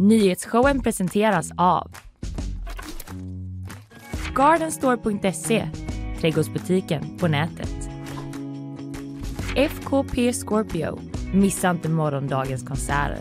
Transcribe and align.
Nyhetsshowen 0.00 0.82
presenteras 0.82 1.50
av 1.56 1.90
Gardenstore.se, 4.34 5.68
trädgårdsbutiken 6.20 7.18
på 7.18 7.28
nätet. 7.28 7.90
FKP 9.56 10.32
Scorpio, 10.32 10.98
missa 11.34 11.70
inte 11.70 11.88
morgondagens 11.88 12.62
konserter. 12.62 13.18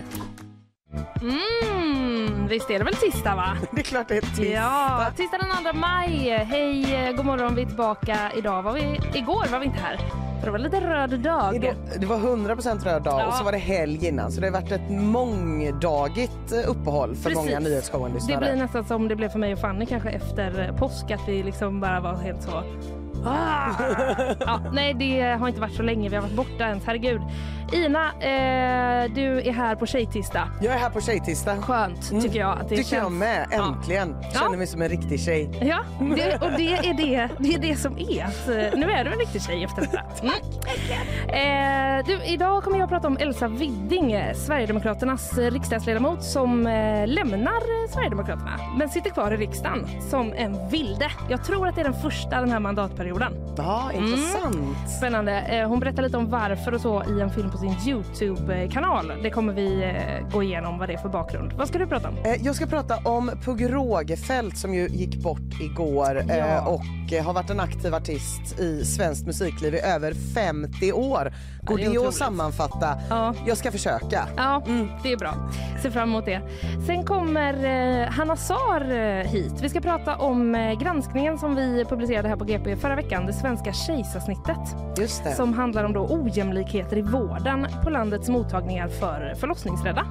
Mm, 1.21 2.47
visst 2.47 2.70
är 2.70 2.80
det 2.80 2.86
väl 2.86 2.96
tisdag 2.96 3.36
va? 3.36 3.57
Det 3.71 3.82
är 3.82 3.84
klart 3.84 4.07
det 4.07 4.18
är 4.18 4.21
tisdag. 4.21 4.46
Ja, 4.46 5.05
tisdag 5.18 5.38
den 5.38 5.73
2 5.73 5.80
maj. 5.80 6.30
Hej, 6.30 7.14
god 7.18 7.25
morgon, 7.25 7.55
vi 7.55 7.61
är 7.61 7.66
tillbaka. 7.66 8.32
Idag 8.38 8.64
var 8.64 8.73
vi, 8.73 9.00
igår 9.20 9.52
var 9.52 9.59
vi 9.59 9.66
inte 9.66 9.80
här. 9.80 10.29
Det 10.50 10.52
var 10.54 10.59
lite 10.59 10.79
röd 10.81 11.20
dag. 11.20 11.55
Idag, 11.55 11.75
det 12.00 12.05
var 12.05 12.18
100% 12.18 12.84
röd 12.86 13.04
dag 13.04 13.20
Ja. 13.20 13.27
och 13.27 13.34
så 13.34 13.43
var 13.43 13.52
det 13.52 13.57
helg 13.57 14.07
innan 14.07 14.32
så 14.32 14.41
det 14.41 14.47
har 14.47 14.52
varit 14.54 14.71
ett 14.71 14.89
mångdagigt 14.89 16.52
eh, 16.52 16.70
uppehåll 16.71 17.15
för 17.15 17.23
Precis. 17.23 17.36
många 17.37 17.60
Det 17.60 17.69
nyhetsshowen-lyssnare. 17.69 18.39
blir 18.39 18.55
nästan 18.55 18.83
som 18.86 19.07
det 19.07 19.15
blev 19.15 19.29
för 19.29 19.39
mig 19.39 19.54
och 19.54 19.60
Fanny 19.60 19.86
kanske 19.86 20.10
efter 20.10 20.74
påsk 20.77 21.11
att 21.11 21.19
vi 21.27 21.43
liksom 21.43 21.79
bara 21.82 22.00
var 22.00 22.15
helt 22.15 22.41
så 22.43 22.64
Ah! 23.25 23.69
ja, 24.39 24.59
nej, 24.73 24.93
det 24.93 25.21
har 25.39 25.47
inte 25.47 25.61
varit 25.61 25.75
så 25.75 25.83
länge 25.83 26.10
vi 26.10 26.15
har 26.15 26.23
varit 26.23 26.36
borta 26.36 26.64
ens. 26.68 26.86
Herregud. 26.86 27.21
Ina, 27.73 28.05
eh, 28.07 29.11
du 29.15 29.41
är 29.41 29.54
här 29.54 29.75
på 29.75 29.86
tjejtisdag. 29.86 30.47
Jag 30.61 30.73
är 30.73 30.77
här 30.79 30.89
på 30.89 31.01
tjejtisdag. 31.01 31.63
Skönt 31.63 32.09
Mm. 32.11 32.23
tycker 32.23 32.39
jag. 32.39 32.52
Att 32.52 32.69
det 32.69 32.75
Tycker 32.75 32.89
känns... 32.89 33.03
jag 33.03 33.11
med, 33.11 33.47
Ja. 33.52 33.67
äntligen. 33.67 34.16
Känner 34.33 34.58
mig 34.58 34.67
som 34.67 34.81
en 34.81 34.89
riktig 34.89 35.19
tjej. 35.22 35.50
Ja, 35.61 35.80
det, 36.00 36.36
och 36.41 36.52
det 36.58 36.73
är 36.73 36.94
det, 36.94 37.30
det 37.39 37.53
är 37.53 37.59
det 37.59 37.75
som 37.75 37.97
är. 37.97 38.23
Att, 38.25 38.47
eh, 38.47 38.80
nu 38.80 38.91
är 38.91 39.03
du 39.03 39.11
en 39.11 39.19
riktig 39.19 39.41
tjej 39.44 39.63
efter 39.63 39.81
detta. 39.81 40.02
Mm. 40.22 40.33
Eh, 41.99 42.05
du, 42.05 42.23
idag 42.33 42.63
kommer 42.63 42.77
jag 42.77 42.83
att 42.83 42.89
prata 42.89 43.08
om 43.08 43.17
Elsa 43.17 43.47
Widding, 43.47 44.11
eh, 44.11 44.33
Sverigedemokraternas 44.36 45.38
eh, 45.38 45.52
riksdagsledamot 45.52 46.23
som 46.23 46.67
eh, 46.67 47.08
lämnar 47.08 47.88
Sverigedemokraterna 47.94 48.52
men 48.77 48.89
sitter 48.89 49.09
kvar 49.09 49.31
i 49.31 49.38
riksdagen 49.38 49.88
som 50.09 50.33
en 50.33 50.69
vilde. 50.69 51.11
Jag 51.29 51.44
tror 51.45 51.67
att 51.67 51.75
det 51.75 51.81
är 51.81 51.85
den 51.85 52.01
första 52.01 52.39
den 52.39 52.51
här 52.51 52.59
mandatperioden. 52.59 53.08
Ja, 53.57 53.89
Mm. 53.93 54.05
intressant. 54.05 54.89
Spännande. 54.97 55.39
Eh, 55.39 55.67
Hon 55.67 55.79
berättar 55.79 56.03
lite 56.03 56.17
om 56.17 56.29
varför 56.29 56.73
och 56.73 56.81
så 56.81 57.03
i 57.03 57.21
en 57.21 57.29
film 57.29 57.51
på 57.51 57.57
sin 57.57 57.75
Youtube-kanal. 57.88 59.13
Det 59.23 59.29
kommer 59.29 59.53
vi 59.53 59.83
eh, 59.83 60.27
gå 60.33 60.43
igenom 60.43 60.77
vad 60.79 60.89
det 60.89 60.93
är 60.93 60.97
för 60.97 61.09
bakgrund. 61.09 61.53
Vad 61.53 61.67
ska 61.67 61.77
du 61.77 61.88
prata 61.88 62.07
om? 62.09 62.16
Eh, 62.17 62.45
Jag 62.45 62.55
ska 62.55 62.66
prata 62.66 62.97
om 62.97 63.31
Pugh 63.45 63.63
Rogefeldt 63.73 64.57
som 64.57 64.73
ju 64.73 64.88
gick 64.88 65.16
bort 65.23 65.61
igår 65.61 66.23
Ja. 66.27 66.61
och 66.67 66.81
har 67.25 67.33
varit 67.33 67.49
en 67.49 67.59
aktiv 67.59 67.95
artist 67.95 68.59
i 68.59 68.85
svenskt 68.85 69.25
musikliv 69.25 69.75
i 69.75 69.79
över 69.79 70.13
50 70.35 70.91
år. 70.94 71.33
Går 71.61 71.77
det 71.77 71.89
det 71.89 72.07
att 72.07 72.13
sammanfatta? 72.13 72.99
Ja. 73.09 73.33
Jag 73.47 73.57
ska 73.57 73.71
försöka. 73.71 74.27
Ja, 74.38 74.63
det 75.03 75.11
är 75.11 75.17
bra. 75.17 75.33
Ser 75.81 75.89
fram 75.91 76.09
emot 76.09 76.25
det. 76.25 76.41
Sen 76.88 77.03
kommer 77.05 77.53
Hanna 78.07 78.35
Sar 78.35 79.23
hit. 79.23 79.53
Vi 79.61 79.69
ska 79.69 79.81
prata 79.81 80.16
om 80.16 80.75
granskningen 80.81 81.38
som 81.38 81.55
vi 81.55 81.85
publicerade 81.85 82.27
här 82.29 82.35
på 82.35 82.45
GP 82.45 82.75
förra 82.75 82.95
veckan, 83.03 83.25
det 83.25 83.33
svenska 83.33 83.73
kejsarsnittet, 83.73 84.75
Just 84.97 85.23
det. 85.23 85.31
som 85.36 85.53
handlar 85.53 85.83
om 85.83 85.94
då 85.94 86.08
ojämlikheter 86.09 86.97
i 86.97 87.02
vården 87.02 87.67
på 87.83 87.89
landets 87.89 88.30
mottagningar 88.30 88.88
för 88.88 89.33
förlossningsrädda. 89.39 90.06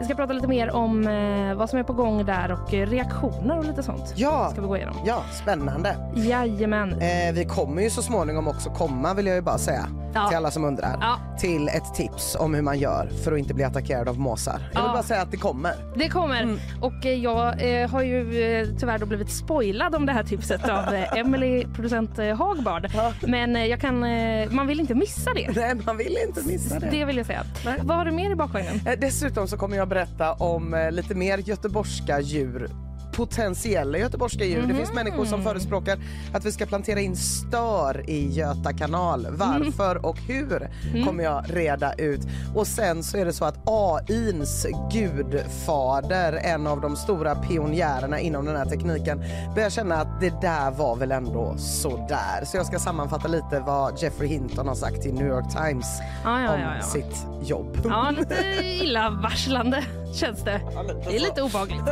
Vi 0.00 0.04
ska 0.06 0.14
prata 0.14 0.32
lite 0.32 0.48
mer 0.48 0.70
om 0.74 1.06
eh, 1.06 1.54
vad 1.54 1.70
som 1.70 1.78
är 1.78 1.82
på 1.82 1.92
gång 1.92 2.24
där 2.26 2.52
och 2.52 2.74
eh, 2.74 2.86
reaktioner 2.86 3.58
och 3.58 3.64
lite 3.64 3.82
sånt. 3.82 4.12
Ja. 4.16 4.48
Ska 4.52 4.60
vi 4.60 4.66
gå 4.66 4.76
igenom. 4.76 4.94
Ja, 5.06 5.22
spännande. 5.42 5.96
Jajamän. 6.14 6.92
Eh, 6.92 7.32
vi 7.34 7.44
kommer 7.44 7.82
ju 7.82 7.90
så 7.90 8.02
småningom 8.02 8.48
också 8.48 8.70
komma, 8.70 9.14
vill 9.14 9.26
jag 9.26 9.36
ju 9.36 9.42
bara 9.42 9.58
säga, 9.58 9.86
Ja. 10.14 10.28
till 10.28 10.36
alla 10.36 10.50
som 10.50 10.64
undrar, 10.64 10.96
Ja. 11.00 11.16
till 11.38 11.68
ett 11.68 11.94
tips 11.94 12.36
om 12.40 12.54
hur 12.54 12.62
man 12.62 12.78
gör 12.78 13.10
för 13.24 13.32
att 13.32 13.38
inte 13.38 13.54
bli 13.54 13.64
attackerad 13.64 14.08
av 14.08 14.18
måsar. 14.18 14.52
Jag 14.72 14.80
vill 14.80 14.86
Ja. 14.88 14.92
bara 14.92 15.02
säga 15.02 15.22
att 15.22 15.30
det 15.30 15.36
kommer. 15.36 15.72
Det 15.96 16.08
kommer. 16.08 16.58
Och 16.80 17.06
eh, 17.06 17.14
jag 17.14 17.80
eh, 17.82 17.90
har 17.90 18.02
ju 18.02 18.76
tyvärr 18.80 18.98
då 18.98 19.06
blivit 19.06 19.30
spoilad 19.30 19.94
om 19.94 20.06
det 20.06 20.12
här 20.12 20.22
tipset 20.24 20.68
av 20.68 20.94
Emily, 21.16 21.66
producent 21.74 22.18
eh, 22.30 22.36
Hagbard. 22.36 22.90
Men 23.22 23.56
eh, 23.56 23.66
jag 23.66 23.80
kan, 23.80 24.04
eh, 24.04 24.50
man 24.50 24.66
vill 24.66 24.80
inte 24.80 24.94
missa 24.94 25.34
det. 25.34 25.56
Nej, 25.56 25.74
man 25.86 25.96
vill 25.96 26.18
inte 26.28 26.42
missa 26.48 26.78
det. 26.78 26.90
Det 26.90 27.04
vill 27.04 27.16
jag 27.16 27.26
säga. 27.26 27.44
Vad 27.82 27.96
har 27.96 28.04
du 28.04 28.10
mer 28.10 28.30
i 28.30 28.34
bakvagnen? 28.34 28.80
Dessutom 28.98 29.48
så 29.48 29.56
kommer 29.56 29.76
jag 29.76 29.88
berätta 29.88 30.32
om 30.32 30.88
lite 30.92 31.14
mer 31.14 31.38
göteborgska 31.38 32.20
djur 32.20 32.70
potentiella 33.12 33.98
göteborgska 33.98 34.44
djur. 34.44 34.66
Det 34.66 34.74
finns 34.74 34.92
människor 34.92 35.24
som 35.24 35.42
förespråkar 35.42 35.98
att 36.34 36.44
vi 36.44 36.52
ska 36.52 36.66
plantera 36.66 37.00
in 37.00 37.16
stör 37.16 38.10
i 38.10 38.28
Göta 38.28 38.72
kanal. 38.72 39.26
Varför 39.30 40.06
och 40.06 40.18
hur 40.18 40.70
kommer 41.06 41.24
jag 41.24 41.44
reda 41.48 41.92
ut. 41.92 42.20
Och 42.54 42.66
sen 42.66 43.02
så 43.02 43.16
är 43.16 43.24
det 43.24 43.32
så 43.32 43.44
att 43.44 43.58
AIns 43.64 44.66
gudfader, 44.92 46.32
en 46.32 46.66
av 46.66 46.80
de 46.80 46.96
stora 46.96 47.34
pionjärerna 47.34 48.20
inom 48.20 48.44
den 48.44 48.56
här 48.56 48.64
tekniken, 48.64 49.24
börjar 49.54 49.70
känna 49.70 49.94
att 49.94 50.20
det 50.20 50.40
där 50.40 50.70
var 50.70 50.96
väl 50.96 51.12
ändå 51.12 51.54
så 51.58 52.06
där. 52.08 52.44
Så 52.44 52.56
jag 52.56 52.66
ska 52.66 52.78
sammanfatta 52.78 53.28
lite 53.28 53.62
vad 53.66 54.02
Jeffrey 54.02 54.28
Hinton 54.28 54.68
har 54.68 54.74
sagt 54.74 55.02
till 55.02 55.14
New 55.14 55.26
York 55.26 55.50
Times 55.50 55.86
Ja, 56.24 56.42
ja, 56.42 56.54
om 56.54 56.60
ja, 56.60 56.72
ja. 56.76 56.82
sitt 56.82 57.26
jobb. 57.42 57.80
Ja, 57.84 58.10
lite 58.10 58.34
illavarslande 58.62 59.84
känns 60.14 60.44
det. 60.44 60.60
Det 61.08 61.16
är 61.16 61.20
lite 61.20 61.42
obehagligt. 61.42 61.80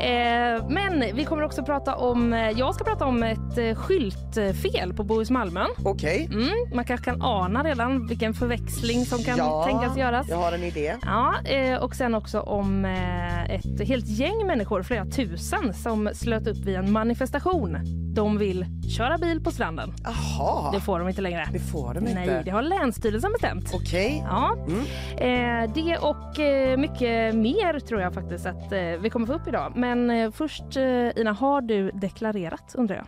Eh, 0.00 0.64
men 0.68 1.04
vi 1.16 1.24
kommer 1.24 1.42
också 1.42 1.62
prata 1.64 1.96
om, 1.96 2.32
eh, 2.32 2.50
jag 2.50 2.74
ska 2.74 2.84
prata 2.84 3.04
om 3.06 3.22
ett 3.22 3.58
eh, 3.58 3.74
skyltfel 3.74 4.94
på 4.94 5.04
Bohus 5.04 5.30
Malmön. 5.30 5.66
Okej. 5.84 6.28
Mm, 6.32 6.48
man 6.74 6.84
kanske 6.84 7.10
kan 7.10 7.22
ana 7.22 7.62
redan 7.64 8.06
vilken 8.06 8.34
förväxling 8.34 9.04
som 9.04 9.18
kan 9.18 9.36
Ja, 9.38 9.64
tänkas 9.64 9.96
göras. 9.96 10.26
Jag 10.28 10.36
har 10.36 10.52
en 10.52 10.62
idé. 10.64 10.94
Ja, 11.06 11.34
eh, 11.44 11.78
och 11.78 11.94
sen 11.94 12.14
också 12.14 12.40
om 12.40 12.84
eh, 12.84 13.50
ett 13.50 13.88
helt 13.88 14.06
gäng 14.06 14.46
människor, 14.46 14.82
flera 14.82 15.04
tusen, 15.06 15.74
som 15.74 16.10
slöt 16.14 16.46
upp 16.46 16.56
vid 16.56 16.76
en 16.76 16.92
manifestation. 16.92 17.76
De 18.14 18.38
vill 18.38 18.66
köra 18.96 19.18
bil 19.18 19.40
på 19.44 19.50
stranden. 19.50 19.94
Jaha, 20.04 20.72
Det 20.72 20.80
får 20.80 20.98
de 20.98 21.08
inte 21.08 21.20
längre. 21.22 21.48
det 21.52 21.58
får 21.58 21.94
de 21.94 22.06
inte. 22.08 22.14
Nej, 22.26 22.42
det 22.44 22.50
har 22.50 22.62
Länsstyrelsen 22.62 23.32
bestämt. 23.32 23.70
Okej. 23.74 24.24
Ja, 24.30 24.54
Mm. 24.66 25.72
det 25.74 25.98
och 25.98 26.38
mycket 26.78 27.34
mer 27.34 27.57
tror 27.86 28.00
jag 28.00 28.14
faktiskt 28.14 28.46
att 28.46 28.72
eh, 28.72 28.80
vi 28.80 29.10
kommer 29.10 29.26
få 29.26 29.32
upp 29.32 29.48
idag. 29.48 29.72
Men 29.76 30.10
eh, 30.10 30.30
först 30.30 30.76
eh, 30.76 31.18
Ina, 31.18 31.32
har 31.32 31.60
du 31.60 31.90
deklarerat 31.90 32.74
undrar 32.78 32.96
jag? 32.96 33.06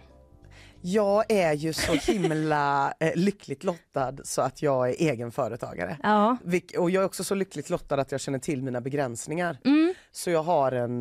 Jag 0.82 1.24
är 1.28 1.52
ju 1.52 1.72
så 1.72 1.92
himla 2.12 2.94
lyckligt 3.14 3.64
lottad 3.64 4.12
så 4.24 4.42
att 4.42 4.62
jag 4.62 4.88
är 4.88 4.94
egen 4.98 5.30
företagare. 5.30 5.96
Ja. 6.02 6.36
Och 6.78 6.90
jag 6.90 7.02
är 7.02 7.06
också 7.06 7.24
så 7.24 7.34
lyckligt 7.34 7.70
lottad 7.70 7.94
att 8.00 8.12
jag 8.12 8.20
känner 8.20 8.38
till 8.38 8.62
mina 8.62 8.80
begränsningar. 8.80 9.56
Mm. 9.64 9.94
Så 10.12 10.30
jag 10.30 10.42
har 10.42 10.72
en, 10.72 11.00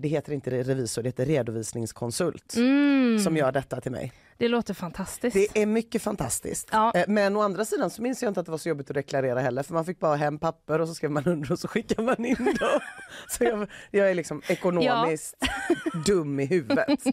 det 0.00 0.08
heter 0.08 0.32
inte 0.32 0.50
revisor, 0.50 1.02
det 1.02 1.08
heter 1.08 1.24
redovisningskonsult 1.26 2.54
Mm. 2.56 3.18
som 3.18 3.36
gör 3.36 3.52
detta 3.52 3.80
till 3.80 3.92
mig. 3.92 4.12
Det 4.38 4.48
låter 4.48 4.74
fantastiskt. 4.74 5.34
Det 5.54 5.62
är 5.62 5.66
mycket 5.66 6.02
fantastiskt. 6.02 6.68
Ja. 6.72 6.92
Eh, 6.94 7.04
Men 7.08 7.36
å 7.36 7.40
andra 7.42 7.64
sidan 7.64 7.90
så 7.90 8.02
minns 8.02 8.22
jag 8.22 8.30
inte 8.30 8.40
att 8.40 8.46
det 8.46 8.52
var 8.52 8.58
så 8.58 8.68
jobbigt 8.68 8.90
att 8.90 8.94
deklarera 8.94 9.40
heller 9.40 9.62
för 9.62 9.74
man 9.74 9.84
fick 9.84 9.98
bara 10.00 10.16
hem 10.16 10.38
papper 10.38 10.80
och 10.80 10.88
så 10.88 10.94
skrev 10.94 11.10
man 11.10 11.24
under 11.26 11.52
och 11.52 11.58
så 11.58 11.68
skickade 11.68 12.02
man 12.02 12.24
in 12.24 12.36
dem. 12.60 12.80
Så 13.28 13.44
jag, 13.44 13.68
jag 13.90 14.10
är 14.10 14.14
liksom 14.14 14.42
ekonomiskt 14.48 15.34
dum 16.06 16.40
i 16.40 16.44
huvudet. 16.46 16.88
Eh, 17.06 17.12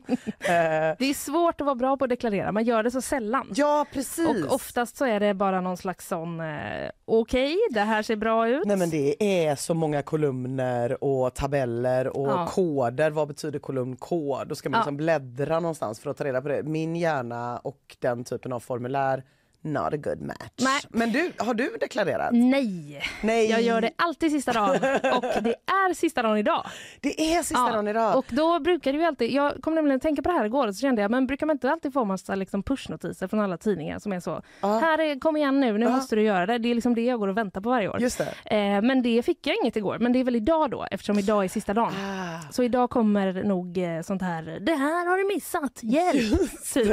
Det 1.00 1.00
är 1.10 1.14
svårt 1.14 1.62
att 1.62 1.66
vara 1.66 1.76
bra 1.76 1.98
på 1.98 2.04
att 2.06 2.10
deklarera, 2.10 2.52
man 2.52 2.64
gör 2.64 2.84
det 2.84 2.92
så 2.92 3.02
sällan. 3.02 3.48
Ja 3.56 3.86
precis. 3.94 4.28
Och 4.46 4.54
oftast 4.56 4.98
så 4.98 5.06
är 5.06 5.20
det 5.20 5.34
bara 5.34 5.62
någon 5.62 5.78
slags 5.78 6.08
sån, 6.08 6.40
eh, 6.40 6.90
okej, 7.06 7.58
det 7.70 7.80
här 7.80 8.02
ser 8.04 8.16
bra 8.16 8.48
ut. 8.50 8.66
Nej 8.66 8.78
men 8.78 8.90
det 8.90 9.24
är 9.48 9.56
så 9.56 9.74
många 9.74 10.02
kolumner 10.02 11.04
och 11.04 11.34
tabeller 11.34 12.08
och 12.18 12.28
Ja. 12.28 12.48
koder. 12.48 13.12
Vad 13.12 13.28
betyder 13.28 13.60
kolumn 13.60 13.96
kod? 13.96 14.48
Då 14.48 14.56
ska 14.56 14.70
man 14.70 14.78
Ja. 14.78 14.82
liksom 14.82 14.98
bläddra 14.98 15.60
någonstans 15.60 16.00
för 16.00 16.10
att 16.10 16.18
ta 16.18 16.24
reda 16.24 16.42
på 16.42 16.48
det. 16.48 16.64
Min 16.64 16.96
gärna 17.14 17.58
och 17.58 17.98
den 18.00 18.24
typen 18.24 18.54
av 18.54 18.60
formulär, 18.60 19.24
not 19.64 19.94
a 19.94 19.98
good 19.98 20.22
match. 20.22 20.40
Nej. 20.62 20.82
Men 20.90 21.12
du, 21.12 21.32
har 21.38 21.54
du 21.54 21.78
deklarerat? 21.80 22.30
Nej. 22.34 23.04
Nej. 23.22 23.50
jag 23.50 23.62
gör 23.62 23.82
det 23.82 23.92
alltid 23.96 24.32
sista 24.32 24.54
dagen 24.54 24.76
och 25.16 25.44
det 25.44 25.56
är 25.66 25.94
sista 25.94 26.22
dagen 26.22 26.38
idag. 26.38 26.66
Det 27.02 27.34
är 27.36 27.44
sista 27.44 27.72
dagen 27.72 27.88
idag. 27.88 28.18
Och 28.18 28.26
då 28.30 28.60
brukar 28.60 28.94
det 28.94 28.98
ju 29.00 29.06
alltid, 29.06 29.32
jag 29.32 29.54
kom 29.62 29.76
nämligen 29.76 29.96
att 29.96 30.02
tänka 30.02 30.22
på 30.22 30.30
det 30.32 30.38
här 30.38 30.46
igår 30.46 30.68
så 30.72 30.80
kände 30.80 31.02
jag, 31.02 31.12
men 31.12 31.28
brukar 31.28 31.46
man 31.46 31.56
inte 31.56 31.72
alltid 31.72 31.94
få 31.94 32.06
massa 32.06 32.36
liksom 32.36 32.64
pushnotiser 32.64 33.28
från 33.28 33.40
alla 33.40 33.58
tidningar 33.58 34.00
som 34.00 34.14
är 34.14 34.20
så, 34.20 34.42
här 34.62 35.00
är, 35.02 35.20
kom 35.20 35.38
igen 35.38 35.60
nu, 35.60 35.78
nu 35.78 35.86
Ja. 35.86 35.90
måste 35.92 36.16
du 36.16 36.22
göra 36.22 36.46
det. 36.46 36.58
Det 36.58 36.70
är 36.72 36.76
liksom 36.76 36.96
det 36.96 37.02
jag 37.02 37.20
går 37.20 37.28
och 37.28 37.38
väntar 37.38 37.62
på 37.62 37.70
varje 37.70 37.90
år. 37.90 38.00
Just 38.02 38.18
det. 38.18 38.56
Eh, 38.56 38.82
men 38.82 39.02
det 39.02 39.24
fick 39.26 39.48
jag 39.48 39.56
inget 39.64 39.76
igår, 39.76 39.98
men 40.00 40.14
det 40.14 40.20
är 40.20 40.24
väl 40.24 40.36
idag 40.36 40.72
då 40.72 40.86
eftersom 40.92 41.20
idag 41.20 41.44
är 41.44 41.48
sista 41.48 41.74
dagen. 41.74 41.94
Ah. 41.98 42.52
Så 42.52 42.64
idag 42.64 42.90
kommer 42.90 43.44
nog 43.44 43.78
eh, 43.78 44.02
sånt 44.02 44.22
här, 44.22 44.60
det 44.62 44.76
här 44.76 45.06
har 45.10 45.18
du 45.18 45.36
missat, 45.36 45.80
hjälp! 45.82 46.40
typ. 46.74 46.88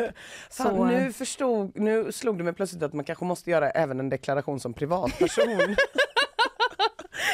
Fan, 0.50 0.76
Så, 0.76 0.84
nu, 0.84 1.12
förstod, 1.12 1.72
nu 1.78 2.12
slog 2.12 2.38
det 2.38 2.44
mig 2.44 2.52
plötsligt 2.60 2.82
att 2.82 2.92
man 2.92 3.04
kanske 3.04 3.24
måste 3.24 3.50
göra 3.50 3.70
även 3.70 4.00
en 4.00 4.08
deklaration 4.08 4.60
som 4.60 4.74
privatperson. 4.74 5.46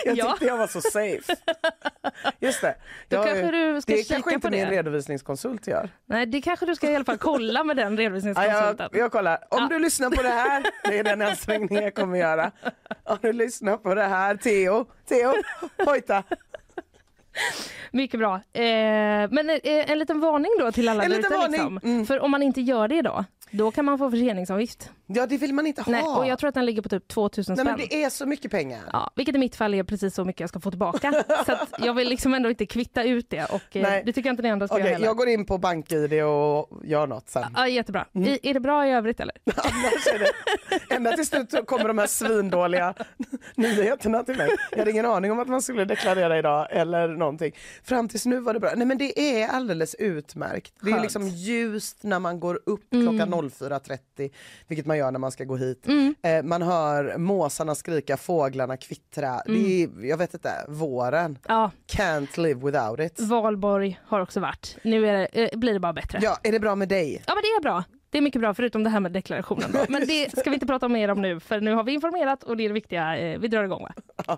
jag 0.05 0.17
Ja. 0.17 0.31
tyckte 0.31 0.45
jag 0.47 0.57
var 0.57 0.67
så 0.67 0.81
safe. 0.81 1.37
Just 2.41 2.61
det. 2.61 2.77
Då 3.09 3.17
Jag 3.17 3.27
kanske 3.27 3.51
du 3.51 3.81
ska 3.81 3.93
det 3.93 3.99
kika 3.99 4.15
kanske 4.15 4.35
inte 4.35 4.49
på 4.49 4.51
det. 4.51 4.57
min 4.57 4.71
redovisningskonsult 4.71 5.67
gör. 5.67 5.89
Nej, 6.07 6.27
det 6.27 6.41
kanske 6.43 6.67
du 6.67 6.75
ska 6.75 6.91
i 6.91 6.97
alla 6.97 7.05
fall 7.05 7.19
kolla 7.19 7.65
med 7.65 7.77
den 7.77 7.95
Ja, 7.95 8.01
redovisningskonsulten. 8.01 8.89
jag, 8.93 9.01
jag 9.03 9.13
kollar. 9.13 9.39
Om 9.51 9.59
Ja. 9.63 9.69
du 9.71 9.79
lyssnar 9.79 10.11
på 10.11 10.23
det 10.23 10.29
här, 10.29 10.65
det 10.85 10.99
är 10.99 11.05
den 11.05 11.23
ansträngning 11.23 11.79
jag 11.83 11.95
kommer 11.95 12.19
göra. 12.19 12.53
Om 13.05 13.19
du 13.23 13.33
lyssnar 13.33 13.77
på 13.77 13.95
det 13.95 14.05
här, 14.05 14.37
Theo, 14.37 14.87
Theo, 15.09 15.33
hojta. 15.87 16.23
Mycket 17.91 18.21
bra. 18.21 18.35
Eh, 18.35 18.63
men 19.31 19.51
eh, 19.51 19.91
en 19.91 19.99
liten 19.99 20.21
varning 20.21 20.51
då 20.59 20.73
till 20.73 20.89
alla 20.89 21.05
En 21.05 21.11
där 21.11 21.17
liten 21.17 21.33
ute, 21.33 21.41
varning. 21.41 21.75
Liksom. 21.75 21.91
Mm. 21.91 22.07
För 22.07 22.21
om 22.21 22.31
man 22.31 22.43
inte 22.43 22.61
gör 22.61 22.89
det 22.89 22.95
idag, 22.97 23.25
då 23.51 23.71
kan 23.71 23.85
man 23.85 23.99
få 23.99 24.11
förseningsavgift. 24.11 24.91
Ja, 25.09 25.27
det 25.27 25.37
vill 25.37 25.55
man 25.55 25.67
inte 25.67 25.83
ha. 25.83 25.93
Nej, 25.93 26.03
och 26.03 26.27
jag 26.27 26.39
tror 26.39 26.49
att 26.49 26.55
den 26.55 26.67
ligger 26.67 26.83
på 26.83 26.89
typ 26.89 27.09
2000 27.09 27.55
Nej, 27.55 27.65
spänn. 27.65 27.77
men 27.79 27.87
det 27.91 28.03
är 28.05 28.11
så 28.11 28.27
mycket 28.27 28.51
pengar. 28.51 28.81
Ja, 28.93 29.11
vilket 29.15 29.35
i 29.35 29.39
mitt 29.39 29.57
fall 29.57 29.75
är 29.75 29.83
precis 29.85 30.15
så 30.15 30.25
mycket 30.25 30.41
jag 30.41 30.49
ska 30.49 30.61
få 30.61 30.71
tillbaka. 30.71 31.25
så 31.47 31.57
jag 31.79 31.95
vill 31.95 32.09
liksom 32.09 32.35
ändå 32.35 32.49
inte 32.51 32.67
kvitta 32.67 33.03
ut 33.05 33.31
det 33.31 33.45
och 33.45 33.77
eh, 33.77 33.83
Nej. 33.83 34.03
det 34.07 34.13
tycker 34.13 34.29
jag 34.29 34.33
inte 34.33 34.43
ni 34.43 34.51
andra 34.51 34.67
ska 34.69 34.75
Okej, 34.75 34.85
göra 34.85 34.93
heller. 34.95 35.07
jag 35.07 35.17
går 35.17 35.29
in 35.29 35.47
på 35.47 35.59
BankID 35.59 36.13
och 36.25 36.81
gör 36.85 37.07
något 37.07 37.29
sen. 37.29 37.45
Ja, 37.57 37.69
jättebra. 37.69 38.07
Mm. 38.15 38.29
I, 38.29 38.39
är 38.43 38.55
det 38.55 38.61
bra 38.61 38.87
i 38.87 38.91
övrigt 38.91 39.21
eller? 39.21 39.35
Annars 39.57 40.07
är 40.15 40.19
det, 40.19 40.95
ända 40.95 41.13
till 41.13 41.27
slut 41.27 41.51
så 41.51 41.63
kommer 41.63 41.89
de 41.89 41.99
här 41.99 42.07
svindåliga 42.07 42.95
nyheterna 43.55 44.23
till 44.23 44.37
mig. 44.37 44.49
Jag 44.71 44.79
hade 44.79 44.91
ingen 44.91 45.07
aning 45.07 45.33
om 45.33 45.39
att 45.41 45.49
man 45.49 45.63
skulle 45.63 45.85
deklarera 45.85 46.39
idag 46.39 46.69
eller 46.71 47.09
någonting. 47.09 47.53
Fram 47.83 48.09
tills 48.09 48.27
nu 48.27 48.41
var 48.41 48.55
det 48.55 48.61
bra. 48.61 48.71
Nej 48.77 48.87
men 48.87 48.99
det 48.99 49.21
är 49.43 49.49
alldeles 49.49 49.95
utmärkt. 49.95 50.73
Det 50.81 50.89
är 50.89 50.93
Skönt. 50.93 51.03
liksom 51.03 51.29
ljust 51.29 52.03
när 52.03 52.19
man 52.19 52.41
går 52.41 52.61
upp 52.67 52.91
klockan 52.91 53.35
04.30, 53.35 54.31
vilket 54.69 54.87
man 54.87 54.96
gör 54.97 55.11
när 55.11 55.19
man 55.19 55.31
ska 55.31 55.45
gå 55.45 55.57
hit. 55.57 55.87
Eh, 56.23 56.43
man 56.43 56.63
hör 56.63 57.19
måsarna 57.19 57.75
skrika, 57.75 58.17
fåglarna 58.17 58.77
kvittra. 58.77 59.43
Det 59.47 59.83
är, 59.83 60.05
jag 60.07 60.17
vet 60.17 60.35
inte, 60.35 60.51
våren. 60.69 61.39
Ja, 61.49 61.71
Can't 61.93 62.41
live 62.41 62.61
without 62.67 63.01
it. 63.01 63.21
valborg 63.21 64.01
har 64.07 64.21
också 64.21 64.41
varit. 64.41 64.77
Nu 64.83 65.03
det, 65.03 65.27
eh, 65.53 65.59
blir 65.59 65.73
det 65.73 65.81
bara 65.81 65.93
bättre. 65.93 66.19
Ja, 66.23 66.37
är 66.43 66.53
det 66.53 66.61
bra 66.61 66.75
med 66.75 66.89
dig? 66.89 67.23
Ja 67.27 67.35
men 67.35 67.43
det 67.43 67.49
är 67.49 67.63
bra. 67.63 67.85
Det 68.11 68.19
är 68.19 68.23
mycket 68.23 68.41
bra 68.41 68.55
förutom 68.55 68.85
det 68.85 68.91
här 68.91 69.01
med 69.01 69.13
deklarationen. 69.13 69.73
Då. 69.73 69.79
Men 69.89 70.07
det 70.07 70.39
ska 70.39 70.51
vi 70.51 70.55
inte 70.55 70.67
prata 70.67 70.89
mer 70.89 71.09
om 71.11 71.23
nu 71.23 71.41
för 71.41 71.61
nu 71.61 71.75
har 71.75 71.85
vi 71.85 71.93
informerat 71.93 72.43
och 72.43 72.57
det 72.57 72.65
är 72.65 72.69
det 72.69 72.75
viktiga. 72.75 73.19
Eh, 73.19 73.39
Vi 73.39 73.49
drar 73.49 73.65
igång 73.65 73.83
va? 74.27 74.37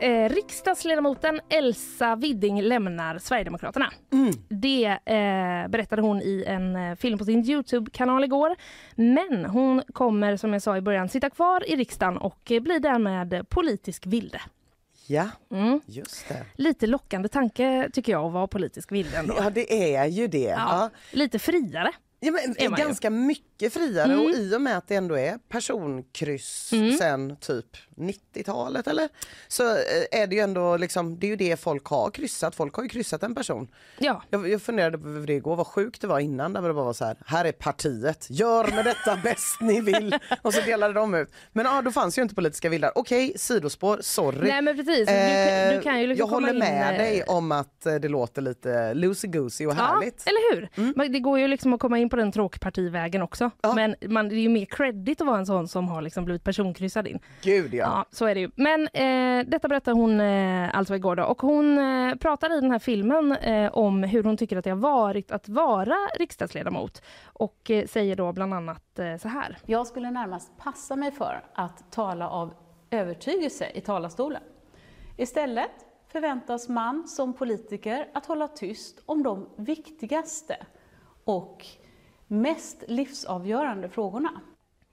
Eh, 0.00 0.28
riksdagsledamoten 0.28 1.40
Elsa 1.48 2.16
Widding 2.16 2.62
lämnar 2.62 3.18
Sverigedemokraterna. 3.18 3.92
Det 4.48 4.84
eh, 5.04 5.68
berättade 5.68 6.02
hon 6.02 6.22
i 6.22 6.44
en 6.46 6.76
eh, 6.76 6.94
film 6.96 7.18
på 7.18 7.24
sin 7.24 7.44
Youtube-kanal 7.50 8.24
igår. 8.24 8.56
Men 8.94 9.44
hon 9.44 9.82
kommer 9.92 10.36
som 10.36 10.52
jag 10.52 10.62
sa 10.62 10.76
i 10.76 10.80
början 10.80 11.08
sitta 11.08 11.30
kvar 11.30 11.70
i 11.70 11.76
riksdagen 11.76 12.16
och 12.16 12.50
eh, 12.52 12.60
blir 12.60 12.80
därmed 12.80 13.48
politisk 13.48 14.06
vilde. 14.06 14.40
Ja, 15.06 15.28
Mm. 15.50 15.80
just 15.86 16.28
det. 16.28 16.44
Lite 16.54 16.86
lockande 16.86 17.28
tanke 17.28 17.90
tycker 17.92 18.12
jag 18.12 18.24
att 18.26 18.32
vara 18.32 18.46
politisk 18.46 18.92
vilde 18.92 19.16
ändå. 19.18 19.34
Ja, 19.38 19.50
det 19.50 19.94
är 19.96 20.06
ju 20.06 20.26
det. 20.26 20.38
Ja, 20.38 20.56
Ja. 20.58 20.90
lite 21.12 21.38
friare. 21.38 21.92
Ja, 22.20 22.32
men, 22.32 22.70
man 22.70 22.78
ju. 22.80 22.84
ganska 22.86 23.10
mycket 23.10 23.72
friare 23.72 24.12
Mm. 24.12 24.24
och 24.24 24.30
i 24.30 24.54
och 24.56 24.60
med 24.60 24.78
att 24.78 24.88
det 24.88 24.94
ändå 24.94 25.18
är 25.18 25.38
personkryss 25.48 26.70
sen 26.98 27.36
typ 27.40 27.66
90-talet 27.96 28.86
eller 28.86 29.08
så 29.48 29.62
eh, 29.70 30.20
är 30.20 30.26
det 30.26 30.34
ju 30.34 30.40
ändå 30.40 30.76
liksom, 30.76 31.18
det 31.18 31.26
är 31.26 31.28
ju 31.28 31.36
det 31.36 31.56
folk 31.60 31.84
har 31.84 32.10
kryssat. 32.10 32.54
Folk 32.54 32.74
har 32.74 32.82
ju 32.82 32.88
kryssat 32.88 33.22
en 33.22 33.34
person. 33.34 33.68
Ja, 33.98 34.22
Jag, 34.30 34.48
jag 34.48 34.62
funderade 34.62 34.98
på 34.98 35.04
det 35.26 35.32
igår, 35.32 35.56
vad 35.56 35.66
sjukt 35.66 36.00
det 36.00 36.06
var 36.06 36.20
innan 36.20 36.52
där 36.52 36.62
det 36.62 36.74
bara 36.74 36.84
var 36.84 36.92
så 36.92 37.04
här, 37.04 37.16
här 37.26 37.44
är 37.44 37.52
partiet, 37.52 38.26
gör 38.30 38.70
med 38.70 38.84
detta 38.84 39.16
bäst 39.22 39.60
ni 39.60 39.80
vill. 39.80 40.14
Och 40.42 40.54
så 40.54 40.60
delade 40.60 40.94
de 40.94 41.14
ut. 41.14 41.28
Men 41.52 41.66
ja, 41.66 41.82
då 41.82 41.90
fanns 41.92 42.18
ju 42.18 42.22
inte 42.22 42.34
politiska 42.34 42.68
vildar. 42.68 42.92
Okej, 42.94 43.32
sidospår, 43.36 43.98
sorry. 44.02 44.48
nej 44.48 44.62
men 44.62 44.76
precis. 44.76 45.06
Du, 45.06 45.12
Eh, 45.14 45.74
du 45.74 45.80
kan 45.80 46.00
ju 46.00 46.06
liksom 46.06 46.26
jag 46.26 46.34
håller 46.34 46.48
komma 46.52 46.64
in, 46.66 46.72
med 46.74 46.92
eh, 46.92 46.98
dig 46.98 47.22
om 47.22 47.52
att 47.52 47.86
eh, 47.86 47.94
det 47.94 48.08
låter 48.08 48.42
lite 48.42 48.94
loosey-goosey 48.94 49.66
och 49.66 49.74
härligt. 49.74 50.22
Ja, 50.26 50.30
eller 50.32 50.54
hur? 50.54 50.92
Men 50.96 51.12
det 51.12 51.20
går 51.20 51.38
ju 51.38 51.48
liksom 51.48 51.72
att 51.72 51.80
komma 51.80 51.98
in 51.98 52.07
på 52.08 52.16
den 52.16 52.32
tråkpartivägen 52.32 53.22
också. 53.22 53.50
Ja. 53.60 53.74
Men 53.74 53.94
man, 54.08 54.28
det 54.28 54.34
är 54.34 54.40
ju 54.40 54.48
mer 54.48 54.64
credit 54.64 55.20
att 55.20 55.26
vara 55.26 55.38
en 55.38 55.46
sån 55.46 55.68
som 55.68 55.88
har 55.88 56.02
liksom 56.02 56.24
blivit 56.24 56.44
personkryssad 56.44 57.06
in. 57.06 57.18
Gud 57.42 57.74
ja. 57.74 57.84
Ja, 57.84 58.04
så 58.10 58.26
är 58.26 58.34
det 58.34 58.40
ju. 58.40 58.50
Men 58.54 58.88
eh, 58.88 59.50
detta 59.50 59.68
berättar 59.68 59.92
hon 59.92 60.20
eh, 60.20 60.78
alltså 60.78 60.94
igår 60.94 61.16
då. 61.16 61.24
Och 61.24 61.42
hon 61.42 61.78
eh, 61.78 62.14
pratar 62.14 62.58
i 62.58 62.60
den 62.60 62.70
här 62.70 62.78
filmen 62.78 63.32
eh, 63.32 63.72
om 63.72 64.02
hur 64.02 64.22
hon 64.22 64.36
tycker 64.36 64.56
att 64.56 64.64
det 64.64 64.70
har 64.70 64.76
varit 64.76 65.30
att 65.30 65.48
vara 65.48 65.96
riksdagsledamot. 66.18 67.02
Och 67.24 67.70
eh, 67.70 67.86
säger 67.86 68.16
då 68.16 68.32
bland 68.32 68.54
annat 68.54 68.98
eh, 68.98 69.16
så 69.16 69.28
här. 69.28 69.58
Jag 69.66 69.86
skulle 69.86 70.10
närmast 70.10 70.58
passa 70.58 70.96
mig 70.96 71.12
för 71.12 71.44
att 71.54 71.92
tala 71.92 72.28
av 72.28 72.54
övertygelse 72.90 73.66
i 73.74 73.80
talarstolen. 73.80 74.42
Istället 75.16 75.70
förväntas 76.12 76.68
man 76.68 77.08
som 77.08 77.32
politiker 77.32 78.08
att 78.14 78.26
hålla 78.26 78.48
tyst 78.48 79.02
om 79.06 79.22
de 79.22 79.48
viktigaste 79.56 80.56
och 81.24 81.66
mest 82.28 82.84
livsavgörande 82.88 83.88
frågorna. 83.88 84.40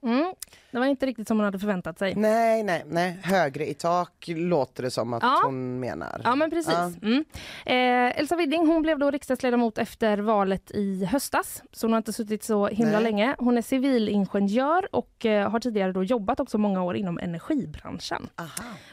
Mm, 0.05 0.33
det 0.71 0.79
var 0.79 0.85
inte 0.85 1.05
riktigt 1.05 1.27
som 1.27 1.37
hon 1.37 1.45
hade 1.45 1.59
förväntat 1.59 1.99
sig. 1.99 2.15
Nej, 2.15 2.63
nej, 2.63 2.83
nej. 2.87 3.17
Högre 3.23 3.69
i 3.69 3.73
tak 3.73 4.25
låter 4.27 4.83
det 4.83 4.91
som 4.91 5.13
att 5.13 5.23
Ja. 5.23 5.41
hon 5.45 5.79
menar. 5.79 6.21
Ja 6.23 6.35
men 6.35 6.49
precis. 6.49 6.73
Ja. 6.73 6.91
Mm. 7.01 7.25
Eh, 7.65 8.19
Elsa 8.19 8.35
Widding 8.35 8.67
hon 8.67 8.81
blev 8.81 8.99
då 8.99 9.11
riksdagsledamot 9.11 9.77
efter 9.77 10.17
valet 10.17 10.71
i 10.71 11.05
höstas. 11.05 11.63
Så 11.71 11.87
hon 11.87 11.93
har 11.93 11.97
inte 11.97 12.13
suttit 12.13 12.43
så 12.43 12.67
himla 12.67 12.93
Nej. 12.93 13.03
länge. 13.03 13.35
Hon 13.39 13.57
är 13.57 13.61
civilingenjör 13.61 14.95
och 14.95 15.25
eh, 15.25 15.49
har 15.49 15.59
tidigare 15.59 15.91
då 15.91 16.03
jobbat 16.03 16.39
också 16.39 16.57
många 16.57 16.83
år 16.83 16.95
inom 16.95 17.19
energibranschen 17.19 18.27
Aha. 18.35 18.49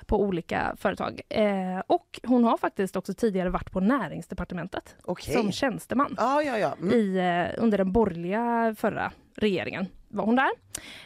på 0.07 0.21
olika 0.23 0.77
företag. 0.79 1.21
Eh, 1.29 1.83
och 1.87 2.21
hon 2.27 2.45
har 2.45 2.57
faktiskt 2.57 2.97
också 2.97 3.15
tidigare 3.15 3.51
varit 3.51 3.71
på 3.73 3.81
näringsdepartementet 3.81 4.97
Okej. 5.05 5.35
som 5.35 5.53
tjänsteman 5.53 6.15
Ja, 6.19 6.43
ja, 6.43 6.59
ja. 6.59 6.75
Mm. 6.81 6.95
i, 6.95 7.17
eh, 7.57 7.63
under 7.63 7.79
den 7.79 7.93
borgerliga 7.93 8.75
förra 8.79 9.13
regeringen 9.37 9.87
var 10.13 10.25
hon 10.25 10.37
där. 10.37 10.51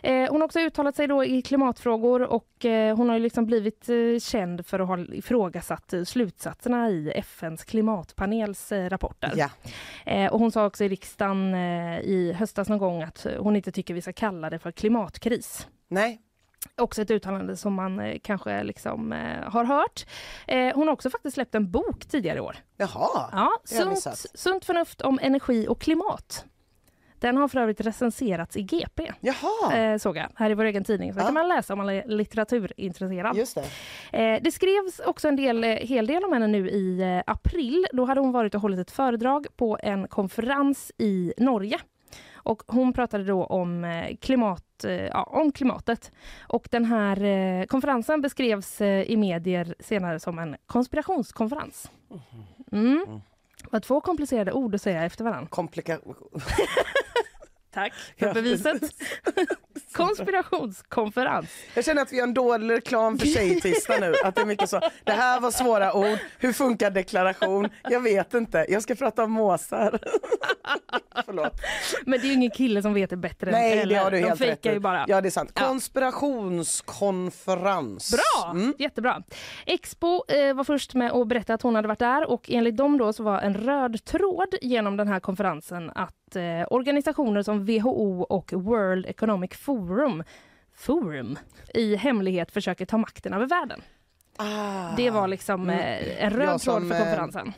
Eh, 0.03 0.31
hon 0.31 0.41
har 0.41 0.45
också 0.45 0.61
uttalat 0.61 0.97
sig 0.97 1.07
då 1.07 1.25
i 1.25 1.43
klimatfrågor 1.43 2.23
och 2.23 2.65
eh, 2.65 2.97
hon 2.97 3.09
har 3.09 3.19
liksom 3.19 3.47
blivit 3.47 3.89
eh, 3.89 4.19
känd 4.21 4.67
för 4.67 4.81
att 4.81 4.89
ha 4.89 4.99
ifrågasatt 4.99 5.93
eh, 5.93 6.05
slutsatserna 6.05 6.91
i 6.91 7.11
FNs 7.11 7.65
klimatpanels 7.65 8.73
eh, 8.73 8.89
rapporter. 8.89 9.33
ja. 9.37 9.51
Eh, 10.05 10.33
och 10.33 10.39
hon 10.39 10.53
sa 10.53 10.67
också 10.67 10.85
i 10.85 10.89
riksdagen 10.89 11.55
i 11.55 12.35
höstas 12.39 12.69
någon 12.69 12.79
gång 12.79 13.03
att 13.03 13.27
hon 13.39 13.57
inte 13.57 13.73
tycker 13.73 13.95
vi 13.95 14.03
ska 14.03 14.13
kalla 14.13 14.51
det 14.51 14.59
för 14.59 14.73
klimatkris. 14.73 15.69
Nej. 15.89 16.21
Också 16.77 17.03
ett 17.03 17.11
uttalande 17.11 17.57
som 17.57 17.75
man 17.75 18.01
eh, 18.01 18.19
kanske 18.23 18.63
liksom, 18.65 19.13
eh, 19.13 19.51
har 19.51 19.65
hört. 19.65 20.07
Eh, 20.47 20.75
hon 20.75 20.87
har 20.87 20.95
också 20.95 21.11
faktiskt 21.11 21.35
släppt 21.35 21.55
en 21.55 21.71
bok 21.71 22.07
tidigare 22.07 22.39
i 22.39 22.41
år. 22.41 22.57
Jaha. 22.77 23.29
Ja, 23.33 23.51
sunt, 23.65 24.17
sunt 24.35 24.65
förnuft 24.65 25.01
om 25.01 25.19
energi 25.23 25.69
och 25.69 25.81
klimat. 25.81 26.45
Den 27.27 27.37
har 27.37 27.49
för 27.49 27.61
övrigt 27.61 27.81
recenserats 27.81 28.57
i 28.57 28.63
GP, 28.63 29.13
Jaha. 29.21 29.77
eh, 29.77 29.99
såg 29.99 30.17
jag, 30.17 30.27
här 30.35 30.51
i 30.51 30.55
vår 30.55 30.65
egen 30.65 30.85
tidning. 30.85 31.13
Så 31.15 31.21
Ja. 31.21 31.25
kan 31.25 31.35
man 31.35 31.49
läsa 31.49 31.73
om 31.73 31.79
man 31.79 31.89
är 31.89 32.05
litteraturintresserad. 32.07 33.37
Just 33.37 33.59
det. 34.13 34.19
Eh, 34.19 34.43
det 34.43 34.51
skrevs 34.51 35.01
också 35.07 35.29
en 35.29 35.37
del, 35.37 35.65
eh, 35.65 35.71
hel 35.71 36.07
del 36.07 36.25
om 36.25 36.33
henne 36.33 36.47
nu 36.47 36.69
i 36.71 37.01
eh, 37.03 37.23
april. 37.33 37.87
Då 37.93 38.05
hade 38.05 38.21
hon 38.21 38.33
varit 38.33 38.55
och 38.55 38.61
hållit 38.61 38.79
ett 38.81 38.91
föredrag 38.91 39.47
på 39.57 39.79
en 39.83 40.09
konferens 40.09 40.93
i 40.99 41.33
Norge. 41.39 41.79
Och 42.35 42.63
hon 42.67 42.93
pratade 42.93 43.25
då 43.25 43.45
om, 43.45 43.85
eh, 43.85 44.17
klimat, 44.17 44.63
ja, 45.13 45.23
om 45.23 45.53
klimatet. 45.53 46.13
Och 46.49 46.69
den 46.71 46.85
här 46.85 47.25
eh, 47.25 47.65
konferensen 47.67 48.21
beskrevs 48.21 48.81
eh, 48.81 49.03
i 49.03 49.17
medier 49.17 49.75
senare 49.81 50.21
som 50.21 50.39
en 50.39 50.57
konspirationskonferens. 50.67 51.91
Mm. 52.73 53.07
Det 53.71 53.73
var 53.73 53.81
två 53.81 54.01
komplicerade 54.01 54.53
ord 54.53 54.75
att 54.75 54.83
säga 54.83 55.05
efter 55.05 55.25
varandra. 55.25 55.49
Komplika... 55.51 55.99
Tack 57.77 57.93
för 58.19 58.35
beviset. 58.35 58.83
Konspirationskonferens. 59.93 61.51
Jag 61.75 61.85
känner 61.85 62.03
att 62.03 62.13
vi 62.13 62.21
har 62.21 62.27
en 62.27 62.35
dålig 62.35 62.75
reklam 62.75 63.19
för 63.19 63.27
tjejtisdag 63.27 64.01
nu. 64.01 64.15
Att 64.25 64.35
det 64.35 64.41
är 64.41 64.47
mycket 64.47 64.71
så. 64.71 64.81
Det 65.05 65.13
här 65.13 65.41
var 65.41 65.51
svåra 65.51 65.95
ord. 65.95 66.19
Hur 66.39 66.53
funkar 66.53 66.91
deklaration? 66.91 67.69
Jag 67.83 68.01
vet 68.01 68.35
inte. 68.35 68.67
Jag 68.69 68.83
ska 68.83 68.95
prata 68.95 69.25
om 69.25 69.31
måsar. 69.31 69.95
Förlåt. 71.25 71.61
Men 72.07 72.21
det 72.21 72.27
är 72.27 72.29
ju 72.29 72.35
ingen 72.35 72.51
kille 72.51 72.83
som 72.83 72.95
vet 72.95 73.11
det 73.11 73.17
bättre 73.17 73.51
Nej, 73.51 73.81
än 73.81 73.89
det 73.89 73.95
har 73.95 74.11
du 74.11 74.21
De 74.21 74.27
helt 74.27 74.39
fejkar 74.39 74.73
ju 74.73 74.79
bara. 74.79 75.05
Ja, 75.09 75.21
det 75.21 75.29
är 75.29 75.31
sant. 75.31 75.59
Konspirationskonferens. 75.59 78.13
Bra! 78.13 78.51
Mm. 78.51 78.75
Jättebra. 78.79 79.23
Expo 79.67 80.25
eh, 80.29 80.55
var 80.55 80.65
först 80.65 80.95
med 80.95 81.13
att 81.13 81.29
berätta 81.29 81.55
att 81.55 81.63
hon 81.63 81.75
hade 81.75 81.89
varit 81.89 81.99
där 81.99 82.31
och 82.31 82.51
enligt 82.51 82.77
dem 82.77 82.99
då 82.99 83.13
så 83.13 83.23
var 83.23 83.41
en 83.41 83.55
röd 83.55 84.05
tråd 84.05 84.55
genom 84.63 84.97
den 84.97 85.09
här 85.09 85.21
konferensen 85.21 85.91
att 85.95 86.13
eh, 86.35 86.67
organisationer 86.71 87.43
som 87.43 87.65
WHO 87.65 88.23
och 88.23 88.53
World 88.53 89.07
Economic 89.07 89.55
Forum 89.55 90.23
Forum 90.75 91.39
i 91.75 91.97
hemlighet 91.97 92.51
försöker 92.53 92.87
ta 92.87 92.99
makten 92.99 93.33
över 93.33 93.47
världen. 93.47 93.83
Ah. 94.37 94.97
Det 94.97 95.11
var 95.11 95.29
liksom 95.29 95.71
eh, 95.71 96.25
en 96.25 96.31
röd 96.31 96.49
Jag 96.49 96.61
tråd 96.61 96.61
som, 96.61 96.89
för 96.89 96.95
eh, 96.97 97.01
konferensen. 97.03 97.53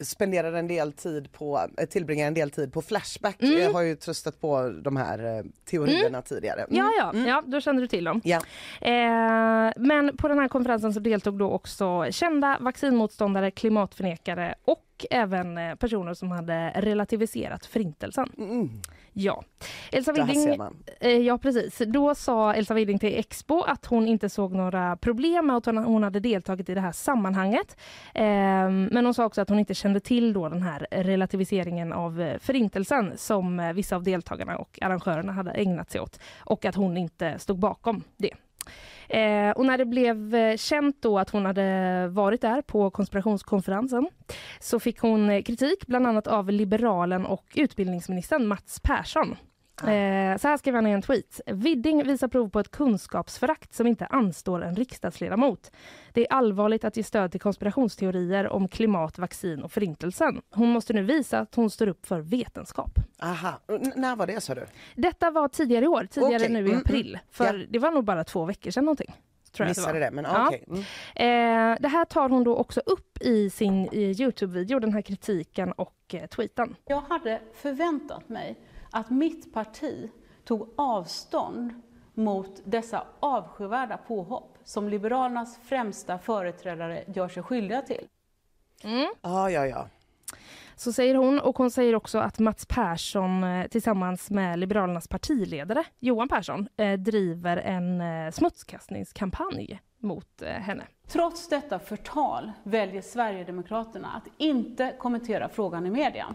spenderar 0.00 0.52
en 0.52 0.68
del 0.68 0.92
tid 0.92 1.32
på, 1.32 1.60
eh, 1.78 1.86
tillbringar 1.86 2.26
en 2.26 2.34
del 2.34 2.50
tid 2.50 2.72
på 2.72 2.82
Flashback. 2.82 3.42
Mm. 3.42 3.60
Jag 3.60 3.72
har 3.72 3.82
ju 3.82 3.96
tröstat 3.96 4.40
på 4.40 4.68
de 4.82 4.96
här 4.96 5.38
eh, 5.38 5.44
teorierna 5.64 6.22
tidigare. 6.22 6.60
Mm. 6.60 6.76
Ja, 6.76 6.90
ja, 6.98 7.26
ja, 7.26 7.42
då 7.46 7.60
kände 7.60 7.82
du 7.82 7.88
till 7.88 8.04
dem. 8.04 8.20
Ja. 8.24 8.40
Eh, 8.80 9.72
men 9.76 10.16
på 10.16 10.28
den 10.28 10.38
här 10.38 10.48
konferensen 10.48 10.92
så 10.94 11.00
deltog 11.00 11.38
då 11.38 11.50
också 11.50 12.06
kända 12.10 12.58
vaccinmotståndare, 12.60 13.50
klimatförnekare 13.50 14.54
och 14.64 14.84
och 15.02 15.16
även 15.16 15.58
eh, 15.58 15.74
personer 15.74 16.14
som 16.14 16.30
hade 16.30 16.72
relativiserat 16.74 17.66
förintelsen. 17.66 18.28
Mm. 18.38 18.70
Ja. 19.12 19.42
Elsa 19.92 20.12
man. 20.58 20.76
Eh, 21.00 21.10
Ja, 21.10 21.38
precis. 21.38 21.78
Då 21.86 22.14
sa 22.14 22.54
Elsa 22.54 22.74
Widding 22.74 22.98
till 22.98 23.18
Expo 23.18 23.60
att 23.62 23.86
hon 23.86 24.08
inte 24.08 24.28
såg 24.28 24.52
några 24.54 24.96
problem 24.96 25.46
med 25.46 25.56
att 25.56 25.66
hon- 25.66 26.02
hade 26.02 26.20
deltagit 26.20 26.68
i 26.68 26.74
det 26.74 26.80
här 26.80 26.92
sammanhanget. 26.92 27.76
Ehm, 28.14 28.84
Men 28.92 29.04
hon 29.04 29.14
sa 29.14 29.24
också 29.24 29.40
att 29.40 29.48
hon 29.48 29.58
inte 29.58 29.74
kände 29.74 30.00
till 30.00 30.32
då 30.32 30.48
den 30.48 30.62
här 30.62 30.86
relativiseringen 30.90 31.92
av 31.92 32.20
eh, 32.20 32.38
förintelsen 32.38 33.12
som 33.16 33.72
vissa 33.74 33.96
av 33.96 34.02
deltagarna 34.02 34.56
och 34.56 34.78
arrangörerna 34.82 35.32
hade 35.32 35.50
ägnat 35.50 35.90
sig 35.90 36.00
åt 36.00 36.20
och 36.38 36.64
att 36.64 36.74
hon 36.74 36.96
inte 36.96 37.38
stod 37.38 37.58
bakom 37.58 38.02
det. 38.16 38.34
Eh, 39.12 39.50
och 39.50 39.66
när 39.66 39.78
det 39.78 39.84
blev 39.84 40.34
eh, 40.34 40.56
känt 40.56 41.02
då 41.02 41.18
att 41.18 41.30
hon 41.30 41.46
hade 41.46 42.08
varit 42.08 42.40
där 42.40 42.62
på 42.62 42.90
konspirationskonferensen 42.90 44.08
så 44.60 44.80
fick 44.80 44.98
hon 44.98 45.30
eh, 45.30 45.42
kritik 45.42 45.86
bland 45.86 46.06
annat 46.06 46.26
av 46.26 46.50
liberalen 46.50 47.26
och 47.26 47.44
utbildningsministern 47.54 48.46
Mats 48.46 48.80
Persson. 48.80 49.36
Eh, 49.88 50.36
så 50.38 50.48
här 50.48 50.56
skrev 50.56 50.74
han 50.74 50.86
i 50.86 50.90
en 50.90 51.02
tweet. 51.02 51.40
Widding 51.46 52.04
visar 52.06 52.28
prov 52.28 52.48
på 52.50 52.60
ett 52.60 52.70
kunskapsförakt 52.70 53.74
som 53.74 53.86
inte 53.86 54.06
anstår 54.06 54.64
en 54.64 54.76
riksdagsledamot. 54.76 55.70
Det 56.12 56.20
är 56.20 56.32
allvarligt 56.32 56.84
att 56.84 56.96
ge 56.96 57.02
stöd 57.02 57.30
till 57.30 57.40
konspirationsteorier 57.40 58.48
om 58.48 58.68
klimat, 58.68 59.18
vaccin 59.18 59.62
och 59.62 59.72
förintelsen. 59.72 60.42
Hon 60.50 60.68
måste 60.68 60.92
nu 60.92 61.02
visa 61.02 61.38
att 61.38 61.54
hon 61.54 61.70
står 61.70 61.86
upp 61.86 62.06
för 62.06 62.20
vetenskap. 62.20 62.90
Aha. 63.22 63.60
N- 63.68 63.92
när 63.96 64.16
var 64.16 64.26
det 64.26 64.40
sa 64.40 64.54
du? 64.54 64.66
Detta 64.94 65.30
var 65.30 65.48
tidigare 65.48 65.84
i 65.84 65.88
år, 65.88 66.06
tidigare 66.10 66.36
Okej. 66.36 66.48
nu 66.52 66.58
i 66.66 66.70
Mm, 66.70 66.78
april. 66.78 67.18
För 67.30 67.66
det 67.70 67.78
var 67.78 67.90
nog 67.90 68.04
bara 68.04 68.24
två 68.24 68.44
veckor 68.44 68.70
sedan 68.70 68.84
någonting. 68.84 69.12
Tror 69.52 69.66
jag 69.66 69.70
att 69.70 69.76
det. 69.76 69.80
Missade 69.80 69.98
det, 69.98 70.10
men 70.10 70.24
Ja. 70.24 70.46
okej. 70.48 70.64
Mm. 70.68 71.72
Eh, 71.72 71.78
det 71.80 71.88
här 71.88 72.04
tar 72.04 72.28
hon 72.28 72.44
då 72.44 72.56
också 72.56 72.80
upp 72.86 73.18
i 73.22 73.50
sin 73.50 73.88
Youtube-video, 73.92 74.78
den 74.78 74.92
här 74.92 75.02
kritiken 75.02 75.72
och 75.72 75.94
eh, 76.14 76.26
tweeten. 76.26 76.76
Jag 76.86 77.00
hade 77.00 77.40
förväntat 77.54 78.28
mig 78.28 78.56
att 78.92 79.10
mitt 79.10 79.54
parti 79.54 80.10
tog 80.44 80.74
avstånd 80.76 81.74
mot 82.14 82.60
dessa 82.64 83.06
avskyvärda 83.20 83.96
påhopp 83.96 84.58
som 84.64 84.88
Liberalernas 84.88 85.58
främsta 85.62 86.18
företrädare 86.18 87.04
gör 87.06 87.28
sig 87.28 87.42
skyldiga 87.42 87.82
till. 87.82 88.08
Ja, 89.22 89.50
ja, 89.50 89.66
ja. 89.66 89.88
Så 90.76 90.92
säger 90.92 91.14
hon 91.14 91.40
och 91.40 91.58
hon 91.58 91.70
säger 91.70 91.94
också 91.94 92.18
att 92.18 92.38
Mats 92.38 92.66
Persson 92.66 93.44
eh, 93.44 93.66
tillsammans 93.66 94.30
med 94.30 94.58
Liberalernas 94.58 95.08
partiledare 95.08 95.84
Johan 95.98 96.28
Persson 96.28 96.68
eh, 96.76 96.92
driver 96.92 97.56
en 97.56 98.00
eh, 98.00 98.30
smutskastningskampanj 98.30 99.80
mot 99.98 100.42
henne. 100.42 100.84
Trots 101.08 101.48
detta 101.48 101.78
förtal 101.78 102.52
väljer 102.62 103.02
Sverigedemokraterna 103.02 104.12
att 104.16 104.28
inte 104.36 104.94
kommentera 104.98 105.48
frågan 105.48 105.86
i 105.86 105.90
media. 105.90 106.34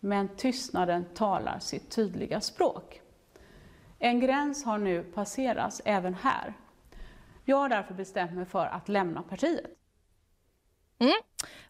Men 0.00 0.28
tystnaden 0.36 1.04
talar 1.14 1.58
sitt 1.58 1.90
tydliga 1.90 2.40
språk. 2.40 3.00
En 3.98 4.20
gräns 4.20 4.64
har 4.64 4.78
nu 4.78 5.02
passerats 5.02 5.82
även 5.84 6.14
här. 6.14 6.54
Jag 7.44 7.56
har 7.56 7.68
därför 7.68 7.94
bestämt 7.94 8.32
mig 8.32 8.46
för 8.46 8.66
att 8.66 8.88
lämna 8.88 9.22
partiet. 9.22 9.66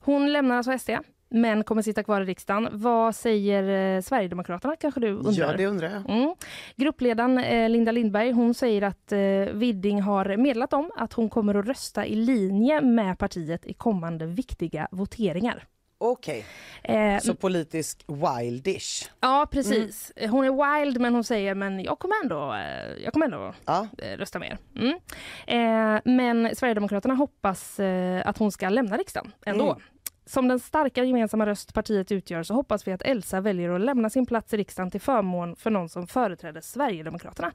Hon 0.01 0.33
lämnar 0.33 0.57
alltså 0.57 0.79
SD 0.79 0.91
men 1.29 1.65
kommer 1.65 1.83
sitta 1.83 2.03
kvar 2.03 2.21
i 2.21 2.25
riksdagen. 2.25 2.69
Vad 2.73 3.15
säger 3.15 3.97
eh, 3.97 4.01
Sverigedemokraterna 4.01 4.77
kanske 4.77 5.01
du 5.01 5.13
undrar? 5.13 5.33
Ja, 5.33 5.57
det 5.57 5.67
undrar 5.67 5.91
jag. 5.91 6.11
Mm. 6.11 6.35
Gruppledaren 6.77 7.39
eh, 7.39 7.69
Linda 7.69 7.93
Lindberg 7.93 8.31
hon 8.31 8.55
säger 8.55 8.83
att 8.83 9.13
eh, 9.13 9.19
Widding 9.53 10.03
har 10.03 10.37
meddelat 10.37 10.73
om 10.73 10.91
att 10.97 11.13
hon 11.13 11.31
kommer 11.31 11.55
att 11.55 11.67
rösta 11.67 12.07
i 12.07 12.15
linje 12.15 12.81
med 12.81 13.19
partiet 13.19 13.67
i 13.67 13.73
kommande 13.73 14.27
viktiga 14.27 14.89
voteringar. 14.91 15.67
Okej, 16.01 16.45
Eh, 16.83 17.19
så 17.21 17.35
politisk 17.35 18.05
wildish. 18.09 19.11
Ja, 19.21 19.47
precis. 19.51 20.13
Hon 20.31 20.45
är 20.45 20.81
wild, 20.81 21.01
men 21.01 21.15
hon 21.15 21.25
säger 21.25 21.55
men 21.55 21.81
jag 21.81 21.99
kommer 21.99 22.15
ändå, 22.23 22.55
eh, 22.55 23.03
jag 23.05 23.13
kommer 23.13 23.27
ändå 23.27 23.55
Ja. 23.67 23.87
eh, 23.99 24.17
rösta 24.19 24.39
med 24.39 24.49
er. 24.49 24.59
Mm. 24.81 24.99
Eh, 25.47 26.01
men 26.05 26.57
Sverigedemokraterna 26.57 27.15
hoppas 27.15 27.81
eh, 27.81 28.23
att 28.29 28.39
hon 28.39 28.53
ska 28.53 28.69
lämna 28.69 28.97
riksdagen 28.97 29.33
ändå. 29.47 29.71
Mm. 29.71 29.83
Som 30.27 30.49
den 30.49 30.59
starka 30.59 31.05
gemensamma 31.05 31.47
röst 31.47 31.75
partiet 31.75 32.13
utgör 32.13 32.43
så 32.43 32.55
hoppas 32.55 32.89
vi 32.89 32.93
att 32.93 33.03
Elsa 33.03 33.41
väljer 33.41 33.71
att 33.71 33.81
lämna 33.81 34.11
sin 34.11 34.27
plats 34.27 34.55
i 34.55 34.57
riksdagen 34.57 34.91
till 34.91 35.01
förmån 35.01 35.57
för 35.57 35.71
någon 35.71 35.89
som 35.89 36.07
företräder 36.07 36.61
Sverigedemokraterna. 36.61 37.53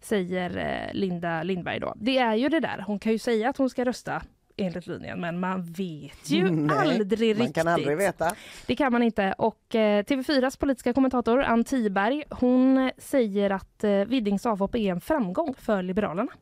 Säger 0.00 0.90
Linda 0.92 1.42
Lindberg 1.42 1.80
då. 1.80 1.94
Det 1.96 2.18
är 2.18 2.34
ju 2.34 2.48
det 2.48 2.60
där, 2.60 2.84
hon 2.86 2.98
kan 2.98 3.12
ju 3.12 3.18
säga 3.18 3.48
att 3.48 3.56
hon 3.56 3.70
ska 3.70 3.84
rösta 3.84 4.22
enligt 4.56 4.86
linjen 4.86 5.20
men 5.20 5.40
man 5.40 5.62
vet 5.62 6.30
ju 6.30 6.50
Nej, 6.50 6.76
aldrig 6.78 7.36
Man 7.36 7.44
riktigt. 7.46 7.54
kan 7.54 7.68
aldrig 7.68 7.96
veta. 7.96 8.34
Det 8.66 8.76
kan 8.76 8.92
man 8.92 9.02
inte. 9.02 9.34
Och 9.38 9.74
eh, 9.74 10.02
TV4s 10.04 10.58
politiska 10.60 10.92
kommentator 10.92 11.42
Ann 11.42 11.64
Tiberg, 11.64 12.24
hon 12.30 12.90
säger 12.98 13.50
att 13.50 13.84
eh, 13.84 13.90
Widdings 13.90 14.46
avhopp 14.46 14.74
är 14.74 14.90
en 14.92 15.00
framgång 15.00 15.54
för 15.58 15.82
Liberalerna. 15.82 16.32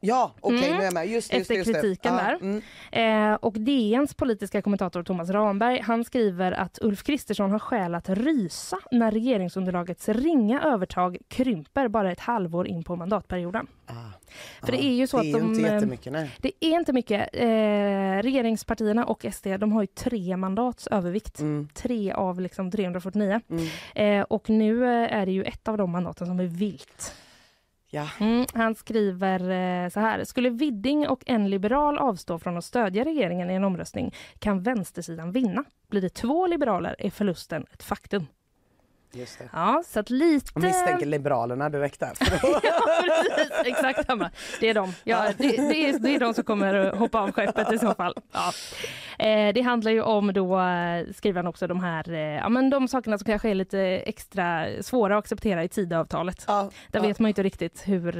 Ja, 0.00 0.34
okej 0.40 0.58
Mm. 0.58 0.70
nu 0.76 0.80
är 0.80 0.84
jag 0.84 0.94
med. 0.94 1.06
Just, 1.08 1.30
det, 1.30 1.36
just, 1.36 1.50
Efter 1.50 1.54
det, 1.54 1.58
just 1.58 1.72
det. 1.72 1.80
kritiken 1.80 2.14
ja. 2.14 2.20
där. 2.22 2.38
Mm. 2.92 3.32
Eh, 3.32 3.34
och 3.34 3.52
DNs 3.52 4.14
politiska 4.14 4.62
kommentator 4.62 5.02
Thomas 5.02 5.30
Ramberg, 5.30 5.80
han 5.80 6.04
skriver 6.04 6.52
att 6.52 6.78
Ulf 6.82 7.02
Kristersson 7.02 7.50
har 7.50 7.58
skäl 7.58 7.94
att 7.94 8.08
rysa 8.08 8.78
när 8.90 9.10
regeringsunderlagets 9.10 10.08
ringa 10.08 10.62
övertag 10.62 11.18
krymper 11.28 11.88
bara 11.88 12.12
ett 12.12 12.20
halvår 12.20 12.68
in 12.68 12.84
på 12.84 12.96
mandatperioden. 12.96 13.66
Ah. 13.86 13.92
För 14.62 14.72
det 14.72 14.84
är 14.84 14.92
ju 14.94 15.06
så 15.06 15.22
det 15.22 15.34
att 15.34 15.40
de, 15.40 15.54
inte 15.54 15.68
eh, 15.68 15.74
jättemycket, 15.74 16.12
nej. 16.12 16.30
Det 16.38 16.52
är 16.60 16.70
inte 16.78 16.92
mycket. 16.92 17.28
Eh, 17.32 17.48
regeringspartierna 18.22 19.04
och 19.04 19.26
SD 19.32 19.46
de 19.58 19.72
har 19.72 19.82
ju 19.82 19.86
tre 19.86 20.36
mandats 20.36 20.86
övervikt. 20.86 21.40
Mm. 21.40 21.68
Tre 21.74 22.12
av 22.12 22.40
liksom 22.40 22.70
349. 22.70 23.40
Mm. 23.50 23.66
Eh, 23.94 24.26
och 24.30 24.50
nu 24.50 24.84
eh, 24.84 25.18
är 25.18 25.26
det 25.26 25.32
ju 25.32 25.44
ett 25.44 25.68
av 25.68 25.76
de 25.78 25.90
mandaten 25.90 26.26
som 26.26 26.40
är 26.40 26.44
vilt. 26.44 27.14
Ja. 27.90 28.08
Mm, 28.20 28.46
han 28.54 28.74
skriver 28.74 29.40
eh, 29.50 29.88
så 29.88 30.00
här. 30.00 30.24
Skulle 30.24 30.50
Widding 30.50 31.08
och 31.08 31.22
en 31.26 31.50
liberal 31.50 31.98
avstå 31.98 32.38
från 32.38 32.56
att 32.56 32.64
stödja 32.64 33.04
regeringen 33.04 33.50
i 33.50 33.54
en 33.54 33.64
omröstning 33.64 34.14
kan 34.38 34.62
vänstersidan 34.62 35.32
vinna. 35.32 35.64
Blir 35.90 36.00
det 36.00 36.14
två 36.14 36.46
liberaler 36.46 36.96
är 36.98 37.10
förlusten 37.10 37.66
ett 37.72 37.82
faktum. 37.82 38.26
Just 39.12 39.38
det. 39.38 39.48
Ja, 39.52 39.82
så 39.86 40.00
att 40.00 40.10
lite... 40.10 40.50
Jag 40.54 40.62
misstänker 40.62 41.06
Liberalerna 41.06 41.68
direkt 41.68 42.00
där. 42.00 42.12
ja, 42.42 42.60
precis. 43.02 43.52
Exakt 43.64 44.06
samma. 44.06 44.30
Det 44.60 44.70
är 44.70 44.74
de. 44.74 44.92
Ja, 45.04 45.32
det, 45.38 45.48
det, 45.48 45.88
är, 45.88 45.98
det 45.98 46.14
är 46.14 46.20
de 46.20 46.34
som 46.34 46.44
kommer 46.44 46.74
att 46.74 46.98
hoppa 46.98 47.20
av 47.20 47.32
skeppet 47.32 47.72
i 47.72 47.78
så 47.78 47.94
fall. 47.94 48.14
Ja. 48.32 48.52
Eh, 49.18 49.52
det 49.54 49.60
handlar 49.60 49.90
ju 49.92 50.02
om, 50.02 50.32
då 50.32 50.60
eh, 50.60 51.06
skriver 51.14 51.36
han 51.38 51.46
också, 51.46 51.66
de 51.66 51.80
här 51.80 52.12
eh, 52.12 52.18
ja, 52.18 52.48
men 52.48 52.70
de 52.70 52.88
sakerna 52.88 53.18
som 53.18 53.24
kanske 53.24 53.50
är 53.50 53.54
lite 53.54 53.80
extra 53.80 54.66
svåra 54.82 55.18
att 55.18 55.24
acceptera 55.24 55.64
i 55.64 55.68
Tidöavtalet. 55.68 56.44
Ja, 56.46 56.70
Där 56.92 57.00
ja. 57.00 57.06
vet 57.06 57.18
man 57.18 57.28
inte 57.28 57.42
riktigt 57.42 57.82
hur... 57.86 58.12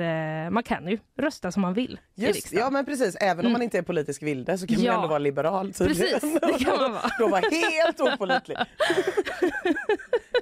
Man 0.50 0.62
kan 0.62 0.88
ju 0.88 0.98
rösta 1.18 1.52
som 1.52 1.62
man 1.62 1.74
vill 1.74 2.00
Just, 2.14 2.52
ja 2.52 2.70
men 2.70 2.84
precis, 2.84 3.16
även 3.20 3.38
om 3.38 3.40
Mm. 3.40 3.52
man 3.52 3.62
inte 3.62 3.78
är 3.78 3.82
politisk 3.82 4.22
vilde 4.22 4.58
så 4.58 4.66
kan 4.66 4.80
Ja. 4.80 4.86
man 4.92 4.96
ändå 4.96 5.08
vara 5.08 5.18
liberal 5.18 5.72
tydligen. 5.72 6.20
Precis, 6.20 6.40
det 6.40 6.64
kan 6.64 6.76
man 6.80 6.92
vara. 6.92 7.10
Då 7.18 7.28
var 7.28 7.72
helt 7.72 8.00
opålitlig. 8.00 8.56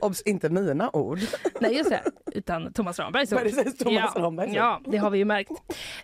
Obs, 0.07 0.23
inte 0.23 0.49
mina 0.49 0.91
ord. 0.93 1.19
Nej, 1.61 1.77
just 1.77 1.91
det. 1.91 2.03
Utan 2.33 2.73
Thomas 2.73 2.99
Rambergs 2.99 3.33
ord. 3.33 3.39
Precis, 3.39 3.79
Thomas 3.79 4.13
ja. 4.15 4.21
Rambergs 4.23 4.51
ord. 4.51 4.57
Ja, 4.57 4.81
det 4.87 4.97
har 4.97 5.11
vi 5.11 5.19
ju 5.19 5.25
märkt. 5.25 5.51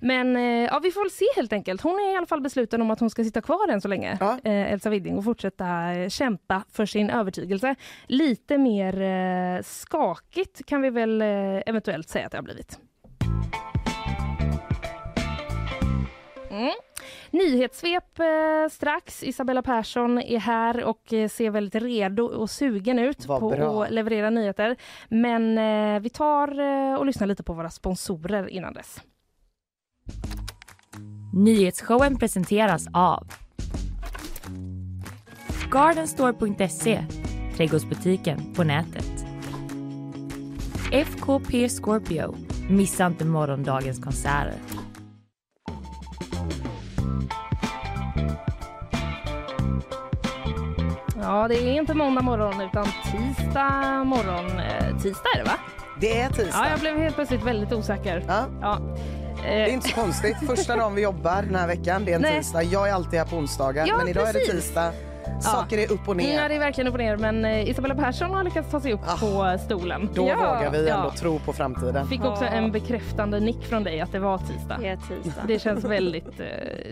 Men 0.00 0.36
eh, 0.36 0.42
ja, 0.42 0.78
vi 0.82 0.90
får 0.90 1.00
väl 1.00 1.10
se 1.10 1.24
helt 1.36 1.52
enkelt. 1.52 1.80
Hon 1.80 1.92
är 1.94 2.12
i 2.12 2.16
alla 2.16 2.26
fall 2.26 2.40
besluten 2.40 2.82
om 2.82 2.90
att 2.90 3.00
hon 3.00 3.10
ska 3.10 3.24
sitta 3.24 3.40
kvar 3.40 3.68
än 3.68 3.80
så 3.80 3.88
länge, 3.88 4.16
Ja. 4.20 4.38
eh, 4.44 4.72
Elsa 4.72 4.90
Widding, 4.90 5.18
och 5.18 5.24
fortsätta 5.24 5.92
eh, 5.92 6.08
kämpa 6.08 6.62
för 6.72 6.86
sin 6.86 7.10
övertygelse. 7.10 7.74
Lite 8.06 8.58
mer 8.58 9.62
skakigt 9.62 10.66
kan 10.66 10.82
vi 10.82 10.90
väl 10.90 11.22
eventuellt 11.66 12.08
säga 12.08 12.26
att 12.26 12.32
det 12.32 12.38
har 12.38 12.42
blivit. 12.42 12.78
Mm. 16.50 16.70
Nyhetssvep 17.32 18.18
eh, 18.18 18.26
strax. 18.70 19.22
Isabella 19.22 19.62
Persson 19.62 20.18
är 20.18 20.38
här 20.38 20.84
och 20.84 21.12
eh, 21.12 21.28
ser 21.28 21.50
väldigt 21.50 21.82
redo 21.82 22.24
och 22.24 22.50
sugen 22.50 22.98
ut 22.98 23.26
Vad 23.26 23.40
på 23.40 23.50
bra. 23.50 23.84
att 23.84 23.90
leverera 23.90 24.30
nyheter. 24.30 24.76
Men 25.08 25.58
eh, 25.58 26.00
vi 26.00 26.10
tar 26.10 26.60
eh, 26.60 26.94
och 26.94 27.06
lyssnar 27.06 27.26
lite 27.26 27.42
på 27.42 27.52
våra 27.52 27.70
sponsorer 27.70 28.48
innan 28.48 28.72
dess. 28.74 29.00
Nyhetsshowen 31.34 32.18
presenteras 32.18 32.86
av 32.92 33.26
Gardenstore.se, 35.70 37.04
trädgårdsbutiken 37.56 38.54
på 38.54 38.64
nätet. 38.64 39.24
FKP 40.92 41.68
Scorpio, 41.68 42.34
missa 42.70 43.06
inte 43.06 43.24
morgondagens 43.24 43.98
konserter. 44.04 44.54
Ja, 51.22 51.48
det 51.48 51.54
är 51.54 51.72
inte 51.72 51.94
måndag 51.94 52.22
morgon 52.22 52.60
utan 52.60 52.86
tisdag 53.12 54.04
morgon. 54.04 54.46
Eh, 54.60 54.96
tisdag 55.02 55.28
är 55.34 55.38
det 55.38 55.44
va? 55.44 55.56
Det 56.00 56.20
är 56.20 56.28
tisdag. 56.28 56.60
Ja, 56.64 56.70
jag 56.70 56.80
blev 56.80 56.98
helt 56.98 57.14
plötsligt 57.14 57.42
väldigt 57.42 57.72
osäker. 57.72 58.24
Ja, 58.28 58.44
Ja. 58.60 58.78
det 59.42 59.48
är 59.62 59.66
Eh, 59.68 59.74
inte 59.74 59.88
så 59.88 59.94
konstigt. 59.94 60.36
Första 60.46 60.76
dagen 60.76 60.94
vi 60.94 61.02
jobbar 61.02 61.42
den 61.42 61.54
här 61.54 61.66
veckan, 61.66 62.04
det 62.04 62.10
är 62.12 62.16
en 62.16 62.22
Nej. 62.22 62.36
tisdag. 62.38 62.62
Jag 62.62 62.88
är 62.88 62.92
alltid 62.92 63.18
här 63.18 63.26
på 63.26 63.36
onsdagar, 63.36 63.86
Ja, 63.86 63.96
men 63.96 64.08
idag 64.08 64.28
är 64.28 64.32
det 64.32 64.38
precis. 64.38 64.54
tisdag. 64.54 64.92
Saker 65.40 65.78
är 65.78 65.92
upp 65.92 66.08
och 66.08 66.14
Ja, 66.14 66.26
ner. 66.26 66.48
det 66.48 66.54
är 66.54 66.58
verkligen 66.58 66.88
upp 66.88 66.94
och 66.94 67.00
ner. 67.00 67.16
Men 67.16 67.44
eh, 67.44 67.68
Isabella 67.70 67.94
Persson 67.94 68.30
har 68.34 68.44
lyckats 68.44 68.70
ta 68.70 68.80
sig 68.80 68.92
upp 68.92 69.00
Ah. 69.06 69.16
på 69.16 69.58
stolen. 69.64 70.08
Då 70.14 70.28
Ja, 70.28 70.36
vågar 70.36 70.70
vi 70.70 70.78
ändå 70.78 70.90
ja. 70.90 71.12
tro 71.16 71.38
på 71.38 71.52
framtiden. 71.52 72.06
Fick 72.08 72.24
också 72.24 72.44
Ja. 72.44 72.50
en 72.50 72.72
bekräftande 72.72 73.40
nick 73.40 73.64
från 73.66 73.84
dig 73.84 74.00
att 74.00 74.12
det 74.12 74.18
var 74.18 74.38
tisdag. 74.38 74.76
Det 74.80 74.88
är 74.88 74.96
tisdag. 74.96 75.42
Det 75.46 75.58
känns 75.58 75.84
väldigt, 75.84 76.40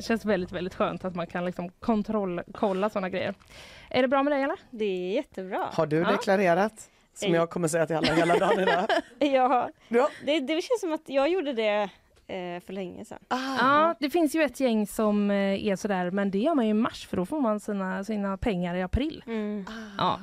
känns 0.01 0.25
väldigt, 0.25 0.53
väldigt 0.53 0.75
skönt 0.75 1.05
att 1.05 1.15
man 1.15 1.27
kan 1.27 1.45
liksom 1.45 1.69
kontrollkolla 1.81 2.91
sådana 2.91 3.09
grejer. 3.09 3.35
Är 3.91 4.03
det 4.03 4.09
bra 4.09 4.23
med 4.23 4.33
dig 4.33 4.43
eller? 4.43 4.57
Det 4.71 4.85
är 4.85 5.15
jättebra. 5.15 5.69
Har 5.73 5.87
du 5.87 5.97
Ja. 5.99 6.11
deklarerat? 6.11 6.91
Som 7.15 7.29
Ej. 7.29 7.35
jag 7.35 7.51
kommer 7.51 7.69
säga 7.69 7.87
till 7.87 7.97
alla 7.97 8.15
hela 8.15 8.39
dagen 8.39 8.61
idag. 8.61 8.85
Ja, 9.19 9.71
Ja. 9.89 10.09
det, 10.27 10.41
det 10.41 10.53
känns 10.63 10.81
som 10.81 10.93
att 10.93 11.03
jag 11.07 11.29
gjorde 11.29 11.53
det 11.53 11.69
eh, 11.83 11.89
för 12.67 12.73
länge 12.73 13.05
sedan. 13.05 13.19
Ah. 13.29 13.57
Ja, 13.59 13.95
det 14.01 14.11
finns 14.11 14.35
ju 14.35 14.43
ett 14.43 14.61
gäng 14.61 14.87
som 14.87 15.31
eh, 15.31 15.67
är 15.67 15.77
sådär, 15.77 16.11
men 16.11 16.31
det 16.31 16.39
gör 16.39 16.55
man 16.55 16.65
ju 16.65 16.71
i 16.71 16.75
mars 16.75 17.07
för 17.07 17.17
då 17.17 17.27
får 17.27 17.41
man 17.41 17.61
sina, 17.61 18.05
sina 18.05 18.37
pengar 18.37 18.75
i 18.75 18.83
april. 18.83 19.25
Mm. 19.27 19.65
Ja. 19.99 20.21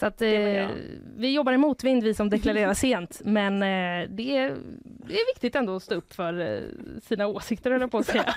Så 0.00 0.06
att, 0.06 0.22
eh, 0.22 0.68
vi 1.16 1.34
jobbar 1.34 1.52
i 1.52 1.56
motvind 1.56 2.02
vi 2.02 2.14
som 2.14 2.30
deklarerar 2.30 2.74
sent, 2.84 3.20
men 3.24 3.62
eh, 3.62 4.08
det, 4.10 4.36
är, 4.36 4.56
det 4.82 5.14
är 5.14 5.34
viktigt 5.34 5.54
ändå 5.54 5.76
att 5.76 5.82
stå 5.82 5.94
upp 5.94 6.12
för 6.12 6.40
eh, 6.40 6.60
sina 7.02 7.26
åsikter 7.26 7.70
jag 7.70 7.90
på 7.90 7.98
att 7.98 8.06
säga. 8.06 8.24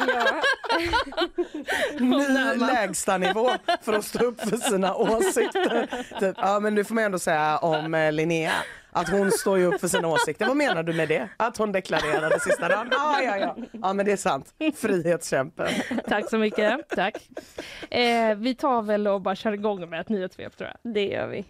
Ny 1.99 2.57
lägstanivå 2.57 3.51
för 3.81 3.93
att 3.93 4.05
stå 4.05 4.25
upp 4.25 4.41
för 4.41 4.57
sina 4.57 4.95
åsikter. 4.95 5.87
Typ, 6.19 6.35
ja 6.37 6.59
men 6.59 6.75
nu 6.75 6.83
får 6.83 6.95
man 6.95 7.03
ändå 7.03 7.19
säga 7.19 7.57
om 7.57 7.93
eh, 7.93 8.11
Linnea 8.11 8.53
att 8.91 9.09
hon 9.09 9.31
står 9.31 9.57
ju 9.57 9.65
upp 9.65 9.81
för 9.81 9.87
sina 9.87 10.07
åsikter. 10.07 10.45
Vad 10.45 10.57
menar 10.57 10.83
du 10.83 10.93
med 10.93 11.09
det? 11.09 11.29
Att 11.37 11.57
hon 11.57 11.71
deklarerade 11.71 12.39
sista 12.39 12.69
dagen? 12.69 12.91
Ah, 12.91 13.21
ja, 13.21 13.37
ja. 13.37 13.55
ja 13.71 13.93
men 13.93 14.05
det 14.05 14.11
är 14.11 14.17
sant. 14.17 14.53
Frihetskämpen. 14.75 15.67
Tack 16.07 16.29
så 16.29 16.37
mycket. 16.37 16.89
Tack. 16.89 17.29
Eh, 17.89 18.35
vi 18.35 18.55
tar 18.55 18.81
väl 18.81 19.07
och 19.07 19.21
bara 19.21 19.35
kör 19.35 19.51
igång 19.51 19.89
med 19.89 20.01
ett 20.01 20.09
nyhetssvep 20.09 20.57
tror 20.57 20.69
jag. 20.69 20.93
det 20.93 21.05
gör 21.05 21.27
vi. 21.27 21.45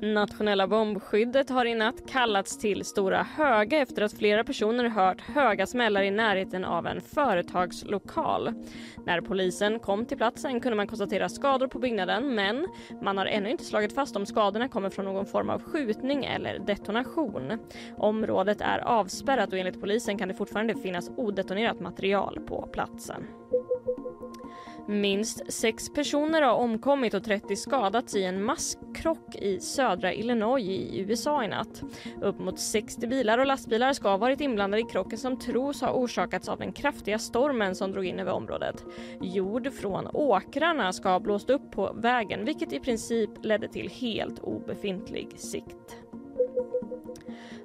Nationella 0.00 0.66
bombskyddet 0.66 1.50
har 1.50 1.64
i 1.64 1.74
natt 1.74 2.08
kallats 2.08 2.58
till 2.58 2.84
Stora 2.84 3.22
Höga 3.22 3.78
efter 3.78 4.02
att 4.02 4.12
flera 4.12 4.44
personer 4.44 4.88
hört 4.88 5.20
höga 5.20 5.66
smällar 5.66 6.02
i 6.02 6.10
närheten 6.10 6.64
av 6.64 6.86
en 6.86 7.00
företagslokal. 7.00 8.52
När 9.06 9.20
polisen 9.20 9.78
kom 9.78 10.06
till 10.06 10.16
platsen 10.16 10.60
kunde 10.60 10.76
man 10.76 10.86
konstatera 10.86 11.28
skador 11.28 11.66
på 11.66 11.78
byggnaden 11.78 12.34
men 12.34 12.66
man 13.02 13.18
har 13.18 13.26
ännu 13.26 13.50
inte 13.50 13.64
slagit 13.64 13.94
fast 13.94 14.16
om 14.16 14.26
skadorna 14.26 14.68
kommer 14.68 14.90
från 14.90 15.04
någon 15.04 15.26
form 15.26 15.50
av 15.50 15.62
skjutning 15.62 16.24
eller 16.24 16.58
detonation. 16.58 17.58
Området 17.96 18.60
är 18.60 18.78
avspärrat 18.78 19.52
och 19.52 19.58
enligt 19.58 19.80
polisen 19.80 20.18
kan 20.18 20.28
det 20.28 20.34
fortfarande 20.34 20.74
finnas 20.74 21.10
odetonerat 21.16 21.80
material 21.80 22.40
på 22.46 22.68
platsen. 22.72 23.26
Minst 24.90 25.52
sex 25.52 25.90
personer 25.90 26.42
har 26.42 26.54
omkommit 26.54 27.14
och 27.14 27.24
30 27.24 27.56
skadats 27.56 28.14
i 28.14 28.24
en 28.24 28.42
masskrock 28.42 29.34
i 29.34 29.60
södra 29.60 30.12
Illinois 30.12 30.62
i 30.62 31.00
USA 31.00 31.44
i 31.44 31.48
natt. 31.48 31.82
Upp 32.22 32.38
mot 32.38 32.60
60 32.60 33.06
bilar 33.06 33.38
och 33.38 33.46
lastbilar 33.46 33.92
ska 33.92 34.08
ha 34.08 34.16
varit 34.16 34.40
inblandade 34.40 34.82
i 34.82 34.84
krocken 34.84 35.18
som 35.18 35.38
tros 35.38 35.80
ha 35.80 35.92
orsakats 35.92 36.48
av 36.48 36.58
den 36.58 36.72
kraftiga 36.72 37.18
stormen 37.18 37.74
som 37.74 37.92
drog 37.92 38.06
in 38.06 38.18
över 38.18 38.32
området. 38.32 38.84
Jord 39.20 39.72
från 39.72 40.06
åkrarna 40.06 40.92
ska 40.92 41.08
ha 41.08 41.20
blåst 41.20 41.50
upp 41.50 41.70
på 41.70 41.92
vägen 41.92 42.44
vilket 42.44 42.72
i 42.72 42.80
princip 42.80 43.30
ledde 43.42 43.68
till 43.68 43.88
helt 43.88 44.38
obefintlig 44.38 45.28
sikt. 45.36 45.96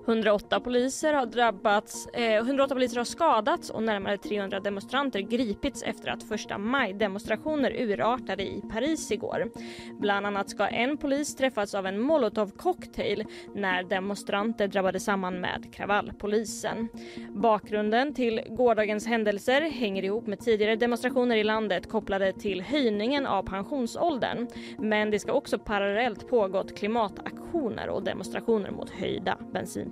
108 0.06 0.60
poliser 0.60 1.14
har 1.14 1.26
drabbats, 1.26 2.08
eh, 2.08 2.46
108 2.46 2.76
poliser 2.76 2.98
har 2.98 3.04
skadats 3.06 3.70
och 3.70 3.84
närmare 3.84 4.18
300 4.18 4.60
demonstranter 4.60 5.20
gripits 5.20 5.84
efter 5.84 6.10
att 6.12 6.24
första 6.24 6.58
maj-demonstrationer 6.58 7.72
urartade 7.72 8.44
i 8.44 8.62
Paris 8.72 9.12
igår. 9.12 9.52
Bland 10.00 10.26
annat 10.26 10.50
ska 10.50 10.68
en 10.68 10.98
polis 10.98 11.36
träffats 11.36 11.76
av 11.76 11.86
en 11.86 12.00
molotovcocktail 12.00 13.26
när 13.56 13.84
demonstranter 13.84 14.68
drabbade 14.68 15.00
samman 15.00 15.42
med 15.42 15.74
kravallpolisen. 15.74 16.88
Bakgrunden 17.30 18.14
till 18.14 18.42
gårdagens 18.50 19.08
händelser 19.08 19.62
hänger 19.62 20.04
ihop 20.04 20.28
med 20.28 20.40
tidigare 20.40 20.76
demonstrationer 20.76 21.36
i 21.36 21.44
landet 21.44 21.90
kopplade 21.90 22.34
till 22.34 22.62
höjningen 22.62 23.26
av 23.26 23.44
pensionsåldern. 23.44 24.48
Men 24.78 25.12
det 25.12 25.20
ska 25.20 25.34
också 25.34 25.60
parallellt 25.60 26.28
pågått 26.28 26.78
klimataktioner 26.78 27.90
och 27.90 28.04
demonstrationer 28.04 28.72
mot 28.72 28.90
höjda 28.90 29.38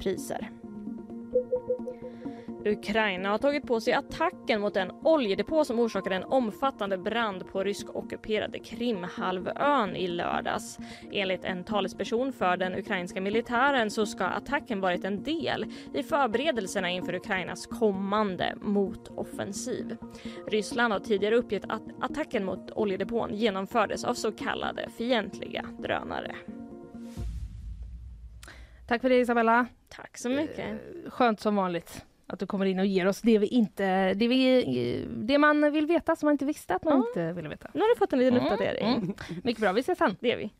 bensinpriser. 0.04 0.50
Ukraina 2.66 3.30
har 3.30 3.38
tagit 3.38 3.68
på 3.68 3.82
sig 3.82 3.94
attacken 3.94 4.62
mot 4.62 4.78
en 4.78 4.92
oljedepå 4.92 5.66
som 5.66 5.80
orsakade 5.80 6.16
en 6.16 6.24
omfattande 6.24 6.98
brand 6.98 7.48
på 7.48 7.64
rysk-ockuperade 7.64 8.60
Krimhalvön 8.60 9.96
i 9.96 10.08
lördags. 10.08 10.78
Enligt 11.12 11.44
en 11.44 11.64
talesperson 11.64 12.34
för 12.34 12.58
den 12.58 12.76
ukrainska 12.76 13.22
militären 13.22 13.92
så 13.92 14.06
ska 14.06 14.26
attacken 14.26 14.82
varit 14.82 15.04
en 15.04 15.24
del 15.24 15.66
i 15.94 16.04
förberedelserna 16.04 16.90
inför 16.90 17.16
Ukrainas 17.16 17.66
kommande 17.66 18.56
motoffensiv. 18.62 19.98
Ryssland 20.48 20.94
har 20.94 21.00
tidigare 21.00 21.36
uppgett 21.36 21.66
att 21.70 21.84
attacken 22.02 22.46
mot 22.46 22.72
oljedepån 22.72 23.34
genomfördes 23.34 24.04
av 24.04 24.14
så 24.14 24.32
kallade 24.32 24.90
fientliga 24.98 25.66
drönare. 25.80 26.36
Tack 28.88 29.02
för 29.02 29.10
det 29.10 29.20
Isabella. 29.20 29.68
Tack 29.96 30.18
så 30.18 30.30
mycket. 30.30 30.80
Skönt 31.08 31.40
som 31.40 31.56
vanligt 31.56 32.06
att 32.28 32.40
du 32.40 32.46
kommer 32.48 32.66
in 32.66 32.80
och 32.80 32.86
ger 32.86 33.08
oss 33.08 33.22
det 33.22 33.38
vi 33.40 33.48
inte, 33.48 34.14
det, 34.14 34.28
vi, 34.28 35.06
det 35.10 35.38
man 35.38 35.72
vill 35.72 35.86
veta 35.86 36.16
som 36.16 36.28
man 36.28 36.32
inte 36.34 36.46
visste 36.46 36.76
att 36.76 36.84
man 36.84 36.94
Ja. 36.94 37.08
inte 37.08 37.34
ville 37.34 37.50
veta. 37.50 37.70
Nu 37.74 37.80
har 37.82 37.96
du 37.96 38.00
fått 38.00 38.14
en 38.14 38.20
liten 38.20 38.38
Mm, 38.38 38.44
uppdatering. 38.54 38.88
mm. 38.88 39.14
Mycket 39.44 39.62
bra, 39.62 39.72
vi 39.72 39.80
ses 39.82 39.98
sen. 39.98 40.16
Det 40.20 40.36
vi. 40.36 40.54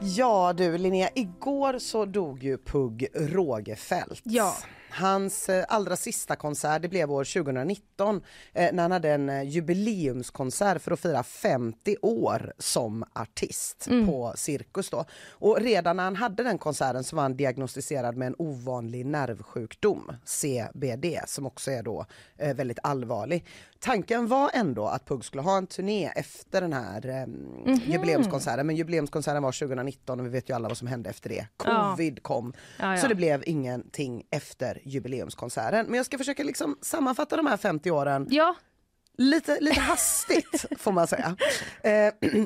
Ja 0.00 0.52
du 0.52 0.78
Linnea, 0.78 1.08
igår 1.14 1.78
så 1.78 2.04
dog 2.04 2.42
ju 2.42 2.58
Pugh 2.58 3.04
Rogefeldt. 3.14 4.20
Ja. 4.24 4.54
Hans 4.96 5.48
eh, 5.48 5.64
allra 5.68 5.96
sista 5.96 6.36
konsert 6.36 6.82
det 6.82 6.88
blev 6.88 7.12
år 7.12 7.24
2019 7.24 8.22
eh, 8.54 8.72
när 8.72 8.82
han 8.82 8.92
hade 8.92 9.10
en 9.10 9.28
eh, 9.28 9.42
jubileumskonsert 9.42 10.82
för 10.82 10.90
att 10.90 11.00
fira 11.00 11.22
50 11.22 11.96
år 12.02 12.52
som 12.58 13.04
artist 13.12 13.88
på 14.06 14.32
Cirkus 14.36 14.90
då. 14.90 15.04
Och 15.30 15.60
redan 15.60 15.96
när 15.96 16.04
han 16.04 16.16
hade 16.16 16.42
den 16.42 16.58
konserten 16.58 17.04
så 17.04 17.16
var 17.16 17.22
han 17.22 17.36
diagnostiserad 17.36 18.16
med 18.16 18.26
en 18.26 18.34
ovanlig 18.38 19.06
nervsjukdom, 19.06 20.12
CBD, 20.24 21.04
som 21.26 21.46
också 21.46 21.70
är 21.70 21.82
då 21.82 22.06
väldigt 22.36 22.78
allvarlig. 22.82 23.44
Tanken 23.78 24.26
var 24.26 24.50
ändå 24.54 24.86
att 24.86 25.04
Pugh 25.04 25.22
skulle 25.22 25.42
ha 25.42 25.56
en 25.56 25.66
turné 25.66 26.12
efter 26.16 26.60
den 26.60 26.72
här 26.72 27.08
eh, 27.08 27.74
jubileumskonserten, 27.86 28.66
men 28.66 28.76
jubileumskonserten 28.76 29.42
var 29.42 29.52
2019 29.52 30.20
och 30.20 30.26
vi 30.26 30.30
vet 30.30 30.50
ju 30.50 30.54
alla 30.54 30.68
vad 30.68 30.78
som 30.78 30.88
hände 30.88 31.10
efter 31.10 31.28
det. 31.28 31.46
Ja. 31.64 31.90
Covid 31.90 32.22
kom, 32.22 32.52
Ja, 32.78 32.90
ja. 32.90 33.00
så 33.00 33.08
det 33.08 33.14
blev 33.14 33.42
ingenting 33.46 34.24
efter 34.30 34.80
jubileumskonserten. 34.86 35.86
Men 35.86 35.94
jag 35.94 36.06
ska 36.06 36.18
försöka 36.18 36.44
liksom 36.44 36.78
sammanfatta 36.82 37.36
de 37.36 37.46
här 37.46 37.56
50 37.56 37.90
åren 37.90 38.26
Ja, 38.30 38.56
lite, 39.18 39.58
lite 39.60 39.80
hastigt 39.80 40.64
får 40.78 40.92
man 40.92 41.06
säga. 41.06 41.36
Eh, 41.82 42.12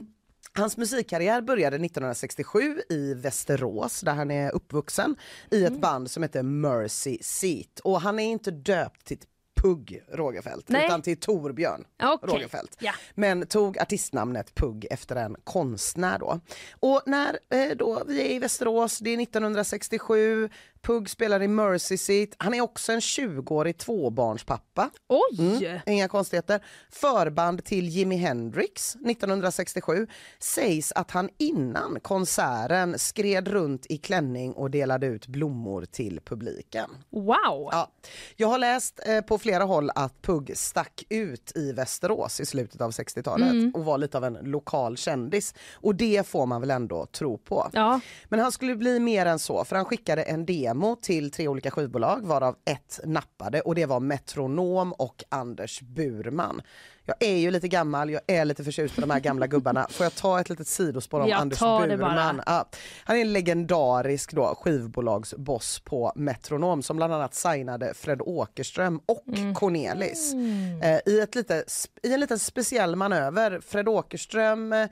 Hans 0.52 0.76
musikkarriär 0.76 1.40
började 1.40 1.76
1967 1.76 2.80
i 2.88 3.14
Västerås 3.14 4.00
där 4.00 4.14
han 4.14 4.30
är 4.30 4.50
uppvuxen 4.50 5.16
i 5.50 5.64
ett 5.64 5.80
band 5.80 6.10
som 6.10 6.22
heter 6.22 6.42
Mercy 6.42 7.18
Seat 7.20 7.80
och 7.84 8.00
han 8.00 8.18
är 8.18 8.30
inte 8.30 8.50
döpt 8.50 9.04
till 9.04 9.18
Pugg 9.62 10.02
Rogefeldt 10.12 10.68
Nej. 10.68 10.86
utan 10.86 11.02
till 11.02 11.20
Torbjörn 11.20 11.84
Okej. 12.02 12.34
Rogefeldt. 12.34 12.76
Ja. 12.80 12.92
Men 13.14 13.46
tog 13.46 13.78
artistnamnet 13.78 14.54
Pugg 14.54 14.86
efter 14.90 15.16
en 15.16 15.36
konstnär 15.44 16.18
då. 16.18 16.40
Och 16.80 17.02
när 17.06 17.38
eh, 17.50 17.76
då 17.76 18.02
vi 18.06 18.20
är 18.20 18.34
i 18.34 18.38
Västerås, 18.38 18.98
det 18.98 19.10
är 19.10 19.22
1967, 19.22 20.50
Pugg 20.82 21.10
spelar 21.10 21.42
i 21.42 21.48
Mercy 21.48 21.96
Seat. 21.96 22.28
Han 22.38 22.54
är 22.54 22.60
också 22.60 22.92
en 22.92 23.00
20-årig 23.00 23.78
tvåbarnspappa. 23.78 24.90
oj! 25.08 25.82
Inga 25.86 26.08
konstigheter. 26.08 26.64
Förband 26.90 27.64
till 27.64 27.88
Jimi 27.88 28.16
Hendrix 28.16 28.94
1967. 28.94 30.06
Sägs 30.38 30.92
att 30.92 31.10
han 31.10 31.28
innan 31.38 32.00
konserten 32.02 32.98
skred 32.98 33.48
runt 33.48 33.86
i 33.88 33.96
klänning 33.96 34.52
och 34.52 34.70
delade 34.70 35.06
ut 35.06 35.26
blommor 35.26 35.84
till 35.84 36.20
publiken. 36.24 36.90
Wow! 37.10 37.68
Ja, 37.72 37.90
jag 38.36 38.48
har 38.48 38.58
läst 38.58 39.00
eh, 39.06 39.20
på 39.20 39.38
flera 39.38 39.64
håll 39.64 39.90
att 39.94 40.22
Pugg 40.22 40.56
stack 40.56 41.04
ut 41.08 41.52
i 41.54 41.72
Västerås 41.72 42.40
i 42.40 42.46
slutet 42.46 42.80
av 42.80 42.90
60-talet 42.90 43.74
och 43.74 43.84
var 43.84 43.98
lite 43.98 44.16
av 44.16 44.24
en 44.24 44.38
lokal 44.42 44.96
kändis. 44.96 45.54
Och 45.74 45.94
det 45.94 46.26
får 46.26 46.46
man 46.46 46.60
väl 46.60 46.70
ändå 46.70 47.06
tro 47.06 47.38
på. 47.38 47.70
Ja. 47.72 48.00
Men 48.28 48.40
han 48.40 48.52
skulle 48.52 48.76
bli 48.76 49.00
mer 49.00 49.26
än 49.26 49.38
så 49.38 49.64
för 49.64 49.76
han 49.76 49.84
skickade 49.84 50.22
en 50.22 50.46
DM 50.46 50.69
demo 50.70 50.96
till 50.96 51.30
tre 51.30 51.48
olika 51.48 51.70
skivbolag 51.70 52.26
varav 52.26 52.56
ett 52.64 53.00
nappade 53.04 53.60
och 53.60 53.74
det 53.74 53.86
var 53.86 54.00
Metronom 54.00 54.92
och 54.92 55.24
Anders 55.28 55.80
Burman. 55.80 56.62
Jag 57.04 57.16
är 57.20 57.36
ju 57.36 57.50
lite 57.50 57.68
gammal, 57.68 58.10
jag 58.10 58.20
är 58.26 58.44
lite 58.44 58.64
förtjust 58.64 58.94
på 58.94 59.00
de 59.00 59.10
här 59.10 59.20
gamla 59.20 59.46
gubbarna. 59.46 59.86
Får 59.90 60.04
jag 60.04 60.14
ta 60.14 60.40
ett 60.40 60.48
litet 60.48 60.66
sidospår 60.68 61.20
om 61.20 61.28
Ja, 61.28 61.36
Anders 61.36 61.58
Burman? 61.60 62.42
Ja, 62.46 62.68
han 63.04 63.16
är 63.16 63.20
en 63.20 63.32
legendarisk 63.32 64.32
då, 64.32 64.54
skivbolagsboss 64.60 65.80
på 65.80 66.12
Metronom 66.16 66.82
som 66.82 66.96
bland 66.96 67.14
annat 67.14 67.34
signade 67.34 67.94
Fred 67.94 68.20
Åkerström 68.22 69.00
och 69.06 69.24
Mm. 69.36 69.54
Cornelis 69.54 70.34
eh, 70.82 71.00
i, 71.06 71.20
ett 71.20 71.34
lite, 71.34 71.64
i 72.02 72.14
en 72.14 72.20
liten 72.20 72.38
speciell 72.38 72.96
manöver. 72.96 73.60
Fred 73.66 73.88
Åkerström 73.88 74.72
eh, 74.72 74.88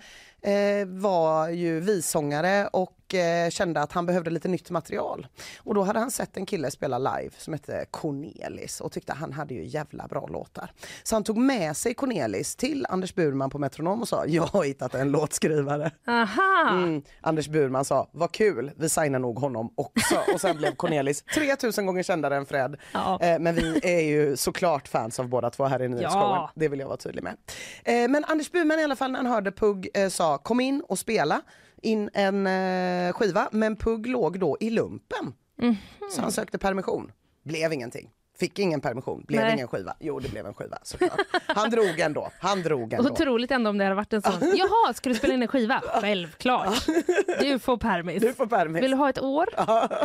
var 0.86 1.48
ju 1.48 1.80
vissångare 1.80 2.66
och 2.66 2.97
eh, 3.14 3.50
kände 3.50 3.80
att 3.80 3.92
han 3.92 4.06
behövde 4.06 4.30
lite 4.30 4.48
nytt 4.48 4.70
material. 4.70 5.26
Och 5.58 5.74
då 5.74 5.82
hade 5.82 5.98
han 5.98 6.10
sett 6.10 6.36
en 6.36 6.46
kille 6.46 6.70
spela 6.70 6.98
live 6.98 7.30
som 7.38 7.52
hette 7.52 7.86
Cornelis 7.90 8.80
och 8.80 8.92
tyckte 8.92 9.12
han 9.12 9.32
hade 9.32 9.54
ju 9.54 9.64
jävla 9.64 10.08
bra 10.08 10.26
låtar. 10.26 10.72
Så 11.02 11.16
han 11.16 11.24
tog 11.24 11.36
med 11.36 11.76
sig 11.76 11.94
Cornelis 11.94 12.56
till 12.56 12.86
Anders 12.88 13.14
Burman 13.14 13.50
på 13.50 13.58
Metronom 13.58 14.00
och 14.00 14.08
sa 14.08 14.26
jag 14.26 14.42
har 14.42 14.64
hittat 14.64 14.94
en 14.94 15.10
låtskrivare. 15.10 15.90
Aha! 16.06 16.70
Mm. 16.70 17.02
Anders 17.20 17.48
Burman 17.48 17.84
sa 17.84 18.08
vad 18.12 18.32
kul, 18.32 18.70
vi 18.76 18.88
signar 18.88 19.18
nog 19.18 19.38
honom 19.38 19.72
också. 19.74 20.16
Och 20.34 20.40
sen 20.40 20.56
blev 20.56 20.74
Cornelis 20.74 21.22
3000 21.22 21.86
gånger 21.86 22.02
kändare 22.02 22.36
än 22.36 22.46
Fred. 22.46 22.76
Ja. 22.92 23.18
Eh, 23.22 23.38
men 23.38 23.54
vi 23.54 23.80
är 23.82 24.00
ju 24.00 24.36
såklart 24.36 24.88
fans 24.88 25.20
av 25.20 25.28
båda 25.28 25.50
två 25.50 25.64
här 25.64 25.82
i 25.82 25.88
Nyhetsshowen. 25.88 26.28
Ja. 26.28 26.50
Det 26.54 26.68
vill 26.68 26.80
jag 26.80 26.86
vara 26.86 26.96
tydlig 26.96 27.24
med. 27.24 27.36
Eh, 27.84 28.08
men 28.08 28.24
Anders 28.24 28.52
Burman 28.52 28.80
i 28.80 28.84
alla 28.84 28.96
fall 28.96 29.10
när 29.10 29.18
han 29.18 29.26
hörde 29.26 29.52
Pugg 29.52 29.88
sa 30.10 30.38
kom 30.38 30.60
in 30.60 30.82
och 30.88 30.98
spela 30.98 31.42
in 31.82 32.10
en 32.14 32.46
eh, 32.46 33.12
skiva. 33.12 33.48
Men 33.52 33.76
Pugg 33.76 34.06
låg 34.06 34.40
då 34.40 34.56
i 34.60 34.70
lumpen. 34.70 35.32
Mhm. 35.58 35.76
Så 36.10 36.20
han 36.20 36.32
sökte 36.32 36.58
permission. 36.58 37.12
Blev 37.44 37.72
ingenting. 37.72 38.10
Fick 38.38 38.58
ingen 38.58 38.80
permission, 38.80 39.24
blev 39.26 39.40
Nej. 39.40 39.52
ingen 39.52 39.68
skiva. 39.68 39.94
Jo 40.00 40.18
det 40.20 40.28
blev 40.28 40.46
en 40.46 40.54
skiva 40.54 40.78
såklart. 40.82 41.20
Han 41.46 41.70
drog 41.70 42.00
ändå. 42.00 42.30
Han 42.40 42.62
drog 42.62 42.92
ändå. 42.92 43.10
Otroligt 43.10 43.50
ändå 43.50 43.70
om 43.70 43.78
det 43.78 43.84
hade 43.84 43.96
varit 43.96 44.12
en 44.12 44.22
sån. 44.22 44.52
Jaha, 44.56 44.92
ska 44.94 45.08
du 45.08 45.14
spela 45.14 45.34
in 45.34 45.42
en 45.42 45.48
skiva? 45.48 45.82
Självklart. 46.00 46.86
Du 47.40 47.58
får 47.58 47.76
permis. 47.76 48.22
Du 48.22 48.32
får 48.32 48.46
permis. 48.46 48.82
Vill 48.82 48.90
du 48.90 48.96
ha 48.96 49.08
ett 49.10 49.22
år? 49.22 49.48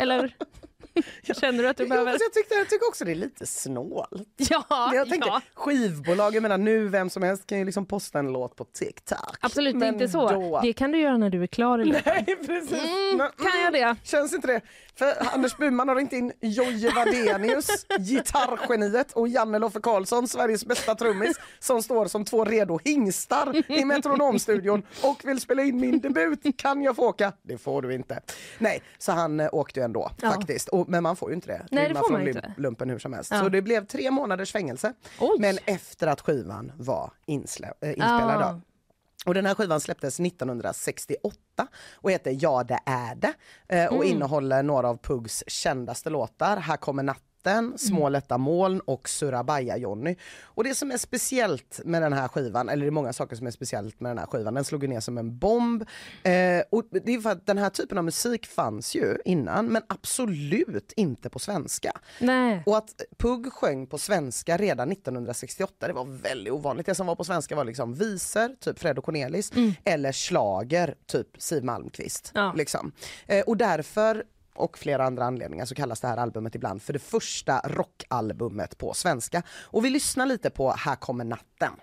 Eller 0.01 0.35
känner 1.41 1.63
du 1.63 1.69
att 1.69 1.77
du 1.77 1.87
behöver? 1.87 2.11
jag, 2.11 2.33
tyckte, 2.33 2.55
jag 2.55 2.69
tycker 2.69 2.87
också 2.87 3.05
det 3.05 3.11
är 3.11 3.15
lite 3.15 3.45
snålt. 3.45 4.29
Ja, 4.49 4.91
jag 4.93 5.09
tänker, 5.09 5.29
ja. 5.29 5.41
skivbolag, 5.53 6.35
jag 6.35 6.41
menar 6.41 6.57
nu 6.57 6.87
vem 6.87 7.09
som 7.09 7.23
helst 7.23 7.47
kan 7.47 7.59
ju 7.59 7.65
liksom 7.65 7.85
posta 7.85 8.19
en 8.19 8.33
låt 8.33 8.55
på 8.55 8.63
TikTok. 8.63 9.37
Absolut 9.39 9.75
Men 9.75 9.93
inte 9.93 10.07
så. 10.07 10.29
Då... 10.29 10.59
Det 10.63 10.73
kan 10.73 10.91
du 10.91 10.99
göra 10.99 11.17
när 11.17 11.29
du 11.29 11.43
är 11.43 11.47
klar 11.47 11.79
i. 11.79 11.91
Nej 12.05 12.25
precis. 12.25 12.71
Mm, 12.73 13.17
Men, 13.17 13.31
kan 13.37 13.61
jag 13.63 13.73
det? 13.73 13.95
Känns 14.03 14.33
inte 14.33 14.47
det? 14.47 14.61
För 14.95 15.33
Anders 15.33 15.57
Burman 15.57 15.89
har 15.89 15.95
ringt 15.95 16.13
in 16.13 16.31
Jojje 16.41 16.91
Wadenius, 16.95 17.85
gitarrgeniet 17.99 19.11
och 19.11 19.27
Janne 19.27 19.59
Loffe 19.59 19.79
Karlsson, 19.79 20.27
Sveriges 20.27 20.65
bästa 20.65 20.95
trummis, 20.95 21.39
som 21.59 21.83
står 21.83 22.05
som 22.05 22.25
två 22.25 22.45
redo 22.45 22.79
hingstar 22.83 23.71
i 23.71 23.85
Metronomstudion 23.85 24.83
och 25.03 25.21
vill 25.25 25.39
spela 25.41 25.63
in 25.63 25.79
min 25.81 25.99
debut. 25.99 26.57
Kan 26.57 26.81
jag 26.81 26.95
få 26.95 27.07
åka? 27.09 27.33
Det 27.41 27.57
får 27.57 27.81
du 27.81 27.93
inte. 27.93 28.19
Nej, 28.59 28.81
så 28.97 29.11
han 29.11 29.39
eh, 29.39 29.49
åkte 29.51 29.79
ju 29.79 29.83
ändå 29.83 30.11
Ja. 30.21 30.31
faktiskt. 30.31 30.69
Och, 30.69 30.89
men 30.89 31.03
man 31.03 31.15
får 31.15 31.29
ju 31.29 31.35
inte 31.35 31.47
det. 31.47 31.65
Nej, 31.71 31.89
det 31.89 31.95
får 31.95 32.11
man 32.11 32.27
inte. 32.27 32.53
lumpen 32.57 32.89
hur 32.89 32.99
som 32.99 33.13
helst. 33.13 33.31
Ja. 33.31 33.39
Så 33.39 33.49
det 33.49 33.61
blev 33.61 33.85
tre 33.85 34.11
månaders 34.11 34.51
fängelse. 34.51 34.93
Oj. 35.19 35.37
Men 35.39 35.57
efter 35.65 36.07
att 36.07 36.21
skivan 36.21 36.71
var 36.77 37.03
äh, 37.27 37.33
inspelad. 37.33 38.41
Ah. 38.41 38.59
Och 39.25 39.33
den 39.33 39.45
här 39.45 39.55
skivan 39.55 39.79
släpptes 39.81 40.19
1968 40.19 41.67
och 41.93 42.11
heter 42.11 42.37
Ja 42.39 42.63
det 42.63 42.79
är 42.85 43.15
det 43.15 43.33
eh, 43.67 43.93
och 43.93 44.05
innehåller 44.05 44.63
några 44.63 44.89
av 44.89 44.97
Pugs 44.97 45.43
kändaste 45.47 46.09
låtar. 46.09 46.57
Här 46.57 46.77
kommer 46.77 47.03
natten, 47.03 47.32
Små 47.77 48.09
lätta 48.09 48.37
moln 48.37 48.79
och 48.79 49.09
Surabaya 49.09 49.77
Johnny. 49.77 50.15
Och 50.43 50.63
det 50.63 50.75
som 50.75 50.91
är 50.91 50.97
speciellt 50.97 51.79
med 51.85 52.01
den 52.01 52.13
här 52.13 52.27
skivan, 52.27 52.69
eller 52.69 52.81
det 52.81 52.89
är 52.89 52.91
många 52.91 53.13
saker 53.13 53.35
som 53.35 53.47
är 53.47 53.51
speciellt 53.51 53.99
med 53.99 54.11
den 54.11 54.17
här 54.17 54.25
skivan, 54.25 54.53
den 54.53 54.63
slog 54.63 54.83
ju 54.83 54.89
ner 54.89 54.99
som 54.99 55.17
en 55.17 55.37
bomb. 55.37 55.81
Eh, 56.23 56.63
och 56.69 56.83
det 56.91 57.13
är 57.13 57.21
för 57.21 57.29
att 57.29 57.45
den 57.45 57.57
här 57.57 57.69
typen 57.69 57.97
av 57.97 58.03
musik 58.03 58.45
fanns 58.45 58.95
ju 58.95 59.17
innan 59.25 59.65
men 59.65 59.81
absolut 59.87 60.93
inte 60.95 61.29
på 61.29 61.39
svenska. 61.39 61.91
Nej. 62.19 62.63
Och 62.65 62.77
att 62.77 63.01
Pugg 63.17 63.53
sjöng 63.53 63.87
på 63.87 63.97
svenska 63.97 64.57
redan 64.57 64.91
1968, 64.91 65.87
det 65.87 65.93
var 65.93 66.05
väldigt 66.05 66.53
ovanligt. 66.53 66.85
Det 66.85 66.95
som 66.95 67.07
var 67.07 67.15
på 67.15 67.23
svenska 67.23 67.55
var 67.55 67.65
liksom 67.65 67.93
visor, 67.93 68.55
typ 68.59 68.79
Fred 68.79 68.97
och 68.97 69.05
Cornelis, 69.05 69.51
eller 69.83 70.11
slager 70.11 70.95
typ 71.05 71.27
Siw 71.37 71.65
Malmkvist. 71.65 72.31
Ja. 72.33 72.53
Liksom. 72.55 72.91
Eh, 73.27 73.41
och 73.41 73.57
därför 73.57 74.23
och 74.55 74.77
flera 74.77 75.05
andra 75.05 75.25
anledningar 75.25 75.65
så 75.65 75.75
kallas 75.75 76.01
det 76.01 76.07
här 76.07 76.17
albumet 76.17 76.55
ibland 76.55 76.81
för 76.81 76.93
det 76.93 76.99
första 76.99 77.59
rockalbumet 77.59 78.77
på 78.77 78.93
svenska. 78.93 79.43
Och 79.49 79.85
vi 79.85 79.89
lyssnar 79.89 80.25
lite 80.25 80.49
på 80.49 80.71
Här 80.71 80.95
kommer 80.95 81.25
natten. 81.25 81.73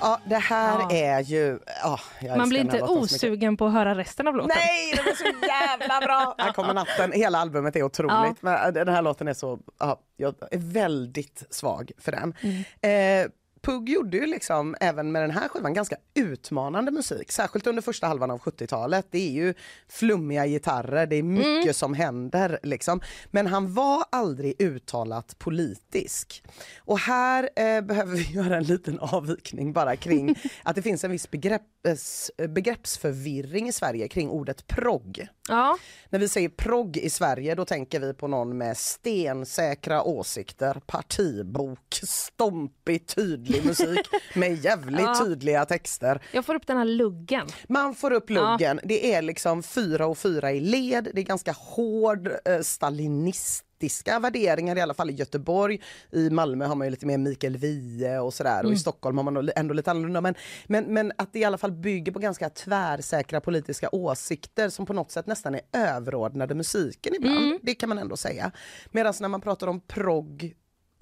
Ja, 0.00 0.20
det 0.24 0.36
här 0.36 0.78
Ja. 0.78 0.90
är 0.90 1.20
ju... 1.20 1.58
ja, 1.82 2.00
jag 2.20 2.38
Man 2.38 2.48
blir 2.48 2.64
den 2.64 2.74
inte 2.74 2.82
osugen 2.82 3.56
på 3.56 3.66
att 3.66 3.72
höra 3.72 3.94
resten 3.94 4.28
av 4.28 4.36
låten. 4.36 4.56
Nej, 4.56 4.92
det 4.96 5.02
var 5.02 5.12
så 5.16 5.46
jävla 5.46 6.00
bra! 6.06 6.34
Här 6.44 6.52
kommer 6.52 6.74
natten. 6.74 7.12
Hela 7.12 7.38
albumet 7.38 7.76
är 7.76 7.82
otroligt. 7.82 8.42
Men 8.42 8.74
den 8.74 8.88
här 8.88 9.02
låten 9.02 9.28
är 9.28 9.34
så, 9.34 9.58
ja, 9.78 10.00
jag 10.16 10.34
är 10.50 10.58
väldigt 10.58 11.42
svag 11.50 11.90
för 11.98 12.12
den. 12.12 12.34
Eh, 12.80 13.26
Pugg 13.64 13.88
gjorde 13.88 14.16
ju 14.16 14.26
liksom 14.26 14.76
även 14.80 15.12
med 15.12 15.22
den 15.22 15.30
här 15.30 15.48
skivan 15.48 15.74
ganska 15.74 15.96
utmanande 16.14 16.90
musik, 16.90 17.32
särskilt 17.32 17.66
under 17.66 17.82
första 17.82 18.06
halvan 18.06 18.30
av 18.30 18.38
70-talet. 18.38 19.06
Det 19.10 19.18
är 19.18 19.30
ju 19.30 19.54
flummiga 19.88 20.46
gitarrer, 20.46 21.06
det 21.06 21.16
är 21.16 21.22
mycket 21.22 21.76
som 21.76 21.94
händer 21.94 22.58
liksom. 22.62 23.00
Men 23.30 23.46
han 23.46 23.74
var 23.74 24.04
aldrig 24.12 24.62
uttalat 24.62 25.38
politisk. 25.38 26.44
Och 26.78 26.98
här 26.98 27.50
eh, 27.56 27.80
behöver 27.80 28.16
vi 28.16 28.22
göra 28.32 28.56
en 28.56 28.64
liten 28.64 28.98
avvikning 28.98 29.72
bara 29.72 29.96
kring 29.96 30.34
att 30.62 30.76
det 30.76 30.82
finns 30.82 31.04
en 31.04 31.10
viss 31.10 31.30
begrepps, 31.30 32.30
begreppsförvirring 32.48 33.68
i 33.68 33.72
Sverige 33.72 34.08
kring 34.08 34.30
ordet 34.30 34.66
progg. 34.66 35.28
Ja. 35.48 35.78
När 36.08 36.18
vi 36.18 36.28
säger 36.28 36.48
progg 36.48 36.96
i 36.96 37.10
Sverige 37.10 37.54
då 37.54 37.64
tänker 37.64 38.00
vi 38.00 38.14
på 38.14 38.28
någon 38.28 38.58
med 38.58 38.76
stensäkra 38.76 40.02
åsikter, 40.02 40.80
partibok, 40.86 42.00
stompig 42.02 43.06
tydlig 43.06 43.53
musik 43.62 44.06
med 44.34 44.64
jävligt 44.64 45.00
Ja. 45.00 45.24
tydliga 45.24 45.64
texter. 45.64 46.22
Jag 46.32 46.44
får 46.46 46.54
upp 46.54 46.66
den 46.66 46.76
här 46.76 46.84
luggen. 46.84 47.46
Man 47.68 47.94
får 47.94 48.10
upp 48.12 48.30
luggen, 48.30 48.80
det 48.84 49.14
är 49.14 49.22
liksom 49.22 49.62
fyra 49.62 50.06
och 50.06 50.18
fyra 50.18 50.52
i 50.52 50.60
led, 50.60 51.08
det 51.14 51.20
är 51.20 51.24
ganska 51.24 51.52
hård 51.52 52.28
eh, 52.44 52.60
stalinistiska 52.60 54.18
värderingar 54.18 54.76
i 54.76 54.80
alla 54.80 54.94
fall 54.94 55.10
i 55.10 55.12
Göteborg. 55.12 55.80
I 56.12 56.30
Malmö 56.30 56.66
har 56.66 56.74
man 56.74 56.86
ju 56.86 56.90
lite 56.90 57.06
mer 57.06 57.18
Mikael 57.18 57.56
Wiehe 57.56 58.18
och 58.18 58.34
sådär 58.34 58.64
och 58.66 58.72
i 58.72 58.76
Stockholm 58.76 59.18
har 59.18 59.24
man 59.24 59.50
ändå 59.56 59.74
lite 59.74 59.90
annorlunda 59.90 60.20
men, 60.20 60.34
men, 60.66 60.84
men 60.84 61.12
att 61.18 61.32
det 61.32 61.38
i 61.38 61.44
alla 61.44 61.58
fall 61.58 61.72
bygger 61.72 62.12
på 62.12 62.18
ganska 62.18 62.50
tvärsäkra 62.50 63.40
politiska 63.40 63.88
åsikter 63.92 64.68
som 64.68 64.86
på 64.86 64.92
något 64.92 65.10
sätt 65.10 65.26
nästan 65.26 65.54
är 65.54 65.60
överordnade 65.72 66.54
musiken 66.54 67.14
ibland. 67.14 67.58
Det 67.62 67.74
kan 67.74 67.88
man 67.88 67.98
ändå 67.98 68.16
säga. 68.16 68.50
Medan 68.90 69.14
när 69.20 69.28
man 69.28 69.40
pratar 69.40 69.66
om 69.66 69.80
progg 69.80 70.54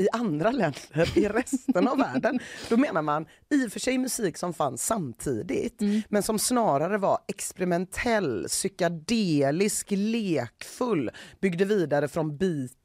i 0.03 0.09
andra 0.13 0.51
länder 0.51 1.19
i 1.19 1.29
resten 1.29 1.89
av 1.89 1.99
världen. 1.99 2.41
Då 2.69 2.77
menar 2.77 3.03
man 3.03 3.27
i 3.51 3.67
och 3.67 3.73
för 3.73 3.81
sig 3.81 3.99
musik 3.99 4.37
som 4.37 4.55
fanns 4.55 4.87
samtidigt 4.87 5.81
men 6.09 6.23
som 6.23 6.39
snarare 6.39 6.99
var 6.99 7.19
experimentell, 7.29 8.45
psykedelisk, 8.49 9.87
lekfull, 9.91 11.11
byggde 11.41 11.65
vidare 11.65 12.09
från 12.09 12.37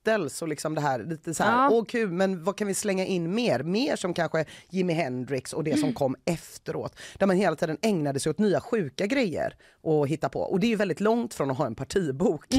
Beatles 0.08 0.42
och 0.42 0.48
liksom 0.48 0.76
det 0.76 0.82
här 0.82 1.00
lite 1.04 1.34
så 1.34 1.44
här, 1.44 1.72
åh 1.74 1.86
kul 1.86 2.12
men 2.12 2.44
vad 2.44 2.58
kan 2.58 2.68
vi 2.68 2.74
slänga 2.74 3.06
in 3.06 3.36
mer? 3.36 3.64
Mer 3.64 3.96
som 3.96 4.14
kanske 4.14 4.46
Jimi 4.70 4.94
Hendrix 4.94 5.54
och 5.54 5.64
det 5.64 5.78
som 5.78 5.94
kom 5.94 6.16
efteråt. 6.26 6.96
Där 7.18 7.28
man 7.28 7.36
hela 7.38 7.56
tiden 7.56 7.78
ägnade 7.82 8.20
sig 8.20 8.30
åt 8.30 8.40
nya 8.40 8.62
sjuka 8.62 9.06
grejer 9.06 9.56
och 9.82 10.08
hitta 10.08 10.30
på. 10.30 10.40
Och 10.42 10.60
det 10.60 10.68
är 10.68 10.70
ju 10.70 10.76
väldigt 10.76 11.00
långt 11.00 11.34
från 11.34 11.52
att 11.52 11.58
ha 11.58 11.66
en 11.66 11.76
partibok. 11.76 12.46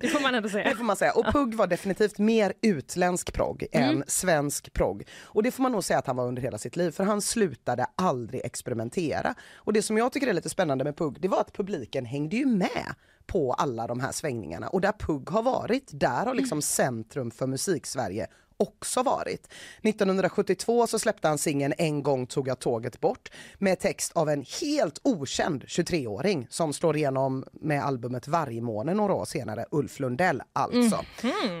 Det 0.00 0.08
får 0.08 0.20
man 0.20 0.34
ändå 0.34 0.48
Det 0.48 0.52
säga. 0.52 0.76
får 0.76 0.84
man 0.84 0.96
säga. 0.96 1.12
Och 1.12 1.24
Pugg 1.32 1.54
var 1.54 1.66
definitivt 1.66 2.18
mer 2.18 2.52
utländsk 2.62 3.32
progg 3.32 3.66
än 3.72 4.04
svensk 4.06 4.72
progg. 4.72 5.08
Och 5.22 5.42
det 5.42 5.50
får 5.50 5.62
man 5.62 5.72
nog 5.72 5.84
säga 5.84 5.98
att 5.98 6.06
han 6.06 6.16
var 6.16 6.26
under 6.26 6.42
hela 6.42 6.58
sitt 6.58 6.76
liv 6.76 6.90
för 6.90 7.04
han 7.04 7.22
slutade 7.22 7.86
aldrig 7.96 8.40
experimentera. 8.44 9.34
Och 9.54 9.72
det 9.72 9.82
som 9.82 9.98
jag 9.98 10.12
tycker 10.12 10.26
är 10.26 10.32
lite 10.32 10.48
spännande 10.48 10.84
med 10.84 10.96
Pugg 10.96 11.20
det 11.20 11.28
var 11.28 11.40
att 11.40 11.52
publiken 11.52 12.04
hängde 12.04 12.36
ju 12.36 12.46
med 12.46 12.94
på 13.32 13.52
alla 13.52 13.86
de 13.86 14.00
här 14.00 14.12
svängningarna. 14.12 14.68
Och 14.68 14.80
där 14.80 14.92
Pugg 14.92 15.30
har 15.30 15.42
varit, 15.42 15.90
där 15.92 16.26
har 16.26 16.34
liksom 16.34 16.62
centrum 16.62 17.30
för 17.30 17.46
musik-Sverige 17.46 18.26
också 18.62 19.02
varit. 19.02 19.48
1972 19.82 20.86
så 20.86 20.98
släppte 20.98 21.28
han 21.28 21.38
singeln 21.38 21.74
En 21.78 22.02
gång 22.02 22.26
tog 22.26 22.48
jag 22.48 22.58
tåget 22.58 23.00
bort 23.00 23.30
med 23.58 23.78
text 23.78 24.12
av 24.14 24.28
en 24.28 24.44
helt 24.60 25.00
okänd 25.02 25.64
23-åring 25.64 26.46
som 26.50 26.72
slår 26.72 26.96
igenom 26.96 27.44
med 27.52 27.84
albumet 27.84 28.28
Vargmåne 28.28 28.94
några 28.94 29.14
år 29.14 29.24
senare, 29.24 29.66
Ulf 29.70 30.00
Lundell 30.00 30.42
alltså. 30.52 31.04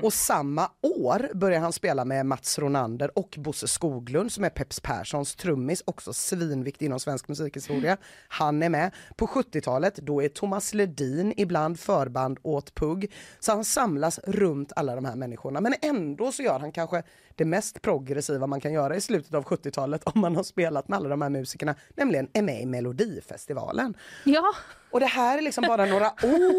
Och 0.02 0.12
samma 0.12 0.70
år 0.80 1.30
börjar 1.34 1.60
han 1.60 1.72
spela 1.72 2.04
med 2.04 2.26
Mats 2.26 2.58
Ronander 2.58 3.18
och 3.18 3.34
Bosse 3.38 3.68
Skoglund 3.68 4.32
som 4.32 4.44
är 4.44 4.50
Peps 4.50 4.80
Perssons 4.80 5.34
trummis, 5.34 5.82
också 5.86 6.12
svinviktig 6.12 6.86
inom 6.86 7.00
svensk 7.00 7.28
musikhistoria. 7.28 7.96
Han 8.28 8.62
är 8.62 8.68
med. 8.68 8.90
På 9.16 9.26
70-talet 9.26 9.96
då 9.96 10.22
är 10.22 10.28
Thomas 10.28 10.74
Ledin 10.74 11.34
ibland 11.36 11.80
förband 11.80 12.38
åt 12.42 12.74
Pugg. 12.74 13.12
Så 13.40 13.52
han 13.52 13.64
samlas 13.64 14.20
runt 14.26 14.72
alla 14.76 14.94
de 14.94 15.04
här 15.04 15.16
människorna 15.16 15.60
men 15.60 15.74
ändå 15.82 16.32
så 16.32 16.42
gör 16.42 16.60
han 16.60 16.72
kanske 16.72 16.91
det 17.34 17.44
mest 17.44 17.82
progressiva 17.82 18.46
man 18.46 18.60
kan 18.60 18.72
göra 18.72 18.96
i 18.96 19.00
slutet 19.00 19.34
av 19.34 19.44
70-talet 19.44 20.02
om 20.04 20.20
man 20.20 20.36
har 20.36 20.42
spelat 20.42 20.88
med 20.88 20.96
alla 20.96 21.08
de 21.08 21.22
här 21.22 21.30
musikerna, 21.30 21.74
nämligen 21.96 22.28
är 22.32 22.42
med 22.42 22.62
i 22.62 22.66
Melodifestivalen. 22.66 23.94
Ja, 24.24 24.44
Och 24.90 25.00
det 25.00 25.06
här 25.06 25.38
är 25.38 25.42
liksom 25.42 25.64
bara 25.68 25.84
några 25.86 26.06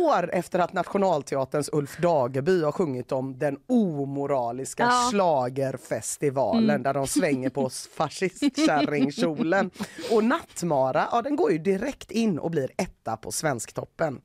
år 0.07 0.29
efter 0.33 0.59
att 0.59 0.73
Nationalteaterns 0.73 1.69
Ulf 1.73 1.97
Dageby 1.97 2.63
har 2.63 2.71
sjungit 2.71 3.11
om 3.11 3.39
den 3.39 3.57
omoraliska 3.67 4.83
Ja. 4.83 5.07
schlagerfestivalen 5.11 6.83
där 6.83 6.93
de 6.93 7.07
svänger 7.07 7.49
på 7.49 7.69
fascistkärringkjolen. 7.69 9.71
Och 10.11 10.23
Nattmara, 10.23 11.07
ja 11.11 11.21
den 11.21 11.35
går 11.35 11.51
ju 11.51 11.57
direkt 11.57 12.11
in 12.11 12.39
och 12.39 12.51
blir 12.51 12.71
etta 12.77 13.17
på 13.17 13.31
Svensktoppen. 13.31 14.21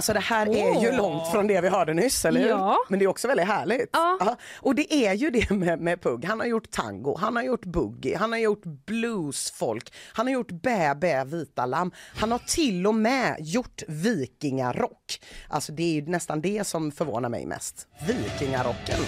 Alltså 0.00 0.12
det 0.12 0.20
här 0.20 0.46
är 0.46 0.82
ju 0.82 0.92
långt 0.92 1.28
från 1.28 1.46
det 1.46 1.60
vi 1.60 1.68
hörde 1.68 1.94
nyss, 1.94 2.24
eller 2.24 2.40
hur? 2.40 2.48
Ja. 2.48 2.76
Men 2.88 2.98
det 2.98 3.04
är 3.04 3.06
också 3.06 3.28
väldigt 3.28 3.46
härligt. 3.46 3.90
Ja. 3.92 4.36
Och 4.54 4.74
det 4.74 4.94
är 4.94 5.14
ju 5.14 5.30
det 5.30 5.50
med, 5.50 5.80
med 5.80 6.02
Pugg. 6.02 6.24
Han 6.24 6.40
har 6.40 6.46
gjort 6.46 6.70
tango, 6.70 7.16
han 7.16 7.36
har 7.36 7.42
gjort 7.42 7.64
boogie, 7.64 8.16
han 8.16 8.32
har 8.32 8.38
gjort 8.38 8.64
bluesfolk, 8.64 9.92
han 10.12 10.26
har 10.26 10.32
gjort 10.32 10.50
Bä 10.50 10.94
bä 10.94 11.24
vita 11.24 11.66
lamm. 11.66 11.92
Han 12.16 12.32
har 12.32 12.38
till 12.38 12.86
och 12.86 12.94
med 12.94 13.36
gjort 13.40 13.82
vikingarock. 13.88 15.20
Alltså 15.48 15.72
det 15.72 15.82
är 15.82 15.92
ju 15.92 16.06
nästan 16.06 16.40
det 16.40 16.66
som 16.66 16.92
förvånar 16.92 17.28
mig 17.28 17.46
mest. 17.46 17.86
Vikingarocken. 18.06 19.00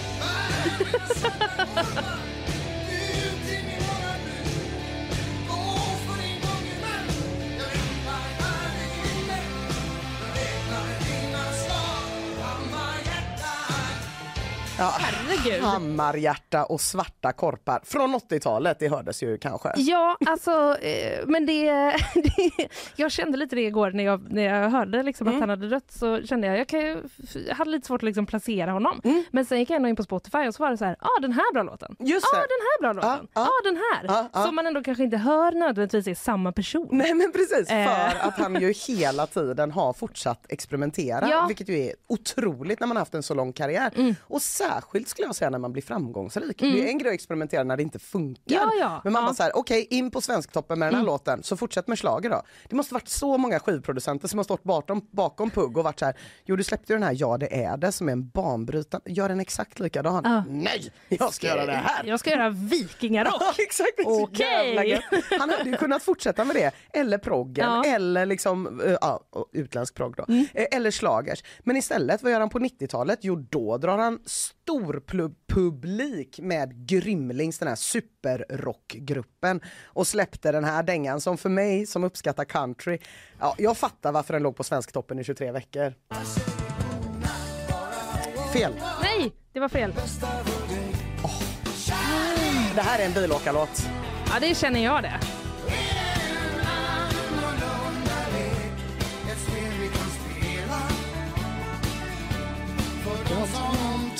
Ja, 14.79 14.93
herregud. 14.99 15.63
Hammarhjärta 15.63 16.63
och 16.65 16.81
svarta 16.81 17.31
korpar. 17.31 17.81
Från 17.85 18.15
80-talet, 18.15 18.79
det 18.79 18.87
hördes 18.89 19.23
ju 19.23 19.37
kanske. 19.37 19.71
Ja, 19.75 20.17
alltså, 20.25 20.77
eh, 20.81 21.19
men 21.27 21.45
det, 21.45 21.71
det... 22.13 22.51
Jag 22.95 23.11
kände 23.11 23.37
lite 23.37 23.55
det 23.55 23.61
igår 23.61 23.91
när 23.91 24.03
jag, 24.03 24.31
när 24.31 24.43
jag 24.43 24.69
hörde 24.69 25.03
liksom 25.03 25.27
Mm. 25.27 25.35
att 25.35 25.41
han 25.41 25.49
hade 25.49 25.69
dött 25.69 25.91
så 25.91 26.21
kände 26.25 26.47
jag, 26.47 26.57
jag, 26.59 26.67
kan 26.67 26.79
jag 26.81 27.55
hade 27.55 27.71
lite 27.71 27.87
svårt 27.87 27.99
att 27.99 28.05
liksom 28.05 28.25
placera 28.25 28.71
honom. 28.71 29.01
Men 29.31 29.45
sen 29.45 29.59
gick 29.59 29.69
jag 29.69 29.75
ändå 29.75 29.89
in 29.89 29.95
på 29.95 30.03
Spotify 30.03 30.37
och 30.37 30.55
så 30.55 30.63
var 30.63 30.71
det 30.71 30.77
så 30.77 30.85
här, 30.85 30.95
ja 31.01 31.07
ah, 31.17 31.21
den 31.21 31.31
här 31.31 31.53
bra 31.53 31.63
låten. 31.63 31.95
Just 31.99 32.25
ah, 32.33 32.37
det. 32.37 32.41
den 32.41 32.47
här 32.49 32.81
bra 32.81 32.93
låten. 32.93 33.27
Ja 33.33 33.41
ja. 33.41 33.41
ah, 33.41 33.63
den 33.63 33.75
här. 33.75 34.05
Ja, 34.15 34.29
ja. 34.33 34.43
Som 34.45 34.55
man 34.55 34.67
ändå 34.67 34.83
kanske 34.83 35.03
inte 35.03 35.17
hör 35.17 35.51
nödvändigtvis 35.51 36.07
är 36.07 36.15
samma 36.15 36.51
person. 36.51 36.87
Nej 36.91 37.13
men 37.13 37.31
precis, 37.31 37.69
Eh. 37.71 37.87
för 37.89 38.27
att 38.27 38.37
han 38.37 38.61
ju 38.61 38.73
hela 38.87 39.27
tiden 39.27 39.71
har 39.71 39.93
fortsatt 39.93 40.45
experimentera 40.49 41.29
Ja. 41.29 41.45
vilket 41.47 41.69
ju 41.69 41.79
är 41.79 41.93
otroligt 42.07 42.79
när 42.79 42.87
man 42.87 42.97
haft 42.97 43.13
en 43.13 43.23
så 43.23 43.33
lång 43.33 43.53
karriär. 43.53 44.15
Och 44.21 44.41
särskilt 44.67 45.07
skulle 45.07 45.25
jag 45.27 45.35
säga 45.35 45.49
när 45.49 45.59
man 45.59 45.73
blir 45.73 45.83
framgångsrik. 45.83 46.59
Det 46.59 46.83
är 46.83 46.87
en 46.87 46.97
grej 46.97 47.09
att 47.09 47.13
experimentera 47.13 47.63
när 47.63 47.77
det 47.77 47.83
inte 47.83 47.99
funkar. 47.99 48.41
Ja, 48.45 48.71
ja. 48.79 49.01
Men 49.03 49.13
man 49.13 49.21
Ja. 49.23 49.27
bara 49.27 49.33
såhär, 49.35 49.51
okej 49.57 49.87
in 49.89 50.11
på 50.11 50.21
Svensktoppen 50.21 50.79
med 50.79 50.87
den 50.87 50.95
här 50.99 51.05
låten 51.05 51.43
så 51.43 51.57
fortsätt 51.57 51.87
med 51.87 51.99
schlager 51.99 52.29
då. 52.29 52.41
Det 52.69 52.75
måste 52.75 52.93
varit 52.93 53.07
så 53.07 53.37
många 53.37 53.59
skivproducenter 53.59 54.27
som 54.27 54.39
har 54.39 54.43
stått 54.43 54.63
bakom, 54.63 55.07
bakom 55.11 55.49
Pugg 55.49 55.77
och 55.77 55.83
varit 55.83 55.99
så 55.99 56.05
här, 56.05 56.17
jo 56.45 56.55
du 56.55 56.63
släppte 56.63 56.93
ju 56.93 56.99
den 56.99 57.03
här 57.07 57.15
Ja 57.19 57.37
det 57.37 57.63
är 57.63 57.77
det 57.77 57.91
som 57.91 58.07
är 58.07 58.11
en 58.11 58.27
banbrytande, 58.29 59.11
gör 59.11 59.29
den 59.29 59.39
exakt 59.39 59.79
likadan. 59.79 60.21
Ja. 60.23 60.43
Nej, 60.49 60.91
jag 61.09 61.33
ska 61.33 61.47
göra 61.47 61.65
det 61.65 61.71
här. 61.71 62.03
Jag 62.05 62.19
ska 62.19 62.29
göra 62.29 62.49
vikingarock. 62.49 63.33
Ja, 63.39 63.53
exakt. 63.57 64.03
så 64.03 64.29
gött. 64.85 65.03
Han 65.39 65.49
hade 65.49 65.69
ju 65.69 65.75
kunnat 65.77 66.03
fortsätta 66.03 66.45
med 66.45 66.55
det, 66.55 66.71
eller 66.93 67.17
proggen, 67.17 67.83
eller 67.85 68.25
liksom, 68.25 68.81
eh, 68.81 68.97
ja, 69.01 69.19
utländsk 69.53 69.95
progg 69.95 70.15
då, 70.17 70.25
Mm. 70.27 70.45
Eh, 70.53 70.65
eller 70.71 70.91
slagers. 70.91 71.43
Men 71.59 71.75
istället, 71.77 72.23
vad 72.23 72.31
gör 72.31 72.39
han 72.39 72.49
på 72.49 72.59
90-talet? 72.59 73.19
Jo, 73.21 73.35
då 73.49 73.77
drar 73.77 73.97
han 73.97 74.19
stor 74.63 75.03
publik 75.47 76.39
med 76.39 76.87
Grymlings, 76.87 77.59
den 77.59 77.67
här 77.67 77.75
superrockgruppen 77.75 79.61
och 79.85 80.07
släppte 80.07 80.51
den 80.51 80.63
här 80.63 80.83
dängan 80.83 81.21
som 81.21 81.37
för 81.37 81.49
mig 81.49 81.85
som 81.85 82.03
uppskattar 82.03 82.45
country, 82.45 82.97
ja, 83.39 83.55
jag 83.57 83.77
fattar 83.77 84.11
varför 84.11 84.33
den 84.33 84.43
låg 84.43 84.55
på 84.55 84.63
Svensktoppen 84.63 85.19
i 85.19 85.23
23 85.23 85.51
veckor. 85.51 85.93
Fel. 88.53 88.73
Nej, 89.01 89.33
det 89.53 89.59
var 89.59 89.69
fel. 89.69 89.93
Det 92.75 92.81
här 92.81 92.99
är 92.99 93.05
en 93.05 93.13
bilåkarlåt. 93.13 93.87
Ja, 94.27 94.39
det 94.39 94.55
känner 94.55 94.83
jag 94.83 95.03
det. 95.03 95.19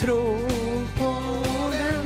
Tro 0.05 0.23
på 0.97 1.13
den. 1.71 2.05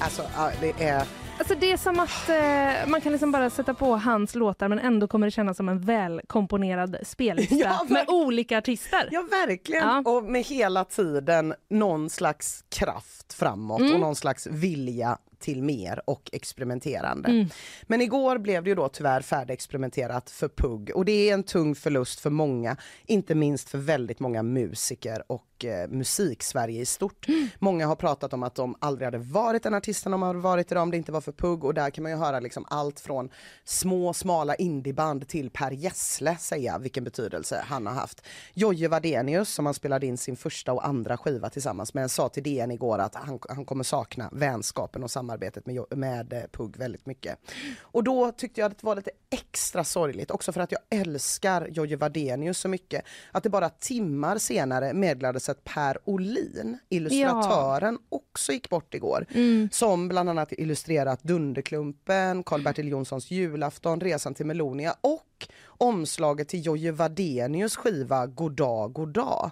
Alltså, 0.00 0.22
ja, 0.36 0.50
det 0.60 0.84
är... 0.84 1.04
Alltså 1.38 1.54
det 1.60 1.72
är 1.72 1.76
som 1.76 2.00
att 2.00 2.28
eh, 2.28 2.90
man 2.90 3.00
kan 3.00 3.12
liksom 3.12 3.32
bara 3.32 3.50
sätta 3.50 3.74
på 3.74 3.96
hans 3.96 4.34
låtar 4.34 4.68
men 4.68 4.78
ändå 4.78 5.08
kommer 5.08 5.26
det 5.26 5.30
kännas 5.30 5.56
som 5.56 5.68
en 5.68 5.80
välkomponerad 5.80 6.96
spellista 7.02 7.54
Ja, 7.58 7.86
med 7.88 8.04
olika 8.08 8.58
artister. 8.58 9.08
Ja, 9.10 9.26
verkligen. 9.30 9.82
Ja. 9.88 10.02
Och 10.10 10.24
med 10.24 10.42
hela 10.44 10.84
tiden 10.84 11.54
någon 11.70 12.10
slags 12.10 12.64
kraft 12.68 13.32
framåt 13.32 13.80
Mm. 13.80 13.94
och 13.94 14.00
någon 14.00 14.16
slags 14.16 14.46
vilja 14.46 15.18
till 15.40 15.62
mer 15.62 16.02
och 16.04 16.30
experimenterande. 16.32 17.28
Mm. 17.28 17.48
Men 17.82 18.00
igår 18.00 18.38
blev 18.38 18.64
det 18.64 18.70
ju 18.70 18.74
då 18.74 18.88
tyvärr 18.88 19.20
färdigexperimenterat 19.20 20.30
för 20.30 20.48
Pugg 20.48 20.90
och 20.94 21.04
det 21.04 21.30
är 21.30 21.34
en 21.34 21.42
tung 21.42 21.74
förlust 21.74 22.20
för 22.20 22.30
många, 22.30 22.76
inte 23.06 23.34
minst 23.34 23.68
för 23.68 23.78
väldigt 23.78 24.20
många 24.20 24.42
musiker 24.42 25.22
och 25.26 25.64
eh, 25.64 25.88
musik-Sverige 25.88 26.80
i 26.80 26.86
stort. 26.86 27.28
Mm. 27.28 27.48
Många 27.58 27.86
har 27.86 27.96
pratat 27.96 28.32
om 28.32 28.42
att 28.42 28.54
de 28.54 28.76
aldrig 28.78 29.06
hade 29.06 29.18
varit 29.18 29.62
den 29.62 29.74
artisten 29.74 30.12
de 30.12 30.22
har 30.22 30.34
varit 30.34 30.72
idag 30.72 30.82
om 30.82 30.90
det 30.90 30.96
inte 30.96 31.12
var 31.12 31.20
för 31.20 31.32
Pugg 31.32 31.64
och 31.64 31.74
där 31.74 31.90
kan 31.90 32.02
man 32.02 32.12
ju 32.12 32.18
höra 32.18 32.40
liksom 32.40 32.64
allt 32.68 33.00
från 33.00 33.30
små 33.64 34.12
smala 34.12 34.54
indieband 34.54 35.28
till 35.28 35.50
Per 35.50 35.70
Gessle 35.70 36.36
säga 36.36 36.78
vilken 36.78 37.04
betydelse 37.04 37.64
han 37.66 37.86
har 37.86 37.94
haft. 37.94 38.26
Jojje 38.54 38.88
Wadenius 38.88 39.48
som 39.48 39.66
han 39.66 39.74
spelade 39.74 40.06
in 40.06 40.18
sin 40.18 40.36
första 40.36 40.72
och 40.72 40.86
andra 40.86 41.16
skiva 41.16 41.50
tillsammans 41.50 41.94
med 41.94 42.10
sa 42.10 42.28
till 42.28 42.42
DN 42.42 42.70
igår 42.70 42.98
att 42.98 43.14
han, 43.14 43.38
han 43.48 43.64
kommer 43.64 43.84
sakna 43.84 44.28
vänskapen 44.32 45.02
och 45.02 45.10
samarbetet 45.10 45.29
med, 45.38 45.74
Jo- 45.76 45.86
med 45.90 46.32
eh, 46.32 46.42
Pugg 46.52 46.76
väldigt 46.76 47.06
mycket. 47.06 47.38
Och 47.80 48.04
då 48.04 48.32
tyckte 48.32 48.60
jag 48.60 48.70
att 48.72 48.78
det 48.78 48.86
var 48.86 48.96
lite 48.96 49.10
extra 49.30 49.84
sorgligt 49.84 50.30
också 50.30 50.52
för 50.52 50.60
att 50.60 50.72
jag 50.72 50.80
älskar 50.90 51.68
Jojje 51.70 51.96
Wadenius 51.96 52.58
så 52.58 52.68
mycket 52.68 53.04
att 53.32 53.42
det 53.42 53.48
bara 53.50 53.68
timmar 53.68 54.38
senare 54.38 54.92
meddelades 54.92 55.48
att 55.48 55.64
Per 55.64 55.98
Olin, 56.04 56.78
illustratören, 56.88 57.98
också 58.08 58.52
gick 58.52 58.68
bort 58.70 58.94
igår. 58.94 59.26
Som 59.72 60.08
bland 60.08 60.28
annat 60.30 60.52
illustrerat 60.52 61.22
Dunderklumpen, 61.22 62.42
Karl-Bertil 62.42 62.88
Jonssons 62.88 63.30
julafton, 63.30 64.00
Resan 64.00 64.34
till 64.34 64.46
Melonia 64.46 64.94
och 65.00 65.22
omslaget 65.68 66.48
till 66.48 66.66
Jojje 66.66 66.92
Wadenius 66.92 67.76
skiva 67.76 68.26
Goddag 68.26 68.92
goddag. 68.92 69.50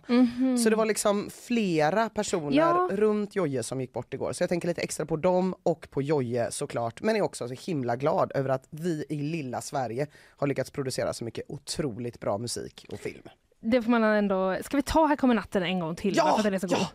Så 0.64 0.70
det 0.70 0.76
var 0.76 0.86
liksom 0.86 1.30
flera 1.30 2.08
personer 2.08 2.56
Ja. 2.56 2.88
runt 2.92 3.36
Jojje 3.36 3.62
som 3.62 3.80
gick 3.80 3.92
bort 3.92 4.14
igår. 4.14 4.32
Så 4.32 4.42
jag 4.42 4.48
tänker 4.48 4.68
lite 4.68 4.80
extra 4.80 5.06
på 5.06 5.16
dem 5.16 5.54
och 5.62 5.88
på 5.90 6.02
Jojje 6.02 6.50
såklart. 6.50 7.02
Men 7.02 7.16
är 7.16 7.22
också 7.22 7.48
så 7.48 7.54
himla 7.54 7.96
glad 7.96 8.32
över 8.34 8.50
att 8.50 8.66
vi 8.70 9.04
i 9.08 9.16
lilla 9.16 9.60
Sverige 9.60 10.06
har 10.36 10.46
lyckats 10.46 10.70
producera 10.70 11.12
så 11.12 11.24
mycket 11.24 11.44
otroligt 11.48 12.20
bra 12.20 12.38
musik 12.38 12.86
och 12.92 12.98
film. 12.98 13.22
Det 13.60 13.82
får 13.82 13.90
man 13.90 14.04
ändå... 14.04 14.56
Ska 14.62 14.76
vi 14.76 14.82
ta 14.82 15.06
Här 15.06 15.16
kommer 15.16 15.34
natten 15.34 15.62
en 15.62 15.80
gång 15.80 15.96
till? 15.96 16.16
Ja, 16.16 16.40
så 16.60 16.66
god? 16.66 16.86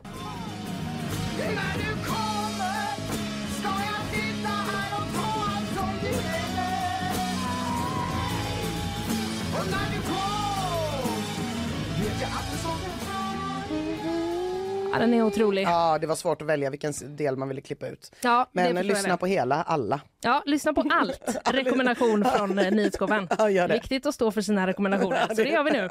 Ja, 14.93 14.99
den 14.99 15.13
är 15.13 15.23
otrolig. 15.23 15.63
Ja, 15.63 15.97
det 16.01 16.07
var 16.07 16.15
svårt 16.15 16.41
att 16.41 16.47
välja 16.47 16.69
vilken 16.69 16.93
del 17.15 17.37
man 17.37 17.47
ville 17.47 17.61
klippa 17.61 17.87
ut. 17.87 18.15
Ja, 18.21 18.49
Men 18.51 18.75
lyssna 18.87 19.17
på 19.17 19.25
hela, 19.25 19.63
alla. 19.63 20.01
Ja, 20.21 20.43
lyssna 20.45 20.73
på 20.73 20.83
allt. 20.91 21.37
Rekommendation 21.45 22.25
från 22.25 22.59
eh, 22.59 22.71
nyhetsshowen. 22.71 23.27
Ja. 23.51 23.67
Viktigt 23.67 24.05
att 24.05 24.15
stå 24.15 24.31
för 24.31 24.41
sina 24.41 24.67
rekommendationer, 24.67 25.27
så 25.35 25.43
det 25.43 25.49
gör 25.49 25.63
vi 25.63 25.71
nu. 25.71 25.89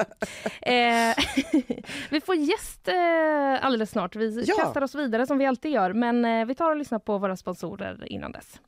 Eh, 0.73 1.17
vi 2.11 2.21
får 2.21 2.35
gäst 2.35 2.89
eh, 2.89 3.65
alldeles 3.67 3.91
snart. 3.91 4.17
Vi 4.17 4.45
Ja. 4.47 4.55
kastar 4.57 4.83
oss 4.83 4.95
vidare 4.95 5.27
som 5.27 5.39
vi 5.39 5.47
alltid 5.47 5.71
gör, 5.73 5.93
men 5.93 6.25
eh, 6.25 6.47
vi 6.47 6.55
tar 6.55 6.71
och 6.71 6.77
lyssnar 6.77 6.99
på 6.99 7.19
våra 7.19 7.37
sponsorer 7.37 8.13
innan 8.13 8.33
dess. 8.33 8.61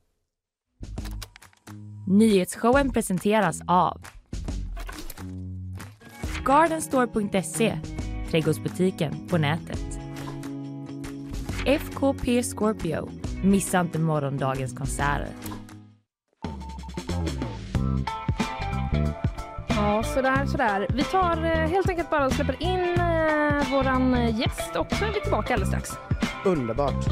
Nyhetsshowen 2.08 2.92
presenteras 2.92 3.60
av 3.68 4.00
Gardenstore.se, 6.44 7.78
trädgårdsbutiken 8.30 9.28
på 9.28 9.38
nätet. 9.38 9.93
FKP 11.66 12.42
Scorpio, 12.42 13.10
missa 13.42 13.80
inte 13.80 13.98
morgondagens 13.98 14.72
konserter. 14.72 15.28
Ja, 19.68 20.02
sådär, 20.02 20.46
sådär. 20.46 20.86
Vi 20.94 21.02
tar 21.02 21.44
eh, 21.44 21.68
helt 21.68 21.88
enkelt 21.88 22.10
bara 22.10 22.26
och 22.26 22.32
släpper 22.32 22.62
in 22.62 22.80
eh, 22.80 23.72
våran 23.72 24.14
eh, 24.14 24.40
gäst 24.40 24.76
och 24.76 24.86
så 24.92 25.04
är 25.04 25.12
vi 25.12 25.20
tillbaka 25.20 25.54
alldeles 25.54 25.68
strax. 25.68 25.90
Underbart. 26.44 27.04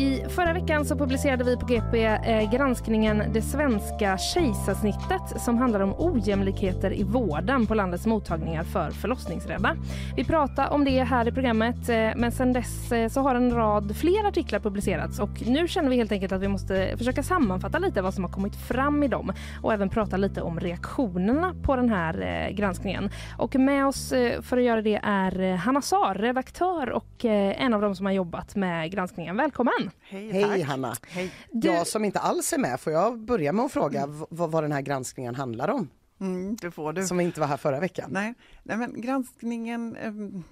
I 0.00 0.24
förra 0.28 0.52
veckan 0.52 0.84
så 0.84 0.96
publicerade 0.96 1.44
vi 1.44 1.56
på 1.56 1.66
GP 1.66 2.04
eh, 2.04 2.52
granskningen 2.52 3.22
Det 3.32 3.42
svenska 3.42 4.18
kejsarsnittet 4.18 5.40
som 5.40 5.58
handlar 5.58 5.80
om 5.80 5.94
ojämlikheter 5.98 6.92
i 6.92 7.02
vården 7.02 7.66
på 7.66 7.74
landets 7.74 8.06
mottagningar 8.06 8.64
för 8.64 8.90
förlossningsrädda. 8.90 9.76
Vi 10.16 10.24
pratade 10.24 10.68
om 10.68 10.84
det 10.84 11.02
här 11.02 11.28
i 11.28 11.32
programmet 11.32 11.88
eh, 11.88 12.10
men 12.16 12.32
sen 12.32 12.52
dess 12.52 12.92
eh, 12.92 13.08
så 13.08 13.20
har 13.20 13.34
en 13.34 13.54
rad 13.54 13.96
fler 13.96 14.28
artiklar 14.28 14.60
publicerats 14.60 15.18
och 15.18 15.30
nu 15.46 15.68
känner 15.68 15.90
vi 15.90 15.96
helt 15.96 16.12
enkelt 16.12 16.32
att 16.32 16.42
vi 16.42 16.48
måste 16.48 16.94
försöka 16.98 17.22
sammanfatta 17.22 17.78
lite 17.78 18.02
vad 18.02 18.14
som 18.14 18.24
har 18.24 18.30
kommit 18.30 18.56
fram 18.56 19.02
i 19.02 19.08
dem 19.08 19.32
och 19.62 19.72
även 19.72 19.88
prata 19.88 20.16
lite 20.16 20.42
om 20.42 20.60
reaktionerna 20.60 21.54
på 21.62 21.76
den 21.76 21.88
här 21.88 22.46
eh, 22.48 22.54
granskningen. 22.54 23.10
Och 23.38 23.56
med 23.56 23.86
oss 23.86 24.12
eh, 24.12 24.40
för 24.42 24.56
att 24.56 24.64
göra 24.64 24.82
det 24.82 25.00
är 25.02 25.40
eh, 25.40 25.56
Hanna 25.56 25.82
Saar, 25.82 26.14
redaktör 26.14 26.90
och 26.90 27.24
en 27.24 27.74
av 27.74 27.80
dem 27.80 27.96
som 27.96 28.06
har 28.06 28.12
jobbat 28.12 28.56
med 28.56 28.90
granskningen. 28.90 29.36
Välkommen! 29.36 29.89
Hej, 30.00 30.30
Hej. 30.32 30.60
Hanna. 30.62 30.96
Hej. 31.08 31.32
Du- 31.52 31.68
Jag 31.68 31.86
som 31.86 32.04
inte 32.04 32.18
alls 32.20 32.52
är 32.52 32.58
med, 32.58 32.80
får 32.80 32.92
jag 32.92 33.18
börja 33.18 33.52
med 33.52 33.64
att 33.64 33.72
fråga 33.72 34.06
v- 34.06 34.24
vad, 34.30 34.50
vad 34.50 34.64
den 34.64 34.72
här 34.72 34.82
granskningen 34.82 35.34
handlar 35.34 35.68
om? 35.68 35.88
Mm, 36.20 36.56
det 36.56 36.70
får 36.70 36.92
du. 36.92 37.06
Som 37.06 37.20
inte 37.20 37.40
var 37.40 37.46
här 37.46 37.56
förra 37.56 37.80
veckan. 37.80 38.10
Nej, 38.12 38.34
nej, 38.62 38.76
men 38.76 39.00
granskningen 39.00 39.96
ehm, 39.96 40.42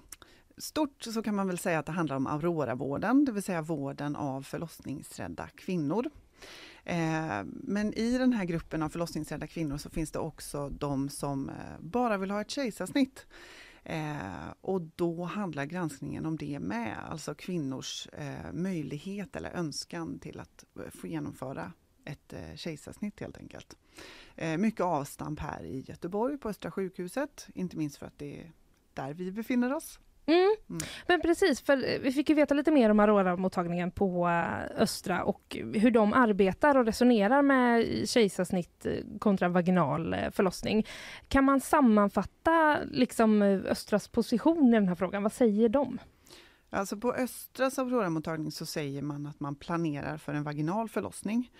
Stort 0.58 1.02
så 1.02 1.22
kan 1.22 1.34
man 1.34 1.46
väl 1.46 1.58
säga 1.58 1.78
att 1.78 1.86
det 1.86 1.92
handlar 1.92 2.16
om 2.16 2.26
Aurora-vården, 2.26 3.24
det 3.24 3.32
vill 3.32 3.42
säga 3.42 3.62
vården 3.62 4.16
av 4.16 4.42
förlossningsrädda 4.42 5.48
kvinnor. 5.54 6.10
Eh, 6.84 6.96
Men 7.44 7.94
i 7.94 8.18
den 8.18 8.32
här 8.32 8.44
gruppen 8.44 8.82
av 8.82 8.88
förlossningsrädda 8.88 9.46
kvinnor 9.46 9.76
så 9.78 9.90
finns 9.90 10.10
det 10.10 10.18
också 10.18 10.68
de 10.68 11.08
som 11.08 11.48
eh, 11.48 11.54
bara 11.80 12.16
vill 12.16 12.30
ha 12.30 12.40
ett 12.40 12.50
kejsarsnitt. 12.50 13.26
Eh, 13.88 14.54
och 14.60 14.80
då 14.80 15.24
handlar 15.24 15.64
granskningen 15.64 16.26
om 16.26 16.36
det 16.36 16.58
med, 16.60 16.98
alltså 17.10 17.34
kvinnors 17.34 18.08
eh, 18.12 18.52
möjlighet 18.52 19.36
eller 19.36 19.50
önskan 19.50 20.18
till 20.18 20.40
att 20.40 20.64
eh, 20.80 20.90
få 20.90 21.06
genomföra 21.06 21.72
ett 22.04 22.32
eh, 22.32 22.54
kejsarsnitt 22.56 23.20
helt 23.20 23.36
enkelt. 23.36 23.76
Eh, 24.36 24.58
mycket 24.58 24.80
avstamp 24.80 25.40
här 25.40 25.64
i 25.64 25.80
Göteborg 25.80 26.38
på 26.38 26.48
Östra 26.48 26.70
sjukhuset, 26.70 27.48
inte 27.54 27.76
minst 27.76 27.96
för 27.96 28.06
att 28.06 28.18
det 28.18 28.40
är 28.40 28.52
där 28.94 29.14
vi 29.14 29.32
befinner 29.32 29.72
oss. 29.72 29.98
Mm. 30.28 30.56
Mm. 30.70 30.80
Men 31.06 31.20
precis, 31.20 31.60
för 31.60 31.92
eh, 31.92 31.98
vi 32.00 32.12
fick 32.12 32.28
ju 32.28 32.34
veta 32.34 32.54
lite 32.54 32.70
mer 32.70 32.90
om 32.90 33.00
Aurora-mottagningen 33.00 33.90
på 33.90 34.28
eh, 34.28 34.82
Östra 34.82 35.24
och 35.24 35.56
hur 35.74 35.90
de 35.90 36.12
arbetar 36.12 36.76
och 36.76 36.86
resonerar 36.86 37.42
med 37.42 38.08
kejsarsnitt 38.08 38.86
eh, 38.86 38.92
kontra 39.18 39.48
vaginal 39.48 40.16
förlossning. 40.32 40.86
Kan 41.28 41.44
man 41.44 41.60
sammanfatta 41.60 42.78
liksom 42.90 43.42
Östras 43.42 44.08
position 44.08 44.68
i 44.68 44.72
den 44.72 44.88
här 44.88 44.94
frågan? 44.94 45.22
Vad 45.22 45.32
säger 45.32 45.68
de? 45.68 45.98
Alltså 46.70 46.96
på 46.96 47.12
Östras 47.12 47.78
Aurora-mottagning 47.78 48.50
så 48.50 48.66
säger 48.66 49.02
man 49.02 49.26
att 49.26 49.40
man 49.40 49.54
planerar 49.54 50.16
för 50.16 50.34
en 50.34 50.42
vaginal 50.42 50.88
förlossning. 50.88 51.50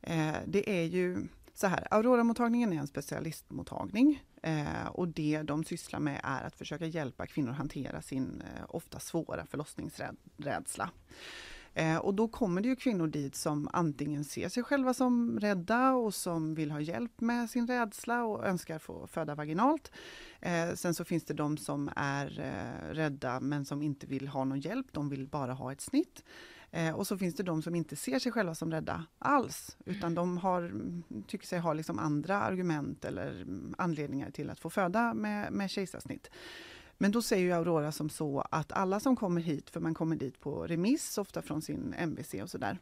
Eh, 0.00 0.36
det 0.46 0.80
är 0.80 0.84
ju 0.84 1.28
så 1.54 1.66
här, 1.66 1.86
Aurora-mottagningen 1.90 2.72
är 2.72 2.76
en 2.76 2.86
specialistmottagning 2.86 4.22
eh, 4.42 4.86
och 4.86 5.08
det 5.08 5.42
de 5.42 5.64
sysslar 5.64 6.00
med 6.00 6.20
är 6.24 6.42
att 6.42 6.56
försöka 6.56 6.86
hjälpa 6.86 7.26
kvinnor 7.26 7.52
hantera 7.52 8.02
sin 8.02 8.42
eh, 8.42 8.64
ofta 8.68 9.00
svåra 9.00 9.46
förlossningsrädsla. 9.46 10.90
Eh, 11.74 11.96
och 11.96 12.14
då 12.14 12.28
kommer 12.28 12.60
det 12.60 12.68
ju 12.68 12.76
kvinnor 12.76 13.06
dit 13.06 13.36
som 13.36 13.68
antingen 13.72 14.24
ser 14.24 14.48
sig 14.48 14.62
själva 14.62 14.94
som 14.94 15.40
rädda 15.40 15.92
och 15.92 16.14
som 16.14 16.54
vill 16.54 16.70
ha 16.70 16.80
hjälp 16.80 17.20
med 17.20 17.50
sin 17.50 17.66
rädsla 17.66 18.24
och 18.24 18.46
önskar 18.46 18.78
få 18.78 19.06
föda 19.06 19.34
vaginalt. 19.34 19.92
Eh, 20.40 20.74
sen 20.74 20.94
så 20.94 21.04
finns 21.04 21.24
det 21.24 21.34
de 21.34 21.56
som 21.56 21.90
är 21.96 22.40
eh, 22.40 22.94
rädda 22.94 23.40
men 23.40 23.64
som 23.64 23.82
inte 23.82 24.06
vill 24.06 24.28
ha 24.28 24.44
någon 24.44 24.60
hjälp, 24.60 24.86
de 24.92 25.08
vill 25.08 25.26
bara 25.26 25.52
ha 25.52 25.72
ett 25.72 25.80
snitt. 25.80 26.24
Eh, 26.72 26.94
och 26.94 27.06
så 27.06 27.18
finns 27.18 27.34
det 27.34 27.42
de 27.42 27.62
som 27.62 27.74
inte 27.74 27.96
ser 27.96 28.18
sig 28.18 28.32
själva 28.32 28.54
som 28.54 28.70
rädda 28.70 29.04
alls, 29.18 29.76
utan 29.84 30.14
de 30.14 30.36
har, 30.38 30.72
tycker 31.26 31.46
sig 31.46 31.58
ha 31.58 31.72
liksom 31.72 31.98
andra 31.98 32.40
argument 32.40 33.04
eller 33.04 33.46
anledningar 33.78 34.30
till 34.30 34.50
att 34.50 34.60
få 34.60 34.70
föda 34.70 35.14
med, 35.14 35.52
med 35.52 35.70
kejsarsnitt. 35.70 36.30
Men 36.98 37.12
då 37.12 37.22
säger 37.22 37.54
Aurora 37.56 37.92
som 37.92 38.10
så 38.10 38.40
att 38.50 38.72
alla 38.72 39.00
som 39.00 39.16
kommer 39.16 39.40
hit, 39.40 39.70
för 39.70 39.80
man 39.80 39.94
kommer 39.94 40.16
dit 40.16 40.40
på 40.40 40.66
remiss, 40.66 41.18
ofta 41.18 41.42
från 41.42 41.62
sin 41.62 41.94
MVC 41.98 42.34
och 42.42 42.50
sådär, 42.50 42.78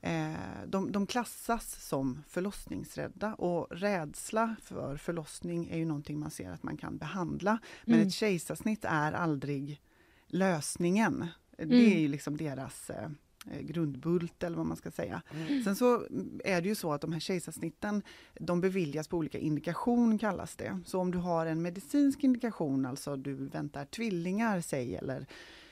eh, 0.00 0.32
de, 0.66 0.92
de 0.92 1.06
klassas 1.06 1.84
som 1.88 2.22
förlossningsrädda 2.28 3.34
och 3.34 3.66
rädsla 3.70 4.56
för 4.62 4.96
förlossning 4.96 5.68
är 5.70 5.78
ju 5.78 5.84
någonting 5.84 6.18
man 6.18 6.30
ser 6.30 6.50
att 6.50 6.62
man 6.62 6.76
kan 6.76 6.96
behandla. 6.98 7.58
Men 7.84 7.94
Mm. 7.94 8.06
ett 8.06 8.14
kejsarsnitt 8.14 8.84
är 8.84 9.12
aldrig 9.12 9.80
lösningen. 10.26 11.26
Det 11.56 11.62
Mm. 11.64 11.92
är 11.92 11.98
ju 11.98 12.08
liksom 12.08 12.36
deras 12.36 12.90
eh, 12.90 13.08
eh, 13.50 13.60
grundbult 13.60 14.42
eller 14.42 14.56
vad 14.56 14.66
man 14.66 14.76
ska 14.76 14.90
säga. 14.90 15.22
Mm. 15.34 15.64
Sen 15.64 15.76
så 15.76 16.06
är 16.44 16.60
det 16.62 16.68
ju 16.68 16.74
så 16.74 16.92
att 16.92 17.00
de 17.00 17.12
här 17.12 17.20
kejsarsnitten 17.20 18.02
de 18.34 18.60
beviljas 18.60 19.08
på 19.08 19.16
olika 19.16 19.38
indikation 19.38 20.18
kallas 20.18 20.56
det. 20.56 20.80
Så 20.86 21.00
om 21.00 21.10
du 21.10 21.18
har 21.18 21.46
en 21.46 21.62
medicinsk 21.62 22.24
indikation, 22.24 22.86
alltså 22.86 23.16
du 23.16 23.34
väntar 23.34 23.84
tvillingar 23.84 24.60
säg 24.60 24.96
eller 24.96 25.26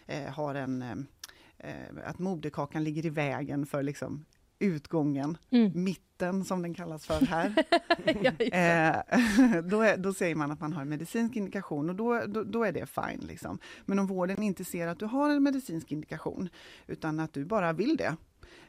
eh, 0.07 0.25
har 0.33 0.55
en 0.55 0.83
eh, 0.83 0.97
eh, 1.59 2.09
att 2.09 2.19
moderkakan 2.19 2.85
ligger 2.85 3.07
i 3.07 3.11
vägen 3.11 3.67
för 3.67 3.83
liksom 3.83 4.25
utgången, 4.59 5.39
Mm. 5.51 5.85
mitten 5.85 6.45
som 6.45 6.63
den 6.63 6.75
kallas 6.75 7.07
för 7.07 7.27
här. 7.27 7.55
Eh, 8.05 9.63
då, 9.71 9.81
är, 9.81 9.97
då 9.97 10.13
säger 10.15 10.35
man 10.35 10.51
att 10.51 10.61
man 10.61 10.73
har 10.73 10.83
en 10.83 10.89
medicinsk 10.89 11.37
indikation 11.37 11.91
och 11.91 11.97
då, 11.97 12.21
då, 12.27 12.43
då 12.45 12.65
är 12.65 12.73
det 12.73 12.87
fine. 12.87 13.21
Liksom. 13.29 13.59
Men 13.87 13.99
om 13.99 14.07
vården 14.07 14.43
inte 14.43 14.65
ser 14.65 14.87
att 14.87 14.99
du 14.99 15.07
har 15.07 15.31
en 15.31 15.43
medicinsk 15.43 15.93
indikation 15.93 16.49
utan 16.87 17.21
att 17.21 17.33
du 17.33 17.45
bara 17.45 17.73
vill 17.73 17.97
det, 17.97 18.17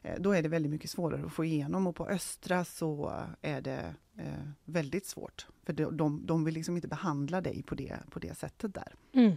eh, 0.02 0.16
då 0.20 0.32
är 0.32 0.44
det 0.44 0.50
väldigt 0.50 0.72
mycket 0.72 0.90
svårare 0.90 1.26
att 1.26 1.34
få 1.34 1.46
igenom 1.46 1.88
och 1.88 1.96
på 1.96 2.08
Östra 2.08 2.66
så 2.66 3.14
är 3.42 3.62
det 3.62 3.96
eh, 4.18 4.48
väldigt 4.66 5.06
svårt. 5.06 5.48
För 5.66 5.74
de, 5.74 5.98
de, 5.98 6.26
de 6.26 6.44
vill 6.44 6.54
liksom 6.54 6.76
inte 6.76 6.88
behandla 6.88 7.42
dig 7.42 7.64
på 7.64 7.76
det, 7.76 7.98
på 8.10 8.20
det 8.20 8.38
sättet 8.38 8.74
där. 8.74 8.94
Mm. 9.14 9.34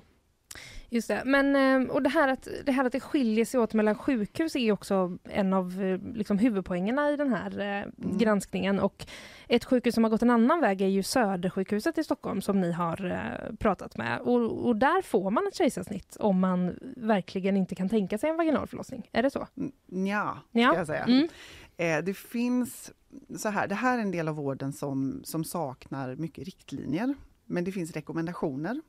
Just 0.90 1.09
det. 1.09 1.22
Men, 1.24 1.57
eh, 1.57 1.90
och 1.90 2.03
det, 2.03 2.09
här 2.09 2.29
att, 2.29 2.48
det 2.64 2.72
här 2.72 2.85
att 2.85 2.92
det 2.92 3.01
skiljer 3.01 3.44
sig 3.44 3.61
åt 3.61 3.74
mellan 3.74 3.94
sjukhus 3.94 4.57
är 4.57 4.72
också 4.72 5.18
en 5.24 5.53
av 5.53 5.83
eh, 5.83 6.14
liksom, 6.14 6.38
huvudpoängerna 6.38 7.11
i 7.11 7.16
den 7.16 7.33
här 7.33 7.61
eh, 7.61 7.87
granskningen. 8.18 8.81
Och 8.81 9.07
ett 9.48 9.64
sjukhus 9.64 9.94
som 9.94 10.05
har 10.05 10.11
gått 10.11 10.22
en 10.22 10.31
annan 10.31 10.61
väg 10.61 10.81
är 10.83 10.87
ju 10.87 11.03
Södersjukhuset 11.03 11.98
i 11.98 12.05
Stockholm 12.05 12.40
som 12.42 12.61
ni 12.61 12.72
har 12.72 13.11
eh, 13.11 13.55
pratat 13.57 13.96
med. 13.96 14.20
Och, 14.20 14.66
och 14.66 14.77
där 14.77 15.03
får 15.03 15.31
man 15.31 15.46
ett 15.46 15.55
kejsarsnitt 15.55 16.16
om 16.20 16.40
man 16.40 16.79
verkligen 16.96 17.57
inte 17.57 17.74
kan 17.74 17.88
tänka 17.88 18.18
sig 18.18 18.31
en 18.31 18.37
vaginal 18.37 18.66
förlossning. 18.66 19.09
Är 19.12 19.22
det 19.22 19.31
så? 19.31 19.46
Nja, 19.87 20.38
Ja. 20.53 20.68
ska 20.68 20.79
jag 20.79 20.87
säga. 20.87 21.05
Mm. 21.05 21.29
Eh, 21.77 22.05
det 22.05 22.14
finns 22.14 22.92
så 23.37 23.48
här, 23.48 23.66
det 23.68 23.74
här 23.74 23.98
är 23.98 24.03
en 24.03 24.11
del 24.11 24.29
av 24.29 24.35
vården 24.35 24.72
som, 24.72 25.20
som 25.24 25.44
saknar 25.44 26.16
mycket 26.16 26.44
riktlinjer, 26.44 27.14
men 27.46 27.64
det 27.64 27.72
finns 27.72 27.92
rekommendationer. 27.92 28.81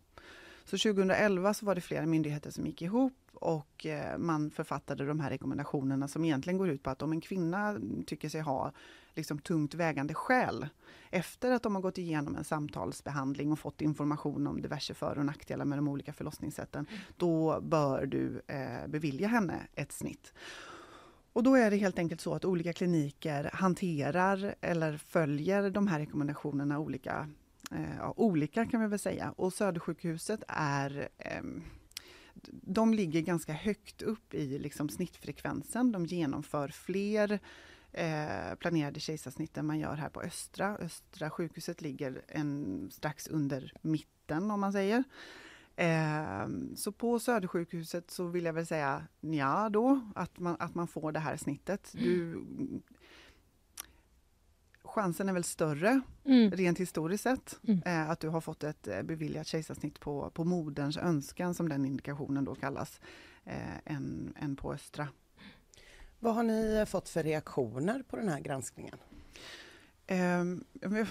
Så 0.69 0.77
2011 0.77 1.53
så 1.53 1.65
var 1.65 1.75
det 1.75 1.82
flera 1.82 2.05
myndigheter 2.05 2.51
som 2.51 2.65
gick 2.65 2.82
ihop 2.82 3.13
och 3.34 3.86
eh, 3.86 4.17
man 4.17 4.51
författade 4.51 5.05
de 5.05 5.20
här 5.20 5.30
rekommendationerna 5.30 6.07
som 6.07 6.26
egentligen 6.26 6.57
går 6.57 6.70
ut 6.70 6.84
på 6.84 6.89
att 6.89 7.01
om 7.01 7.11
en 7.11 7.22
kvinna 7.22 7.80
tycker 8.05 8.30
sig 8.30 8.41
ha 8.41 8.72
liksom 9.15 9.39
tungt 9.39 9.74
vägande 9.74 10.13
skäl 10.13 10.67
efter 11.09 11.51
att 11.51 11.63
de 11.63 11.76
har 11.76 11.82
gått 11.82 11.97
igenom 11.97 12.36
en 12.36 12.43
samtalsbehandling 12.43 13.51
och 13.51 13.59
fått 13.59 13.82
information 13.82 14.47
om 14.47 14.61
diverse 14.61 14.93
för 14.93 15.17
och 15.17 15.26
nackdelar 15.26 15.65
med 15.65 15.78
de 15.78 15.88
olika 15.88 16.13
förlossningssätten, 16.13 16.86
då 17.17 17.61
bör 17.61 18.05
du 18.05 18.41
eh, 18.47 18.88
bevilja 18.88 19.28
henne 19.28 19.67
ett 19.76 19.91
snitt. 19.91 20.34
Och 21.34 21.43
då 21.43 21.55
är 21.55 21.72
det 21.72 21.78
helt 21.78 21.99
enkelt 21.99 22.22
så 22.22 22.34
att 22.34 22.45
olika 22.45 22.74
kliniker 22.74 23.49
hanterar 23.53 24.55
eller 24.61 24.97
följer 24.97 25.70
de 25.70 25.88
här 25.88 25.99
rekommendationerna 25.99 26.80
olika 26.80 27.30
Eh, 27.72 27.95
ja, 27.97 28.13
olika 28.17 28.65
kan 28.65 28.82
vi 28.82 28.88
väl 28.88 28.99
säga. 28.99 29.32
Och 29.32 29.53
Södersjukhuset 29.53 30.43
är 30.47 31.09
ehm, 31.17 31.63
de 32.51 32.93
ligger 32.93 33.22
ganska 33.22 33.53
högt 33.53 34.01
upp 34.01 34.34
i 34.34 34.59
liksom 34.59 34.89
snittfrekvensen. 34.89 35.91
De 35.91 36.05
genomför 36.05 36.67
fler 36.67 37.39
eh, 37.91 38.55
planerade 38.59 38.99
kejsarsnitt 38.99 39.57
än 39.57 39.65
man 39.65 39.80
gör 39.80 39.95
här 39.95 40.09
på 40.09 40.22
Östra. 40.22 40.78
Östra 40.78 41.30
sjukhuset 41.30 41.82
ligger 41.82 42.22
en, 42.28 42.89
strax 42.91 43.28
under 43.28 43.74
mitten 43.82 44.51
om 44.51 44.59
man 44.59 44.72
säger. 44.72 45.03
Eh, 45.76 46.47
så 46.76 46.91
på 46.91 47.20
Södersjukhuset 47.20 48.11
så 48.11 48.28
vill 48.28 48.45
jag 48.45 48.53
väl 48.53 48.67
säga 48.67 49.07
ja 49.20 49.70
då, 49.70 50.01
att 50.15 50.39
man, 50.39 50.55
att 50.59 50.76
man 50.76 50.88
får 50.88 51.11
det 51.11 51.20
här 51.20 51.38
snittet. 51.38 51.91
Du, 51.93 52.43
chansen 54.89 55.29
är 55.29 55.33
väl 55.33 55.43
större 55.43 56.01
Mm. 56.25 56.51
rent 56.51 56.79
historiskt 56.79 57.23
sett, 57.23 57.59
Mm. 57.67 57.81
eh, 57.85 58.09
att 58.09 58.19
du 58.19 58.29
har 58.29 58.41
fått 58.41 58.63
ett 58.63 58.87
eh, 58.87 59.01
beviljat 59.01 59.47
kejsarsnitt 59.47 59.99
på, 59.99 60.29
på 60.29 60.43
moderns 60.43 60.97
önskan, 60.97 61.53
som 61.53 61.69
den 61.69 61.85
indikationen 61.85 62.45
då 62.45 62.55
kallas, 62.55 62.99
eh, 63.45 63.77
än, 63.85 64.33
än 64.39 64.55
på 64.55 64.73
Östra. 64.73 65.07
Vad 66.19 66.35
har 66.35 66.43
ni 66.43 66.85
fått 66.87 67.09
för 67.09 67.23
reaktioner 67.23 68.03
på 68.09 68.15
den 68.15 68.29
här 68.29 68.39
granskningen? 68.39 68.95
Eh, 70.07 70.43
vi, 70.89 71.05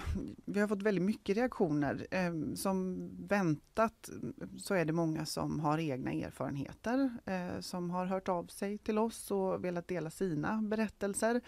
vi 0.44 0.60
har 0.60 0.68
fått 0.68 0.82
väldigt 0.82 1.04
mycket 1.04 1.36
reaktioner. 1.36 2.06
Eh, 2.10 2.32
som 2.54 3.08
väntat 3.28 4.10
så 4.58 4.74
är 4.74 4.84
det 4.84 4.92
många 4.92 5.26
som 5.26 5.60
har 5.60 5.78
egna 5.78 6.12
erfarenheter, 6.12 7.10
eh, 7.24 7.60
som 7.60 7.90
har 7.90 8.06
hört 8.06 8.28
av 8.28 8.46
sig 8.46 8.78
till 8.78 8.98
oss 8.98 9.30
och 9.30 9.64
velat 9.64 9.88
dela 9.88 10.10
sina 10.10 10.62
berättelser. 10.62 11.40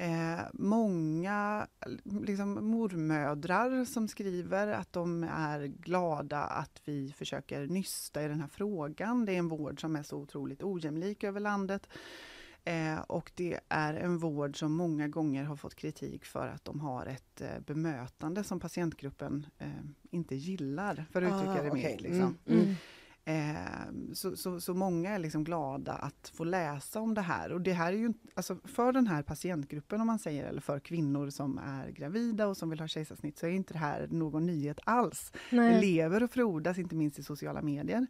Eh, 0.00 0.40
många 0.52 1.66
liksom, 2.04 2.70
mormödrar 2.70 3.84
som 3.84 4.08
skriver 4.08 4.66
att 4.68 4.92
de 4.92 5.24
är 5.24 5.66
glada 5.66 6.38
att 6.38 6.80
vi 6.84 7.12
försöker 7.16 7.66
nysta 7.66 8.22
i 8.24 8.28
den 8.28 8.40
här 8.40 8.48
frågan. 8.48 9.24
Det 9.24 9.32
är 9.32 9.38
en 9.38 9.48
vård 9.48 9.80
som 9.80 9.96
är 9.96 10.02
så 10.02 10.16
otroligt 10.16 10.62
ojämlik 10.62 11.24
över 11.24 11.40
landet. 11.40 11.88
Eh, 12.64 12.98
och 13.00 13.32
det 13.34 13.60
är 13.68 13.94
en 13.94 14.18
vård 14.18 14.58
som 14.58 14.72
många 14.72 15.08
gånger 15.08 15.44
har 15.44 15.56
fått 15.56 15.74
kritik 15.74 16.24
för 16.24 16.48
att 16.48 16.64
de 16.64 16.80
har 16.80 17.06
ett 17.06 17.40
eh, 17.40 17.60
bemötande 17.66 18.44
som 18.44 18.60
patientgruppen 18.60 19.46
eh, 19.58 19.68
inte 20.10 20.34
gillar, 20.36 21.06
för 21.12 21.22
att 21.22 21.32
uttrycka 21.32 21.60
Ah, 21.60 21.62
det 21.62 21.72
milt. 21.72 22.00
Liksom. 22.00 22.38
Mm, 22.46 22.60
Mm. 22.62 22.74
Eh, 23.24 24.12
så, 24.14 24.36
så, 24.36 24.60
så 24.60 24.74
många 24.74 25.10
är 25.10 25.18
liksom 25.18 25.44
glada 25.44 25.92
att 25.92 26.32
få 26.34 26.44
läsa 26.44 27.00
om 27.00 27.14
det 27.14 27.20
här. 27.20 27.52
Och 27.52 27.60
det 27.60 27.72
här 27.72 27.92
är 27.92 27.96
ju, 27.96 28.12
alltså 28.34 28.56
för 28.64 28.92
den 28.92 29.06
här 29.06 29.22
patientgruppen 29.22 30.00
om 30.00 30.06
man 30.06 30.18
säger, 30.18 30.44
eller 30.44 30.60
för 30.60 30.80
kvinnor 30.80 31.30
som 31.30 31.58
är 31.58 31.90
gravida 31.90 32.46
och 32.46 32.56
som 32.56 32.70
vill 32.70 32.80
ha 32.80 32.88
kejsarsnitt, 32.88 33.38
så 33.38 33.46
är 33.46 33.50
inte 33.50 33.72
det 33.72 33.78
här 33.78 34.08
någon 34.10 34.46
nyhet 34.46 34.78
alls. 34.84 35.32
Det 35.50 35.56
Nej. 35.56 35.80
lever 35.80 36.22
och 36.22 36.30
frodas, 36.30 36.78
inte 36.78 36.94
minst 36.96 37.18
i 37.18 37.22
sociala 37.22 37.62
medier. 37.62 38.06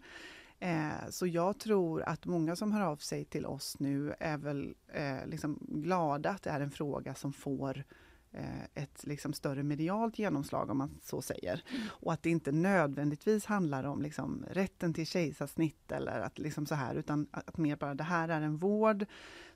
Eh, 0.59 1.09
så 1.11 1.27
jag 1.27 1.59
tror 1.59 2.03
att 2.03 2.27
många 2.27 2.57
som 2.57 2.73
hör 2.73 2.81
av 2.81 2.97
sig 2.97 3.25
till 3.25 3.47
oss 3.47 3.77
nu 3.79 4.15
är 4.21 4.39
väl 4.39 4.75
eh, 4.93 5.27
liksom 5.27 5.59
glada 5.61 6.31
att 6.31 6.43
det 6.43 6.51
är 6.51 6.61
en 6.61 6.71
fråga 6.71 7.15
som 7.15 7.33
får 7.33 7.85
Eh, 8.33 8.83
ett 8.83 9.07
liksom 9.07 9.33
större 9.33 9.62
medialt 9.62 10.18
genomslag 10.18 10.70
om 10.70 10.78
man 10.78 10.99
så 11.03 11.22
säger. 11.22 11.64
Och 11.87 12.12
att 12.12 12.22
det 12.22 12.31
inte 12.31 12.53
nödvändigtvis 12.53 13.45
handlar 13.45 13.85
om 13.85 14.03
liksom 14.03 14.45
rätten 14.51 14.95
till 14.95 15.07
kejsarsnitt 15.07 15.93
eller 15.93 16.20
att 16.20 16.39
liksom 16.39 16.66
så 16.66 16.74
här 16.74 16.95
utan 16.95 17.26
att 17.31 17.59
mer 17.59 17.76
bara 17.76 17.95
det 17.95 18.05
här 18.05 18.28
är 18.28 18.41
en 18.41 18.57
vård 18.57 19.07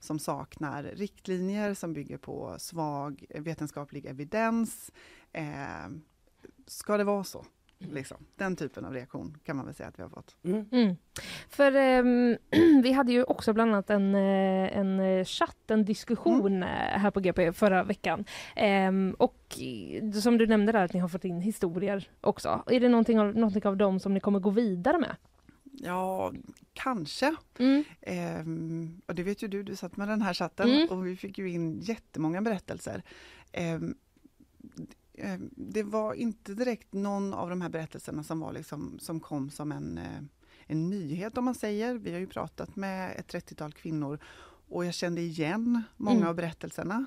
som 0.00 0.18
saknar 0.18 0.82
riktlinjer 0.82 1.74
som 1.74 1.92
bygger 1.92 2.18
på 2.18 2.56
svag 2.58 3.24
vetenskaplig 3.34 4.06
evidens. 4.06 4.90
Eh, 5.32 5.88
ska 6.66 6.96
det 6.96 7.04
vara 7.04 7.24
så? 7.24 7.44
Liksom. 7.92 8.16
Den 8.36 8.56
typen 8.56 8.84
av 8.84 8.92
reaktion 8.92 9.38
kan 9.44 9.56
man 9.56 9.66
väl 9.66 9.74
säga 9.74 9.88
att 9.88 9.98
vi 9.98 10.02
har 10.02 10.10
fått. 10.10 10.36
Mm. 10.44 10.66
Mm. 10.72 10.96
För 11.48 11.72
ehm, 11.76 12.36
vi 12.82 12.92
hade 12.92 13.12
ju 13.12 13.24
också 13.24 13.52
bland 13.52 13.72
annat 13.72 13.90
en, 13.90 14.14
eh, 14.14 14.78
en 14.78 15.00
eh, 15.00 15.24
chatt, 15.24 15.70
en 15.70 15.84
diskussion 15.84 16.62
eh, 16.62 16.68
här 16.68 17.10
på 17.10 17.20
GP 17.20 17.52
förra 17.52 17.84
veckan. 17.84 18.24
Ehm, 18.56 19.14
och 19.18 19.58
som 20.22 20.38
du 20.38 20.46
nämnde 20.46 20.72
där 20.72 20.84
att 20.84 20.92
ni 20.92 21.00
har 21.00 21.08
fått 21.08 21.24
in 21.24 21.40
historier 21.40 22.08
också. 22.20 22.62
Är 22.66 22.80
det 22.80 22.88
någonting 22.88 23.20
av, 23.20 23.34
någonting 23.34 23.66
av 23.66 23.76
dem 23.76 24.00
som 24.00 24.14
ni 24.14 24.20
kommer 24.20 24.38
gå 24.40 24.50
vidare 24.50 24.98
med? 24.98 25.16
Ja, 25.72 26.32
kanske. 26.72 27.34
Mm. 27.58 27.84
Ehm, 28.00 29.00
och 29.06 29.14
det 29.14 29.22
vet 29.22 29.42
ju 29.42 29.48
du, 29.48 29.62
du 29.62 29.76
satt 29.76 29.96
med 29.96 30.08
den 30.08 30.22
här 30.22 30.34
chatten 30.34 30.70
Mm. 30.70 30.88
och 30.88 31.06
vi 31.06 31.16
fick 31.16 31.38
ju 31.38 31.50
in 31.50 31.80
jättemånga 31.80 32.42
berättelser. 32.42 33.02
Ehm, 33.52 33.94
det 35.50 35.82
var 35.82 36.14
inte 36.14 36.54
direkt 36.54 36.92
någon 36.92 37.34
av 37.34 37.50
de 37.50 37.60
här 37.60 37.68
berättelserna 37.68 38.22
som, 38.22 38.40
var 38.40 38.52
liksom, 38.52 38.98
som 38.98 39.20
kom 39.20 39.50
som 39.50 39.72
en, 39.72 39.98
eh, 39.98 40.22
en 40.66 40.90
nyhet 40.90 41.38
om 41.38 41.44
man 41.44 41.54
säger. 41.54 41.94
Vi 41.94 42.12
har 42.12 42.18
ju 42.20 42.26
pratat 42.26 42.76
med 42.76 43.16
ett 43.16 43.32
30-tal 43.32 43.72
kvinnor 43.72 44.18
och 44.68 44.84
jag 44.84 44.94
kände 44.94 45.20
igen 45.20 45.82
många 45.96 46.16
Mm. 46.16 46.28
av 46.28 46.34
berättelserna. 46.34 47.06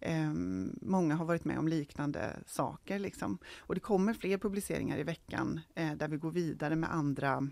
Ehm, 0.00 0.78
många 0.82 1.14
har 1.14 1.24
varit 1.24 1.44
med 1.44 1.58
om 1.58 1.68
liknande 1.68 2.36
saker. 2.46 2.98
Liksom. 2.98 3.38
Och 3.58 3.74
det 3.74 3.80
kommer 3.80 4.14
fler 4.14 4.38
publiceringar 4.38 4.98
i 4.98 5.02
veckan 5.02 5.60
eh, 5.74 5.92
där 5.94 6.08
vi 6.08 6.16
går 6.16 6.30
vidare 6.30 6.76
med 6.76 6.94
andra 6.94 7.48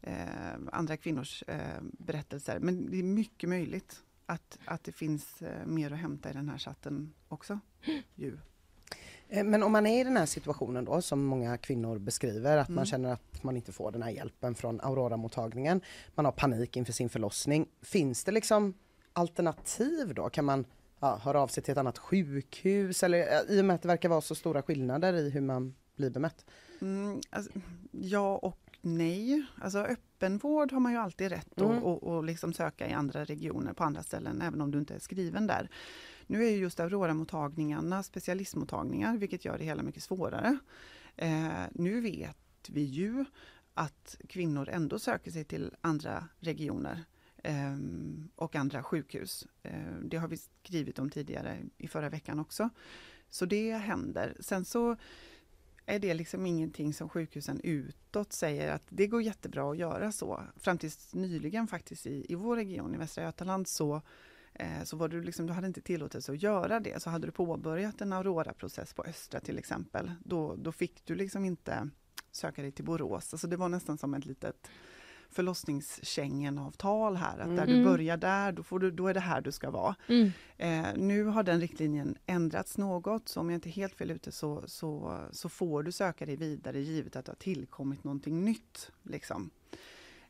eh, 0.00 0.54
andra 0.72 0.96
kvinnors 0.96 1.42
eh, 1.46 1.82
berättelser. 1.82 2.58
Men 2.60 2.90
det 2.90 2.98
är 2.98 3.02
mycket 3.02 3.48
möjligt 3.48 4.02
att, 4.26 4.58
att 4.64 4.84
det 4.84 4.92
finns 4.92 5.42
eh, 5.42 5.66
mer 5.66 5.92
att 5.92 5.98
hämta 5.98 6.30
i 6.30 6.32
den 6.32 6.48
här 6.48 6.58
chatten 6.58 7.12
också. 7.28 7.60
Ju. 8.14 8.38
Eh, 9.32 9.44
Men 9.44 9.62
om 9.62 9.72
man 9.72 9.86
är 9.86 10.00
i 10.00 10.04
den 10.04 10.16
här 10.16 10.26
situationen 10.26 10.84
då 10.84 11.02
som 11.02 11.24
många 11.24 11.56
kvinnor 11.58 11.98
beskriver 11.98 12.56
att 12.56 12.68
man 12.68 12.78
Mm. 12.78 12.86
känner 12.86 13.12
att 13.12 13.42
man 13.42 13.56
inte 13.56 13.72
får 13.72 13.92
den 13.92 14.02
här 14.02 14.10
hjälpen 14.10 14.54
från 14.54 14.80
Aurora-mottagningen. 14.80 15.80
Man 16.14 16.24
har 16.24 16.32
panik 16.32 16.76
inför 16.76 16.92
sin 16.92 17.08
förlossning. 17.08 17.66
Finns 17.82 18.24
det 18.24 18.32
liksom 18.32 18.74
alternativ 19.12 20.14
då? 20.14 20.28
Kan 20.30 20.44
man 20.44 20.64
ja, 21.00 21.18
höra 21.22 21.40
av 21.40 21.48
sig 21.48 21.62
till 21.62 21.72
ett 21.72 21.78
annat 21.78 21.98
sjukhus? 21.98 23.02
Eller, 23.02 23.50
I 23.52 23.60
och 23.60 23.64
med 23.64 23.74
att 23.74 23.82
det 23.82 23.88
verkar 23.88 24.08
vara 24.08 24.20
så 24.20 24.34
stora 24.34 24.62
skillnader 24.62 25.12
i 25.14 25.30
hur 25.30 25.40
man 25.40 25.74
blir 25.96 26.10
bemött. 26.10 26.44
Mm, 26.80 27.20
alltså, 27.30 27.50
ja 27.92 28.36
och 28.36 28.58
nej. 28.80 29.46
Alltså 29.62 29.78
öppenvård 29.78 30.72
har 30.72 30.80
man 30.80 30.92
ju 30.92 30.98
alltid 30.98 31.28
rätt 31.28 31.60
Mm. 31.60 31.78
att 31.78 31.84
och, 31.84 32.02
och 32.02 32.24
liksom 32.24 32.52
söka 32.52 32.88
i 32.88 32.92
andra 32.92 33.24
regioner 33.24 33.72
på 33.72 33.84
andra 33.84 34.02
ställen 34.02 34.42
även 34.42 34.60
om 34.60 34.70
du 34.70 34.78
inte 34.78 34.94
är 34.94 34.98
skriven 34.98 35.46
där. 35.46 35.68
Nu 36.30 36.46
är 36.46 36.50
ju 36.50 36.56
just 36.56 36.80
Aurora-mottagningarna 36.80 38.02
specialistmottagningar 38.02 39.16
vilket 39.16 39.44
gör 39.44 39.58
det 39.58 39.64
hela 39.64 39.82
mycket 39.82 40.02
svårare. 40.02 40.58
Eh, 41.16 41.62
nu 41.72 42.00
vet 42.00 42.36
vi 42.68 42.82
ju 42.82 43.24
att 43.74 44.16
kvinnor 44.28 44.68
ändå 44.68 44.98
söker 44.98 45.30
sig 45.30 45.44
till 45.44 45.74
andra 45.80 46.28
regioner 46.40 47.04
eh, 47.36 47.76
och 48.36 48.56
andra 48.56 48.82
sjukhus. 48.82 49.46
Eh, 49.62 49.92
det 50.02 50.16
har 50.16 50.28
vi 50.28 50.36
skrivit 50.36 50.98
om 50.98 51.10
tidigare 51.10 51.58
i 51.78 51.88
förra 51.88 52.08
veckan 52.08 52.38
också. 52.38 52.70
Så 53.30 53.46
det 53.46 53.72
händer. 53.72 54.36
Sen 54.40 54.64
så 54.64 54.96
är 55.86 55.98
det 55.98 56.14
liksom 56.14 56.46
ingenting 56.46 56.94
som 56.94 57.08
sjukhusen 57.08 57.60
utåt 57.64 58.32
säger 58.32 58.72
att 58.72 58.84
det 58.88 59.06
går 59.06 59.22
jättebra 59.22 59.70
att 59.70 59.78
göra 59.78 60.12
så. 60.12 60.42
Fram 60.56 60.78
tills 60.78 61.14
nyligen 61.14 61.66
faktiskt 61.66 62.06
i, 62.06 62.26
i 62.28 62.34
vår 62.34 62.56
region 62.56 62.94
i 62.94 62.98
Västra 62.98 63.24
Götaland 63.24 63.68
så, 63.68 64.02
så 64.84 64.96
var 64.96 65.08
du 65.08 65.22
liksom, 65.22 65.46
du 65.46 65.52
hade 65.52 65.66
inte 65.66 65.80
tillåtelse 65.80 66.32
att 66.32 66.42
göra 66.42 66.80
det. 66.80 67.02
Så 67.02 67.10
hade 67.10 67.26
du 67.26 67.32
påbörjat 67.32 68.00
en 68.00 68.12
Aurora-process 68.12 68.94
på 68.94 69.02
Östra 69.04 69.40
till 69.40 69.58
exempel, 69.58 70.12
då, 70.24 70.56
då 70.56 70.72
fick 70.72 71.06
du 71.06 71.14
liksom 71.14 71.44
inte 71.44 71.90
söka 72.30 72.62
dig 72.62 72.72
till 72.72 72.84
Borås. 72.84 73.34
Alltså 73.34 73.46
det 73.46 73.56
var 73.56 73.68
nästan 73.68 73.98
som 73.98 74.14
ett 74.14 74.26
litet 74.26 74.70
förlossningskängen-avtal 75.28 77.16
här, 77.16 77.38
att 77.38 77.56
där 77.56 77.66
du 77.66 77.72
Mm. 77.72 77.84
börjar 77.84 78.16
där, 78.16 78.52
då, 78.52 78.62
får 78.62 78.78
du, 78.78 78.90
då 78.90 79.08
är 79.08 79.14
det 79.14 79.20
här 79.20 79.40
du 79.40 79.52
ska 79.52 79.70
vara. 79.70 79.96
Mm. 80.08 80.30
Eh, 80.56 80.86
nu 80.96 81.24
har 81.24 81.42
den 81.42 81.60
riktlinjen 81.60 82.18
ändrats 82.26 82.78
något, 82.78 83.28
så 83.28 83.40
om 83.40 83.50
jag 83.50 83.56
inte 83.56 83.68
är 83.68 83.72
helt 83.72 83.94
fel 83.94 84.10
ute 84.10 84.32
så, 84.32 84.62
så, 84.66 85.20
så 85.32 85.48
får 85.48 85.82
du 85.82 85.92
söka 85.92 86.26
dig 86.26 86.36
vidare 86.36 86.80
givet 86.80 87.16
att 87.16 87.24
det 87.24 87.32
har 87.32 87.36
tillkommit 87.36 88.04
någonting 88.04 88.44
nytt. 88.44 88.90
Liksom. 89.02 89.50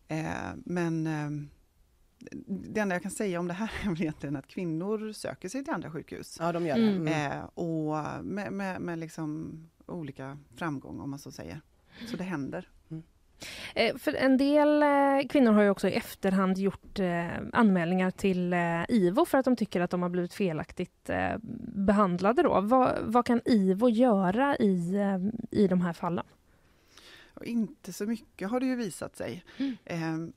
Eh, 0.09 0.51
men 0.57 1.07
eh, 1.07 1.31
det 2.47 2.81
enda 2.81 2.95
jag 2.95 3.03
kan 3.03 3.11
säga 3.11 3.41
om 3.41 3.49
det 3.49 3.55
här 3.55 3.73
är 3.85 4.03
egentligen 4.03 4.37
att 4.37 4.47
kvinnor 4.47 5.13
söker 5.13 5.49
sig 5.49 5.65
till 5.65 5.75
andra 5.75 5.91
sjukhus. 5.91 6.37
Ja, 6.41 6.53
de 6.53 6.67
gör 6.67 6.77
det. 6.77 6.83
Mm. 6.83 7.09
Mm. 7.09 7.33
Eh, 7.33 7.45
och 7.55 8.25
med, 8.25 8.53
med, 8.53 8.81
med 8.81 8.99
liksom 8.99 9.59
olika 9.87 10.39
framgång 10.57 11.01
om 11.01 11.11
man 11.11 11.19
så 11.19 11.31
säger. 11.31 11.61
Så 12.07 12.17
det 12.17 12.25
händer. 12.25 12.69
Eh, 13.75 13.97
För 13.97 14.15
en 14.15 14.37
del 14.37 14.83
eh, 14.83 15.29
kvinnor 15.29 15.53
har 15.53 15.63
ju 15.63 15.71
också 15.71 15.89
i 15.89 15.93
efterhand 15.93 16.59
gjort 16.59 16.99
eh, 16.99 17.29
anmälningar 17.53 18.11
till 18.11 18.55
IVO 18.89 19.25
för 19.25 19.39
att 19.39 19.45
de 19.45 19.57
tycker 19.57 19.81
att 19.81 19.91
de 19.91 20.03
har 20.03 20.09
blivit 20.09 20.35
felaktigt 20.35 21.11
eh, 21.11 21.37
behandlade. 21.75 22.43
Då. 22.43 22.61
Vad, 22.61 22.99
vad 23.03 23.27
kan 23.27 23.41
IVO 23.45 23.89
göra 23.89 24.57
i, 24.57 24.95
i 25.51 25.67
de 25.67 25.81
här 25.81 25.93
fallen? 25.93 26.27
Och 27.35 27.45
inte 27.45 27.93
så 27.93 28.07
mycket 28.07 28.51
har 28.51 28.61
det 28.61 28.67
ju 28.67 28.77
visat 28.77 29.17
sig. 29.17 29.45
Mm. 29.87 30.33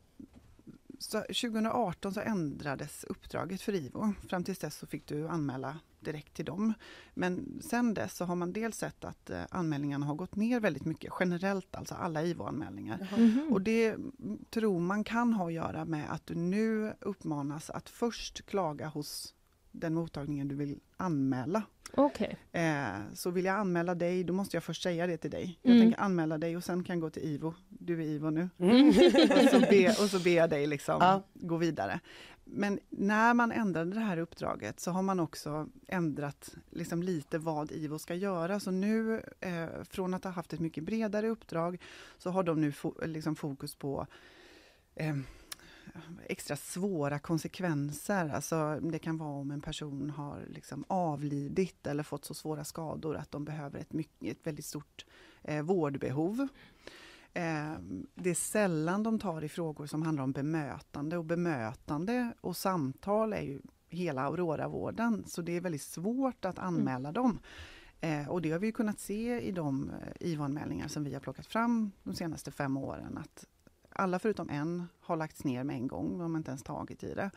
Eh, 0.94 1.00
så 1.00 1.20
2018 1.20 2.14
så 2.14 2.20
ändrades 2.20 3.04
uppdraget 3.04 3.62
för 3.62 3.76
IVO. 3.76 4.14
Fram 4.30 4.44
tills 4.44 4.60
dess 4.60 4.78
så 4.78 4.88
fick 4.88 5.08
du 5.08 5.28
anmäla 5.28 5.80
direkt 6.00 6.34
till 6.34 6.46
dem. 6.46 6.74
Men 7.14 7.62
sen 7.62 7.94
dess 7.94 8.18
så 8.18 8.26
har 8.26 8.36
man 8.36 8.54
dels 8.54 8.78
sett 8.78 9.04
att 9.04 9.30
eh, 9.30 9.42
anmälningarna 9.50 10.06
har 10.06 10.16
gått 10.16 10.36
ner 10.36 10.60
väldigt 10.60 10.86
mycket 10.86 11.14
generellt, 11.20 11.76
alltså 11.76 11.96
alla 11.96 12.24
IVO-anmälningar. 12.24 13.08
Och 13.52 13.62
det 13.62 13.88
mm, 13.88 14.46
tror 14.50 14.80
man 14.80 15.04
kan 15.04 15.34
ha 15.34 15.48
att 15.48 15.54
göra 15.54 15.86
med 15.86 16.14
att 16.14 16.28
du 16.28 16.36
nu 16.36 16.94
uppmanas 17.00 17.70
att 17.70 17.90
först 17.90 18.46
klaga 18.46 18.88
hos 18.88 19.34
den 19.74 19.94
mottagningen 19.94 20.48
du 20.48 20.56
vill 20.56 20.80
anmäla. 20.98 21.64
Okej. 21.96 22.38
Eh, 22.52 22.88
så 23.14 23.30
vill 23.30 23.46
jag 23.46 23.56
anmäla 23.56 23.96
dig, 23.96 24.24
då 24.24 24.34
måste 24.34 24.56
jag 24.56 24.64
först 24.64 24.84
säga 24.84 25.08
det 25.08 25.18
till 25.18 25.32
dig. 25.32 25.60
Jag 25.62 25.72
Mm. 25.76 25.84
tänker 25.86 26.02
anmäla 26.02 26.38
dig 26.38 26.58
och 26.58 26.64
sen 26.64 26.84
kan 26.84 26.96
jag 26.96 27.02
gå 27.02 27.10
till 27.10 27.24
IVO. 27.24 27.54
Du 27.70 28.02
är 28.02 28.06
IVO 28.06 28.30
nu. 28.30 28.50
Mm. 28.58 28.88
och, 29.44 29.50
så 29.52 29.60
be, 29.60 29.90
och 29.90 30.10
så 30.10 30.20
ber 30.20 30.32
jag 30.36 30.50
dig 30.50 30.68
liksom 30.68 30.98
Ja. 31.02 31.24
gå 31.34 31.58
vidare. 31.58 32.00
Men 32.46 32.80
när 32.90 33.34
man 33.34 33.52
ändrade 33.52 33.92
det 33.94 34.00
här 34.00 34.18
uppdraget 34.18 34.80
så 34.80 34.92
har 34.92 35.02
man 35.02 35.20
också 35.20 35.68
ändrat 35.88 36.56
liksom 36.70 37.04
lite 37.04 37.38
vad 37.38 37.72
IVO 37.72 38.00
ska 38.00 38.16
göra. 38.16 38.60
Så 38.60 38.72
nu, 38.72 39.22
eh, 39.40 39.68
från 39.90 40.14
att 40.14 40.24
ha 40.24 40.32
haft 40.32 40.54
ett 40.54 40.60
mycket 40.60 40.84
bredare 40.84 41.30
uppdrag, 41.30 41.82
så 42.18 42.30
har 42.30 42.44
de 42.44 42.62
nu 42.62 42.72
fo- 42.72 43.08
liksom 43.08 43.36
fokus 43.36 43.76
på 43.76 44.08
eh, 44.96 45.16
extra 46.26 46.56
svåra 46.56 47.20
konsekvenser. 47.20 48.30
Alltså 48.30 48.80
det 48.80 49.00
kan 49.00 49.18
vara 49.18 49.30
om 49.30 49.52
en 49.52 49.62
person 49.62 50.10
har 50.10 50.46
liksom 50.50 50.86
avlidit 50.88 51.88
eller 51.88 52.04
fått 52.04 52.26
så 52.26 52.34
svåra 52.34 52.64
skador 52.64 53.16
att 53.16 53.32
de 53.32 53.46
behöver 53.46 53.80
ett, 53.80 53.94
mycket, 53.94 54.38
ett 54.38 54.48
väldigt 54.48 54.66
stort 54.66 55.06
eh, 55.42 55.62
vårdbehov. 55.62 56.48
Eh, 57.34 57.74
det 58.16 58.30
är 58.30 58.36
sällan 58.36 59.04
de 59.04 59.20
tar 59.20 59.44
i 59.44 59.50
frågor 59.50 59.86
som 59.86 60.02
handlar 60.02 60.24
om 60.24 60.32
bemötande 60.32 61.18
och 61.18 61.26
bemötande 61.26 62.34
och 62.42 62.58
samtal 62.58 63.34
är 63.34 63.42
ju 63.42 63.62
hela 63.90 64.22
Aurora-vården 64.22 65.24
så 65.28 65.42
det 65.42 65.58
är 65.58 65.62
väldigt 65.62 65.82
svårt 65.82 66.46
att 66.46 66.60
anmäla 66.60 67.12
dem. 67.12 67.40
Eh, 68.02 68.30
och 68.30 68.42
det 68.42 68.52
har 68.52 68.60
vi 68.60 68.72
kunnat 68.72 69.00
se 69.00 69.42
i 69.42 69.52
de 69.52 69.90
eh, 69.90 70.28
IVO-anmälningar 70.30 70.88
som 70.88 71.04
vi 71.04 71.14
har 71.14 71.20
plockat 71.20 71.46
fram 71.46 71.92
de 72.04 72.16
senaste 72.16 72.52
fem 72.52 72.78
åren 72.78 73.18
att 73.18 73.46
alla 73.96 74.20
förutom 74.20 74.50
en 74.50 74.88
har 75.00 75.18
lagts 75.18 75.44
ner 75.44 75.64
med 75.64 75.76
en 75.76 75.88
gång, 75.88 76.18
de 76.18 76.32
har 76.32 76.38
inte 76.38 76.52
ens 76.52 76.64
tagit 76.64 77.04
i 77.04 77.14
det. 77.14 77.32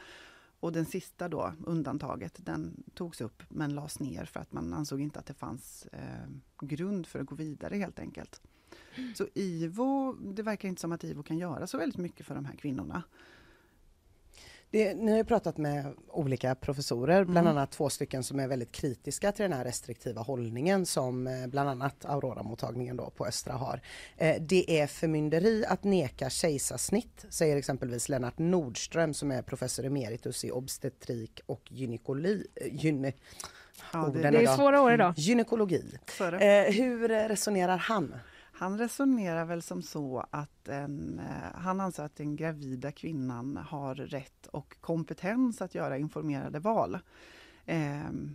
Och 0.61 0.73
den 0.73 0.85
sista 0.85 1.29
då, 1.29 1.53
undantaget, 1.67 2.47
den 2.47 2.83
togs 2.95 3.21
upp 3.21 3.43
men 3.49 3.75
lades 3.75 4.01
ner 4.01 4.25
för 4.25 4.41
att 4.41 4.53
man 4.53 4.73
ansåg 4.73 5.01
inte 5.01 5.19
att 5.19 5.27
det 5.27 5.35
fanns 5.35 5.87
eh, 5.93 6.29
grund 6.61 7.07
för 7.07 7.19
att 7.19 7.27
gå 7.27 7.35
vidare 7.35 7.77
helt 7.77 7.99
enkelt. 7.99 8.41
Så 9.15 9.27
IVO, 9.35 10.13
det 10.13 10.43
verkar 10.43 10.69
inte 10.69 10.81
som 10.81 10.93
att 10.93 11.05
IVO 11.05 11.23
kan 11.23 11.39
göra 11.39 11.67
så 11.67 11.79
väldigt 11.79 11.99
mycket 11.99 12.27
för 12.27 12.35
de 12.35 12.45
här 12.45 12.57
kvinnorna. 12.57 13.03
Det, 14.77 14.95
ni 14.95 15.17
har 15.17 15.25
pratat 15.25 15.57
med 15.57 15.95
olika 16.09 16.55
professorer, 16.55 17.25
bland 17.25 17.47
Mm. 17.49 17.57
annat 17.59 17.71
två 17.71 17.91
stycken 17.91 18.23
som 18.23 18.41
är 18.41 18.49
väldigt 18.49 18.73
kritiska 18.73 19.33
till 19.33 19.43
den 19.43 19.53
här 19.53 19.65
restriktiva 19.65 20.23
hållningen 20.23 20.87
som 20.87 21.27
eh, 21.27 21.47
bland 21.47 21.69
annat 21.69 22.05
Aurora-mottagningen 22.05 22.97
då 22.97 23.11
på 23.11 23.27
Östra 23.27 23.53
har. 23.53 23.81
Eh, 24.17 24.37
det 24.41 24.81
är 24.81 24.87
förmynderi 24.87 25.65
att 25.69 25.85
neka 25.85 26.31
kejsarsnitt, 26.31 27.25
säger 27.29 27.57
exempelvis 27.57 28.09
Lennart 28.09 28.39
Nordström 28.39 29.15
som 29.15 29.31
är 29.31 29.43
professor 29.43 29.85
emeritus 29.87 30.45
i 30.45 30.51
obstetrik 30.51 31.41
och 31.47 31.63
gynekologi. 31.69 32.47
eh, 32.55 32.85
Gyne, 32.85 33.13
Ja, 33.93 34.07
Orden 34.09 34.33
Det 34.33 34.39
är 34.39 34.43
idag. 34.43 34.57
svåra 34.57 34.83
år 34.83 34.93
idag. 34.93 35.13
gynekologi. 35.17 35.99
Eh, 36.21 36.73
hur 36.75 37.09
resonerar 37.09 37.77
han? 37.77 38.15
Han 38.59 38.79
resonerar 38.79 39.45
väl 39.45 39.63
som 39.63 39.83
så 39.83 40.25
att 40.31 40.69
en, 40.69 41.19
eh, 41.19 41.61
han 41.61 41.81
anser 41.81 42.05
att 42.05 42.17
den 42.17 42.37
gravida 42.37 42.93
kvinnan 42.93 43.57
har 43.57 43.95
rätt 43.95 44.47
och 44.47 44.81
kompetens 44.81 45.63
att 45.63 45.75
göra 45.75 45.99
informerade 45.99 46.59
val. 46.59 46.99
Ehm, 47.67 48.35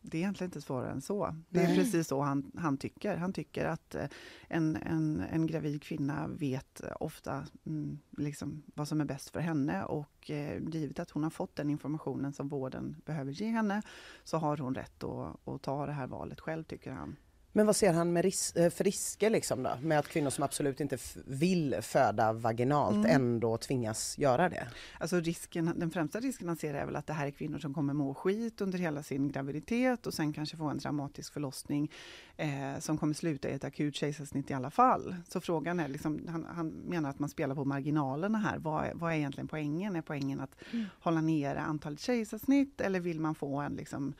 det 0.00 0.16
är 0.16 0.20
egentligen 0.20 0.48
inte 0.48 0.60
svårare 0.60 0.90
än 0.90 1.00
så. 1.00 1.36
Det 1.48 1.60
är 1.60 1.66
Nej. 1.66 1.76
precis 1.76 2.08
så 2.08 2.20
han, 2.20 2.52
han 2.56 2.76
tycker. 2.76 3.16
Han 3.16 3.32
tycker 3.32 3.64
att 3.64 3.94
eh, 3.94 4.06
en, 4.48 4.76
en, 4.76 5.20
en 5.20 5.46
gravid 5.46 5.82
kvinna 5.82 6.28
vet 6.28 6.80
ofta 7.00 7.46
mm, 7.66 7.98
liksom 8.16 8.62
vad 8.74 8.88
som 8.88 9.00
är 9.00 9.04
bäst 9.04 9.30
för 9.30 9.40
henne 9.40 9.84
och 9.84 10.30
eh, 10.30 10.62
givet 10.68 10.98
att 10.98 11.10
hon 11.10 11.22
har 11.22 11.30
fått 11.30 11.56
den 11.56 11.70
informationen 11.70 12.32
som 12.32 12.48
vården 12.48 12.96
behöver 13.04 13.32
ge 13.32 13.46
henne 13.46 13.82
så 14.24 14.36
har 14.36 14.56
hon 14.56 14.74
rätt 14.74 15.04
att, 15.04 15.48
att 15.48 15.62
ta 15.62 15.86
det 15.86 15.92
här 15.92 16.06
valet 16.06 16.40
själv, 16.40 16.64
tycker 16.64 16.92
han. 16.92 17.16
Men 17.58 17.66
vad 17.66 17.76
ser 17.76 17.92
han 17.92 18.12
med 18.12 18.24
ris- 18.24 18.56
eh, 18.56 18.70
för 18.70 18.84
risker 18.84 19.30
liksom 19.30 19.62
då? 19.62 19.70
Med 19.82 19.98
att 19.98 20.08
kvinnor 20.08 20.30
som 20.30 20.44
absolut 20.44 20.80
inte 20.80 20.98
vill 21.26 21.76
föda 21.82 22.32
vaginalt 22.32 22.94
Mm. 22.96 23.10
ändå 23.10 23.56
tvingas 23.56 24.18
göra 24.18 24.48
det? 24.48 24.68
Alltså 25.00 25.20
risken, 25.20 25.72
den 25.76 25.90
främsta 25.90 26.20
risken 26.20 26.48
han 26.48 26.56
ser 26.56 26.74
är 26.74 26.86
väl 26.86 26.96
att 26.96 27.06
det 27.06 27.12
här 27.12 27.26
är 27.26 27.30
kvinnor 27.30 27.58
som 27.58 27.74
kommer 27.74 27.94
må 27.94 28.14
skit 28.14 28.60
under 28.60 28.78
hela 28.78 29.02
sin 29.02 29.32
graviditet 29.32 30.06
och 30.06 30.14
sen 30.14 30.32
kanske 30.32 30.56
få 30.56 30.64
en 30.64 30.78
dramatisk 30.78 31.32
förlossning 31.32 31.90
eh, 32.36 32.78
som 32.80 32.98
kommer 32.98 33.14
sluta 33.14 33.48
i 33.48 33.52
ett 33.52 33.64
akut 33.64 33.94
kejsarsnitt 33.94 34.50
i 34.50 34.54
alla 34.54 34.70
fall. 34.70 35.16
Så 35.28 35.40
frågan 35.40 35.80
är, 35.80 35.88
liksom, 35.88 36.20
han, 36.28 36.46
han 36.54 36.68
menar 36.68 37.10
att 37.10 37.18
man 37.18 37.28
spelar 37.28 37.54
på 37.54 37.64
marginalerna 37.64 38.38
här. 38.38 38.58
Vad 38.58 38.84
är, 38.84 38.94
vad 38.94 39.12
är 39.12 39.16
egentligen 39.16 39.48
poängen? 39.48 39.96
Är 39.96 40.02
poängen 40.02 40.40
att 40.40 40.54
hålla 41.00 41.20
nere 41.20 41.60
antalet 41.60 42.00
kejsarsnitt 42.00 42.80
eller 42.80 43.00
vill 43.00 43.20
man 43.20 43.34
få 43.34 43.56
en 43.60 43.72
liksom, 43.72 44.14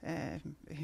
eh, 0.00 0.40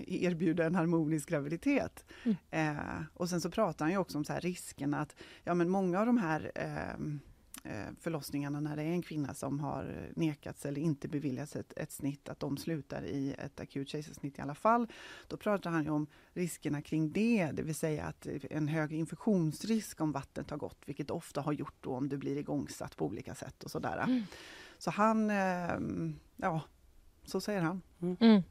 erbjuda 0.06 0.66
en 0.66 0.74
harmonisk 0.74 1.28
graviditet. 1.28 2.04
Eh, 2.50 3.02
och 3.14 3.28
sen 3.28 3.40
så 3.40 3.50
pratar 3.50 3.84
han 3.84 3.92
ju 3.92 3.98
också 3.98 4.18
om 4.18 4.24
så 4.24 4.32
här 4.32 4.40
riskerna 4.40 5.00
att 5.00 5.16
ja, 5.44 5.54
men 5.54 5.70
många 5.70 6.00
av 6.00 6.06
de 6.06 6.18
här 6.18 6.52
ehm, 6.54 7.20
eh, 7.64 7.94
förlossningarna 8.00 8.60
när 8.60 8.76
det 8.76 8.82
är 8.82 8.92
en 8.92 9.02
kvinna 9.02 9.34
som 9.34 9.60
har 9.60 10.10
nekats 10.16 10.66
eller 10.66 10.80
inte 10.80 11.08
beviljats 11.08 11.56
ett, 11.56 11.72
ett 11.76 11.92
snitt, 11.92 12.28
att 12.28 12.40
de 12.40 12.56
slutar 12.56 13.04
i 13.04 13.34
ett 13.38 13.60
akut 13.60 13.88
kejsarsnitt 13.88 14.38
i 14.38 14.42
alla 14.42 14.54
fall. 14.54 14.88
Då 15.28 15.36
pratar 15.36 15.70
han 15.70 15.88
om 15.88 16.06
riskerna 16.32 16.82
kring 16.82 17.12
det, 17.12 17.50
det 17.52 17.62
vill 17.62 17.74
säga 17.74 18.04
att 18.04 18.26
en 18.50 18.68
högre 18.68 18.96
infektionsrisk 18.96 20.00
om 20.00 20.12
vattnet 20.12 20.50
har 20.50 20.58
gått, 20.58 20.82
vilket 20.86 21.10
ofta 21.10 21.40
har 21.40 21.52
gjort 21.52 21.76
då 21.80 21.96
om 21.96 22.08
det 22.08 22.16
blir 22.16 22.36
igångsatt 22.36 22.96
på 22.96 23.06
olika 23.06 23.34
sätt 23.34 23.64
och 23.64 23.70
sådär. 23.70 24.24
Så 24.78 24.90
han, 24.90 25.30
ehm, 25.30 26.14
ja, 26.36 26.62
så 27.24 27.40
säger 27.40 27.60
han. 27.60 27.82
Mm. 28.00 28.42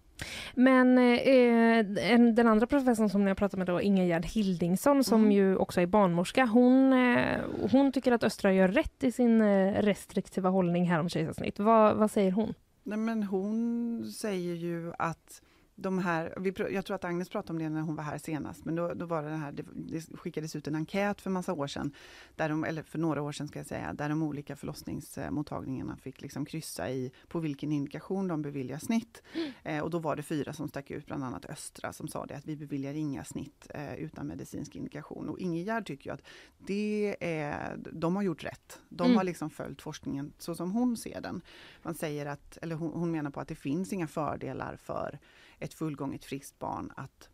Men 0.53 0.97
eh, 0.97 2.11
en, 2.11 2.35
den 2.35 2.47
andra 2.47 2.67
professorn 2.67 3.09
som 3.09 3.27
har 3.27 3.35
pratat 3.35 3.57
med 3.57 3.67
då, 3.67 3.81
Ingegerd 3.81 4.25
Hildingsson 4.25 5.03
som 5.03 5.21
Mm. 5.21 5.31
ju 5.31 5.55
också 5.57 5.81
är 5.81 5.85
barnmorska, 5.85 6.45
hon, 6.45 6.93
eh, 6.93 7.37
hon 7.71 7.91
tycker 7.91 8.11
att 8.11 8.23
Östra 8.23 8.53
gör 8.53 8.67
rätt 8.67 9.03
i 9.03 9.11
sin 9.11 9.41
eh, 9.41 9.73
restriktiva 9.81 10.49
hållning 10.49 10.89
här 10.89 10.99
om 10.99 11.09
kejsarsnitt. 11.09 11.59
Vad, 11.59 11.95
vad 11.95 12.11
säger 12.11 12.31
hon? 12.31 12.53
Nej, 12.83 12.97
men 12.97 13.23
hon 13.23 14.05
säger 14.11 14.55
ju 14.55 14.93
att 14.97 15.41
de 15.81 15.99
här, 15.99 16.33
vi, 16.37 16.53
jag 16.73 16.85
tror 16.85 16.95
att 16.95 17.03
Agnes 17.05 17.29
pratade 17.29 17.53
om 17.53 17.59
det 17.63 17.69
när 17.69 17.81
hon 17.81 17.95
var 17.95 18.03
här 18.03 18.17
senast, 18.17 18.65
men 18.65 18.75
då, 18.75 18.93
då 18.93 19.05
var 19.05 19.23
det 19.23 19.29
här, 19.29 19.51
det, 19.51 19.63
det 19.73 20.17
skickades 20.17 20.55
ut 20.55 20.67
en 20.67 20.75
enkät 20.75 21.21
för 21.21 21.29
massa 21.29 21.53
år 21.53 21.67
sedan, 21.67 21.91
där 22.35 22.49
de, 22.49 22.63
eller 22.63 22.83
för 22.83 22.99
några 22.99 23.21
år 23.21 23.31
sedan 23.31 23.47
ska 23.47 23.59
jag 23.59 23.65
säga, 23.65 23.93
där 23.93 24.09
de 24.09 24.23
olika 24.23 24.55
förlossningsmottagningarna 24.55 25.97
fick 25.97 26.21
liksom 26.21 26.45
kryssa 26.45 26.89
i 26.89 27.11
på 27.27 27.39
vilken 27.39 27.71
indikation 27.71 28.27
de 28.27 28.41
beviljar 28.41 28.77
snitt. 28.77 29.23
Eh, 29.63 29.79
och 29.79 29.89
då 29.89 29.99
var 29.99 30.15
det 30.15 30.23
fyra 30.23 30.53
som 30.53 30.67
stack 30.67 30.91
ut, 30.91 31.05
bland 31.05 31.23
annat 31.23 31.45
Östra, 31.45 31.93
som 31.93 32.07
sa 32.07 32.25
det 32.25 32.35
att 32.37 32.45
vi 32.45 32.55
beviljar 32.55 32.93
inga 32.93 33.23
snitt 33.23 33.67
eh, 33.69 33.95
utan 33.95 34.27
medicinsk 34.27 34.75
indikation. 34.75 35.29
Och 35.29 35.39
Ingegerd 35.39 35.85
tycker 35.85 36.13
att 36.13 36.21
det 36.57 37.15
är, 37.19 37.77
de 37.91 38.15
har 38.15 38.23
gjort 38.23 38.43
rätt. 38.43 38.79
De 38.89 39.05
Mm. 39.05 39.17
har 39.17 39.23
liksom 39.23 39.49
följt 39.49 39.81
forskningen 39.81 40.33
så 40.37 40.55
som 40.55 40.71
hon 40.71 40.97
ser 40.97 41.21
den. 41.21 41.41
Man 41.83 41.93
säger 41.93 42.25
att, 42.25 42.57
eller 42.61 42.75
hon, 42.75 42.91
hon 42.93 43.11
menar 43.11 43.31
på 43.31 43.39
att 43.39 43.47
det 43.47 43.55
finns 43.55 43.93
inga 43.93 44.07
fördelar 44.07 44.75
för 44.75 45.19
ett 45.61 45.73
fullgånget 45.73 46.25
friskt 46.25 46.59
barn 46.59 46.91
att 46.95 47.29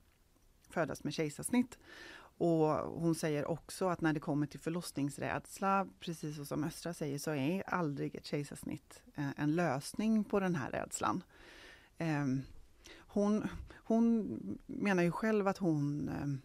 födas 0.69 1.03
med 1.03 1.13
kejsarsnitt. 1.13 1.78
Och 2.39 2.67
hon 3.01 3.15
säger 3.15 3.45
också 3.45 3.88
att 3.88 4.01
när 4.01 4.13
det 4.13 4.19
kommer 4.19 4.47
till 4.47 4.59
förlossningsrädsla, 4.59 5.88
precis 5.99 6.47
som 6.47 6.63
Östra 6.63 6.93
säger, 6.93 7.17
så 7.19 7.32
är 7.32 7.69
aldrig 7.69 8.15
ett 8.15 8.25
kejsarsnitt 8.25 9.01
eh, 9.15 9.30
en 9.38 9.55
lösning 9.55 10.23
på 10.23 10.39
den 10.39 10.55
här 10.55 10.71
rädslan. 10.71 11.23
Ehm, 11.97 12.41
hon, 12.97 13.47
hon 13.75 14.39
menar 14.65 15.03
ju 15.03 15.11
själv 15.11 15.47
att 15.47 15.57
hon 15.57 16.09
ehm, 16.09 16.41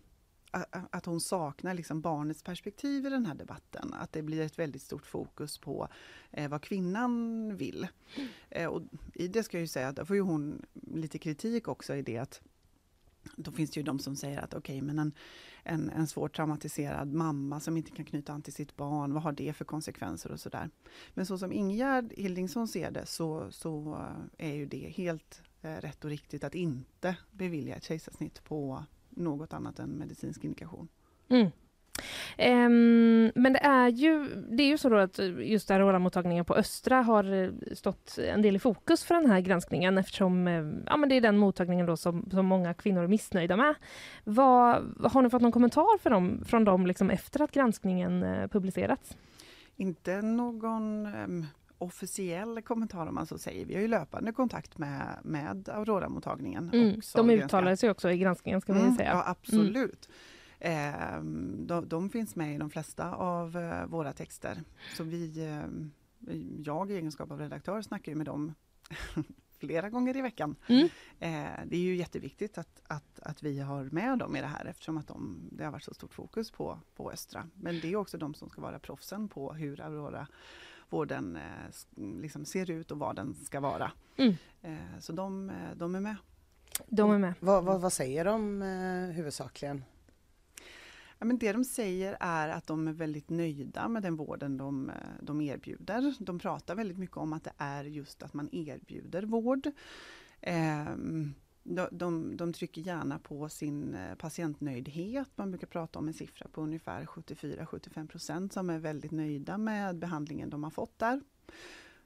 att 0.70 1.07
hon 1.07 1.20
saknar 1.20 1.74
liksom 1.74 2.00
barnets 2.00 2.42
perspektiv 2.42 3.07
i 3.07 3.11
den 3.11 3.26
här 3.26 3.34
debatten. 3.34 3.94
Att 3.94 4.12
det 4.12 4.22
blir 4.22 4.40
ett 4.40 4.59
väldigt 4.59 4.82
stort 4.82 5.07
fokus 5.07 5.59
på 5.59 5.88
eh, 6.30 6.50
vad 6.50 6.62
kvinnan 6.62 7.57
vill. 7.57 7.88
Eh, 8.50 8.66
och 8.66 8.82
I 9.14 9.28
det 9.28 9.42
ska 9.42 9.57
jag 9.57 9.62
ju 9.62 9.68
säga 9.68 9.88
att 9.88 9.96
då 9.96 10.05
får 10.05 10.16
ju 10.16 10.22
hon 10.22 10.62
lite 10.72 11.18
kritik 11.18 11.68
också 11.68 11.94
i 11.94 12.03
det 12.03 12.18
att 12.18 12.40
då 13.36 13.53
finns 13.53 13.70
det 13.70 13.80
ju 13.80 13.84
de 13.84 13.98
som 13.98 14.16
säger 14.16 14.38
att 14.38 14.55
okej, 14.55 14.82
men 14.82 14.98
en, 14.98 15.12
en, 15.62 15.90
en 15.90 16.07
svårt 16.07 16.36
traumatiserad 16.36 17.12
mamma 17.12 17.61
som 17.61 17.76
inte 17.76 17.90
kan 17.90 18.05
knyta 18.05 18.32
an 18.32 18.42
till 18.42 18.53
sitt 18.53 18.76
barn, 18.76 19.12
vad 19.12 19.22
har 19.22 19.32
det 19.32 19.53
för 19.53 19.64
konsekvenser 19.64 20.32
och 20.32 20.40
sådär. 20.40 20.70
Men 21.14 21.26
så 21.26 21.38
som 21.38 21.53
Ingegerd 21.53 22.12
Hildingsson 22.12 22.68
ser 22.68 22.90
det 22.90 23.07
så, 23.07 23.46
så 23.50 23.98
eh, 24.38 24.48
är 24.48 24.55
ju 24.55 24.66
det 24.66 24.92
helt 24.96 25.42
eh, 25.62 25.76
rätt 25.76 26.05
och 26.05 26.11
riktigt 26.11 26.44
att 26.44 26.55
inte 26.55 27.16
bevilja 27.30 27.76
ett 27.76 27.84
kejsarsnitt 27.84 28.44
på 28.44 28.84
något 29.16 29.52
annat 29.52 29.78
än 29.78 29.90
medicinsk 29.90 30.44
indikation. 30.44 30.88
Mm. 31.28 31.50
Ehm, 32.36 33.32
men 33.34 33.52
det 33.52 33.58
är 33.58 33.88
ju, 33.88 34.26
det 34.50 34.62
är 34.62 34.66
ju 34.66 34.78
så 34.78 34.96
att 34.96 35.18
just 35.38 35.70
Aurora-mottagningen 35.70 36.44
på 36.44 36.54
Östra 36.54 37.02
har 37.02 37.32
eh, 37.32 37.50
stått 37.74 38.18
en 38.18 38.42
del 38.42 38.56
i 38.56 38.58
fokus 38.58 39.04
för 39.04 39.14
den 39.14 39.30
här 39.30 39.40
granskningen 39.40 39.98
eftersom 39.98 40.48
eh, 40.48 40.64
ja, 40.86 40.96
men 40.96 41.08
det 41.08 41.14
är 41.14 41.20
den 41.20 41.38
mottagningen 41.38 41.86
då 41.86 41.96
som, 41.96 42.28
som 42.30 42.46
många 42.46 42.74
kvinnor 42.74 43.04
är 43.04 43.08
missnöjda 43.08 43.56
med. 43.56 43.74
Vad, 44.24 44.74
har 45.12 45.22
ni 45.22 45.30
fått 45.30 45.42
någon 45.42 45.52
kommentar 45.52 45.98
för 45.98 46.10
dem, 46.10 46.44
från 46.46 46.64
dem 46.64 46.86
liksom 46.86 47.10
efter 47.10 47.42
att 47.42 47.52
granskningen 47.52 48.22
eh, 48.22 48.46
publicerats? 48.48 49.16
Inte 49.76 50.22
någon 50.22 51.06
em, 51.06 51.46
officiell 51.82 52.62
kommentar 52.62 53.06
om 53.06 53.14
man 53.14 53.26
så 53.26 53.38
säger. 53.38 53.66
Vi 53.66 53.74
har 53.74 53.80
ju 53.80 53.88
löpande 53.88 54.32
kontakt 54.32 54.78
med, 54.78 55.18
med 55.22 55.68
Aurora-mottagningen. 55.68 56.70
Mm, 56.72 57.00
de 57.14 57.30
uttalar 57.30 57.76
sig 57.76 57.90
också 57.90 58.10
i 58.10 58.18
granskningen 58.18 58.60
ska 58.60 58.72
vi 58.72 58.80
Mm, 58.80 58.96
säga. 58.96 59.10
Ja, 59.10 59.24
absolut. 59.26 60.08
Ehm, 60.60 61.66
de, 61.66 61.88
de 61.88 62.10
finns 62.10 62.36
med 62.36 62.54
i 62.54 62.58
de 62.58 62.70
flesta 62.70 63.14
av 63.14 63.56
eh, 63.56 63.86
våra 63.86 64.12
texter. 64.12 64.62
Så 64.96 65.04
vi, 65.04 65.44
ehm, 65.44 65.90
jag 66.64 66.90
i 66.90 66.94
egenskap 66.94 67.30
av 67.30 67.38
redaktör 67.38 67.82
snackar 67.82 68.12
ju 68.12 68.16
med 68.16 68.26
dem 68.26 68.54
flera 69.58 69.90
gånger 69.90 70.16
i 70.16 70.22
veckan. 70.22 70.56
Mm. 70.66 70.84
Eh, 71.18 71.60
det 71.66 71.76
är 71.76 71.80
ju 71.80 71.96
jätteviktigt 71.96 72.58
att, 72.58 72.82
att, 72.86 73.20
att 73.20 73.42
vi 73.42 73.60
har 73.60 73.84
med 73.84 74.18
dem 74.18 74.36
i 74.36 74.40
det 74.40 74.46
här 74.46 74.64
eftersom 74.64 74.98
att 74.98 75.08
de, 75.08 75.48
det 75.52 75.64
har 75.64 75.70
varit 75.72 75.84
så 75.84 75.94
stort 75.94 76.14
fokus 76.14 76.50
på, 76.50 76.78
på 76.96 77.10
Östra. 77.10 77.48
Men 77.54 77.80
det 77.80 77.92
är 77.92 77.96
också 77.96 78.18
de 78.18 78.34
som 78.34 78.50
ska 78.50 78.60
vara 78.60 78.78
proffsen 78.78 79.28
på 79.28 79.52
hur 79.52 79.80
Aurora 79.80 80.26
vården 80.93 81.36
eh, 81.36 82.03
liksom 82.20 82.45
ser 82.45 82.70
ut 82.70 82.90
och 82.90 82.99
vad 82.99 83.16
den 83.16 83.34
ska 83.34 83.61
vara. 83.61 83.93
Mm. 84.16 84.34
Eh, 84.62 84.99
så 85.01 85.12
de, 85.12 85.51
eh, 85.51 85.76
de 85.76 85.95
är 85.95 86.01
med. 86.01 86.16
De 86.86 87.11
är 87.11 87.18
med. 87.18 87.34
Vad, 87.40 87.64
vad, 87.64 87.80
vad 87.80 87.93
säger 87.93 88.24
de 88.24 88.62
huvudsakligen? 89.14 89.84
Ja, 91.18 91.26
men 91.26 91.38
det 91.38 91.53
de 91.53 91.64
säger 91.64 92.16
är 92.20 92.49
att 92.49 92.66
de 92.66 92.88
är 92.88 92.93
väldigt 92.93 93.30
nöjda 93.30 93.88
med 93.88 94.03
den 94.03 94.16
vården 94.16 94.57
de, 94.57 94.90
de 95.20 95.40
erbjuder. 95.40 96.14
De 96.18 96.38
pratar 96.38 96.74
väldigt 96.74 96.99
mycket 96.99 97.16
om 97.16 97.32
att 97.32 97.45
det 97.45 97.53
är 97.57 97.84
just 97.84 98.22
att 98.22 98.34
man 98.34 98.49
erbjuder 98.53 99.22
vård. 99.22 99.70
Ehm, 100.40 101.34
de, 101.62 101.88
de, 101.92 102.36
de 102.36 102.52
trycker 102.52 102.82
gärna 102.82 103.18
på 103.18 103.48
sin 103.48 103.94
eh, 103.94 104.14
patientnöjdhet. 104.14 105.28
Man 105.34 105.50
brukar 105.50 105.66
prata 105.66 105.98
om 105.98 106.08
en 106.08 106.14
siffra 106.14 106.48
på 106.48 106.62
ungefär 106.62 107.04
74-75 107.04 108.48
som 108.52 108.70
är 108.70 108.78
väldigt 108.78 109.10
nöjda 109.10 109.58
med 109.58 109.98
behandlingen 109.98 110.50
de 110.50 110.64
har 110.64 110.70
fått 110.70 110.98
där. 110.98 111.20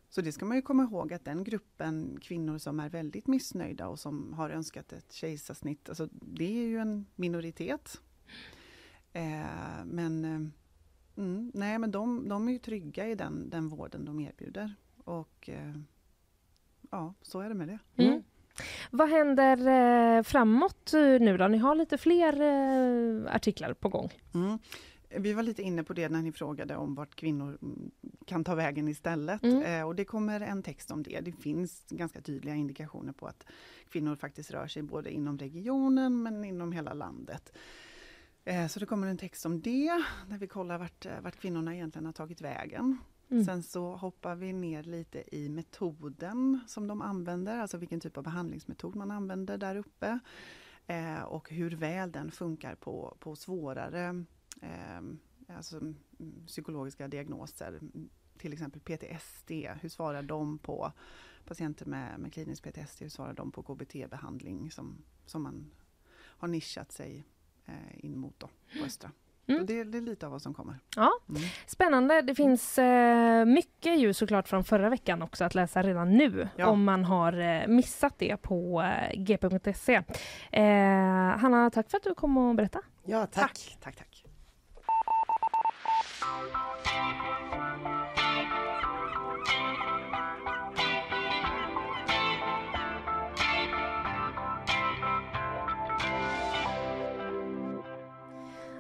Så 0.08 0.20
det 0.20 0.32
ska 0.32 0.44
man 0.44 0.56
ju 0.56 0.62
komma 0.62 0.82
ihåg 0.82 1.12
att 1.12 1.24
den 1.24 1.44
gruppen 1.44 2.18
kvinnor 2.20 2.58
som 2.58 2.80
är 2.80 2.88
väldigt 2.88 3.26
missnöjda 3.26 3.88
och 3.88 3.98
som 3.98 4.32
har 4.32 4.50
önskat 4.50 4.92
ett 4.92 5.12
kejsarsnitt, 5.12 5.88
alltså 5.88 6.08
det 6.12 6.58
är 6.58 6.66
ju 6.66 6.78
en 6.78 7.06
minoritet. 7.14 8.00
Eh, 9.12 9.84
men 9.84 10.24
eh, 10.24 10.40
mm, 11.24 11.50
nej, 11.54 11.78
men 11.78 11.90
de, 11.90 12.28
de 12.28 12.48
är 12.48 12.52
ju 12.52 12.58
trygga 12.58 13.08
i 13.08 13.14
den, 13.14 13.50
den 13.50 13.68
vården 13.68 14.04
de 14.04 14.20
erbjuder. 14.20 14.74
Och 15.04 15.48
eh, 15.48 15.74
ja, 16.90 17.14
så 17.22 17.40
är 17.40 17.48
det 17.48 17.54
med 17.54 17.68
det. 17.68 17.78
Mm. 18.02 18.22
Vad 18.90 19.08
händer 19.08 19.56
eh, 20.18 20.22
framåt 20.22 20.92
eh, 20.94 21.00
nu 21.00 21.36
då? 21.36 21.48
Ni 21.48 21.58
har 21.58 21.74
lite 21.74 21.98
fler 21.98 22.40
eh, 22.40 23.34
artiklar 23.34 23.72
på 23.72 23.88
gång. 23.88 24.10
Mm. 24.34 24.58
Vi 25.08 25.32
var 25.32 25.42
lite 25.42 25.62
inne 25.62 25.84
på 25.84 25.92
det 25.92 26.08
när 26.08 26.22
ni 26.22 26.32
frågade 26.32 26.76
om 26.76 26.94
vart 26.94 27.14
kvinnor 27.14 27.58
mm, 27.62 27.90
kan 28.26 28.44
ta 28.44 28.54
vägen 28.54 28.88
istället. 28.88 29.42
Mm. 29.42 29.62
Eh, 29.62 29.86
och 29.86 29.94
det 29.94 30.04
kommer 30.04 30.40
en 30.40 30.62
text 30.62 30.90
om 30.90 31.02
det. 31.02 31.20
Det 31.20 31.32
finns 31.32 31.84
ganska 31.90 32.20
tydliga 32.20 32.54
indikationer 32.54 33.12
på 33.12 33.26
att 33.26 33.46
kvinnor 33.88 34.16
faktiskt 34.16 34.50
rör 34.50 34.66
sig 34.66 34.82
både 34.82 35.10
inom 35.10 35.38
regionen 35.38 36.22
men 36.22 36.44
inom 36.44 36.72
hela 36.72 36.94
landet. 36.94 37.52
Eh, 38.44 38.66
så 38.66 38.80
det 38.80 38.86
kommer 38.86 39.06
en 39.06 39.18
text 39.18 39.46
om 39.46 39.60
det, 39.60 40.04
där 40.28 40.38
vi 40.38 40.46
kollar 40.46 40.78
vart, 40.78 41.06
vart 41.22 41.36
kvinnorna 41.36 41.74
egentligen 41.74 42.06
har 42.06 42.12
tagit 42.12 42.40
vägen. 42.40 42.98
Mm. 43.28 43.44
Sen 43.44 43.62
så 43.62 43.96
hoppar 43.96 44.34
vi 44.34 44.52
ner 44.52 44.82
lite 44.82 45.36
i 45.36 45.48
metoden 45.48 46.60
som 46.66 46.86
de 46.86 47.02
använder, 47.02 47.58
alltså 47.58 47.76
vilken 47.76 48.00
typ 48.00 48.16
av 48.16 48.24
behandlingsmetod 48.24 48.96
man 48.96 49.10
använder 49.10 49.58
där 49.58 49.76
uppe. 49.76 50.18
Eh, 50.86 51.22
och 51.22 51.50
hur 51.50 51.70
väl 51.70 52.12
den 52.12 52.30
funkar 52.30 52.74
på, 52.74 53.16
på 53.20 53.36
svårare 53.36 54.24
eh, 54.62 55.00
alltså, 55.56 55.76
mm, 55.76 55.96
psykologiska 56.46 57.08
diagnoser. 57.08 57.80
Till 58.38 58.52
exempel 58.52 58.80
PTSD, 58.80 59.50
hur 59.80 59.88
svarar 59.88 60.22
de 60.22 60.58
på 60.58 60.92
patienter 61.44 61.86
med, 61.86 62.20
med 62.20 62.32
klinisk 62.32 62.62
PTSD, 62.62 63.02
hur 63.02 63.08
svarar 63.08 63.34
de 63.34 63.52
på 63.52 63.62
KBT-behandling 63.62 64.70
som, 64.70 65.04
som 65.26 65.42
man 65.42 65.70
har 66.14 66.48
nischat 66.48 66.92
sig 66.92 67.24
eh, 67.64 68.04
in 68.04 68.18
mot 68.18 68.40
då, 68.40 68.48
på 68.78 68.84
Östra. 68.84 69.10
Mm. 69.48 69.66
Det, 69.66 69.84
det 69.84 69.98
är 69.98 70.02
lite 70.02 70.26
av 70.26 70.32
vad 70.32 70.42
som 70.42 70.54
kommer. 70.54 70.78
Ja, 70.96 71.10
Mm. 71.28 71.42
Spännande. 71.66 72.22
Det 72.22 72.34
finns 72.34 72.78
eh, 72.78 73.44
mycket 73.44 73.98
ju 73.98 74.14
såklart 74.14 74.48
från 74.48 74.64
förra 74.64 74.88
veckan 74.90 75.22
också 75.22 75.44
att 75.44 75.54
läsa 75.54 75.82
redan 75.82 76.10
nu 76.12 76.48
Ja. 76.56 76.66
om 76.66 76.84
man 76.84 77.04
har 77.04 77.32
eh, 77.40 77.66
missat 77.66 78.14
det 78.18 78.36
på 78.36 78.82
eh, 78.82 79.20
gp.se. 79.22 80.02
Eh, 80.52 80.64
Hanna, 81.38 81.70
tack 81.70 81.90
för 81.90 81.96
att 81.96 82.04
du 82.04 82.14
kom 82.14 82.36
och 82.36 82.54
berättade. 82.54 82.84
Ja, 83.04 83.26
tack. 83.26 83.76
tack, 83.82 83.96
tack. 83.96 84.24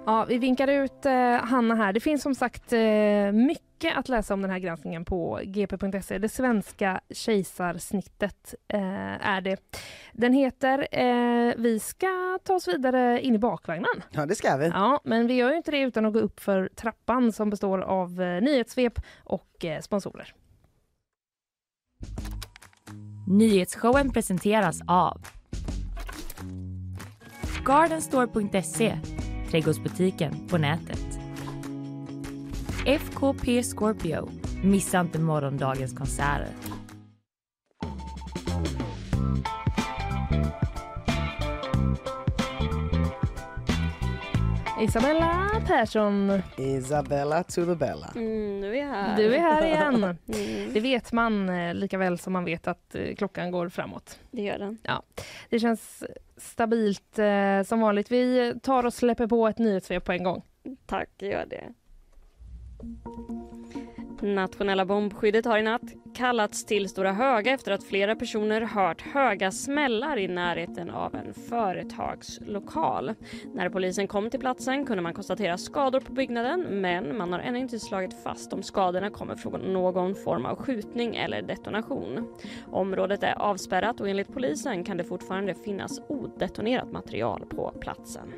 Ja, 0.06 0.24
vi 0.28 0.38
vinkar 0.38 0.68
ut 0.68 1.06
eh, 1.06 1.36
Hanna 1.36 1.74
här. 1.74 1.92
Det 1.92 2.00
finns 2.00 2.22
som 2.22 2.34
sagt 2.34 2.72
eh, 2.72 3.32
mycket 3.32 3.96
att 3.96 4.08
läsa 4.08 4.34
om 4.34 4.42
den 4.42 4.50
här 4.50 4.58
granskningen 4.58 5.04
på 5.04 5.40
gp.se. 5.44 6.18
Det 6.18 6.28
svenska 6.28 7.00
kejsarsnittet 7.10 8.54
eh, 8.68 9.26
är 9.28 9.40
det. 9.40 9.78
Den 10.12 10.32
heter 10.32 10.88
eh, 10.90 11.54
Vi 11.56 11.80
ska 11.80 12.38
ta 12.44 12.54
oss 12.54 12.68
vidare 12.68 13.20
in 13.20 13.34
i 13.34 13.38
bakvagnen. 13.38 14.02
Ja, 14.10 14.26
det 14.26 14.34
ska 14.34 14.56
vi. 14.56 14.66
Ja, 14.66 15.00
men 15.04 15.26
vi 15.26 15.34
gör 15.34 15.50
ju 15.50 15.56
inte 15.56 15.70
det 15.70 15.80
utan 15.80 16.06
att 16.06 16.12
gå 16.12 16.18
upp 16.18 16.40
för 16.40 16.70
trappan 16.74 17.32
som 17.32 17.50
består 17.50 17.78
av 17.78 18.22
eh, 18.22 18.42
nyhetssvep 18.42 19.00
och 19.24 19.64
eh, 19.64 19.80
sponsorer. 19.80 20.34
Nyhetsshowen 23.28 24.12
presenteras 24.12 24.80
av 24.86 25.26
Gardenstore.se, 27.64 28.98
trädgårdsbutiken 29.56 30.48
på 30.48 30.58
nätet. 30.58 31.18
FKP 32.86 33.62
Scorpio, 33.62 34.28
missa 34.62 35.00
inte 35.00 35.18
morgondagens 35.18 35.92
konserter. 35.92 36.48
Isabella 44.86 45.62
Persson, 45.66 46.42
Isabella 46.56 47.42
to 47.42 47.64
the 47.66 47.74
Bella. 47.74 48.12
Mm, 48.16 48.60
nu 48.60 48.76
är 48.76 48.80
jag 48.80 48.86
här. 48.86 49.16
du 49.16 49.34
är 49.34 49.40
här 49.40 49.66
igen. 49.66 50.04
Mm, 50.28 50.72
Det 50.72 50.80
vet 50.80 51.12
man 51.12 51.48
eh, 51.48 51.74
lika 51.74 51.98
väl 51.98 52.18
som 52.18 52.32
man 52.32 52.44
vet 52.44 52.66
att 52.68 52.94
eh, 52.94 53.14
klockan 53.14 53.50
går 53.50 53.68
framåt. 53.68 54.18
det 54.30 54.42
gör 54.42 54.58
den. 54.58 54.78
Det 55.50 55.58
känns 55.60 56.04
stabilt 56.36 57.18
eh, 57.18 57.62
som 57.62 57.80
vanligt. 57.80 58.10
Vi 58.12 58.54
tar 58.62 58.86
och 58.86 58.94
släpper 58.94 59.26
på 59.26 59.48
ett 59.48 59.58
nyhetssvep 59.58 60.04
på 60.04 60.12
en 60.12 60.22
gång. 60.24 60.42
Tack, 60.86 61.08
gör 61.18 61.46
det. 61.46 61.64
Nationella 64.22 64.84
bombskyddet 64.84 65.44
har 65.44 65.58
i 65.58 65.62
natt 65.62 65.82
kallats 66.14 66.64
till 66.64 66.88
Stora 66.88 67.12
Höga 67.12 67.52
efter 67.52 67.72
att 67.72 67.84
flera 67.84 68.16
personer 68.16 68.60
hört 68.60 69.00
höga 69.00 69.50
smällar 69.50 70.18
i 70.18 70.28
närheten 70.28 70.90
av 70.90 71.14
en 71.14 71.34
företagslokal. 71.34 73.14
När 73.54 73.68
polisen 73.68 74.08
kom 74.08 74.30
till 74.30 74.40
platsen 74.40 74.86
kunde 74.86 75.02
man 75.02 75.14
konstatera 75.14 75.58
skador 75.58 76.00
på 76.00 76.12
byggnaden 76.12 76.60
men 76.60 77.16
man 77.16 77.32
har 77.32 77.40
ännu 77.40 77.58
inte 77.58 77.78
slagit 77.78 78.22
fast 78.22 78.52
om 78.52 78.62
skadorna 78.62 79.10
kommer 79.10 79.34
från 79.34 79.60
någon 79.60 80.14
form 80.14 80.46
av 80.46 80.56
skjutning 80.56 81.16
eller 81.16 81.42
detonation. 81.42 82.34
Området 82.72 83.22
är 83.22 83.42
avspärrat 83.42 84.00
och 84.00 84.08
enligt 84.08 84.34
polisen 84.34 84.84
kan 84.84 84.96
det 84.96 85.04
fortfarande 85.04 85.54
finnas 85.54 86.00
odetonerat 86.08 86.92
material 86.92 87.46
på 87.50 87.74
platsen. 87.80 88.32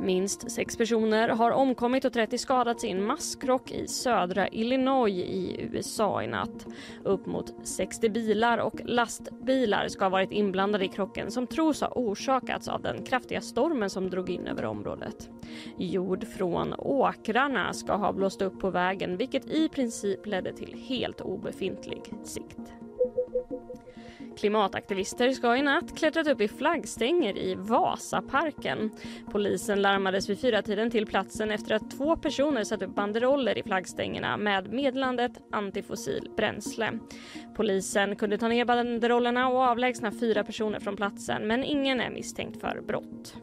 Minst 0.00 0.50
sex 0.50 0.76
personer 0.76 1.28
har 1.28 1.50
omkommit 1.50 2.04
och 2.04 2.12
30 2.12 2.38
skadats 2.38 2.84
i 2.84 2.90
en 2.90 3.04
masskrock 3.04 3.70
i 3.70 3.88
södra 3.88 4.48
Illinois 4.48 5.12
i 5.12 5.68
USA 5.72 6.22
i 6.22 6.26
natt. 6.26 6.66
Upp 7.04 7.26
mot 7.26 7.54
60 7.62 8.08
bilar 8.08 8.58
och 8.58 8.80
lastbilar 8.84 9.88
ska 9.88 10.04
ha 10.04 10.10
varit 10.10 10.32
inblandade 10.32 10.84
i 10.84 10.88
krocken 10.88 11.30
som 11.30 11.46
tros 11.46 11.80
ha 11.80 11.88
orsakats 11.88 12.68
av 12.68 12.82
den 12.82 13.04
kraftiga 13.04 13.40
stormen 13.40 13.90
som 13.90 14.10
drog 14.10 14.30
in 14.30 14.46
över 14.46 14.64
området. 14.64 15.30
Jord 15.78 16.26
från 16.26 16.74
åkrarna 16.78 17.72
ska 17.72 17.96
ha 17.96 18.12
blåst 18.12 18.42
upp 18.42 18.60
på 18.60 18.70
vägen 18.70 19.16
vilket 19.16 19.46
i 19.46 19.68
princip 19.68 20.26
ledde 20.26 20.52
till 20.52 20.84
helt 20.88 21.20
obefintlig 21.20 22.02
sikt. 22.24 22.60
Klimataktivister 24.40 25.30
ska 25.30 25.56
i 25.56 25.62
natt 25.62 25.98
klättrat 25.98 26.26
upp 26.26 26.40
i 26.40 26.48
flaggstänger 26.48 27.38
i 27.38 27.54
Vasaparken. 27.54 28.90
Polisen 29.32 29.82
larmades 29.82 30.28
vid 30.28 30.40
fyratiden 30.40 30.90
till 30.90 31.06
platsen 31.06 31.50
efter 31.50 31.74
att 31.74 31.90
två 31.90 32.16
personer 32.16 32.64
satt 32.64 32.82
upp 32.82 32.94
banderoller 32.94 33.58
i 33.58 33.62
flaggstängerna 33.62 34.36
med 34.36 34.72
meddelandet 34.72 35.32
antifossil 35.52 36.30
bränsle. 36.36 36.92
Polisen 37.56 38.16
kunde 38.16 38.38
ta 38.38 38.48
ner 38.48 38.64
banderollerna 38.64 39.48
och 39.48 39.60
avlägsna 39.60 40.12
fyra 40.12 40.44
personer 40.44 40.80
från 40.80 40.96
platsen 40.96 41.46
men 41.46 41.64
ingen 41.64 42.00
är 42.00 42.10
misstänkt 42.10 42.60
för 42.60 42.80
brott. 42.86 43.34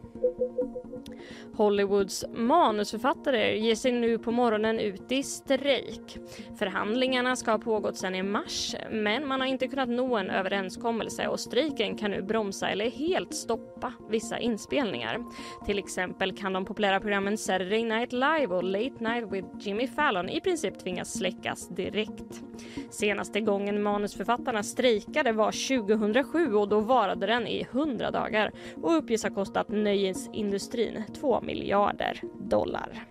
Hollywoods 1.53 2.25
manusförfattare 2.33 3.57
ger 3.57 3.75
sig 3.75 3.91
nu 3.91 4.17
på 4.17 4.31
morgonen 4.31 4.79
ut 4.79 5.11
i 5.11 5.23
strejk. 5.23 6.17
Förhandlingarna 6.59 7.35
ska 7.35 7.51
ha 7.51 7.57
pågått 7.57 7.97
sedan 7.97 8.15
i 8.15 8.23
mars 8.23 8.75
men 8.91 9.27
man 9.27 9.41
har 9.41 9.47
inte 9.47 9.67
kunnat 9.67 9.89
nå 9.89 10.17
en 10.17 10.29
överenskommelse 10.29 11.27
och 11.27 11.39
strejken 11.39 11.97
kan 11.97 12.11
nu 12.11 12.21
bromsa 12.21 12.69
eller 12.69 12.89
helt 12.89 13.33
stoppa 13.33 13.93
vissa 14.09 14.39
inspelningar. 14.39 15.23
Till 15.65 15.79
exempel 15.79 16.37
kan 16.37 16.53
de 16.53 16.65
populära 16.65 16.99
programmen 16.99 17.37
Saturday 17.37 17.83
Night 17.83 18.13
Live 18.13 18.47
och 18.47 18.63
Late 18.63 19.03
Night 19.03 19.31
with 19.31 19.47
Jimmy 19.59 19.87
Fallon 19.87 20.29
i 20.29 20.41
princip 20.41 20.79
tvingas 20.79 21.17
släckas 21.17 21.67
direkt. 21.67 22.43
Senaste 22.89 23.41
gången 23.41 23.83
manusförfattarna 23.83 24.63
strejkade 24.63 25.31
var 25.31 25.81
2007 25.81 26.53
och 26.53 26.69
då 26.69 26.79
varade 26.79 27.27
den 27.27 27.47
i 27.47 27.67
100 27.71 28.11
dagar 28.11 28.51
och 28.81 28.97
uppges 28.97 29.23
ha 29.23 29.29
kostat 29.29 29.69
nöjesindustrin 30.07 31.03
2 31.19 31.41
miljarder 31.41 32.21
dollar. 32.39 33.05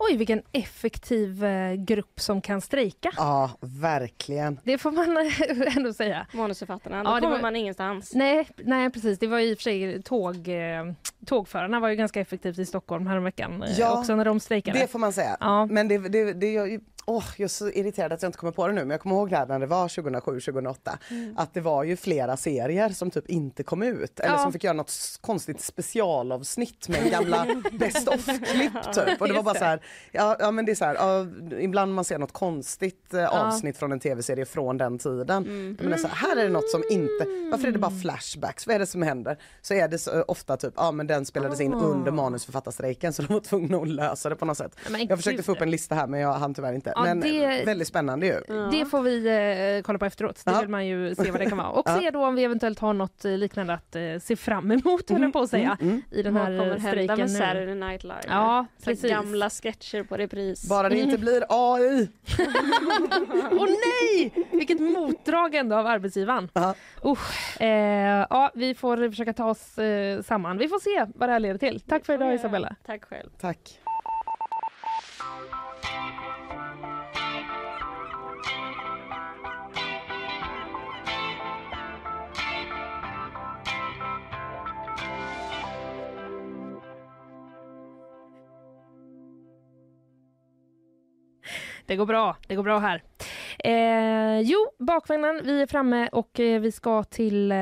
Oj, 0.00 0.16
vilken 0.16 0.42
effektiv 0.52 1.44
eh, 1.44 1.74
grupp 1.74 2.20
som 2.20 2.40
kan 2.40 2.60
strejka. 2.60 3.10
Ja, 3.16 3.50
verkligen. 3.60 4.60
Det 4.64 4.78
får 4.78 4.90
man 4.92 5.30
ändå 5.76 5.92
säga. 5.92 6.26
Manusförfattarna, 6.32 7.02
då 7.04 7.10
Ja, 7.10 7.14
det 7.14 7.20
kommer 7.20 7.34
var- 7.36 7.42
man 7.42 7.56
ingenstans. 7.56 8.14
Nej, 8.14 8.48
nej 8.56 8.90
precis. 8.90 9.18
Det 9.18 9.26
var 9.26 9.38
i 9.38 9.54
och 9.54 9.58
för 9.58 9.62
sig 9.62 10.02
tåg, 10.02 10.48
eh, 10.48 10.92
tågförarna 11.26 11.80
var 11.80 11.88
ju 11.88 11.96
ganska 11.96 12.20
effektivt 12.20 12.58
i 12.58 12.66
Stockholm 12.66 13.06
häromveckan 13.06 13.62
eh, 13.62 13.78
Ja, 13.78 13.98
också 13.98 14.16
när 14.16 14.24
de 14.24 14.40
strejkade. 14.40 14.78
Det 14.78 14.86
får 14.86 14.98
man 14.98 15.12
säga. 15.12 15.36
Ja. 15.40 15.66
Men 15.66 15.88
det, 15.88 15.98
det, 15.98 16.32
det 16.32 16.80
Åh, 17.10 17.24
jag 17.36 17.44
är 17.44 17.48
så 17.48 17.68
irriterad 17.70 18.12
att 18.12 18.22
jag 18.22 18.28
inte 18.28 18.38
kommer 18.38 18.52
på 18.52 18.66
det 18.66 18.72
nu 18.72 18.80
men 18.80 18.90
jag 18.90 19.00
kommer 19.00 19.16
ihåg 19.16 19.30
det 19.30 19.36
här 19.36 19.46
när 19.46 19.58
det 19.58 19.66
var 19.66 19.88
2007-2008 19.88 20.74
att 21.36 21.54
det 21.54 21.60
var 21.60 21.84
ju 21.84 21.96
flera 21.96 22.36
serier 22.36 22.88
som 22.88 23.10
typ 23.10 23.26
inte 23.30 23.62
kom 23.62 23.82
ut 23.82 24.20
eller 24.20 24.34
Ja. 24.34 24.38
som 24.42 24.52
fick 24.52 24.64
göra 24.64 24.74
något 24.74 24.92
konstigt 25.20 25.60
specialavsnitt 25.60 26.88
med 26.88 27.10
gamla 27.10 27.46
best 27.72 28.08
of-klipp 28.08 28.92
typ. 28.94 29.20
Och 29.20 29.28
det 29.28 29.34
var 29.34 29.42
bara 29.42 29.54
så 29.54 29.64
här, 29.64 29.80
ja, 30.12 30.36
ja 30.40 30.50
men 30.50 30.64
det 30.64 30.72
är 30.72 30.76
så 30.76 30.84
här, 30.84 30.94
ja, 30.94 31.26
ibland 31.60 31.94
man 31.94 32.04
ser 32.04 32.18
något 32.18 32.32
konstigt 32.32 33.14
eh, 33.14 33.26
avsnitt 33.28 33.76
från 33.78 33.92
en 33.92 34.00
tv-serie 34.00 34.44
från 34.44 34.78
den 34.78 34.98
tiden. 34.98 35.44
Jag 35.78 35.84
menar, 35.84 35.96
så 35.98 36.08
här, 36.08 36.36
är 36.36 36.42
det 36.44 36.48
något 36.50 36.70
som 36.70 36.82
inte, 36.90 37.24
varför 37.50 37.68
är 37.68 37.72
det 37.72 37.78
bara 37.78 38.00
flashbacks? 38.02 38.66
Vad 38.66 38.74
är 38.74 38.78
det 38.78 38.86
som 38.86 39.02
händer? 39.02 39.38
Så 39.62 39.74
är 39.74 39.88
det 39.88 39.98
så, 39.98 40.18
eh, 40.18 40.24
ofta 40.28 40.56
typ, 40.56 40.74
ja 40.76 40.92
men 40.92 41.06
den 41.06 41.26
spelades 41.26 41.60
in 41.60 41.74
under 41.74 42.10
manusförfattarstrejken 42.10 43.12
så 43.12 43.22
de 43.22 43.32
var 43.34 43.40
tvungna 43.40 43.78
att 43.78 43.88
lösa 43.88 44.28
det 44.28 44.36
på 44.36 44.44
något 44.44 44.58
sätt. 44.58 44.76
Men 44.90 45.06
Jag 45.06 45.18
försökte 45.18 45.42
få 45.42 45.52
upp 45.52 45.60
en 45.60 45.70
lista 45.70 45.94
här 45.94 46.06
men 46.06 46.20
jag 46.20 46.32
hann 46.32 46.54
tyvärr 46.54 46.72
inte. 46.72 46.92
Ja, 46.98 47.14
men 47.14 47.20
det- 47.20 47.64
väldigt 47.66 47.88
spännande 47.88 48.26
ju. 48.26 48.40
Det 48.70 48.84
får 48.86 49.02
vi 49.02 49.26
eh, 49.76 49.82
kolla 49.82 49.98
på 49.98 50.04
efteråt. 50.04 50.42
Det 50.44 50.50
Ja. 50.50 50.60
vill 50.60 50.68
man 50.68 50.86
ju 50.86 51.14
se 51.14 51.30
vad 51.30 51.40
det 51.40 51.46
kan 51.48 51.58
vara. 51.58 51.68
Och 51.78 51.88
Ja. 51.88 51.98
se 52.00 52.10
då 52.10 52.26
om 52.26 52.34
vi 52.34 52.44
eventuellt 52.44 52.78
har 52.78 52.92
något 52.94 53.24
eh, 53.24 53.32
liknande 53.32 53.74
att 53.74 53.96
eh, 53.96 54.02
se 54.22 54.36
fram 54.36 54.70
emot, 54.70 55.10
höll 55.10 55.22
jag 55.22 55.32
på 55.32 55.40
att 55.40 55.50
säga, 55.50 55.76
mm. 55.80 56.02
i 56.10 56.22
den 56.22 56.34
Vad 56.34 56.42
här 56.42 56.58
kommer 56.58 56.76
eh, 56.76 56.80
hända 56.80 56.88
strejken 56.90 57.18
med 57.18 57.30
nu. 57.30 57.38
Saturday 57.38 57.74
Night 57.74 58.02
Live? 58.04 58.20
Ja, 58.28 58.66
precis. 58.84 59.10
Gamla 59.10 59.50
sketcher 59.50 60.02
på 60.02 60.16
repris. 60.16 60.68
Bara 60.68 60.88
det 60.88 60.98
inte 60.98 61.18
blir 61.18 61.44
AI. 61.48 62.08
Åh 63.52 63.66
nej! 63.68 64.32
Vilket 64.52 64.80
motdrag 64.80 65.54
ändå 65.54 65.76
av 65.76 65.86
arbetsgivaren. 65.86 66.48
Usch. 67.04 67.60
Eh, 67.62 68.26
ja, 68.30 68.50
vi 68.54 68.74
får 68.74 69.10
försöka 69.10 69.32
ta 69.32 69.44
oss 69.50 69.78
eh, 69.78 70.22
samman. 70.22 70.58
Vi 70.58 70.68
får 70.68 70.78
se 70.78 71.12
vad 71.18 71.28
det 71.28 71.32
här 71.32 71.40
leder 71.40 71.58
till. 71.58 71.80
Tack 71.80 72.06
för 72.06 72.14
idag 72.14 72.34
Isabella. 72.34 72.74
Tack 72.86 73.04
själv. 73.04 73.28
Tack. 73.40 73.80
Det 91.88 91.96
går 91.96 92.06
bra, 92.06 92.36
det 92.46 92.54
går 92.54 92.62
bra 92.62 92.78
här. 92.78 93.02
Eh, 93.64 94.40
jo, 94.40 94.58
bakvagnen, 94.78 95.40
vi 95.44 95.62
är 95.62 95.66
framme 95.66 96.08
och 96.12 96.40
eh, 96.40 96.60
vi 96.60 96.72
ska 96.72 97.04
till 97.04 97.52
eh, 97.52 97.58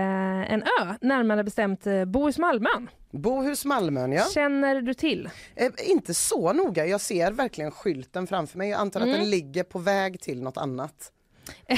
en 0.53 0.63
ö, 0.63 0.95
närmare 1.01 1.45
bestämt 1.45 1.87
eh, 1.87 2.05
Bohus-Malmön. 2.05 2.89
Bohus 3.11 3.65
Malmön 3.65 4.13
ja. 4.13 4.25
Känner 4.35 4.81
du 4.81 4.95
till? 4.95 5.29
Eh, 5.55 5.71
inte 5.85 6.15
så 6.15 6.53
noga, 6.53 6.87
jag 6.87 7.01
ser 7.01 7.33
verkligen 7.33 7.71
skylten 7.71 8.27
framför 8.27 8.59
mig. 8.59 8.71
Jag 8.71 8.81
antar 8.81 9.01
att 9.01 9.07
Mm. 9.07 9.19
den 9.21 9.31
ligger 9.31 9.63
på 9.65 9.79
väg 9.79 10.21
till 10.21 10.43
något 10.43 10.57
annat. 10.57 11.13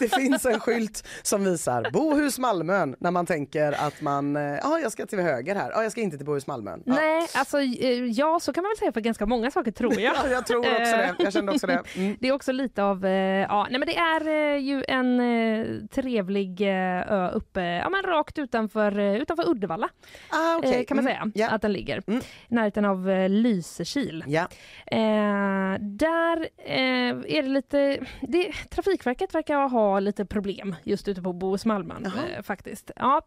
det 0.00 0.08
finns 0.08 0.46
en 0.46 0.60
skylt 0.60 1.08
som 1.22 1.44
visar 1.44 1.90
Bohus 1.92 2.38
Malmön 2.38 2.96
när 2.98 3.10
man 3.10 3.26
tänker 3.26 3.72
att 3.86 4.00
man, 4.00 4.36
eh, 4.36 4.42
ja 4.42 4.78
jag 4.82 4.92
ska 4.92 5.06
till 5.06 5.18
höger 5.20 5.54
här, 5.54 5.70
ja 5.74 5.82
jag 5.82 5.92
ska 5.92 6.00
inte 6.00 6.16
till 6.16 6.26
Bohus 6.26 6.46
Malmön. 6.46 6.82
Ja. 6.86 6.94
Nej, 6.94 7.26
alltså 7.34 7.58
eh, 7.60 8.04
ja, 8.04 8.40
så 8.40 8.52
kan 8.52 8.62
man 8.62 8.70
väl 8.70 8.76
säga 8.78 8.92
för 8.92 9.00
ganska 9.00 9.26
många 9.26 9.50
saker 9.50 9.70
tror 9.70 10.00
jag. 10.00 10.14
Ja, 10.24 10.28
jag 10.30 10.46
tror 10.46 10.58
också 10.58 10.70
det, 10.96 11.14
jag 11.18 11.32
kände 11.32 11.52
också 11.52 11.66
det. 11.66 11.82
Mm. 11.96 12.16
Det 12.20 12.28
är 12.28 12.32
också 12.32 12.52
lite 12.52 12.82
av, 12.82 13.04
eh, 13.06 13.10
ja 13.42 13.66
nej 13.70 13.78
men 13.80 13.86
det 13.88 13.96
är 13.96 14.56
ju 14.56 14.84
en 14.88 15.88
trevlig 15.88 16.60
ö 16.62 17.30
uppe, 17.34 17.60
ja 17.62 17.88
men 17.88 18.02
rakt 18.02 18.38
utanför, 18.38 18.98
utanför 19.00 19.48
Uddevalla 19.50 19.88
Ah, 20.30 20.62
eh, 20.62 20.84
kan 20.84 20.96
man 20.96 21.06
Mm. 21.06 21.32
säga 21.32 21.46
Ja. 21.46 21.54
att 21.54 21.62
den 21.62 21.72
ligger. 21.72 22.02
Mm. 22.06 22.20
I 22.48 22.54
närheten 22.54 22.84
av 22.84 23.06
Lysekil. 23.28 24.24
Ja. 24.26 24.40
Eh, 24.86 25.78
där 25.80 26.48
eh, 26.58 27.36
är 27.36 27.42
det 27.42 27.48
lite, 27.48 27.98
det, 28.20 28.52
Trafikverket 28.70 29.34
verkar 29.34 29.54
ha 29.56 29.68
lite 30.00 30.24
problem 30.26 30.74
just 30.84 31.08
ute 31.08 31.22
på 31.22 31.32
Bohus-Malmön 31.32 32.02
Jaha. 32.04 32.28
eh, 32.28 32.42
faktiskt. 32.42 32.90
Ja, 32.96 33.20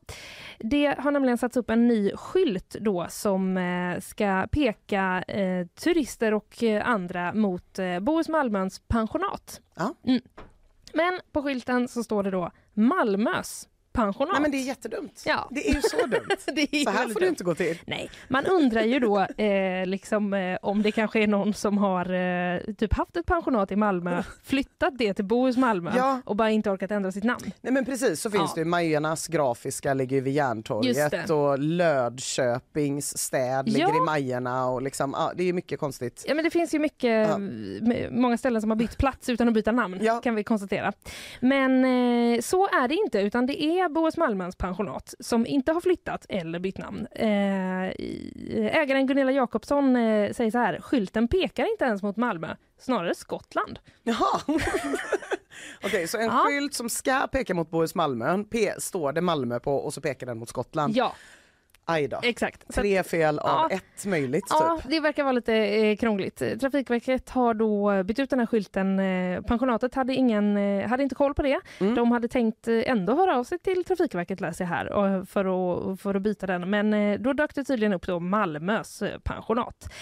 det 0.59 0.95
har 0.99 1.11
nämligen 1.11 1.37
satts 1.37 1.57
upp 1.57 1.69
en 1.69 1.87
ny 1.87 2.11
skylt 2.15 2.75
då 2.79 3.07
som 3.09 3.57
eh, 3.57 3.99
ska 3.99 4.47
peka 4.51 5.23
eh, 5.27 5.67
turister 5.67 6.33
och 6.33 6.63
eh, 6.63 6.89
andra 6.89 7.33
mot 7.33 7.79
eh, 7.79 7.99
Bohus-Malmöns 7.99 8.81
pensionat. 8.87 9.61
Ja. 9.75 9.93
Mm. 10.03 10.21
Men 10.93 11.19
på 11.31 11.41
skylten 11.41 11.87
så 11.87 12.03
står 12.03 12.23
det 12.23 12.31
då 12.31 12.51
Malmös 12.73 13.67
pensionat. 14.03 14.31
Nej 14.33 14.41
men 14.41 14.51
det 14.51 14.57
är 14.57 14.63
jättedumt. 14.63 15.23
Ja. 15.25 15.47
Det 15.51 15.69
är 15.69 15.73
ju 15.73 15.81
så 15.81 15.97
dumt. 15.97 16.27
Det 16.55 16.75
är 16.75 16.83
Så 16.83 16.89
här 16.89 17.07
får 17.07 17.13
det 17.19 17.25
dumt. 17.25 17.29
inte 17.29 17.43
gå 17.43 17.55
till. 17.55 17.77
Nej, 17.85 18.09
man 18.27 18.45
undrar 18.45 18.83
ju 18.83 18.99
då 18.99 19.19
eh, 19.37 19.85
liksom, 19.85 20.33
eh, 20.33 20.57
om 20.61 20.81
det 20.81 20.91
kanske 20.91 21.19
är 21.23 21.27
någon 21.27 21.53
som 21.53 21.77
har 21.77 22.13
eh, 22.13 22.59
typ 22.77 22.93
haft 22.93 23.17
ett 23.17 23.25
pensionat 23.25 23.71
i 23.71 23.75
Malmö, 23.75 24.23
flyttat 24.43 24.93
det 24.97 25.13
till 25.13 25.25
Bohus 25.25 25.57
Malmö 25.57 25.91
Ja. 25.95 26.21
och 26.25 26.35
bara 26.35 26.49
inte 26.51 26.69
orkat 26.71 26.91
ändra 26.91 27.11
sitt 27.11 27.23
namn. 27.23 27.51
Nej 27.61 27.73
men 27.73 27.85
precis 27.85 28.21
så 28.21 28.31
finns 28.31 28.53
Ja. 28.55 28.63
det 28.63 28.65
Majernas 28.65 29.27
grafiska 29.27 29.93
ligger 29.93 30.15
ju 30.15 30.21
vid 30.21 30.33
Järntorget 30.33 31.11
det. 31.11 31.33
och 31.33 31.59
Lödköpings 31.59 33.17
städ 33.17 33.69
ligger 33.69 33.79
Ja. 33.87 33.97
i 33.97 34.05
Majerna 34.05 34.65
och 34.67 34.81
liksom, 34.81 35.15
ja, 35.17 35.31
det 35.35 35.43
är 35.43 35.47
ju 35.47 35.53
mycket 35.53 35.79
konstigt. 35.79 36.25
Ja 36.27 36.33
men 36.35 36.43
det 36.43 36.49
finns 36.49 36.73
ju 36.73 36.79
mycket, 36.79 37.29
många 38.11 38.37
ställen 38.37 38.61
som 38.61 38.69
har 38.69 38.77
bytt 38.77 38.97
plats 38.97 39.29
utan 39.29 39.47
att 39.47 39.53
byta 39.53 39.71
namn 39.71 39.99
kan 40.23 40.35
vi 40.35 40.43
konstatera. 40.43 40.93
Men 41.39 41.85
eh, 41.85 42.41
så 42.41 42.65
är 42.67 42.87
det 42.87 42.95
inte 42.95 43.19
utan 43.19 43.45
det 43.45 43.63
är 43.63 43.88
Bohus 43.89 44.17
Malmöns 44.17 44.55
pensionat 44.55 45.13
som 45.19 45.45
inte 45.45 45.71
har 45.71 45.81
flyttat 45.81 46.25
eller 46.29 46.59
bytt 46.59 46.77
namn. 46.77 47.07
Eh, 47.15 47.83
ägaren 48.81 49.07
Gunilla 49.07 49.31
Jakobsson 49.31 49.95
eh, 49.95 50.31
säger 50.33 50.51
så 50.51 50.57
här, 50.57 50.79
skylten 50.81 51.27
pekar 51.27 51.71
inte 51.71 51.85
ens 51.85 52.03
mot 52.03 52.17
Malmö, 52.17 52.55
snarare 52.79 53.15
Skottland. 53.15 53.79
Jaha. 54.03 54.41
Okej, 55.83 56.07
så 56.07 56.17
en 56.17 56.25
Ja. 56.25 56.45
skylt 56.47 56.73
som 56.73 56.89
ska 56.89 57.27
peka 57.27 57.53
mot 57.53 57.69
Bohus 57.69 57.95
Malmön 57.95 58.45
pe- 58.45 58.79
står 58.79 59.11
det 59.13 59.21
Malmö 59.21 59.59
på 59.59 59.75
och 59.75 59.93
så 59.93 60.01
pekar 60.01 60.27
den 60.27 60.37
mot 60.37 60.49
Skottland. 60.49 60.95
Ja, 60.95 61.13
Aj 61.89 62.07
då. 62.07 62.19
exakt. 62.23 62.73
Tre 62.75 63.03
fel 63.03 63.39
av 63.39 63.67
Ja. 63.71 63.77
ett 63.77 64.05
möjligt 64.05 64.43
Ja, 64.49 64.79
typ. 64.81 64.91
det 64.91 64.99
verkar 64.99 65.23
vara 65.23 65.31
lite 65.33 65.55
eh, 65.55 65.95
krångligt. 65.95 66.37
Trafikverket 66.61 67.29
har 67.29 67.53
då 67.53 68.03
bytt 68.03 68.19
ut 68.19 68.29
den 68.29 68.39
här 68.39 68.45
skylten. 68.45 68.99
Eh, 68.99 69.41
pensionatet 69.41 69.95
hade, 69.95 70.13
ingen, 70.13 70.57
eh, 70.57 70.87
hade 70.87 71.03
inte 71.03 71.15
koll 71.15 71.33
på 71.33 71.41
det. 71.41 71.59
Mm. 71.79 71.95
De 71.95 72.11
hade 72.11 72.27
tänkt 72.27 72.67
ändå 72.67 73.15
höra 73.15 73.37
av 73.37 73.43
sig 73.43 73.59
till 73.59 73.83
Trafikverket 73.83 74.41
läser 74.41 74.63
jag 74.65 74.69
här 74.69 75.25
för 75.25 75.45
att, 75.91 76.01
för 76.01 76.15
att 76.15 76.21
byta 76.21 76.47
den. 76.47 76.69
Men 76.69 77.17
då 77.23 77.33
dök 77.33 77.55
det 77.55 77.63
tydligen 77.63 77.93
upp 77.93 78.07
då 78.07 78.19
Malmös 78.19 79.03
pensionat. 79.23 79.93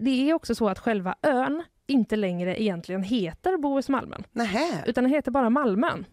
Det 0.00 0.30
är 0.30 0.34
också 0.34 0.54
så 0.54 0.68
att 0.68 0.78
själva 0.78 1.14
ön 1.22 1.62
inte 1.86 2.16
längre 2.16 2.62
egentligen 2.62 3.02
heter 3.02 3.56
Bohus 3.56 3.88
Malmön 3.88 4.24
Nähä. 4.32 4.68
utan 4.86 5.04
den 5.04 5.12
heter 5.12 5.30
bara 5.30 5.50
Malmön. 5.50 6.04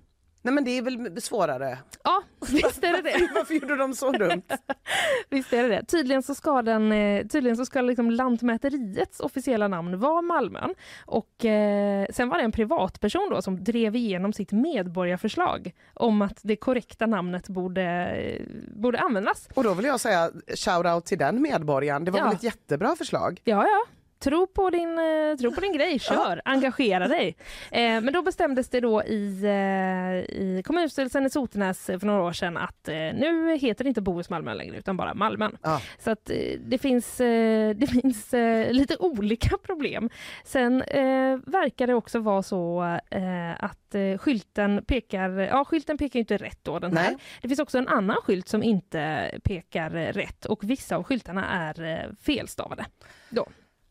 Nej 0.46 0.54
men 0.54 0.64
det 0.64 0.78
är 0.78 0.82
väl 0.82 1.22
svårare. 1.22 1.78
Ja, 2.04 2.22
visst 2.52 2.84
är 2.84 2.92
det 2.92 3.02
det. 3.02 3.30
Varför 3.36 3.54
gjorde 3.54 3.76
de 3.76 3.94
så 3.94 4.12
dumt? 4.12 4.42
Visst 5.30 5.54
är 5.54 5.64
det 5.64 5.70
det. 5.70 5.86
Tydligen 5.86 6.24
så 6.24 6.36
ska, 6.36 6.62
den, 6.62 6.92
eh, 6.92 7.28
tydligen 7.28 7.58
så 7.58 7.66
ska 7.66 7.82
liksom 7.82 8.12
Lantmäteriets 8.12 9.20
officiella 9.20 9.68
namn 9.68 10.00
vara 10.00 10.22
Malmön. 10.22 10.76
Och 11.06 11.46
eh, 11.46 12.06
sen 12.14 12.30
var 12.30 12.38
det 12.38 12.44
en 12.44 12.52
privatperson 12.52 13.30
då 13.32 13.42
som 13.42 13.64
drev 13.64 13.96
igenom 13.96 14.34
sitt 14.34 14.52
medborgarförslag 14.52 15.72
om 15.94 16.22
att 16.22 16.40
det 16.42 16.56
korrekta 16.56 17.06
namnet 17.06 17.50
borde, 17.50 17.84
eh, 18.06 18.42
borde 18.76 19.00
användas. 19.00 19.50
Och 19.54 19.64
då 19.64 19.74
vill 19.74 19.86
jag 19.86 20.00
säga 20.00 20.30
shout 20.56 20.86
out 20.86 21.06
till 21.06 21.18
den 21.18 21.42
medborgaren. 21.42 22.06
Det 22.06 22.12
var 22.12 22.20
Ja. 22.20 22.26
väl 22.26 22.36
ett 22.36 22.44
jättebra 22.44 22.96
förslag? 22.96 23.42
Ja, 23.44 23.66
ja. 23.68 23.86
Tro 24.20 24.48
på 24.48 24.70
din, 24.70 25.00
eh, 25.00 25.38
tro 25.40 25.52
på 25.52 25.62
din 25.62 25.74
grej, 25.74 26.00
kör, 26.00 26.42
engagera 26.46 27.08
dig. 27.08 27.36
Eh, 27.72 28.02
men 28.02 28.14
då 28.14 28.22
bestämdes 28.22 28.70
det 28.70 28.80
då 28.80 29.04
i, 29.04 29.44
eh, 29.44 30.36
i 30.36 30.62
kommunstyrelsen 30.66 31.26
i 31.26 31.30
Sotenäs 31.30 31.86
för 31.86 32.06
några 32.06 32.24
år 32.24 32.32
sedan 32.32 32.58
att 32.58 32.88
nu 33.14 33.58
heter 33.58 33.84
det 33.84 33.88
inte 33.88 34.02
Bohus 34.02 34.30
Malmö 34.30 34.54
längre 34.54 34.78
utan 34.78 34.98
bara 34.98 35.14
Malmön. 35.14 35.58
Ja. 35.62 35.82
Så 35.98 36.12
att 36.12 36.32
det 36.60 36.78
finns, 36.78 37.18
det 37.76 37.90
finns 37.90 38.34
lite 38.70 38.98
olika 39.00 39.58
problem. 39.58 40.10
Sen 40.44 40.78
verkar 41.46 41.88
det 41.88 41.94
också 41.94 42.20
vara 42.20 42.44
så 42.44 42.82
att 43.58 43.96
skylten 44.20 44.86
pekar, 44.88 45.30
ja 45.30 45.66
skylten 45.66 45.98
pekar 45.98 46.20
inte 46.20 46.38
rätt 46.38 46.60
då 46.64 46.80
den 46.80 46.98
här. 46.98 47.10
Nej. 47.10 47.18
Det 47.42 47.48
finns 47.48 47.60
också 47.60 47.78
en 47.78 47.88
annan 47.88 48.18
skylt 48.24 48.48
som 48.48 48.64
inte 48.64 49.32
pekar 49.44 49.90
rätt 49.90 50.46
och 50.46 50.64
vissa 50.64 50.96
av 50.96 51.04
skyltarna 51.04 51.46
är 51.50 52.10
felstavade. 52.22 52.86
Då. 53.30 53.48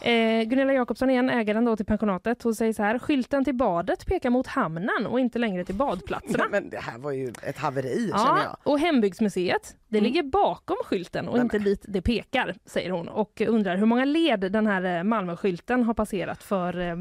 Eh, 0.00 0.42
Gunilla 0.42 0.72
Jakobsson 0.72 1.10
igen, 1.10 1.30
ägaren 1.30 1.64
då 1.64 1.76
till 1.76 1.86
pensionatet, 1.86 2.42
hon 2.42 2.54
säger 2.54 2.72
så 2.72 2.82
här, 2.82 2.98
skylten 2.98 3.44
till 3.44 3.54
badet 3.54 4.06
pekar 4.06 4.30
mot 4.30 4.46
hamnen 4.46 5.06
och 5.06 5.20
inte 5.20 5.38
längre 5.38 5.64
till 5.64 5.74
badplatserna. 5.74 6.44
Men 6.50 6.70
det 6.70 6.78
här 6.78 6.98
var 6.98 7.12
ju 7.12 7.32
ett 7.42 7.58
haveri 7.58 8.08
känner 8.08 8.24
Ja, 8.24 8.38
jag. 8.44 8.72
och 8.72 8.78
Hembygdsmuseet, 8.80 9.76
det 9.88 9.98
Mm. 9.98 10.04
ligger 10.12 10.22
bakom 10.22 10.76
skylten 10.84 11.28
och 11.28 11.34
Nej, 11.34 11.42
inte 11.42 11.58
dit 11.58 11.84
det 11.88 12.02
pekar, 12.02 12.54
säger 12.64 12.90
hon. 12.90 13.08
Och 13.08 13.40
undrar 13.46 13.76
hur 13.76 13.86
många 13.86 14.04
led 14.04 14.40
den 14.52 14.66
här 14.66 14.98
eh, 14.98 15.02
Malmöskylten 15.04 15.82
har 15.84 15.94
passerat 15.94 16.42
för 16.42 16.80
eh, 16.80 16.94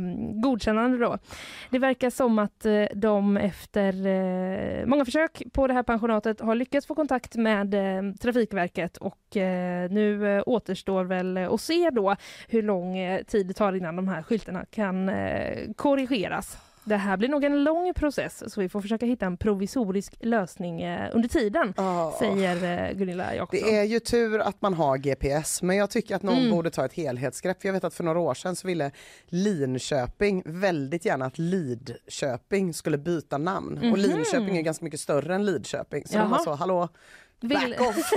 godkännande 0.44 0.98
då. 0.98 1.18
Det 1.70 1.80
verkar 1.80 2.10
som 2.10 2.40
att 2.40 2.66
eh, 2.66 2.84
de 2.96 3.38
efter 3.38 4.06
eh, 4.08 4.86
många 4.86 5.06
försök 5.06 5.42
på 5.54 5.68
det 5.68 5.74
här 5.74 5.84
pensionatet 5.84 6.40
har 6.42 6.56
lyckats 6.56 6.88
få 6.88 6.96
kontakt 6.96 7.36
med 7.36 7.74
eh, 7.74 8.14
Trafikverket 8.22 8.98
och 8.98 9.38
eh, 9.38 9.90
nu 9.92 10.42
återstår 10.42 11.04
väl 11.04 11.38
att 11.38 11.62
se 11.62 11.90
då 11.90 12.16
hur 12.48 12.62
lång 12.62 12.87
eh, 12.96 13.24
tid 13.24 13.48
det 13.48 13.54
tar 13.54 13.74
innan 13.76 13.96
de 13.96 14.08
här 14.08 14.24
skyltarna 14.24 14.66
kan 14.66 15.10
eh, 15.10 15.72
korrigeras. 15.76 16.58
Det 16.84 16.96
här 16.98 17.18
blir 17.18 17.30
nog 17.30 17.44
en 17.44 17.64
lång 17.64 17.94
process 17.94 18.54
så 18.54 18.62
vi 18.62 18.70
får 18.70 18.82
försöka 18.82 19.06
hitta 19.06 19.26
en 19.26 19.38
provisorisk 19.38 20.16
lösning 20.20 20.82
eh, 20.82 21.10
under 21.14 21.30
tiden, 21.30 21.74
Ja. 21.78 22.16
säger 22.20 22.94
Gunilla 22.94 23.36
Jakobsson. 23.36 23.70
Det 23.70 23.78
är 23.78 23.84
ju 23.84 24.00
tur 24.00 24.40
att 24.40 24.62
man 24.62 24.74
har 24.74 24.98
GPS 24.98 25.62
men 25.62 25.76
jag 25.76 25.90
tycker 25.90 26.16
att 26.16 26.24
någon 26.24 26.38
Mm. 26.38 26.52
borde 26.52 26.70
ta 26.70 26.86
ett 26.86 26.94
helhetsgrepp. 26.94 27.58
Jag 27.66 27.74
vet 27.74 27.84
att 27.84 27.94
för 27.94 28.04
några 28.04 28.20
år 28.20 28.34
sedan 28.34 28.56
så 28.56 28.68
ville 28.68 28.92
Linköping 29.26 30.44
väldigt 30.46 31.06
gärna 31.06 31.26
att 31.26 31.38
Lidköping 31.38 32.74
skulle 32.74 32.98
byta 32.98 33.38
namn. 33.38 33.80
Mhm. 33.82 33.92
Och 33.92 33.98
Linköping 33.98 34.58
är 34.58 34.62
ganska 34.62 34.86
mycket 34.86 35.00
större 35.00 35.36
än 35.36 35.46
Lidköping. 35.46 36.04
Så 36.08 36.18
de 36.18 36.30
var 36.30 36.38
Jaha. 36.38 36.44
så, 36.44 36.54
hallå, 36.54 36.90
Vill... 37.40 37.58
back 37.70 37.82
off! 37.82 38.12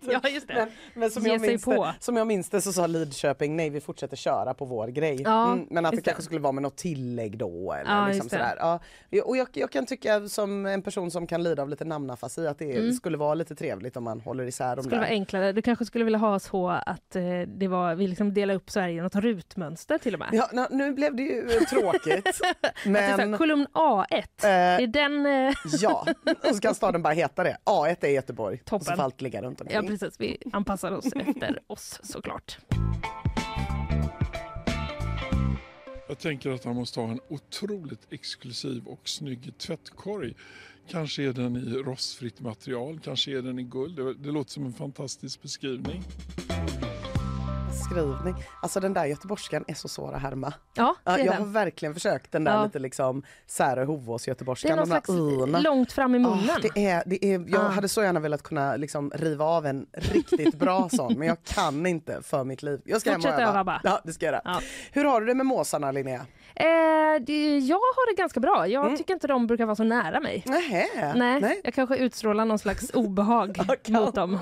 ja, 0.22 0.28
just 0.28 0.48
det. 0.48 0.54
Men, 0.54 0.68
men 0.94 1.10
som, 1.10 1.22
Ge 1.22 1.32
jag 1.32 1.40
minns 1.40 1.64
det, 1.64 1.94
som 2.00 2.16
jag 2.16 2.26
minns 2.26 2.48
det 2.50 2.60
så 2.60 2.72
sa 2.72 2.86
Lidköping 2.86 3.56
nej 3.56 3.70
vi 3.70 3.80
fortsätter 3.80 4.16
köra 4.16 4.54
på 4.54 4.64
vår 4.64 4.88
grej. 4.88 5.22
Ja, 5.22 5.46
Mm, 5.52 5.66
men 5.70 5.86
att 5.86 5.90
det 5.92 5.96
det. 5.96 6.02
kanske 6.02 6.22
skulle 6.22 6.40
vara 6.40 6.52
med 6.52 6.62
något 6.62 6.76
tillägg 6.76 7.38
då. 7.38 7.72
Eller 7.72 7.90
Ja, 7.96 8.06
liksom 8.08 8.28
sådär. 8.28 8.54
Ja, 8.58 8.80
och 9.24 9.36
jag, 9.36 9.48
jag 9.52 9.70
kan 9.70 9.86
tycka 9.86 10.28
som 10.28 10.66
en 10.66 10.82
person 10.82 11.10
som 11.10 11.26
kan 11.26 11.42
lida 11.42 11.62
av 11.62 11.68
lite 11.68 11.84
namnafasi 11.84 12.46
att 12.46 12.58
det 12.58 12.92
skulle 12.92 13.16
vara 13.16 13.34
lite 13.34 13.54
trevligt 13.54 13.96
om 13.96 14.04
man 14.04 14.20
håller 14.20 14.44
isär 14.46 14.64
de 14.66 14.72
Mm. 14.72 14.82
skulle 14.84 14.96
där. 14.96 15.00
vara 15.00 15.10
enklare. 15.10 15.52
Du 15.52 15.62
kanske 15.62 15.84
skulle 15.84 16.04
vilja 16.04 16.18
ha 16.18 16.38
så 16.38 16.68
att 16.68 17.16
eh, 17.16 17.22
det 17.46 17.68
var, 17.68 17.94
vi 17.94 18.06
liksom 18.06 18.34
delar 18.34 18.54
upp 18.54 18.70
Sverige 18.70 18.98
i 18.98 19.00
något 19.02 19.14
rutmönster 19.14 19.98
till 19.98 20.14
och 20.14 20.20
med. 20.20 20.28
Ja, 20.32 20.68
nu 20.70 20.92
blev 20.92 21.16
det 21.16 21.22
ju 21.22 21.50
eh, 21.50 21.62
tråkigt. 21.62 22.40
Men 22.86 23.38
kolumn 23.38 23.66
A1, 23.72 24.24
det 24.40 24.46
eh, 24.48 24.52
är 24.52 24.86
den... 24.86 25.26
Eh, 25.26 25.54
ja, 25.80 26.06
och 26.48 26.54
så 26.54 26.60
kan 26.60 26.74
staden 26.74 27.02
bara 27.02 27.14
heta 27.14 27.42
det. 27.44 27.56
A1 27.64 28.04
är 28.04 28.08
Göteborg. 28.26 28.54
Och 28.54 28.68
så 28.70 28.78
Toppen. 28.78 28.96
får 28.96 29.02
allt 29.02 29.20
ligga 29.20 29.42
runt 29.42 29.60
omkring. 29.60 29.76
ja 29.76 29.82
precis, 29.82 30.20
vi 30.20 30.36
anpassar 30.52 30.92
oss 30.92 31.06
efter 31.16 31.60
oss 31.66 32.00
såklart. 32.02 32.58
Jag 36.08 36.18
tänker 36.18 36.50
att 36.50 36.64
han 36.64 36.74
måste 36.74 37.00
ha 37.00 37.08
en 37.08 37.20
otroligt 37.28 38.06
exklusiv 38.10 38.86
och 38.86 39.08
snygg 39.08 39.58
tvättkorg. 39.58 40.34
Kanske 40.88 41.22
är 41.22 41.32
den 41.32 41.56
i 41.56 41.60
rostfritt 41.60 42.40
material, 42.40 43.00
kanske 43.00 43.38
är 43.38 43.42
den 43.42 43.58
i 43.58 43.62
guld. 43.62 43.96
Det, 43.96 44.14
det 44.14 44.30
låter 44.30 44.50
som 44.50 44.66
en 44.66 44.72
fantastisk 44.72 45.42
beskrivning. 45.42 46.02
Skrivning. 47.90 48.34
Alltså 48.62 48.80
den 48.80 48.92
där 48.94 49.04
göteborgskan 49.04 49.64
är 49.68 49.74
så 49.74 49.88
svår 49.88 50.12
att 50.14 50.22
härma. 50.22 50.52
Ja, 50.74 50.94
det 51.04 51.10
Ja, 51.10 51.18
är 51.18 51.24
jag 51.24 51.32
har 51.32 51.40
den. 51.40 51.52
verkligen 51.52 51.94
försökt 51.94 52.32
den 52.32 52.44
där 52.44 52.52
Ja. 52.54 52.64
lite 52.64 52.78
liksom 52.78 53.22
Särö 53.46 53.84
Hovås 53.84 54.22
Det 54.24 54.28
är 54.28 54.30
göteborgskan. 54.30 54.76
någon 54.76 54.86
slags 54.86 55.08
långt 55.64 55.92
fram 55.92 56.14
i 56.14 56.18
munnen. 56.18 56.50
Ah, 56.50 56.58
det 56.74 56.86
är, 56.86 57.02
det 57.06 57.24
är, 57.24 57.44
jag 57.48 57.60
Ah. 57.60 57.68
hade 57.68 57.88
så 57.88 58.02
gärna 58.02 58.20
velat 58.20 58.42
kunna 58.42 58.76
liksom 58.76 59.10
riva 59.14 59.44
av 59.44 59.66
en 59.66 59.86
riktigt 59.92 60.54
bra 60.54 60.88
sån 60.92 61.14
men 61.18 61.28
jag 61.28 61.42
kan 61.44 61.86
inte 61.86 62.22
för 62.22 62.44
mitt 62.44 62.62
liv. 62.62 62.80
Jag 62.84 63.00
ska 63.00 63.10
hem 63.10 63.18
och 63.20 63.22
Fortsätt 63.24 63.40
öva. 63.48 63.64
bara. 63.64 63.80
Ja, 63.84 64.00
det 64.04 64.12
ska 64.12 64.26
jag. 64.26 64.40
Ja. 64.44 64.60
Hur 64.92 65.04
har 65.04 65.20
du 65.20 65.26
det 65.26 65.34
med 65.34 65.46
måsarna 65.46 65.90
Linnea? 65.92 66.26
Eh, 66.54 66.66
det, 67.26 67.58
jag 67.58 67.76
har 67.76 68.10
det 68.16 68.22
ganska 68.22 68.40
bra. 68.40 68.66
Jag 68.68 68.84
Mm. 68.84 68.96
tycker 68.96 69.14
inte 69.14 69.26
de 69.26 69.46
brukar 69.46 69.66
vara 69.66 69.76
så 69.76 69.84
nära 69.84 70.20
mig. 70.20 70.42
Nähä. 70.46 71.12
Nej, 71.16 71.60
jag 71.64 71.74
kanske 71.74 71.96
utstrålar 71.96 72.44
någon 72.44 72.58
slags 72.58 72.90
obehag 72.94 73.58
mot 73.88 74.14
dem. 74.14 74.38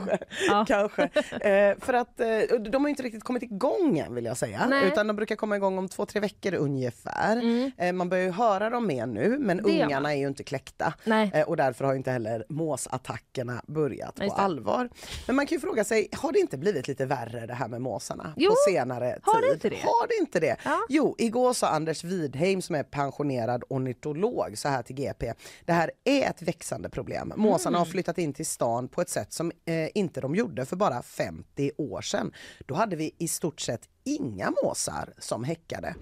Ja. 0.49 0.65
Kanske. 0.69 1.03
Eh, 1.41 1.79
för 1.81 1.93
att 1.95 2.21
eh, 2.21 2.27
de 2.71 2.85
har 2.85 2.89
inte 2.89 3.03
riktigt 3.03 3.25
kommit 3.25 3.34
igång 3.43 3.99
än 3.99 4.15
vill 4.15 4.25
jag 4.25 4.37
säga. 4.37 4.67
Nej. 4.67 4.89
Utan 4.89 5.07
de 5.07 5.17
brukar 5.17 5.37
komma 5.37 5.57
igång 5.57 5.79
om 5.79 5.89
två, 5.89 6.07
tre 6.07 6.21
veckor 6.21 6.55
ungefär. 6.55 7.37
Mm. 7.37 7.71
Eh, 7.79 7.93
man 7.93 8.09
börjar 8.09 8.25
ju 8.25 8.31
höra 8.31 8.71
dem 8.71 8.87
mer 8.87 9.07
nu 9.07 9.37
men 9.39 9.57
Det 9.57 9.63
ungarna 9.63 10.15
är 10.15 10.19
ju 10.19 10.27
inte 10.27 10.45
kläckta. 10.45 10.95
Nej. 11.05 11.31
Eh, 11.35 11.49
och 11.49 11.57
därför 11.57 11.85
har 11.85 11.95
inte 11.95 12.11
heller 12.11 12.45
måsattackerna 12.49 13.63
börjat 13.67 14.15
på 14.15 14.23
Just 14.25 14.37
det. 14.37 14.43
allvar. 14.43 14.89
Men 15.27 15.37
man 15.37 15.47
kan 15.47 15.57
ju 15.57 15.61
fråga 15.61 15.85
sig, 15.85 16.09
har 16.13 16.33
det 16.33 16.39
inte 16.39 16.59
blivit 16.59 16.89
lite 16.89 17.07
värre 17.07 17.47
det 17.47 17.55
här 17.55 17.69
med 17.69 17.81
måsarna 17.83 18.35
Jo, 18.37 18.51
på 18.51 18.57
senare 18.71 19.19
har 19.23 19.41
det 19.41 19.47
tid? 19.47 19.55
inte 19.55 19.69
det? 19.69 19.77
Har 19.83 20.07
det 20.09 20.15
inte 20.21 20.41
det? 20.41 20.57
Ja. 20.65 20.79
Jo, 20.89 21.15
igår 21.19 21.53
sa 21.53 21.69
Anders 21.69 22.05
Widheim 22.05 22.63
som 22.63 22.75
är 22.75 22.83
pensionerad 22.83 23.65
ornitolog 23.69 24.59
så 24.59 24.69
här 24.69 24.83
till 24.83 24.97
GP. 24.97 25.33
Det 25.65 25.73
här 25.73 25.91
är 26.05 26.31
ett 26.31 26.43
växande 26.43 26.89
problem. 26.89 27.33
Måsarna 27.37 27.77
Mm. 27.77 27.79
har 27.87 27.93
flyttat 27.93 28.19
in 28.19 28.33
till 28.35 28.47
stan 28.47 28.89
på 28.89 29.01
ett 29.01 29.09
sätt 29.09 29.33
som 29.33 29.53
eh, 29.65 29.89
inte 29.95 30.21
de 30.21 30.35
gjorde 30.35 30.65
för 30.67 30.77
bara 30.77 31.03
50 31.03 31.71
år 31.79 32.01
sedan. 32.01 32.33
Då 32.67 32.75
hade 32.75 32.97
vi 32.97 33.15
i 33.25 33.29
stort 33.29 33.61
sett 33.61 33.81
inga 34.05 34.53
måsar 34.63 35.13
som 35.19 35.45
häckade. 35.45 35.95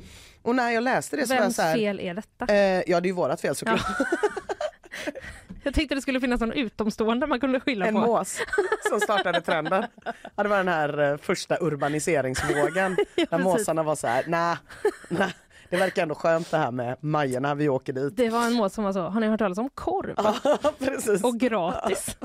Och 0.42 0.54
när 0.54 0.70
jag 0.70 0.82
läste 0.84 1.16
det 1.16 1.26
så 1.26 1.28
var 1.28 1.36
jag 1.36 1.42
Vems 1.42 1.56
så 1.56 1.62
här, 1.62 1.74
fel 1.74 2.00
är 2.00 2.14
detta? 2.14 2.54
Eh, 2.54 2.82
ja 2.86 3.00
det 3.00 3.06
är 3.06 3.10
ju 3.10 3.12
vårat 3.12 3.40
fel 3.40 3.54
såklart. 3.56 3.80
Jag 5.64 5.74
tänkte 5.74 5.94
det 5.94 6.00
skulle 6.02 6.20
finnas 6.20 6.40
någon 6.40 6.52
utomstående 6.52 7.26
man 7.26 7.40
kunde 7.40 7.60
skylla 7.60 7.86
En 7.86 7.94
på. 7.94 8.00
mås 8.00 8.38
som 8.88 9.00
startade 9.00 9.40
trenden. 9.40 9.84
Ja, 10.36 10.42
det 10.42 10.48
var 10.48 10.56
den 10.56 10.68
här 10.68 11.10
eh, 11.12 11.16
första 11.16 11.56
urbaniseringsvågen 11.60 12.94
där 13.16 13.26
precis. 13.26 13.44
måsarna 13.44 13.82
var 13.82 13.96
så 13.96 14.06
här, 14.06 14.24
nej, 14.26 14.56
nej. 15.08 15.34
Det 15.70 15.76
verkar 15.76 16.02
ändå 16.02 16.14
skönt 16.14 16.50
det 16.50 16.56
här 16.56 16.70
med 16.70 16.96
Majorna, 17.00 17.54
vi 17.54 17.68
åker 17.68 17.92
dit. 17.92 18.16
Det 18.16 18.28
var 18.30 18.46
en 18.46 18.52
mås 18.52 18.74
som 18.74 18.84
var 18.84 18.92
så, 18.92 19.00
har 19.00 19.20
ni 19.20 19.26
hört 19.26 19.38
talas 19.38 19.58
om 19.58 19.70
korv? 19.74 20.14
Precis. 20.78 21.24
Och 21.24 21.38
gratis. 21.40 22.16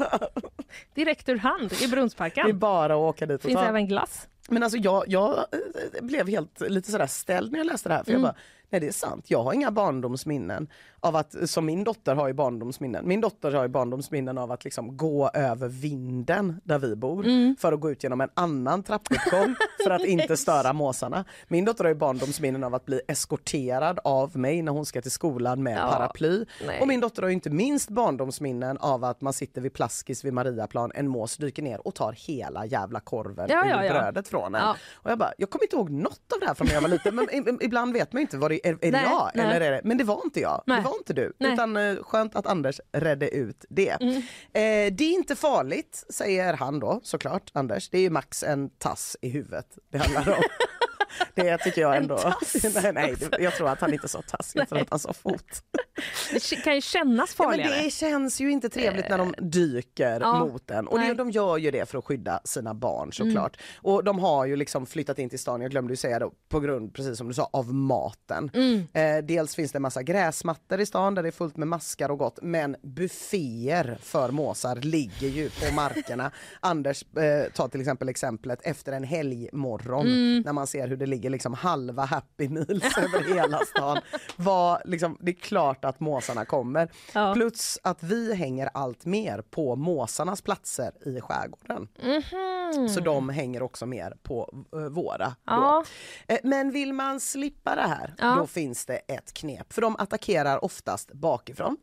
Direkt 0.95 1.29
ur 1.29 1.37
hand 1.37 1.63
i 1.73 1.75
Det 1.75 1.83
är 1.85 1.89
Brunnsparken. 1.89 2.59
bara 2.59 2.93
att 2.93 2.99
åka 2.99 3.25
dit 3.25 3.35
och 3.35 3.41
Finns 3.49 3.61
ta. 3.61 3.65
även 3.67 3.87
glass. 3.87 4.27
Men 4.47 4.63
alltså 4.63 4.77
jag, 4.77 5.03
jag 5.07 5.37
eh, 5.37 6.01
blev 6.03 6.27
helt 6.27 6.61
lite 6.61 6.91
sådär 6.91 7.07
ställd 7.07 7.51
när 7.51 7.59
jag 7.59 7.67
läste 7.67 7.89
det 7.89 7.95
här. 7.95 8.03
För 8.03 8.11
Mm. 8.11 8.23
jag 8.23 8.31
bara, 8.33 8.39
nej 8.69 8.81
det 8.81 8.87
är 8.87 8.91
sant. 8.91 9.25
Jag 9.31 9.43
har 9.43 9.53
inga 9.53 9.71
barndomsminnen 9.71 10.67
av 10.99 11.15
att, 11.15 11.35
som 11.49 11.65
min 11.65 11.83
dotter 11.83 12.15
har 12.15 12.27
ju 12.27 12.33
barndomsminnen. 12.33 13.07
Min 13.07 13.21
dotter 13.21 13.51
har 13.51 13.63
ju 13.63 13.67
barndomsminnen 13.69 14.37
av 14.37 14.51
att 14.51 14.63
liksom 14.63 14.97
gå 14.97 15.29
över 15.33 15.67
vinden 15.67 16.61
där 16.63 16.79
vi 16.79 16.95
bor 16.95 17.25
Mm. 17.25 17.55
för 17.59 17.73
att 17.73 17.79
gå 17.79 17.91
ut 17.91 18.03
genom 18.03 18.21
en 18.21 18.29
annan 18.33 18.83
trappuppgång 18.83 19.55
för 19.83 19.91
att 19.91 20.05
inte 20.05 20.37
störa 20.47 20.73
måsarna. 20.73 21.25
Min 21.47 21.65
dotter 21.65 21.83
har 21.83 21.89
ju 21.89 21.95
barndomsminnen 21.95 22.63
av 22.63 22.75
att 22.75 22.85
bli 22.85 23.01
eskorterad 23.07 23.99
av 24.03 24.37
mig 24.37 24.61
när 24.61 24.71
hon 24.71 24.85
ska 24.85 25.01
till 25.01 25.11
skolan 25.11 25.63
med 25.63 25.77
Ja, 25.77 25.91
paraply. 25.97 26.45
nej. 26.67 26.81
Och 26.81 26.87
min 26.87 26.99
dotter 26.99 27.21
har 27.21 27.29
ju 27.29 27.33
inte 27.33 27.49
minst 27.49 27.89
barndomsminnen 27.89 28.77
av 28.77 29.03
att 29.03 29.21
man 29.21 29.33
sitter 29.33 29.61
vid 29.61 29.73
Plaskis 29.73 30.25
vid 30.25 30.33
Mariaplan, 30.33 30.91
en 30.95 31.07
mås 31.07 31.37
dyker 31.37 31.63
ner 31.63 31.87
och 31.87 31.95
tar 31.95 32.11
hela 32.11 32.65
jävla 32.65 32.99
korven 32.99 33.47
Ja, 33.49 33.65
ur 33.65 33.69
ja, 33.69 33.85
ja. 33.85 33.91
brödet 33.93 34.27
från 34.27 34.55
en. 34.55 34.61
Och 34.93 35.11
jag 35.11 35.17
bara, 35.17 35.31
jag 35.37 35.49
kommer 35.49 35.63
inte 35.65 35.75
ihåg 35.75 35.89
något 35.89 36.33
av 36.33 36.39
det 36.39 36.45
här 36.47 36.53
från 36.53 36.67
när 36.67 36.73
jag 36.73 36.81
var 36.81 36.89
liten 36.89 37.15
men 37.15 37.27
ibland 37.61 37.93
vet 37.93 38.13
man 38.13 38.21
inte, 38.21 38.37
var 38.37 38.49
det, 38.49 38.67
är, 38.67 38.77
är 38.81 38.91
Nej, 38.91 39.03
jag 39.03 39.31
nej. 39.35 39.45
eller 39.45 39.61
är 39.61 39.71
det, 39.71 39.81
men 39.83 39.97
det 39.97 40.03
var 40.03 40.21
inte 40.25 40.39
jag, 40.39 40.61
var 40.87 40.97
inte 40.97 41.13
du. 41.13 41.33
Nej. 41.37 41.53
Utan 41.53 41.77
eh, 41.77 41.95
skönt 42.03 42.35
att 42.35 42.47
Anders 42.47 42.79
redde 42.91 43.29
ut 43.29 43.65
det. 43.69 44.01
Mm. 44.01 44.15
Eh, 44.17 44.93
det 44.93 45.03
är 45.03 45.13
inte 45.13 45.35
farligt 45.35 46.03
säger 46.09 46.53
han 46.53 46.79
då 46.79 46.99
såklart, 47.03 47.51
Anders. 47.53 47.89
Det 47.89 47.97
är 47.97 48.01
ju 48.01 48.09
max 48.09 48.43
en 48.43 48.69
tass 48.69 49.17
i 49.21 49.29
huvudet 49.29 49.77
det 49.91 49.97
handlar 49.97 50.37
om. 50.37 50.43
Det 51.35 51.57
tycker 51.57 51.81
jag 51.81 51.97
ändå. 51.97 52.33
nej, 52.83 52.93
nej, 52.93 53.15
jag 53.39 53.53
tror 53.55 53.69
att 53.69 53.81
han 53.81 53.93
inte 53.93 54.07
sa 54.07 54.21
tass, 54.21 54.51
jag 54.55 54.69
tror 54.69 54.79
att 54.81 54.87
han 54.89 54.99
sa 54.99 55.13
fot. 55.13 55.63
Det 56.33 56.55
kan 56.63 56.75
ju 56.75 56.81
kännas 56.81 57.35
Ja, 57.39 57.43
men 57.49 57.57
farligare. 57.57 57.83
det 57.83 57.89
känns 57.91 58.41
ju 58.41 58.51
inte 58.51 58.69
trevligt 58.69 59.09
när 59.09 59.17
de 59.17 59.35
dyker 59.37 60.19
Ja. 60.21 60.39
mot 60.45 60.71
en. 60.71 60.87
Och 60.87 60.99
det. 60.99 61.05
Mm. 61.05 61.17
de 61.17 61.31
gör 61.31 61.57
ju 61.57 61.71
det 61.71 61.89
för 61.89 61.97
att 61.97 62.05
skydda 62.05 62.39
sina 62.43 62.73
barn 62.73 63.13
såklart. 63.13 63.57
Och 63.77 64.03
de 64.03 64.19
har 64.19 64.45
ju 64.45 64.55
liksom 64.55 64.85
flyttat 64.85 65.19
in 65.19 65.29
till 65.29 65.39
stan, 65.39 65.61
jag 65.61 65.71
glömde 65.71 65.93
ju 65.93 65.97
säga 65.97 66.19
det, 66.19 66.29
på 66.49 66.59
grund, 66.59 66.93
precis 66.93 67.17
som 67.17 67.27
du 67.27 67.33
sa, 67.33 67.49
av 67.53 67.73
maten. 67.73 68.51
Mm. 68.53 68.87
Eh, 68.93 69.25
dels 69.25 69.55
finns 69.55 69.71
det 69.71 69.77
en 69.77 69.81
massa 69.81 70.03
gräsmattor 70.03 70.79
i 70.79 70.85
stan 70.85 71.15
där 71.15 71.23
det 71.23 71.29
är 71.29 71.31
fullt 71.31 71.57
med 71.57 71.67
maskar 71.67 72.11
och 72.11 72.17
gott, 72.17 72.39
men 72.41 72.75
bufféer 72.83 73.97
för 74.01 74.31
måsar 74.31 74.75
ligger 74.75 75.27
ju 75.27 75.49
på 75.49 75.73
markerna. 75.75 76.31
Anders 76.59 77.03
eh, 77.17 77.51
tar 77.51 77.67
till 77.67 77.79
exempel 77.81 78.09
exemplet 78.09 78.59
efter 78.63 78.91
en 78.91 79.03
helgmorgon 79.03 80.07
Mm. 80.07 80.41
när 80.45 80.53
man 80.53 80.67
ser 80.67 80.87
hur 80.87 80.96
det 80.97 81.05
ligger 81.05 81.29
liksom 81.29 81.53
halva 81.53 82.05
Happy 82.05 82.49
Meals 82.49 82.97
över 82.97 83.33
hela 83.35 83.59
stan. 83.65 83.97
Var, 84.35 84.81
liksom, 84.85 85.17
det 85.19 85.31
är 85.31 85.35
klart 85.35 85.85
att 85.85 85.99
måsarna 85.99 86.45
kommer. 86.45 86.89
Ja. 87.13 87.33
Plus 87.33 87.79
att 87.83 88.03
vi 88.03 88.33
hänger 88.35 88.69
allt 88.73 89.05
mer 89.05 89.41
på 89.41 89.75
måsarnas 89.75 90.41
platser 90.41 90.91
i 91.05 91.21
skärgården. 91.21 91.87
Så 92.89 92.99
de 92.99 93.29
hänger 93.29 93.63
också 93.63 93.85
mer 93.85 94.17
på 94.23 94.65
eh, 94.73 94.79
våra. 94.79 95.35
Ja. 95.45 95.83
Eh, 96.27 96.37
Men 96.43 96.71
vill 96.71 96.93
man 96.93 97.19
slippa 97.19 97.75
det 97.75 97.81
här, 97.87 98.13
Ja. 98.17 98.35
då 98.35 98.47
finns 98.47 98.85
det 98.85 98.95
ett 98.97 99.33
knep. 99.33 99.73
För 99.73 99.81
de 99.81 99.95
attackerar 99.95 100.63
oftast 100.63 101.11
bakifrån. 101.13 101.77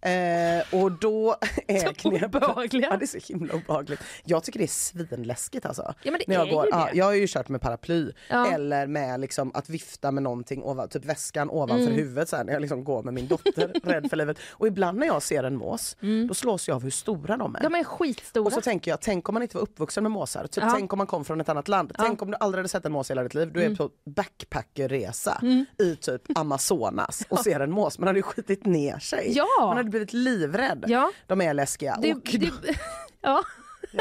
Eh, 0.00 0.82
och 0.82 0.92
då 0.92 1.36
är 1.66 1.92
knepet... 1.92 2.34
obehagliga. 2.34 2.88
Ja, 2.90 2.96
det 2.96 3.04
är 3.04 3.20
så 3.20 3.32
himla 3.32 3.54
obehagligt. 3.54 4.00
Jag 4.24 4.44
tycker 4.44 4.58
det 4.58 4.64
är 4.64 4.66
svinläskigt 4.66 5.66
alltså. 5.66 5.94
Ja, 6.02 6.10
men 6.10 6.18
det 6.18 6.24
När 6.28 6.34
jag, 6.34 6.48
är 6.48 6.52
går, 6.52 6.64
ju. 6.64 6.70
Ja, 6.70 6.88
jag 6.94 7.04
har 7.04 7.12
ju 7.14 7.26
kört 7.28 7.48
med 7.48 7.60
paraply 7.60 8.12
Ja. 8.28 8.46
eller 8.52 8.86
med 8.86 9.20
liksom 9.20 9.50
att 9.54 9.68
vifta 9.68 10.10
med 10.10 10.22
någonting, 10.22 10.62
ovan, 10.62 10.88
typ 10.88 11.04
väskan 11.04 11.50
ovanför 11.50 11.78
Mm. 11.84 11.94
huvudet 11.98 12.28
så 12.28 12.36
här, 12.36 12.44
när 12.44 12.52
jag 12.52 12.60
liksom 12.62 12.84
går 12.84 13.02
med 13.02 13.14
min 13.14 13.26
dotter 13.28 13.72
rädd 13.84 14.10
för 14.10 14.16
livet. 14.16 14.38
Och 14.50 14.66
ibland 14.66 14.98
när 14.98 15.06
jag 15.06 15.22
ser 15.22 15.44
en 15.44 15.56
mås, 15.56 15.96
då 16.28 16.34
slås 16.34 16.68
jag 16.68 16.74
av 16.74 16.82
hur 16.82 16.90
stora 16.90 17.36
de 17.36 17.54
är. 17.54 17.60
Mm. 17.60 17.72
De 17.72 17.78
är 17.78 17.84
skitstora. 17.84 18.44
Och 18.46 18.52
så 18.52 18.60
tänker 18.60 18.90
jag, 18.90 19.00
tänk 19.00 19.28
om 19.28 19.32
man 19.32 19.42
inte 19.42 19.56
var 19.56 19.62
uppvuxen 19.62 20.02
med 20.02 20.12
måsar. 20.12 20.46
Typ, 20.46 20.56
Ja. 20.56 20.62
Mm. 20.62 20.74
Tänk 20.78 20.92
om 20.92 20.96
man 20.98 21.06
kom 21.06 21.24
från 21.24 21.40
ett 21.40 21.48
annat 21.48 21.68
land. 21.68 21.92
Tänk 21.98 22.22
om 22.22 22.30
du 22.30 22.36
aldrig 22.40 22.58
hade 22.58 22.68
sett 22.68 22.84
en 22.84 22.92
mås 22.92 23.10
i 23.10 23.12
hela 23.12 23.22
ditt 23.22 23.34
liv. 23.34 23.52
Du 23.52 23.62
är 23.62 23.74
på 23.74 23.90
backpackerresa 24.06 25.40
i 25.82 25.96
typ 25.96 26.38
Amazonas 26.38 27.22
och 27.28 27.38
ser 27.38 27.60
en 27.60 27.70
mås. 27.70 27.98
Man 27.98 28.06
hade 28.06 28.18
ju 28.18 28.22
skitit 28.22 28.66
ner 28.66 28.98
sig. 28.98 29.32
Ja. 29.36 29.44
Hade 29.88 29.90
blivit 29.90 30.12
livrädd. 30.12 30.84
Ja. 30.88 31.10
De 31.26 31.40
är 31.40 31.54
läskiga. 31.54 31.98
Det, 32.02 32.14
och, 32.14 32.36
det, 32.40 32.50
ja. 33.20 33.44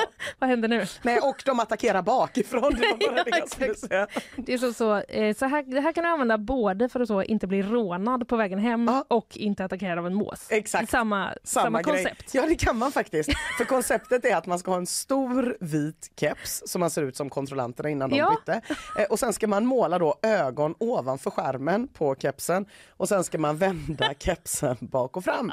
Vad 0.40 0.50
händer 0.50 0.68
nu? 0.70 0.86
nej, 1.02 1.20
och 1.20 1.44
de 1.46 1.60
attackerar 1.60 2.02
bakifrån. 2.02 2.74
Det 2.80 2.88
var 2.88 2.98
bara 2.98 3.18
Ja, 3.18 3.24
det 3.24 3.38
jag 3.40 3.50
skulle 3.50 3.72
exakt. 3.72 3.90
säga. 3.90 4.08
Det 4.36 4.54
är 4.54 4.58
så, 4.58 4.74
så, 4.74 5.02
så 5.40 5.46
här, 5.46 5.64
det 5.76 5.82
här 5.82 5.92
kan 5.92 6.04
du 6.04 6.10
använda 6.10 6.38
både 6.38 6.90
för 6.90 7.00
att 7.00 7.08
så 7.08 7.24
inte 7.24 7.48
bli 7.48 7.62
rånad 7.64 8.28
på 8.28 8.36
vägen 8.36 8.60
hem 8.60 8.88
Ja. 8.88 9.06
och 9.08 9.38
inte 9.38 9.66
attackerad 9.66 10.00
av 10.00 10.08
en 10.08 10.14
mås. 10.14 10.48
Exakt. 10.50 10.90
Samma, 10.90 11.34
samma, 11.44 11.82
grej. 11.82 11.96
koncept. 12.04 12.34
Ja 12.34 12.46
det 12.46 12.56
kan 12.56 12.78
man 12.78 12.92
faktiskt. 12.92 13.30
För 13.58 13.66
konceptet 13.66 14.26
är 14.26 14.36
att 14.36 14.46
man 14.46 14.60
ska 14.60 14.72
ha 14.72 14.78
en 14.78 14.88
stor 14.88 15.58
vit 15.60 16.12
keps 16.20 16.64
som 16.66 16.80
man 16.80 16.90
ser 16.90 17.02
ut 17.02 17.16
som 17.16 17.30
kontrollanterna 17.30 17.90
innan 17.90 18.10
de 18.10 18.16
Ja. 18.18 18.36
bytte. 18.46 18.62
Eh, 18.98 19.04
och 19.06 19.20
sen 19.20 19.34
ska 19.34 19.48
man 19.48 19.66
måla 19.66 20.00
då 20.00 20.16
ögon 20.22 20.76
ovanför 20.80 21.30
skärmen 21.32 21.88
på 21.88 22.16
kepsen 22.16 22.66
och 22.90 23.08
sen 23.10 23.24
ska 23.24 23.38
man 23.38 23.58
vända 23.58 24.14
kepsen 24.20 24.78
bak 24.80 25.18
och 25.18 25.24
fram. 25.24 25.52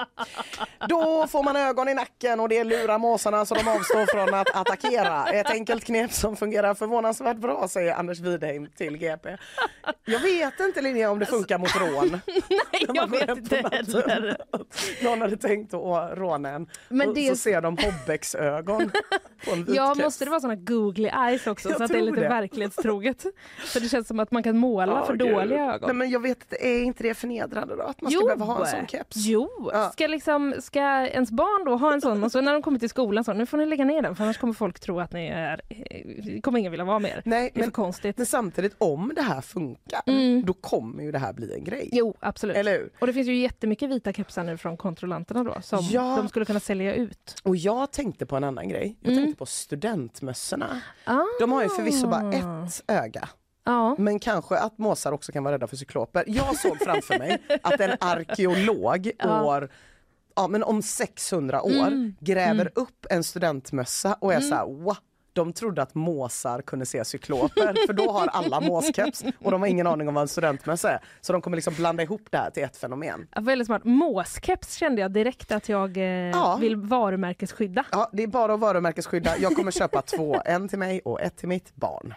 Då 0.88 1.26
får 1.26 1.42
man 1.42 1.56
ögon 1.56 1.88
i 1.88 1.94
nacken 1.94 2.40
och 2.40 2.48
det 2.48 2.64
lurar 2.64 2.98
måsarna 2.98 3.46
så 3.46 3.54
de 3.54 3.68
avstår 3.68 4.06
från 4.12 4.33
att 4.40 4.56
attackera. 4.56 5.26
Ett 5.26 5.50
enkelt 5.50 5.84
knep 5.84 6.12
som 6.12 6.36
fungerar 6.36 6.74
förvånansvärt 6.74 7.36
bra 7.36 7.68
säger 7.68 7.94
Anders 7.94 8.20
Widheim 8.20 8.66
till 8.76 8.96
GP. 8.96 9.36
Jag 10.04 10.20
vet 10.20 10.60
inte 10.60 10.80
Linnea 10.80 11.10
om 11.10 11.18
det 11.18 11.26
funkar 11.26 11.58
mot 11.58 11.76
rån. 11.76 12.08
Nej, 12.50 12.86
jag 12.94 13.10
vet 13.10 13.28
inte 13.28 13.56
heller. 13.56 14.36
Någon 15.04 15.20
hade 15.20 15.36
tänkt 15.36 15.74
att 15.74 16.18
råna 16.18 16.48
en 16.48 16.66
Men 16.88 17.08
och 17.08 17.14
det- 17.14 17.28
så 17.28 17.36
ser 17.36 17.60
de 17.60 17.76
Hobbex-ögon 17.76 18.90
på 19.44 19.50
en 19.52 19.64
vit 19.64 19.76
Ja, 19.76 19.94
måste 19.94 20.24
det 20.24 20.30
vara 20.30 20.40
såna 20.40 20.54
googly 20.54 21.08
eyes 21.08 21.46
också 21.46 21.68
Jag 21.68 21.78
så 21.78 21.84
att 21.84 21.90
det 21.92 21.98
är 21.98 22.02
lite 22.02 22.20
det. 22.20 22.28
verklighetstroget? 22.28 23.26
Så 23.64 23.78
det 23.80 23.88
känns 23.88 24.08
som 24.08 24.20
att 24.20 24.30
man 24.30 24.42
kan 24.42 24.56
måla 24.58 24.92
Ja, 24.92 25.06
för 25.06 25.16
gud. 25.16 25.28
dåliga 25.34 25.64
ögon. 25.64 25.86
Nej, 25.86 25.94
men 25.94 26.10
jag 26.10 26.20
vet 26.20 26.38
inte, 26.42 26.66
är 26.66 26.82
inte 26.82 27.02
det 27.02 27.14
förnedrande 27.14 27.76
då? 27.76 27.82
Att 27.82 28.00
man 28.00 28.12
ska 28.12 28.24
behöva 28.24 28.44
ha 28.44 28.60
en 28.66 28.70
sån 28.70 28.86
keps? 28.86 29.16
Jo, 29.16 29.70
Ja. 29.72 29.90
ska, 29.90 30.06
liksom, 30.06 30.54
ska 30.60 30.80
ens 31.06 31.30
barn 31.30 31.64
då 31.64 31.76
ha 31.76 31.92
en 31.92 32.00
sån 32.00 32.24
och 32.24 32.32
så 32.32 32.40
när 32.40 32.52
de 32.52 32.62
kommer 32.62 32.78
till 32.78 32.88
skolan 32.90 33.24
så 33.24 33.32
nu 33.32 33.46
får 33.46 33.58
ni 33.58 33.66
lägga 33.66 33.84
ner 33.84 34.02
den 34.02 34.13
för 34.16 34.24
annars 34.24 34.38
kommer 34.38 34.52
folk 34.54 34.80
tro 34.80 35.00
att 35.00 35.12
ni 35.12 35.26
är, 35.26 35.60
eh, 35.68 36.40
kommer 36.40 36.58
ingen 36.58 36.70
vilja 36.72 36.84
vara 36.84 36.98
med 36.98 37.10
er. 37.10 37.22
Nej, 37.24 37.42
Det 37.42 37.48
är 37.48 37.52
för 37.52 37.60
men, 37.60 37.70
konstigt. 37.70 38.16
men 38.16 38.26
samtidigt 38.26 38.74
om 38.78 39.12
det 39.16 39.22
här 39.22 39.40
funkar, 39.40 40.00
Mm. 40.06 40.44
då 40.46 40.52
kommer 40.52 41.02
ju 41.02 41.12
det 41.12 41.18
här 41.18 41.32
bli 41.32 41.54
en 41.54 41.64
grej. 41.64 41.88
Jo, 41.92 42.14
absolut. 42.20 42.56
Eller 42.56 42.72
hur? 42.72 42.90
Och 43.00 43.06
det 43.06 43.12
finns 43.12 43.28
ju 43.28 43.36
jättemycket 43.36 43.90
vita 43.90 44.12
kepsar 44.12 44.44
nu 44.44 44.56
från 44.56 44.76
kontrollanterna 44.76 45.44
då 45.44 45.56
som 45.62 45.78
Ja. 45.90 46.14
de 46.16 46.28
skulle 46.28 46.44
kunna 46.44 46.60
sälja 46.60 46.94
ut. 46.94 47.34
Och 47.42 47.56
jag 47.56 47.92
tänkte 47.92 48.26
på 48.26 48.36
en 48.36 48.44
annan 48.44 48.68
grej. 48.68 48.96
Jag 49.00 49.12
Mm. 49.12 49.24
tänkte 49.24 49.38
på 49.38 49.46
studentmössorna. 49.46 50.80
Ah. 51.04 51.20
De 51.40 51.52
har 51.52 51.62
ju 51.62 51.68
förvisso 51.68 52.06
bara 52.08 52.32
ett 52.32 52.82
öga. 52.88 53.28
Ja. 53.64 53.96
Men 53.98 54.18
kanske 54.18 54.56
att 54.58 54.78
måsar 54.78 55.12
också 55.12 55.32
kan 55.32 55.44
vara 55.44 55.54
rädda 55.54 55.66
för 55.66 55.76
cykloper. 55.76 56.24
Jag 56.26 56.56
såg 56.56 56.78
framför 56.78 57.18
mig 57.18 57.38
att 57.62 57.80
en 57.80 57.90
arkeolog 58.00 59.10
Ja. 59.18 59.42
år 59.44 59.68
ja, 60.36 60.48
men 60.48 60.62
om 60.62 60.82
600 60.82 61.62
år 61.62 61.70
Mm. 61.86 62.14
gräver 62.20 62.70
upp 62.74 63.06
en 63.10 63.24
studentmössa 63.24 64.16
och 64.20 64.32
är 64.34 64.40
så 64.40 64.54
här, 64.54 64.64
wow, 64.66 64.96
de 65.32 65.52
trodde 65.52 65.82
att 65.82 65.94
måsar 65.94 66.62
kunde 66.62 66.86
se 66.86 67.04
cykloper 67.04 67.86
för 67.86 67.92
då 67.92 68.10
har 68.12 68.26
alla 68.26 68.60
måskeps 68.60 69.24
och 69.40 69.50
de 69.50 69.60
har 69.60 69.68
ingen 69.68 69.86
aning 69.86 70.08
om 70.08 70.14
vad 70.14 70.22
en 70.22 70.28
studentmössa 70.28 70.90
är. 70.90 70.98
Så 71.20 71.32
de 71.32 71.42
kommer 71.42 71.56
liksom 71.56 71.74
blanda 71.74 72.02
ihop 72.02 72.22
det 72.30 72.38
här 72.38 72.50
till 72.50 72.62
ett 72.64 72.76
fenomen. 72.76 73.26
Ja, 73.34 73.40
Väldigt 73.40 73.66
smart. 73.66 73.84
Måskeps 73.84 74.74
kände 74.74 75.00
jag 75.02 75.10
direkt 75.12 75.52
att 75.52 75.68
jag 75.68 75.96
eh, 75.96 76.02
Ja. 76.04 76.56
vill 76.60 76.76
varumärkesskydda. 76.76 77.84
Ja, 77.92 78.10
det 78.12 78.22
är 78.22 78.26
bara 78.26 78.54
att 78.54 78.60
varumärkesskydda. 78.60 79.38
Jag 79.38 79.56
kommer 79.56 79.70
köpa 79.70 80.02
två, 80.02 80.42
en 80.44 80.68
till 80.68 80.78
mig 80.78 81.00
och 81.04 81.20
ett 81.20 81.36
till 81.36 81.48
mitt 81.48 81.74
barn. 81.74 82.14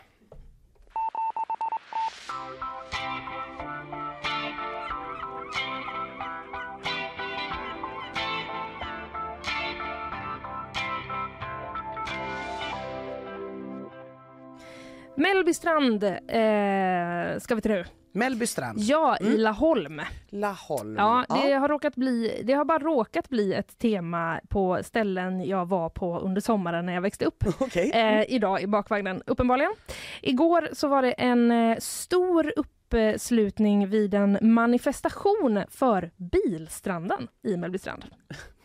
Mellbystrand 15.18 16.04
eh, 16.04 17.40
ska 17.40 17.56
vi 17.56 17.62
till 17.62 17.72
nu. 17.72 17.86
Mellbystrand, 18.12 18.80
Ja, 18.80 19.18
i 19.22 19.38
Laholm. 19.38 20.02
Laholm. 20.30 20.96
Ja, 20.98 21.26
det 21.30 21.52
har, 21.54 21.68
råkat 21.68 21.96
bli, 21.96 22.42
det 22.44 22.54
har 22.54 22.66
bara 22.66 22.80
råkat 22.80 23.30
bli 23.30 23.54
ett 23.54 23.78
tema 23.78 24.40
på 24.50 24.80
ställen 24.84 25.46
jag 25.46 25.66
var 25.66 25.90
på 25.90 26.20
under 26.20 26.42
sommaren 26.42 26.86
när 26.86 26.94
jag 26.94 27.02
växte 27.02 27.26
upp. 27.26 27.44
Okej. 27.60 27.92
Eh, 27.94 28.24
idag 28.28 28.62
i 28.62 28.68
bakvagnen, 28.68 29.22
uppenbarligen. 29.26 29.72
Igår 30.22 30.70
så 30.74 30.88
var 30.88 31.02
det 31.02 31.12
en 31.12 31.52
eh, 31.52 31.78
stor 31.80 32.54
uppslutning 32.94 33.88
vid 33.90 34.14
en 34.14 34.38
manifestation 34.42 35.64
för 35.70 36.12
Bilstranden 36.18 37.28
i 37.44 37.58
Mellbystrand. 37.58 38.06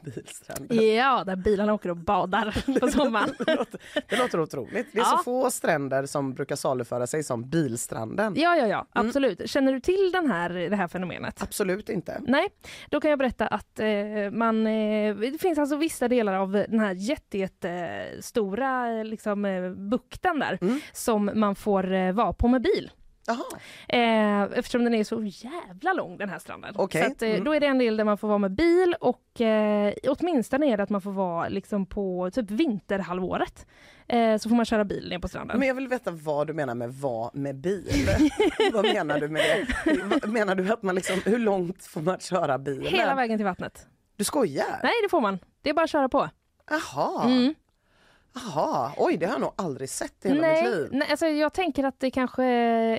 Bilstrand. 0.05 0.73
Ja, 0.73 1.25
där 1.25 1.37
bilarna 1.37 1.75
åker 1.75 1.89
och 1.91 1.97
badar 1.97 2.65
på 2.81 2.89
sommaren. 2.89 3.35
Det 3.47 3.55
låter, 3.57 3.81
det 4.09 4.17
låter 4.17 4.41
otroligt. 4.41 4.87
Det 4.93 4.99
är 4.99 5.03
Ja. 5.03 5.05
så 5.05 5.23
få 5.25 5.51
stränder 5.51 6.07
som 6.07 6.35
brukar 6.35 6.57
saluföra 6.57 7.07
sig 7.07 7.23
som 7.23 7.49
bilstranden. 7.49 8.35
Ja, 8.37 8.57
ja, 8.57 8.67
ja, 8.67 8.87
Mm. 8.95 9.07
absolut. 9.09 9.51
Känner 9.51 9.73
du 9.73 9.81
till 9.81 10.11
den 10.13 10.31
här, 10.31 10.51
det 10.51 10.77
här 10.77 10.89
fenomenet? 10.89 11.43
Absolut 11.43 11.89
inte. 11.89 12.21
Nej, 12.27 12.49
då 12.91 13.01
kan 13.01 13.11
jag 13.11 13.19
berätta 13.19 13.47
att 13.47 13.81
eh, 13.81 13.87
man, 14.33 14.67
eh, 14.67 15.15
det 15.17 15.41
finns 15.41 15.59
alltså 15.59 15.77
vissa 15.77 16.09
delar 16.09 16.35
av 16.35 16.53
den 16.53 16.81
här 16.81 16.93
jätte, 16.95 17.39
jättestora 17.39 18.99
eh, 18.99 19.05
liksom, 19.05 19.45
eh, 19.45 19.71
bukten 19.71 20.39
där 20.39 20.59
Mm. 20.61 20.81
som 20.93 21.31
man 21.35 21.55
får 21.55 22.13
vara 22.13 22.33
på 22.33 22.49
med 22.49 22.63
bil. 22.63 22.91
Eh, 23.89 24.43
eftersom 24.59 24.85
den 24.85 24.95
är 24.95 25.05
så 25.05 25.23
jävla 25.25 25.93
lång 25.93 26.17
den 26.19 26.29
här 26.29 26.39
stranden. 26.39 26.75
Okej. 26.77 27.05
Så 27.05 27.11
att, 27.13 27.23
eh, 27.23 27.29
Mm. 27.31 27.45
då 27.45 27.53
är 27.55 27.61
det 27.61 27.67
en 27.67 27.79
del 27.79 27.97
där 27.97 28.05
man 28.05 28.19
får 28.19 28.29
vara 28.29 28.39
med 28.39 28.51
bil 28.53 28.97
och 29.01 29.41
eh, 29.41 29.93
åtminstone 30.09 30.67
är 30.73 30.77
det 30.77 30.83
att 30.83 30.91
man 30.91 31.01
får 31.01 31.13
vara 31.13 31.49
liksom, 31.49 31.87
på 31.87 32.31
typ 32.33 32.51
vinterhalvåret. 32.51 33.67
Eh, 34.09 34.37
så 34.39 34.49
får 34.49 34.57
man 34.57 34.65
köra 34.65 34.85
bil 34.85 35.09
ner 35.09 35.19
på 35.19 35.29
stranden. 35.29 35.59
Men 35.59 35.69
jag 35.69 35.75
vill 35.75 35.89
veta 35.89 36.11
vad 36.11 36.47
du 36.47 36.53
menar 36.53 36.75
med 36.75 36.95
vad 36.95 37.35
med 37.35 37.57
bil. 37.57 38.09
vad 38.73 38.85
menar 38.85 39.21
du 39.21 39.29
med 39.29 39.43
det? 40.23 40.27
Menar 40.27 40.55
du 40.55 40.73
att 40.73 40.83
man 40.83 40.95
liksom, 40.95 41.21
hur 41.25 41.39
långt 41.39 41.85
får 41.85 42.01
man 42.01 42.19
köra 42.19 42.59
bilen? 42.59 42.87
Hela 42.87 43.15
vägen 43.15 43.39
till 43.39 43.45
vattnet. 43.47 43.87
Du 44.17 44.25
skojar? 44.25 44.81
Nej, 44.83 44.93
det 45.03 45.09
får 45.09 45.21
man. 45.21 45.39
Det 45.63 45.71
är 45.71 45.75
bara 45.75 45.85
att 45.85 45.91
köra 45.91 46.09
på. 46.09 46.29
Jaha. 46.71 47.25
Mm. 47.25 47.55
Jaha. 48.35 48.93
Oj, 48.97 49.17
det 49.17 49.27
har 49.27 49.33
jag 49.33 49.41
nog 49.41 49.53
aldrig 49.57 49.89
sett 49.91 50.25
i 50.25 50.29
hela 50.29 50.41
Nej, 50.41 50.63
mitt 50.63 50.73
liv. 50.73 50.89
nej 50.93 51.09
alltså 51.11 51.27
jag 51.27 51.53
tänker 51.53 51.85
att 51.85 52.01
det 52.01 52.11
kanske 52.11 52.45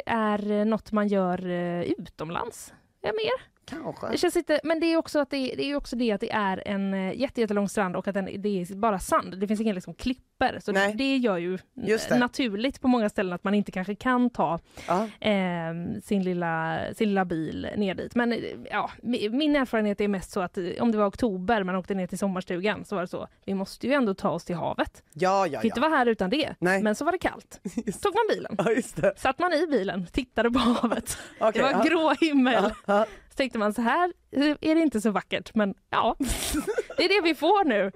är 0.06 0.66
något 0.66 0.92
man 0.92 1.08
gör 1.08 1.50
eh, 1.50 1.82
utomlands. 1.82 2.74
Ja, 3.02 3.12
mer. 3.12 3.54
Kanske. 3.66 4.08
Det 4.12 4.18
känns 4.18 4.36
inte, 4.36 4.60
men 4.64 4.80
det 4.80 4.86
är 4.86 4.98
också 4.98 5.20
att 5.20 5.30
det, 5.30 5.38
det 5.58 5.72
är 5.72 5.76
också 5.76 5.96
det 5.96 6.12
att 6.12 6.22
det 6.22 6.32
är 6.32 6.68
en 6.68 6.94
eh, 6.94 7.20
jätte, 7.20 7.42
jättelång 7.42 7.70
strand 7.70 7.96
och 7.96 8.08
att 8.08 8.14
den, 8.14 8.26
det 8.26 8.50
är 8.50 8.76
bara 8.76 9.00
sand. 9.00 9.40
Det 9.40 9.48
finns 9.48 9.62
inga 9.62 9.74
liksom, 9.74 9.94
klipper. 10.40 10.60
Så 10.60 10.72
Nej. 10.72 10.94
det 10.98 11.18
gör 11.18 11.38
ju 11.38 11.58
Just 11.76 12.12
eh, 12.12 12.14
det. 12.14 12.20
naturligt 12.20 12.82
på 12.82 12.88
många 12.88 13.10
ställen 13.10 13.34
att 13.34 13.44
man 13.44 13.54
inte 13.54 13.72
kanske 13.72 13.96
kan 13.96 14.30
ta 14.30 14.60
Ja. 14.88 15.08
eh, 15.30 15.74
sin, 16.04 16.24
lilla, 16.24 16.80
sin 16.94 17.08
lilla 17.10 17.26
bil 17.26 17.68
ner 17.78 17.96
dit. 17.96 18.16
Men 18.16 18.34
eh, 18.34 18.40
ja, 18.72 18.90
mi- 19.02 19.30
min 19.30 19.56
erfarenhet 19.56 20.02
är 20.02 20.08
mest 20.08 20.32
så 20.32 20.42
att 20.42 20.58
eh, 20.58 20.66
om 20.80 20.92
det 20.92 20.98
var 20.98 21.08
oktober 21.08 21.64
man 21.64 21.76
åkte 21.76 21.94
ner 21.96 22.08
till 22.08 22.18
sommarstugan 22.18 22.86
så 22.86 22.96
var 22.96 23.02
det 23.02 23.08
så. 23.08 23.28
Vi 23.46 23.54
måste 23.54 23.88
ju 23.88 23.94
ändå 23.94 24.14
ta 24.14 24.30
oss 24.30 24.46
till 24.46 24.56
havet. 24.56 25.04
Ja, 25.14 25.48
ja, 25.48 25.60
kan 25.60 25.66
inte 25.66 25.80
ja. 25.80 25.88
vara 25.90 25.98
här 25.98 26.06
utan 26.06 26.30
det. 26.30 26.56
Nej. 26.60 26.84
Men 26.84 26.96
så 26.96 27.06
var 27.06 27.12
det 27.12 27.18
kallt. 27.18 27.60
Tog 28.02 28.14
man 28.16 28.24
bilen. 28.30 28.56
ja 28.58 28.72
just 28.72 28.96
det. 29.02 29.14
Satt 29.18 29.40
man 29.40 29.54
i 29.54 29.68
bilen, 29.68 30.08
tittade 30.12 30.52
på 30.52 30.60
havet. 30.60 31.18
Okej, 31.40 31.52
det 31.54 31.62
var 31.62 31.72
ja. 31.72 31.84
grå 31.90 32.14
himmel. 32.22 32.54
Ja, 32.64 32.72
ja. 32.86 33.06
Så 33.30 33.36
tänkte 33.38 33.58
man 33.58 33.74
så 33.74 33.82
här 33.82 34.14
är 34.62 34.76
det 34.76 34.82
inte 34.82 35.02
så 35.02 35.12
vackert, 35.12 35.56
men 35.56 35.74
ja, 35.90 36.16
det 36.98 37.04
är 37.06 37.10
det 37.22 37.28
vi 37.30 37.36
får 37.36 37.66
nu. 37.66 37.92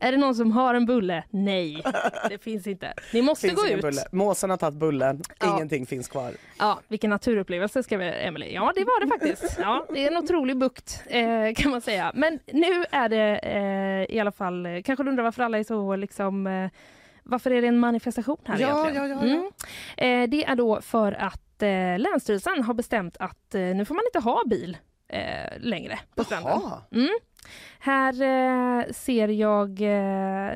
Är 0.00 0.12
det 0.12 0.18
någon 0.18 0.34
som 0.34 0.52
har 0.52 0.74
en 0.74 0.86
bulle? 0.86 1.24
Nej, 1.30 1.82
det 2.28 2.38
finns 2.38 2.66
inte. 2.66 2.94
Ni 3.12 3.22
måste 3.22 3.48
Finns 3.48 3.60
gå 3.62 3.68
ut. 3.68 3.82
bulle. 3.82 4.02
Måsen 4.12 4.50
har 4.50 4.56
tagit 4.56 4.74
bullen, 4.78 5.22
Ja. 5.40 5.54
ingenting 5.56 5.86
finns 5.86 6.08
kvar. 6.08 6.32
Ja, 6.58 6.80
vilken 6.88 7.10
naturupplevelse 7.10 7.82
ska 7.82 7.96
vi, 7.96 8.04
Emily. 8.06 8.52
Ja, 8.54 8.72
det 8.74 8.84
var 8.84 9.00
det 9.00 9.06
faktiskt. 9.18 9.58
Ja, 9.60 9.86
det 9.94 10.04
är 10.06 10.10
en 10.10 10.16
otrolig 10.16 10.56
bukt 10.58 11.02
eh, 11.06 11.54
kan 11.56 11.70
man 11.70 11.80
säga. 11.80 12.12
Men 12.14 12.38
nu 12.52 12.84
är 12.90 13.08
det 13.08 13.38
eh, 13.38 14.16
i 14.16 14.20
alla 14.20 14.32
fall, 14.32 14.66
eh, 14.66 14.82
kanske 14.82 15.04
du 15.04 15.10
undrar 15.10 15.24
varför 15.24 15.42
alla 15.42 15.58
är 15.58 15.64
så 15.64 15.96
liksom 15.96 16.46
eh, 16.46 16.70
varför 17.22 17.50
är 17.50 17.62
det 17.62 17.68
en 17.68 17.78
manifestation 17.78 18.36
här 18.44 18.58
Ja, 18.58 18.68
egentligen? 18.90 19.10
ja, 19.10 19.16
ja, 19.16 19.26
ja. 19.26 19.50
Mm. 19.96 20.22
Eh, 20.24 20.30
det 20.30 20.44
är 20.44 20.54
då 20.56 20.80
för 20.80 21.12
att 21.12 21.62
eh, 21.62 21.98
Länsstyrelsen 21.98 22.62
har 22.62 22.74
bestämt 22.74 23.16
att 23.20 23.54
eh, 23.54 23.60
nu 23.60 23.84
får 23.84 23.94
man 23.94 24.04
inte 24.06 24.18
ha 24.18 24.42
bil 24.46 24.76
längre 25.58 25.98
på 26.14 26.24
stranden. 26.24 26.60
Mm. 26.92 27.08
Här 27.78 28.12
eh, 28.12 28.92
ser 28.92 29.28
jag 29.28 29.80
eh, 29.80 30.52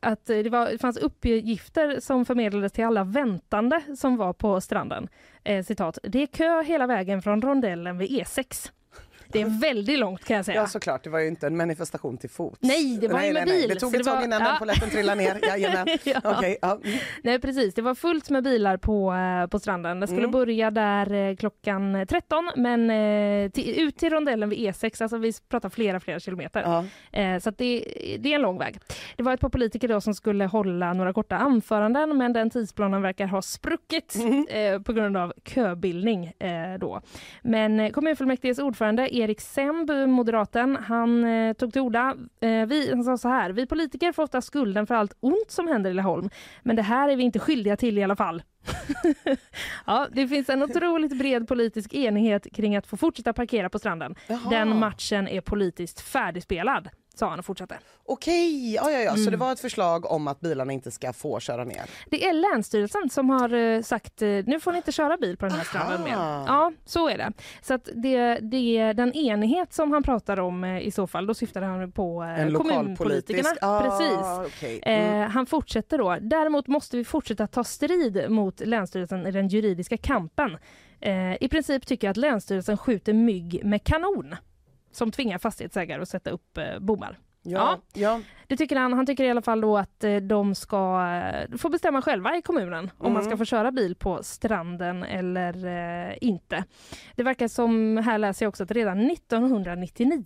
att 0.00 0.26
det, 0.26 0.48
var, 0.50 0.70
det 0.70 0.78
fanns 0.78 0.96
uppgifter 0.96 2.00
som 2.00 2.24
förmedlades 2.24 2.72
till 2.72 2.84
alla 2.84 3.04
väntande 3.04 3.80
som 3.96 4.16
var 4.16 4.32
på 4.32 4.60
stranden. 4.60 5.08
Eh, 5.44 5.64
citat, 5.64 5.98
det 6.02 6.22
är 6.22 6.26
kö 6.26 6.62
hela 6.62 6.86
vägen 6.86 7.22
från 7.22 7.42
rondellen 7.42 7.98
vid 7.98 8.10
E6. 8.10 8.70
Det 9.34 9.40
är 9.40 9.60
väldigt 9.60 9.98
långt 9.98 10.24
kan 10.24 10.36
jag 10.36 10.44
säga. 10.46 10.60
Ja 10.60 10.66
såklart, 10.66 11.04
det 11.04 11.10
var 11.10 11.18
ju 11.20 11.28
inte 11.28 11.46
en 11.46 11.56
manifestation 11.56 12.18
till 12.18 12.30
fots. 12.30 12.58
Nej, 12.60 12.98
det 13.00 13.08
var 13.08 13.18
nej, 13.18 13.26
ju 13.28 13.32
med 13.34 13.46
nej, 13.46 13.54
nej. 13.56 13.66
bil, 13.66 13.74
Det 13.74 13.80
tog 13.80 13.94
ett 13.94 14.04
tag 14.04 14.14
var- 14.16 14.22
innan 14.24 14.40
ja. 14.42 14.48
den 14.48 14.58
polletten 14.58 14.90
trillade 14.90 15.20
ner. 15.22 15.38
Jajamän. 15.48 15.86
Ja. 16.04 16.20
Okej, 16.24 16.56
ja. 16.62 16.78
mm. 16.84 16.98
Nej 17.22 17.38
precis, 17.40 17.74
det 17.74 17.82
var 17.82 17.94
fullt 17.94 18.30
med 18.30 18.44
bilar 18.44 18.76
på, 18.76 19.12
eh, 19.12 19.46
på 19.46 19.58
stranden. 19.58 20.00
Det 20.00 20.06
skulle 20.06 20.18
Mm. 20.20 20.30
börja 20.30 20.70
där 20.70 21.12
eh, 21.30 21.36
klockan 21.36 22.06
13 22.08 22.50
men 22.56 22.90
eh, 22.90 23.50
till, 23.50 23.78
ut 23.78 23.96
till 23.96 24.10
rondellen 24.10 24.48
vid 24.48 24.58
E6, 24.58 25.02
alltså 25.02 25.18
vi 25.18 25.32
pratar 25.48 25.68
flera 25.68 26.00
flera 26.00 26.20
kilometer. 26.20 26.62
Ja. 26.62 26.84
Så 27.40 27.50
det, 27.50 27.84
det 28.20 28.30
är 28.30 28.34
en 28.34 28.42
lång 28.42 28.58
väg. 28.58 28.78
Det 29.16 29.22
var 29.22 29.34
ett 29.34 29.40
par 29.40 29.48
politiker 29.48 29.88
då 29.88 30.00
som 30.00 30.14
skulle 30.14 30.44
hålla 30.44 30.92
några 30.92 31.12
korta 31.12 31.36
anföranden 31.36 32.16
men 32.18 32.32
den 32.32 32.50
tidsplanen 32.50 33.02
verkar 33.02 33.26
ha 33.26 33.42
spruckit 33.42 34.14
Mm. 34.14 34.84
på 34.84 34.92
grund 34.92 35.16
av 35.16 35.32
köbildning. 35.44 36.32
Då. 36.80 37.00
Men 37.42 37.92
kommunfullmäktiges 37.92 38.58
ordförande 38.58 39.14
Erik 39.24 39.40
Semb, 39.40 39.90
moderaten, 40.08 40.76
han 40.76 41.24
eh, 41.24 41.52
tog 41.52 41.72
till 41.72 41.82
orda. 41.82 42.16
Eh, 42.40 42.66
vi, 42.66 42.90
han 42.90 43.04
sa 43.04 43.18
så 43.18 43.28
här, 43.28 43.50
vi 43.50 43.66
politiker 43.66 44.12
får 44.12 44.22
ofta 44.22 44.40
skulden 44.40 44.86
för 44.86 44.94
allt 44.94 45.16
ont 45.20 45.50
som 45.50 45.68
händer 45.68 45.90
i 45.90 45.94
Laholm 45.94 46.30
men 46.62 46.76
det 46.76 46.82
här 46.82 47.08
är 47.08 47.16
vi 47.16 47.22
inte 47.22 47.38
skyldiga 47.38 47.76
till 47.76 47.98
i 47.98 48.02
alla 48.02 48.16
fall. 48.16 48.42
ja, 49.86 50.08
det 50.12 50.28
finns 50.28 50.48
en 50.48 50.62
otroligt 50.62 51.18
bred 51.18 51.48
politisk 51.48 51.94
enighet 51.94 52.46
kring 52.52 52.76
att 52.76 52.86
få 52.86 52.96
fortsätta 52.96 53.32
parkera 53.32 53.70
på 53.70 53.78
stranden. 53.78 54.14
Jaha. 54.26 54.50
Den 54.50 54.78
matchen 54.78 55.28
är 55.28 55.40
politiskt 55.40 56.00
färdigspelad, 56.00 56.88
sa 57.14 57.28
han 57.30 57.38
och 57.38 57.44
fortsatte. 57.44 57.78
Okej, 58.06 58.74
ja, 58.74 58.90
ja, 58.90 58.98
ja. 58.98 59.14
så 59.14 59.20
Mm. 59.20 59.30
det 59.30 59.36
var 59.36 59.52
ett 59.52 59.60
förslag 59.60 60.10
om 60.12 60.28
att 60.28 60.40
bilarna 60.40 60.72
inte 60.72 60.90
ska 60.90 61.12
få 61.12 61.40
köra 61.40 61.64
ner. 61.64 61.82
Det 62.10 62.26
är 62.28 62.32
Länsstyrelsen 62.32 63.10
som 63.10 63.30
har 63.30 63.54
eh, 63.54 63.82
sagt 63.82 64.22
eh, 64.22 64.28
nu 64.28 64.60
får 64.60 64.72
ni 64.72 64.76
inte 64.76 64.92
köra 64.92 65.16
bil 65.16 65.36
på 65.36 65.44
den 65.46 65.52
här 65.54 65.58
Aha. 65.60 65.64
stranden 65.84 66.02
mer. 66.04 66.12
Ja, 66.46 66.72
så 66.84 67.08
är 67.08 67.18
det. 67.18 67.32
Så 67.62 67.74
att 67.74 67.88
det, 67.94 68.38
det 68.42 68.78
är 68.78 68.94
den 68.94 69.12
enighet 69.12 69.72
som 69.72 69.92
han 69.92 70.02
pratar 70.02 70.40
om 70.40 70.64
eh, 70.64 70.78
i 70.80 70.90
så 70.90 71.06
fall, 71.06 71.26
då 71.26 71.34
syftar 71.34 71.62
han 71.62 71.92
på 71.92 72.22
En 72.22 72.54
kommunpolitikerna. 72.54 73.48
Ah, 73.60 73.80
Precis. 73.80 74.54
okej. 74.56 74.80
Mm. 74.82 75.22
Eh, 75.22 75.28
han 75.28 75.46
fortsätter 75.46 75.98
då. 75.98 76.16
Däremot 76.20 76.66
måste 76.66 76.96
vi 76.96 77.04
fortsätta 77.04 77.46
ta 77.46 77.64
strid 77.64 78.30
mot 78.30 78.60
Länsstyrelsen 78.60 79.26
i 79.26 79.30
den 79.30 79.48
juridiska 79.48 79.96
kampen. 79.96 80.56
Eh, 81.00 81.42
I 81.42 81.48
princip 81.50 81.86
tycker 81.86 82.06
jag 82.06 82.10
att 82.10 82.16
Länsstyrelsen 82.16 82.76
skjuter 82.76 83.12
mygg 83.12 83.60
med 83.64 83.84
kanon 83.84 84.36
som 84.96 85.10
tvingar 85.10 85.38
fastighetsägare 85.38 86.02
att 86.02 86.08
sätta 86.08 86.30
upp 86.30 86.58
eh, 86.58 86.78
bommar. 86.80 87.18
Ja, 87.46 87.78
ja. 87.92 88.20
Det 88.46 88.56
tycker 88.56 88.76
han. 88.76 88.92
Han 88.92 89.06
tycker 89.06 89.24
i 89.24 89.30
alla 89.30 89.42
fall 89.42 89.60
då 89.60 89.78
att 89.78 90.04
eh, 90.04 90.16
de 90.16 90.54
ska 90.54 91.06
eh, 91.06 91.56
få 91.58 91.68
bestämma 91.68 92.02
själva 92.02 92.36
i 92.36 92.42
kommunen 92.42 92.90
om 92.98 93.12
man 93.12 93.22
Mm. 93.22 93.30
ska 93.30 93.36
få 93.36 93.44
köra 93.44 93.70
bil 93.72 93.94
på 93.94 94.22
stranden 94.22 95.02
eller 95.02 95.66
eh, 96.10 96.14
inte. 96.20 96.64
Det 97.16 97.22
verkar 97.22 97.48
som, 97.48 97.96
här 97.96 98.18
läser 98.18 98.44
jag 98.44 98.48
också, 98.48 98.62
att 98.62 98.70
redan 98.70 99.10
1999 99.10 100.24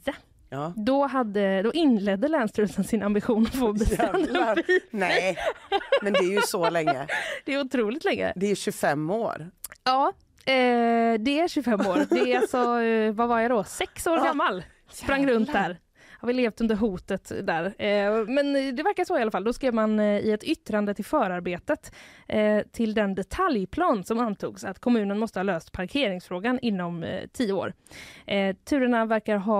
ja. 0.49 0.73
då, 0.77 1.07
hade, 1.07 1.63
då 1.63 1.73
inledde 1.73 2.29
Länsstyrelsen 2.29 2.85
sin 2.85 3.03
ambition 3.03 3.43
att 3.47 3.55
få 3.57 3.73
bestämma. 3.79 4.57
Nej, 4.91 5.37
men 6.03 6.13
det 6.13 6.19
är 6.19 6.33
ju 6.33 6.41
så 6.41 6.71
länge. 6.71 7.07
Det 7.45 7.55
är 7.55 7.61
otroligt 7.61 8.05
länge. 8.05 8.33
Det 8.37 8.51
är 8.51 8.55
25 8.55 9.11
år. 9.11 9.51
Ja, 9.85 10.13
eh, 10.53 11.19
det 11.21 11.41
är 11.41 11.49
25 11.49 11.81
år. 11.81 12.07
Det 12.11 12.33
är 12.33 12.39
alltså, 12.41 12.81
eh, 12.83 13.13
vad 13.13 13.29
var 13.29 13.41
jag 13.41 13.51
då, 13.51 13.65
sex 13.65 14.07
år 14.07 14.17
Ja. 14.17 14.25
gammal. 14.25 14.63
Sprang 14.91 15.21
Jävlar. 15.21 15.35
runt 15.35 15.53
där. 15.53 15.79
Har 16.21 16.27
vi 16.29 16.33
levt 16.35 16.61
under 16.61 16.77
hotet 16.77 17.33
där. 17.43 17.65
Eh, 17.65 18.25
men 18.29 18.53
det 18.77 18.83
verkar 18.83 19.05
så 19.05 19.19
i 19.19 19.23
alla 19.23 19.31
fall. 19.31 19.45
Då 19.45 19.53
skrev 19.53 19.75
man 19.75 20.01
eh, 20.01 20.19
i 20.19 20.33
ett 20.33 20.45
yttrande 20.45 20.95
till 20.95 21.05
förarbetet 21.05 21.93
eh, 22.29 22.63
till 22.73 22.95
den 22.95 23.15
detaljplan 23.15 24.05
som 24.05 24.19
antogs 24.19 24.65
att 24.65 24.79
kommunen 24.79 25.19
måste 25.19 25.39
ha 25.39 25.45
löst 25.45 25.73
parkeringsfrågan 25.73 26.59
inom 26.63 27.03
eh, 27.03 27.21
tio 27.33 27.53
år. 27.53 27.73
Eh, 28.27 28.57
turerna 28.65 29.05
verkar 29.05 29.37
ha 29.37 29.59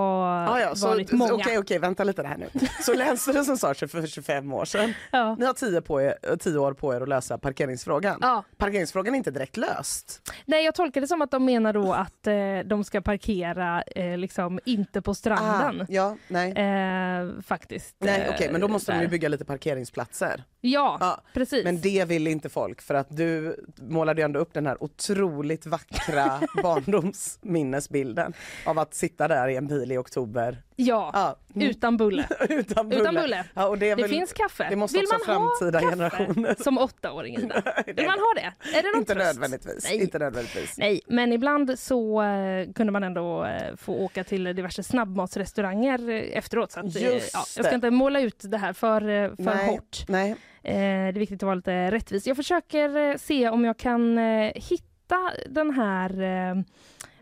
Ah, 0.49 0.59
ja, 0.59 0.75
så, 0.75 0.87
varit 0.87 1.11
många. 1.11 1.33
Okej, 1.33 1.57
okej, 1.57 1.79
vänta 1.79 2.03
lite 2.03 2.23
här 2.23 2.37
nu. 2.37 2.49
Så 2.81 2.93
Länsstyrelsen 2.93 3.57
sa 3.57 3.73
för 3.73 4.07
25 4.07 4.53
år 4.53 4.65
sedan. 4.65 4.93
Ja. 5.11 5.35
Ni 5.39 5.45
har 5.45 5.53
10, 5.53 5.81
på 5.81 6.01
er, 6.01 6.37
10 6.39 6.57
år 6.57 6.73
på 6.73 6.93
er 6.95 7.01
att 7.01 7.09
lösa 7.09 7.37
parkeringsfrågan. 7.37 8.17
Ja. 8.21 8.43
Parkeringsfrågan 8.57 9.13
är 9.13 9.17
inte 9.17 9.31
direkt 9.31 9.57
löst. 9.57 10.21
Nej, 10.45 10.65
jag 10.65 10.75
tolkar 10.75 11.01
det 11.01 11.07
som 11.07 11.21
att 11.21 11.31
de 11.31 11.45
menar 11.45 11.73
då 11.73 11.93
att 11.93 12.27
eh, 12.27 12.35
de 12.65 12.83
ska 12.83 13.01
parkera 13.01 13.81
eh, 13.81 14.17
liksom 14.17 14.59
inte 14.65 15.01
på 15.01 15.13
stranden. 15.13 15.81
Ah, 15.81 15.85
ja, 15.89 16.17
nej. 16.27 16.51
Eh, 16.51 17.41
faktiskt. 17.41 17.95
Nej, 17.99 18.21
eh, 18.21 18.33
okej, 18.35 18.49
men 18.51 18.61
då 18.61 18.67
måste 18.67 18.91
de 18.91 18.97
ju 18.97 19.03
där. 19.03 19.11
bygga 19.11 19.29
lite 19.29 19.45
parkeringsplatser. 19.45 20.43
Ja, 20.61 20.97
Ja, 20.99 21.21
precis. 21.33 21.63
Men 21.63 21.81
det 21.81 22.05
vill 22.05 22.27
inte 22.27 22.49
folk 22.49 22.58
för 22.81 22.93
att 22.95 23.07
du 23.17 23.55
målade 23.81 24.21
ju 24.21 24.25
ändå 24.25 24.39
upp 24.39 24.53
den 24.53 24.65
här 24.65 24.83
otroligt 24.83 25.65
vackra 25.65 26.41
barndomsminnesbilden 26.63 28.33
av 28.65 28.79
att 28.79 28.93
sitta 28.93 29.27
där 29.27 29.47
i 29.47 29.55
en 29.55 29.67
bil 29.67 29.91
i 29.91 29.97
oktober. 29.97 30.61
ja, 30.75 31.09
Ja, 31.13 31.35
mm, 31.55 31.69
utan 31.69 31.97
bulle. 31.97 32.27
utan 32.49 32.89
bulle. 32.89 33.01
Utan 33.01 33.15
bulle. 33.15 33.45
Ja, 33.53 33.67
och 33.67 33.77
det, 33.77 33.95
väl, 33.95 34.09
finns 34.09 34.33
kaffe. 34.33 34.67
det 34.69 34.75
måste 34.75 34.97
Vill 34.97 35.05
också 35.05 35.31
man 35.31 35.49
framtida 35.59 35.79
ha 35.79 35.89
generationer. 35.89 36.49
kaffe 36.49 36.63
som 36.63 36.77
åttaåring 36.77 37.35
Ida? 37.37 37.63
Vill 37.85 38.05
man 38.05 38.19
ha 38.19 38.33
det? 38.35 38.77
Är 38.77 38.81
det 38.83 38.89
någon 38.91 38.99
Inte 38.99 39.13
tröst? 39.13 39.25
nödvändigtvis. 39.27 39.83
Nej. 39.89 40.01
Inte 40.01 40.19
nödvändigtvis. 40.19 40.77
Nej, 40.77 41.01
men 41.07 41.33
ibland 41.33 41.79
så 41.79 42.21
eh, 42.23 42.71
kunde 42.73 42.91
man 42.91 43.03
ändå 43.03 43.45
eh, 43.45 43.75
få 43.75 43.93
åka 43.93 44.23
till 44.23 44.43
diverse 44.43 44.83
snabbmatsrestauranger 44.83 46.09
eh, 46.09 46.37
efteråt. 46.37 46.71
Så 46.71 46.79
att, 46.79 47.01
Just 47.01 47.33
ja, 47.33 47.43
jag 47.57 47.65
ska 47.65 47.75
inte 47.75 47.91
måla 47.91 48.21
ut 48.21 48.39
det 48.43 48.57
här 48.57 48.73
för, 48.73 49.01
för 49.35 49.43
Nej. 49.43 49.67
hårt. 49.67 50.05
Nej. 50.07 50.35
Eh, 50.63 50.73
det 50.73 50.79
är 50.79 51.11
viktigt 51.11 51.43
att 51.43 51.47
vara 51.47 51.55
lite 51.55 51.91
rättvis. 51.91 52.27
Jag 52.27 52.37
försöker 52.37 52.97
eh, 52.97 53.17
se 53.17 53.49
om 53.49 53.65
jag 53.65 53.77
kan 53.77 54.17
eh, 54.17 54.51
hitta 54.55 55.31
den 55.49 55.71
här 55.71 56.65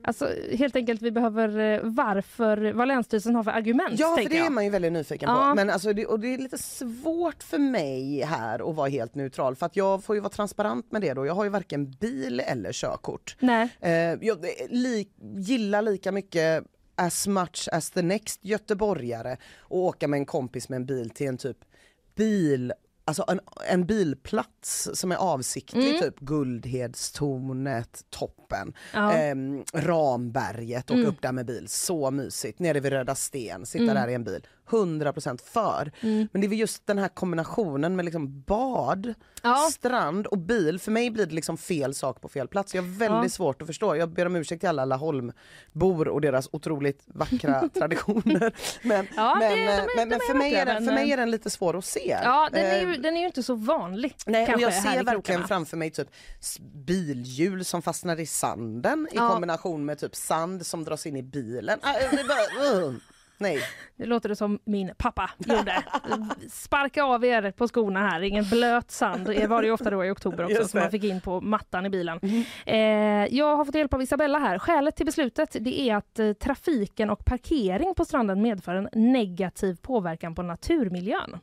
Alltså 0.07 0.29
helt 0.51 0.75
enkelt 0.75 1.01
vi 1.01 1.11
behöver 1.11 1.59
eh, 1.59 1.79
varför, 1.83 2.71
vad 2.73 2.88
Länsstyrelsen 2.88 3.35
har 3.35 3.43
för 3.43 3.51
argument. 3.51 3.99
Ja, 3.99 4.17
för 4.17 4.29
det 4.29 4.38
är 4.38 4.43
jag. 4.43 4.51
man 4.51 4.63
ju 4.63 4.69
väldigt 4.69 4.91
nyfiken 4.91 5.29
Ja. 5.29 5.49
på. 5.49 5.55
Men 5.55 5.69
alltså, 5.69 5.93
det, 5.93 6.05
och 6.05 6.19
det 6.19 6.33
är 6.33 6.38
lite 6.38 6.57
svårt 6.57 7.43
för 7.43 7.57
mig 7.57 8.21
här 8.23 8.69
att 8.69 8.75
vara 8.75 8.89
helt 8.89 9.15
neutral 9.15 9.55
för 9.55 9.65
att 9.65 9.75
jag 9.75 10.03
får 10.03 10.15
ju 10.15 10.21
vara 10.21 10.29
transparent 10.29 10.91
med 10.91 11.01
det 11.01 11.13
då. 11.13 11.25
Jag 11.25 11.33
har 11.33 11.43
ju 11.43 11.49
varken 11.49 11.91
bil 11.91 12.39
eller 12.39 12.71
körkort. 12.71 13.35
Nej. 13.39 13.69
Eh, 13.79 13.91
jag 14.21 14.45
li, 14.69 15.07
gillar 15.35 15.81
lika 15.81 16.11
mycket 16.11 16.63
as 16.95 17.27
much 17.27 17.69
as 17.71 17.91
the 17.91 18.01
next 18.01 18.39
göteborgare 18.45 19.38
och 19.59 19.79
åka 19.79 20.07
med 20.07 20.17
en 20.17 20.25
kompis 20.25 20.69
med 20.69 20.77
en 20.77 20.85
bil 20.85 21.09
till 21.09 21.27
en 21.27 21.38
typ 21.38 21.57
bil 22.15 22.73
Alltså 23.07 23.25
en, 23.27 23.39
en 23.69 23.85
bilplats 23.85 24.89
som 24.93 25.11
är 25.11 25.15
avsiktlig, 25.15 25.88
Mm. 25.89 26.01
typ 26.01 26.19
Guldhedstornet, 26.19 28.01
toppen, 28.09 28.73
Ja. 28.93 29.13
ehm, 29.13 29.63
Ramberget, 29.73 30.91
åka 30.91 30.99
Mm. 30.99 31.09
upp 31.09 31.21
där 31.21 31.31
med 31.31 31.45
bil, 31.45 31.65
så 31.67 32.11
mysigt. 32.11 32.59
Nere 32.59 32.79
vid 32.79 32.91
Röda 32.91 33.15
Sten, 33.15 33.65
sitta 33.65 33.84
Mm. 33.84 33.95
där 33.95 34.07
i 34.07 34.13
en 34.13 34.23
bil, 34.23 34.47
100% 34.69 35.41
för. 35.53 35.91
Mm. 36.02 36.27
Men 36.31 36.41
det 36.41 36.48
är 36.48 36.49
väl 36.49 36.60
just 36.60 36.88
den 36.88 36.98
här 36.98 37.07
kombinationen 37.07 37.95
med 37.95 38.06
liksom 38.06 38.41
bad, 38.41 39.14
Ja. 39.44 39.56
strand 39.73 40.27
och 40.27 40.38
bil. 40.38 40.80
För 40.80 40.91
mig 40.91 41.10
blir 41.11 41.26
det 41.26 41.35
liksom 41.35 41.57
fel 41.57 41.94
sak 41.94 42.22
på 42.22 42.30
fel 42.30 42.48
plats. 42.48 42.76
Jag 42.76 42.81
har 42.81 42.89
väldigt 42.89 43.23
Ja. 43.31 43.35
svårt 43.35 43.61
att 43.61 43.68
förstå. 43.68 43.95
Jag 43.95 44.10
ber 44.10 44.26
om 44.26 44.35
ursäkt 44.35 44.60
till 44.60 44.69
alla 44.69 44.85
Laholmbor 44.85 46.07
och 46.07 46.22
deras 46.22 46.49
otroligt 46.52 47.03
vackra 47.06 47.69
traditioner. 47.73 48.53
Men, 48.81 49.07
Ja, 49.15 49.35
men, 49.39 49.49
det- 49.52 49.65
de 49.65 49.72
eh, 49.72 49.77
de 49.77 49.95
men, 49.95 50.10
men 50.10 50.19
för, 50.27 50.34
mig 50.34 50.56
är 50.56 50.65
den, 50.65 50.85
för 50.85 50.94
mig 50.94 51.11
är 51.11 51.18
den 51.18 51.31
lite 51.31 51.49
svår 51.49 51.77
att 51.77 51.85
se. 51.85 52.18
Ja, 52.23 52.49
den 52.52 52.65
är, 52.65 52.81
ju, 52.81 52.94
Eh, 52.94 52.99
den 52.99 53.15
är 53.18 53.19
ju 53.22 53.26
inte 53.27 53.44
så 53.44 53.56
vanlig. 53.56 54.15
Nej, 54.26 54.41
och 54.41 54.48
kanske, 54.48 54.65
jag 54.65 54.72
här 54.72 54.95
ser 54.98 55.03
verkligen 55.03 55.48
framför 55.48 55.77
mig 55.77 55.89
typ 55.91 56.07
bilhjul 56.85 57.65
som 57.65 57.81
fastnar 57.81 58.19
i 58.19 58.26
sanden 58.26 59.07
i 59.11 59.18
kombination 59.18 59.85
med 59.85 59.99
typ 59.99 60.15
sand 60.15 60.65
som 60.65 60.84
dras 60.84 61.06
in 61.06 61.15
i 61.15 61.23
bilen. 61.23 61.80
Nej. 63.38 63.59
Nu 63.95 64.05
låter 64.05 64.30
det 64.30 64.35
som 64.35 64.59
min 64.64 64.91
pappa 64.97 65.30
gjorde. 65.38 65.84
Sparka 66.51 67.03
av 67.03 67.26
er 67.26 67.51
på 67.51 67.68
skorna 67.68 68.09
här, 68.09 68.22
ingen 68.22 68.49
blöt 68.49 68.91
sand. 68.91 69.26
Det 69.26 69.47
var 69.47 69.61
det 69.61 69.68
ju 69.68 69.73
ofta 69.73 69.89
då 69.89 70.05
i 70.05 70.09
oktober 70.09 70.43
också 70.43 70.68
som 70.68 70.80
man 70.80 70.91
fick 70.91 71.03
in 71.03 71.22
på 71.22 71.41
mattan 71.41 71.85
i 71.85 71.89
bilen. 71.89 72.19
Eh, 72.65 72.77
jag 73.35 73.55
har 73.55 73.65
fått 73.65 73.76
hjälp 73.76 73.93
av 73.93 74.01
Isabella 74.01 74.39
här. 74.39 74.59
Skälet 74.59 74.95
till 74.95 75.05
beslutet 75.05 75.55
det 75.59 75.80
är 75.80 75.95
att 75.95 76.19
eh, 76.19 76.34
trafiken 76.34 77.09
och 77.09 77.26
parkering 77.26 77.93
på 77.95 78.05
stranden 78.05 78.41
medför 78.41 78.76
en 78.76 78.89
negativ 78.93 79.77
påverkan 79.81 80.35
på 80.35 80.41
naturmiljön. 80.41 81.39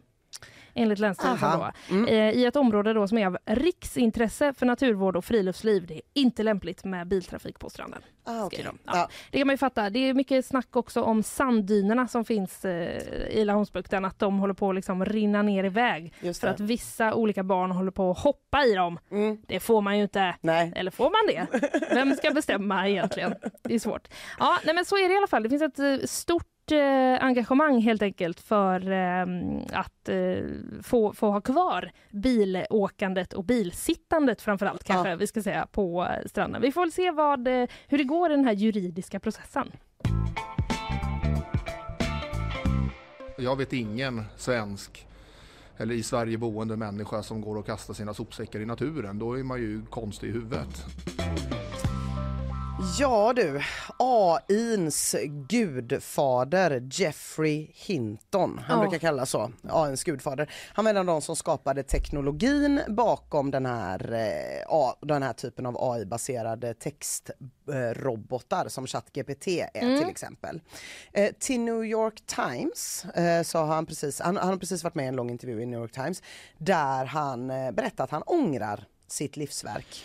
Enligt 0.75 0.99
Länsstyrelsen. 0.99 1.63
Mm. 1.91 2.05
Eh, 2.09 2.31
I 2.31 2.45
ett 2.45 2.57
område 2.57 2.93
då 2.93 3.09
som 3.09 3.19
är 3.19 3.27
av 3.27 3.39
riksintresse 3.47 4.55
för 4.55 4.67
naturvård 4.67 5.17
och 5.17 5.25
friluftsliv. 5.25 5.87
Det 5.87 5.95
är 5.95 6.03
inte 6.15 6.43
lämpligt 6.43 6.85
med 6.85 7.09
biltrafik 7.09 7.59
på 7.59 7.71
stranden. 7.71 8.03
Ah, 8.25 8.47
skriver 8.47 8.65
de. 8.65 8.79
Ja. 8.85 9.09
Det 9.31 9.39
kan 9.39 9.47
man 9.47 9.55
ju 9.55 9.59
fatta. 9.59 9.91
Det 9.91 9.99
är 9.99 10.15
mycket 10.15 10.47
snack 10.47 10.77
också 10.77 11.03
om 11.03 11.23
sanddynerna 11.23 12.09
som 12.09 12.25
finns 12.25 12.65
eh, 12.65 13.29
i 13.29 13.45
Laholmsbukten, 13.45 14.05
att 14.05 14.19
de 14.19 14.39
håller 14.39 14.55
på 14.55 14.69
att 14.69 14.75
liksom 14.75 15.05
rinna 15.05 15.43
ner 15.43 15.65
i 15.65 15.69
väg. 15.69 16.15
För 16.41 16.47
att 16.47 16.61
vissa 16.61 17.15
olika 17.15 17.43
barn 17.43 17.71
håller 17.71 17.91
på 17.91 18.11
att 18.11 18.19
hoppa 18.19 18.65
i 18.65 18.75
dem. 18.75 18.99
Mm. 19.11 19.39
Det 19.47 19.61
får 19.61 19.83
man 19.83 19.97
ju 19.97 20.03
inte. 20.03 20.35
Nej. 20.41 20.73
Eller 20.77 20.91
får 20.91 21.05
man 21.05 21.49
det? 21.51 21.69
Vem 21.95 22.15
ska 22.15 22.31
bestämma 22.31 22.89
egentligen? 22.89 23.35
Det 23.63 23.75
är 23.75 23.79
svårt. 23.79 24.09
Ja, 24.39 24.59
nej, 24.65 24.75
men 24.75 24.85
så 24.85 24.97
är 24.97 25.09
det 25.09 25.15
i 25.15 25.17
alla 25.17 25.27
fall. 25.27 25.43
Det 25.43 25.49
finns 25.49 25.63
ett 25.63 25.79
eh, 25.79 25.97
stort 26.07 26.47
engagemang 27.20 27.81
helt 27.81 28.03
enkelt 28.03 28.41
för 28.41 28.93
eh, 28.93 29.27
att 29.73 30.09
eh, 30.09 30.45
få, 30.82 31.12
få 31.12 31.31
ha 31.31 31.41
kvar 31.41 31.91
bilåkandet 32.11 33.32
och 33.32 33.45
bilsittandet 33.45 34.43
framförallt 34.43 34.85
kanske 34.85 35.16
vi 35.16 35.27
ska 35.27 35.43
säga 35.43 35.66
på 35.73 36.05
eh, 36.05 36.28
stranden. 36.28 36.62
Vi 36.62 36.73
får 36.73 36.81
väl 36.81 36.93
se 36.93 37.11
vad, 37.11 37.49
eh, 37.49 37.69
hur 37.89 37.99
det 37.99 38.05
går 38.05 38.32
i 38.32 38.36
den 38.36 38.45
här 38.45 38.53
juridiska 38.53 39.20
processen. 39.20 39.73
Jag 43.39 43.57
vet 43.57 43.73
ingen 43.73 44.24
svensk 44.36 45.07
eller 45.77 45.95
i 45.95 46.03
Sverige 46.03 46.39
boende 46.39 46.77
människa 46.77 47.23
som 47.23 47.41
går 47.41 47.57
och 47.57 47.66
kastar 47.66 47.95
sina 47.95 48.15
sopsäckar 48.15 48.61
i 48.61 48.66
naturen. 48.66 49.19
Då 49.19 49.39
är 49.39 49.43
man 49.43 49.59
ju 49.59 49.82
konstig 49.86 50.28
i 50.28 50.31
huvudet. 50.31 50.86
Ja 52.99 53.33
du, 53.33 53.61
AIns 53.99 55.15
gudfader 55.49 56.89
Jeffrey 56.93 57.71
Hinton, 57.75 58.59
han 58.67 58.79
Ja. 58.79 58.83
brukar 58.83 58.99
kallas 58.99 59.31
så, 59.31 59.53
AIns 59.69 60.05
gudfader. 60.05 60.51
Han 60.75 60.85
var 60.85 60.91
en 60.91 60.97
av 60.97 61.05
de 61.07 61.21
som 61.23 61.37
skapade 61.37 61.83
teknologin 61.83 62.81
bakom 62.89 63.51
den 63.51 63.67
här, 63.67 64.13
eh, 64.13 64.93
den 65.03 65.23
här 65.23 65.33
typen 65.33 65.67
av 65.67 65.77
AI-baserade 65.81 66.75
textrobotar 66.75 68.69
som 68.69 68.87
ChatGPT 68.87 69.49
är 69.75 69.99
till 69.99 70.09
exempel. 70.09 70.61
Eh, 71.13 71.33
till 71.39 71.61
New 71.61 71.85
York 71.85 72.23
Times 72.27 73.05
eh, 73.05 73.43
så 73.43 73.59
har 73.59 73.67
han 73.75 73.87
precis, 73.87 74.21
han, 74.21 74.37
han 74.37 74.49
har 74.49 74.57
precis 74.57 74.85
varit 74.85 74.95
med 74.95 75.05
i 75.05 75.09
en 75.09 75.17
lång 75.17 75.31
intervju 75.31 75.63
i 75.63 75.67
New 75.67 75.81
York 75.81 75.93
Times 75.93 76.23
där 76.59 77.05
han 77.05 77.49
berättar 77.49 78.05
att 78.05 78.11
han 78.11 78.23
ångrar 78.23 78.85
sitt 79.09 79.37
livsverk. 79.37 80.05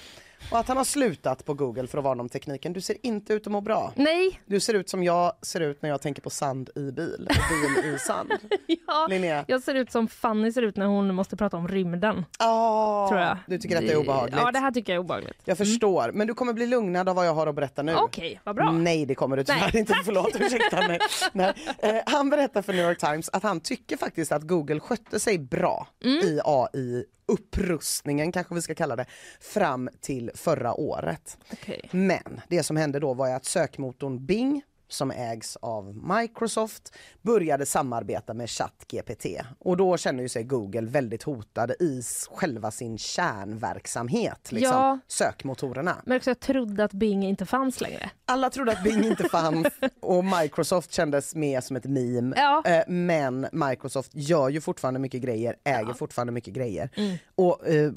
Och 0.51 0.59
att 0.59 0.67
han 0.67 0.77
har 0.77 0.83
slutat 0.83 1.45
på 1.45 1.53
Google 1.53 1.87
för 1.87 1.97
att 1.97 2.03
varna 2.03 2.21
om 2.23 2.29
tekniken. 2.29 2.73
Du 2.73 2.81
ser 2.81 2.97
inte 3.03 3.33
ut 3.33 3.47
att 3.47 3.51
må 3.51 3.61
bra. 3.61 3.93
Nej, 3.95 4.41
Du 4.45 4.59
ser 4.59 4.73
ut 4.73 4.89
som 4.89 5.03
jag 5.03 5.33
ser 5.41 5.59
ut 5.61 5.81
när 5.81 5.89
jag 5.89 6.01
tänker 6.01 6.21
på 6.21 6.29
sand 6.29 6.69
i 6.75 6.91
bil 6.91 7.27
och 7.29 7.83
bil 7.83 7.93
i 7.95 7.99
sand. 7.99 8.31
ja. 8.87 9.07
Linnea? 9.09 9.45
jag 9.47 9.61
ser 9.63 9.75
ut 9.75 9.91
som 9.91 10.07
Fanny 10.07 10.51
ser 10.51 10.61
ut 10.61 10.77
när 10.77 10.85
hon 10.85 11.15
måste 11.15 11.37
prata 11.37 11.57
om 11.57 11.67
rymden. 11.67 12.25
Ah, 12.39 13.07
Tror 13.09 13.19
jag. 13.21 13.37
Du 13.47 13.57
tycker 13.57 13.75
att 13.77 13.81
det 13.87 13.91
är 13.91 13.97
obehagligt? 13.97 14.39
Ja, 14.39 14.51
det 14.51 14.59
här 14.59 14.71
tycker 14.71 14.93
jag 14.93 14.99
är 14.99 15.03
obehagligt. 15.03 15.37
Jag 15.45 15.57
förstår, 15.57 16.11
men 16.11 16.27
du 16.27 16.33
kommer 16.33 16.53
bli 16.53 16.65
lugnad 16.67 17.09
av 17.09 17.15
vad 17.15 17.27
jag 17.27 17.33
har 17.33 17.47
att 17.47 17.55
berätta 17.55 17.83
nu. 17.83 17.95
Okej, 17.95 18.41
vad 18.43 18.55
bra. 18.55 18.71
Nej, 18.71 19.05
det 19.05 19.15
kommer 19.15 19.37
du 19.37 19.43
tyvärr 19.43 19.59
Nej, 19.73 19.79
inte. 19.79 19.93
Förlåt, 20.05 20.35
ursäkta 20.39 20.87
mig. 20.87 20.99
Nej. 21.33 21.53
Eh, 21.77 21.95
han 22.05 22.29
berättar 22.29 22.61
för 22.61 22.73
New 22.73 22.85
York 22.85 22.99
Times 22.99 23.29
att 23.33 23.43
han 23.43 23.59
tycker 23.59 23.97
faktiskt 23.97 24.31
att 24.31 24.43
Google 24.43 24.79
skötte 24.79 25.19
sig 25.19 25.37
bra 25.39 25.87
Mm. 26.05 26.17
i 26.17 26.39
AI 26.45 27.03
upprustningen 27.29 28.31
kanske 28.31 28.55
vi 28.55 28.61
ska 28.61 28.75
kalla 28.75 28.95
det, 28.95 29.05
fram 29.39 29.89
till 30.01 30.31
förra 30.35 30.73
året. 30.73 31.37
Okej. 31.53 31.89
Men 31.91 32.41
det 32.47 32.63
som 32.63 32.77
hände 32.77 32.99
då 32.99 33.13
var 33.13 33.29
att 33.29 33.45
sökmotorn 33.45 34.25
Bing 34.25 34.63
som 34.89 35.11
ägs 35.11 35.55
av 35.55 35.95
Microsoft 36.19 36.95
började 37.21 37.65
samarbeta 37.65 38.33
med 38.33 38.49
ChatGPT 38.49 39.25
och 39.59 39.77
då 39.77 39.97
känner 39.97 40.23
ju 40.23 40.29
sig 40.29 40.43
Google 40.43 40.81
väldigt 40.81 41.23
hotade 41.23 41.73
i 41.79 42.01
själva 42.31 42.71
sin 42.71 42.97
kärnverksamhet, 42.97 44.51
liksom, 44.51 44.73
Ja. 44.73 44.99
sökmotorerna. 45.07 45.95
Men 46.05 46.17
också 46.17 46.29
jag 46.29 46.39
trodde 46.39 46.83
att 46.83 46.93
Bing 46.93 47.23
inte 47.23 47.45
fanns 47.45 47.81
längre. 47.81 48.09
Alla 48.25 48.49
trodde 48.49 48.71
att 48.71 48.83
Bing 48.83 49.03
inte 49.03 49.29
fanns 49.29 49.67
och 49.99 50.25
Microsoft 50.25 50.91
kändes 50.93 51.35
mer 51.35 51.61
som 51.61 51.75
ett 51.75 51.85
meme. 51.85 52.35
Ja. 52.37 52.63
Eh, 52.65 52.83
Men 52.87 53.47
Microsoft 53.51 54.11
gör 54.13 54.49
ju 54.49 54.61
fortfarande 54.61 54.99
mycket 54.99 55.21
grejer, 55.21 55.55
äger 55.63 55.93
fortfarande 55.93 56.33
mycket 56.33 56.53
grejer 56.53 56.89
och 57.35 57.67
eh, 57.67 57.91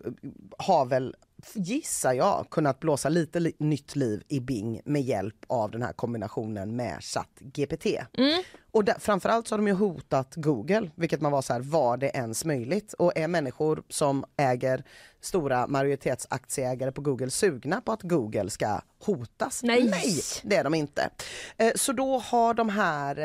har 0.59 0.85
väl 0.85 1.15
gissar 1.55 2.13
jag 2.13 2.47
kunnat 2.51 2.81
blåsa 2.81 3.09
lite 3.09 3.41
li- 3.41 3.57
nytt 3.59 3.97
liv 3.97 4.23
i 4.29 4.41
Bing 4.41 4.81
med 4.85 5.03
hjälp 5.03 5.37
av 5.47 5.71
den 5.71 5.83
här 5.83 5.93
kombinationen 5.93 6.77
med 6.77 6.99
ChatGPT. 7.01 7.87
Mm. 8.19 8.43
Och 8.73 8.85
där, 8.85 8.95
framförallt 8.99 9.49
så 9.49 9.53
har 9.55 9.59
de 9.59 9.67
ju 9.67 9.73
hotat 9.75 10.33
Google, 10.37 10.91
vilket 10.95 11.21
man 11.21 11.33
var 11.33 11.43
så 11.43 11.53
här, 11.53 11.61
var 11.61 11.97
det 11.97 12.11
ens 12.15 12.45
möjligt? 12.45 12.93
Och 12.93 13.13
är 13.17 13.29
människor 13.29 13.83
som 13.89 14.25
äger 14.37 14.85
stora 15.21 15.67
majoritetsaktieägare 15.67 16.93
på 16.93 17.01
Google 17.01 17.31
sugna 17.31 17.81
på 17.81 17.93
att 17.93 18.03
Google 18.03 18.51
ska 18.51 18.81
hotas? 19.05 19.63
Nej. 19.63 20.21
det 20.45 20.57
är 20.57 20.65
de 20.65 20.75
inte. 20.75 21.11
Eh, 21.57 21.73
Så 21.75 21.93
då 21.93 22.19
har 22.19 22.55
de 22.55 22.69
här 22.69 23.19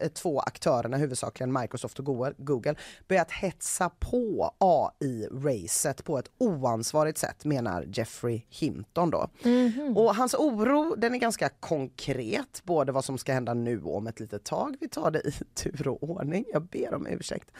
eh, 0.00 0.08
två 0.08 0.40
aktörerna, 0.40 0.96
huvudsakligen 0.96 1.52
Microsoft 1.52 1.98
och 1.98 2.04
Go- 2.04 2.32
Google, 2.38 2.74
börjat 3.08 3.30
hetsa 3.30 3.90
på 3.98 4.50
AI-racet 4.58 6.04
på 6.04 6.18
ett 6.18 6.30
oansvarigt 6.38 7.18
sätt 7.18 7.44
menar 7.44 7.84
Jeffrey 7.92 8.42
Hinton 8.48 9.10
då. 9.10 9.28
Och 9.96 10.14
hans 10.16 10.34
oro 10.34 10.94
den 10.98 11.14
är 11.14 11.18
ganska 11.18 11.48
konkret, 11.48 12.62
både 12.64 12.92
vad 12.92 13.04
som 13.04 13.18
ska 13.18 13.32
hända 13.32 13.54
nu 13.54 13.82
och 13.82 13.96
om 13.96 14.06
ett 14.06 14.20
litet 14.20 14.44
tag. 14.44 14.76
Tar 14.92 15.10
det 15.10 15.20
i 15.20 15.32
tur 15.54 15.88
och 15.88 16.02
ordning, 16.02 16.44
jag 16.52 16.62
ber 16.62 16.94
om 16.94 17.06
ursäkt. 17.06 17.50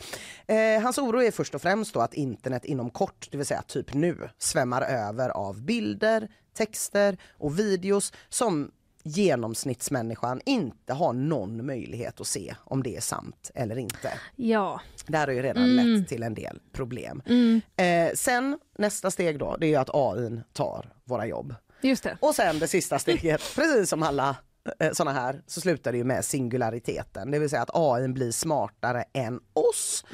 Eh, 0.46 0.82
hans 0.82 0.98
oro 0.98 1.22
är 1.22 1.30
först 1.30 1.54
och 1.54 1.62
främst 1.62 1.96
att 1.96 2.14
internet 2.14 2.64
inom 2.64 2.90
kort, 2.90 3.28
det 3.30 3.36
vill 3.36 3.46
säga 3.46 3.62
typ 3.62 3.94
nu, 3.94 4.28
svämmar 4.38 4.82
över 4.82 5.28
av 5.28 5.62
bilder, 5.62 6.28
texter 6.54 7.18
och 7.38 7.58
videos 7.58 8.12
som 8.28 8.70
genomsnittsmänniskan 9.02 10.40
inte 10.46 10.92
har 10.92 11.12
någon 11.12 11.66
möjlighet 11.66 12.20
att 12.20 12.26
se 12.26 12.54
om 12.64 12.82
det 12.82 12.96
är 12.96 13.00
sant 13.00 13.50
eller 13.54 13.78
inte. 13.78 14.12
Ja. 14.36 14.80
Det 15.06 15.16
här 15.16 15.26
har 15.26 15.34
ju 15.34 15.42
redan 15.42 15.76
lett 15.76 16.08
till 16.08 16.22
en 16.22 16.34
del 16.34 16.60
problem. 16.72 17.22
Eh, 17.76 18.14
sen 18.14 18.58
nästa 18.78 19.10
steg 19.10 19.38
då, 19.38 19.56
det 19.60 19.74
är 19.74 19.78
att 19.78 19.90
AI 19.92 20.40
tar 20.52 20.92
våra 21.04 21.26
jobb. 21.26 21.54
Just 21.80 22.04
det. 22.04 22.18
Och 22.20 22.34
sen 22.34 22.58
det 22.58 22.68
sista 22.68 22.98
steget, 22.98 23.40
precis 23.54 23.88
som 23.88 24.02
alla 24.02 24.36
eh, 24.78 24.92
såna 24.92 25.12
här, 25.12 25.42
så 25.46 25.60
slutar 25.60 25.92
det 25.92 25.98
ju 25.98 26.04
med 26.04 26.24
singulariteten. 26.24 27.30
Det 27.30 27.38
vill 27.38 27.50
säga 27.50 27.62
att 27.62 27.70
AI 27.72 28.08
blir 28.08 28.32
smartare 28.32 29.04
än 29.12 29.40
oss. 29.52 30.04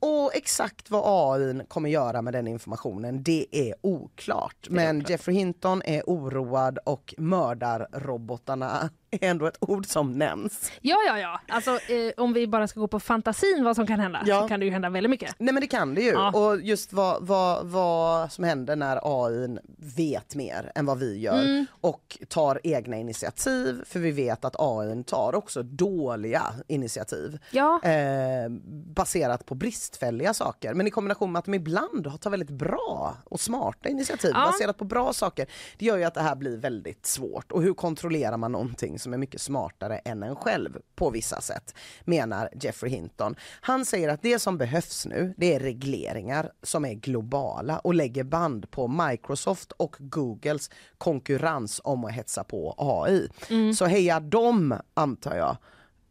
Och 0.00 0.34
exakt 0.34 0.90
vad 0.90 1.02
AI 1.06 1.64
kommer 1.68 1.88
göra 1.88 2.22
med 2.22 2.32
den 2.32 2.46
informationen, 2.48 3.22
det 3.22 3.46
är 3.50 3.74
oklart. 3.80 4.66
Men 4.70 5.00
Jeffrey 5.08 5.36
Hinton 5.36 5.82
är 5.84 6.02
oroad 6.06 6.78
och 6.84 7.14
mördarrobotarna 7.18 8.90
är 9.10 9.18
ändå 9.30 9.46
ett 9.46 9.56
ord 9.60 9.86
som 9.86 10.12
nämns. 10.12 10.72
Ja, 10.80 10.96
ja, 11.06 11.18
ja. 11.18 11.40
Alltså, 11.48 11.70
eh, 11.70 12.12
om 12.16 12.32
vi 12.32 12.46
bara 12.46 12.68
ska 12.68 12.80
gå 12.80 12.88
på 12.88 13.00
fantasin 13.00 13.64
vad 13.64 13.76
som 13.76 13.86
kan 13.86 14.00
hända 14.00 14.22
Ja. 14.26 14.42
så 14.42 14.48
kan 14.48 14.60
det 14.60 14.66
ju 14.66 14.72
hända 14.72 14.88
väldigt 14.90 15.10
mycket. 15.10 15.34
Nej 15.38 15.54
men 15.54 15.60
det 15.60 15.66
kan 15.66 15.94
det 15.94 16.00
ju. 16.00 16.10
Ja. 16.10 16.30
Och 16.32 16.60
just 16.60 16.92
vad, 16.92 17.26
vad, 17.26 17.66
vad 17.66 18.32
som 18.32 18.44
händer 18.44 18.76
när 18.76 19.00
AI 19.02 19.58
vet 19.96 20.34
mer 20.34 20.72
än 20.74 20.86
vad 20.86 20.98
vi 20.98 21.18
gör 21.20 21.42
Mm. 21.42 21.66
och 21.80 22.18
tar 22.28 22.60
egna 22.64 22.96
initiativ. 22.96 23.82
För 23.86 24.00
vi 24.00 24.10
vet 24.10 24.44
att 24.44 24.56
AI 24.58 25.04
tar 25.04 25.34
också 25.34 25.62
dåliga 25.62 26.42
initiativ. 26.68 27.38
Ja. 27.50 27.80
Eh, 27.84 28.48
baserat 28.94 29.46
på 29.46 29.54
bristfälliga 29.54 30.34
saker. 30.34 30.74
Men 30.74 30.86
i 30.86 30.90
kombination 30.90 31.32
med 31.32 31.38
att 31.38 31.44
de 31.44 31.54
ibland 31.54 32.20
tar 32.20 32.30
väldigt 32.30 32.50
bra 32.50 33.16
och 33.24 33.40
smarta 33.40 33.88
initiativ 33.88 34.32
baserat 34.32 34.78
på 34.78 34.84
bra 34.84 35.12
saker. 35.12 35.46
Det 35.78 35.84
gör 35.84 35.96
ju 35.96 36.04
att 36.04 36.14
det 36.14 36.22
här 36.22 36.36
blir 36.36 36.56
väldigt 36.56 37.06
svårt. 37.06 37.52
Och 37.52 37.62
hur 37.62 37.74
kontrollerar 37.74 38.36
man 38.36 38.52
någonting 38.52 38.95
någonting 38.96 39.02
som 39.02 39.12
är 39.12 39.18
mycket 39.18 39.40
smartare 39.40 39.98
än 39.98 40.22
en 40.22 40.36
själv 40.36 40.78
på 40.94 41.10
vissa 41.10 41.40
sätt, 41.40 41.74
menar 42.04 42.48
Jeffrey 42.60 42.92
Hinton. 42.92 43.36
Han 43.60 43.84
säger 43.84 44.08
att 44.08 44.22
det 44.22 44.38
som 44.38 44.58
behövs 44.58 45.06
nu, 45.06 45.34
det 45.36 45.54
är 45.54 45.60
regleringar 45.60 46.52
som 46.62 46.84
är 46.84 46.94
globala 46.94 47.78
och 47.78 47.94
lägger 47.94 48.24
band 48.24 48.70
på 48.70 48.88
Microsoft 48.88 49.72
och 49.72 49.96
Googles 49.98 50.70
konkurrens 50.98 51.80
om 51.84 52.04
att 52.04 52.12
hetsa 52.12 52.44
på 52.44 52.74
AI. 52.78 53.28
Så 53.74 53.86
heja 53.86 54.20
dem, 54.20 54.74
antar 54.94 55.36
jag. 55.36 55.56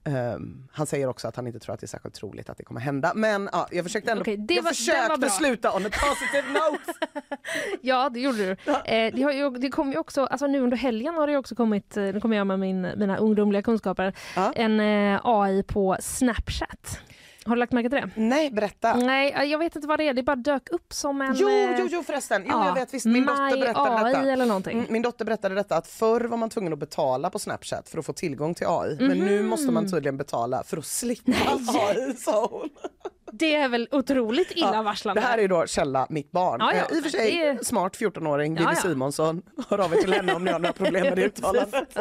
Ehm, 0.07 0.68
han 0.72 0.88
säger 0.88 1.07
också 1.07 1.27
att 1.27 1.36
han 1.36 1.48
inte 1.48 1.60
tror 1.60 1.73
att 1.73 1.80
det 1.80 1.86
är 1.86 1.88
särskilt 1.88 2.15
troligt 2.15 2.49
att 2.49 2.57
det 2.57 2.64
kommer 2.64 2.82
hända. 2.82 3.11
Men 3.15 3.49
ja, 3.52 3.68
jag 3.72 3.86
försökte 3.86 4.11
ändå 4.11 4.23
det 4.23 4.53
jag 4.53 4.64
var- 4.64 4.69
försökte 4.72 5.22
var 5.22 5.30
sluta 5.30 5.76
on 5.76 5.86
a 5.86 5.90
positive 5.90 6.48
note. 6.53 6.94
Ja, 7.82 8.10
det 8.10 8.19
gjorde 8.19 8.38
du. 8.38 8.52
Eh, 8.86 9.14
det, 9.15 9.22
har 9.23 9.32
ju, 9.32 9.49
det 9.49 9.69
kom 9.69 9.91
ju 9.91 9.98
också, 9.98 10.26
alltså 10.26 10.48
nu 10.48 10.60
under 10.61 10.77
helgen 10.77 11.15
har 11.15 11.27
det 11.27 11.38
också 11.38 11.56
kommit, 11.56 11.98
eh, 11.98 12.03
nu 12.03 12.19
kommer 12.22 12.38
jag 12.38 12.48
med 12.48 12.60
min, 12.60 12.82
mina 12.82 13.18
ungdomliga 13.18 13.61
kunskaper, 13.61 14.14
Ja. 14.36 14.52
en 14.56 14.80
eh, 14.80 15.19
AI 15.23 15.64
på 15.64 15.98
Snapchat. 15.99 16.99
Har 17.45 17.55
du 17.55 17.59
lagt 17.59 17.72
märke 17.73 17.89
till 17.89 18.01
det? 18.01 18.09
Nej, 18.15 18.51
berätta. 18.51 18.95
Nej, 18.95 19.31
eh, 19.31 19.43
jag 19.43 19.59
vet 19.59 19.76
inte 19.76 19.88
vad 19.88 19.99
det 19.99 20.07
är. 20.07 20.13
Det 20.13 20.23
bara 20.23 20.35
dök 20.35 20.69
upp 20.72 20.93
som 20.93 21.22
en... 21.22 21.35
Jo, 21.35 21.49
eh, 21.49 21.76
jo, 21.80 21.88
jo 21.91 22.03
förresten. 22.03 22.41
Jo, 22.45 22.51
ja, 22.51 22.67
jag 22.67 22.73
vet 22.73 22.93
visst. 22.93 23.05
Min 23.05 23.26
dotter 23.26 23.51
My 23.55 23.59
berättade 23.61 23.95
AI 24.05 24.13
detta. 24.13 24.31
eller 24.31 24.45
någonting. 24.45 24.77
Mm, 24.80 24.93
Min 24.93 25.01
dotter 25.01 25.26
berättade 25.26 25.55
detta 25.55 25.76
att 25.77 25.88
förr 25.88 26.22
var 26.22 26.38
man 26.38 26.49
tvungen 26.49 26.73
att 26.73 26.80
betala 26.80 27.30
på 27.30 27.39
Snapchat 27.39 27.89
för 27.89 27.97
att 27.99 28.05
få 28.05 28.13
tillgång 28.13 28.53
till 28.53 28.67
AI. 28.69 28.97
Men 28.99 29.17
nu 29.17 29.39
Mhm. 29.39 29.47
måste 29.49 29.72
man 29.72 29.91
tydligen 29.91 30.17
betala 30.17 30.63
för 30.63 30.77
att 30.77 30.85
slippa 30.85 31.31
AI, 31.31 32.13
sa 32.17 32.47
hon. 32.51 32.69
Det 33.31 33.55
är 33.55 33.69
väl 33.69 33.88
otroligt 33.91 34.51
Ja, 34.55 34.69
illavarslande. 34.69 35.22
Det 35.22 35.27
här 35.27 35.38
är 35.38 35.47
då 35.47 35.65
källa 35.67 36.07
mitt 36.09 36.31
barn. 36.31 36.57
Ja, 36.59 36.73
ja, 36.73 36.84
Eh, 36.91 36.97
I 36.97 36.99
och 36.99 37.03
för 37.03 37.09
sig 37.09 37.31
det 37.31 37.45
är- 37.47 37.63
smart 37.63 37.95
14-åring, 37.97 38.53
Vivi 38.55 38.63
Ja, 38.63 38.73
ja. 38.76 38.81
Simonsson. 38.89 39.41
Hör 39.69 39.80
av 39.80 39.93
er 39.93 39.97
till 40.01 40.13
henne 40.13 40.34
om 40.35 40.43
ni 40.43 40.51
har 40.51 40.59
några 40.59 40.73
problem 40.73 41.01
med 41.03 41.15
det 41.17 41.26
uttalandet. 41.26 41.97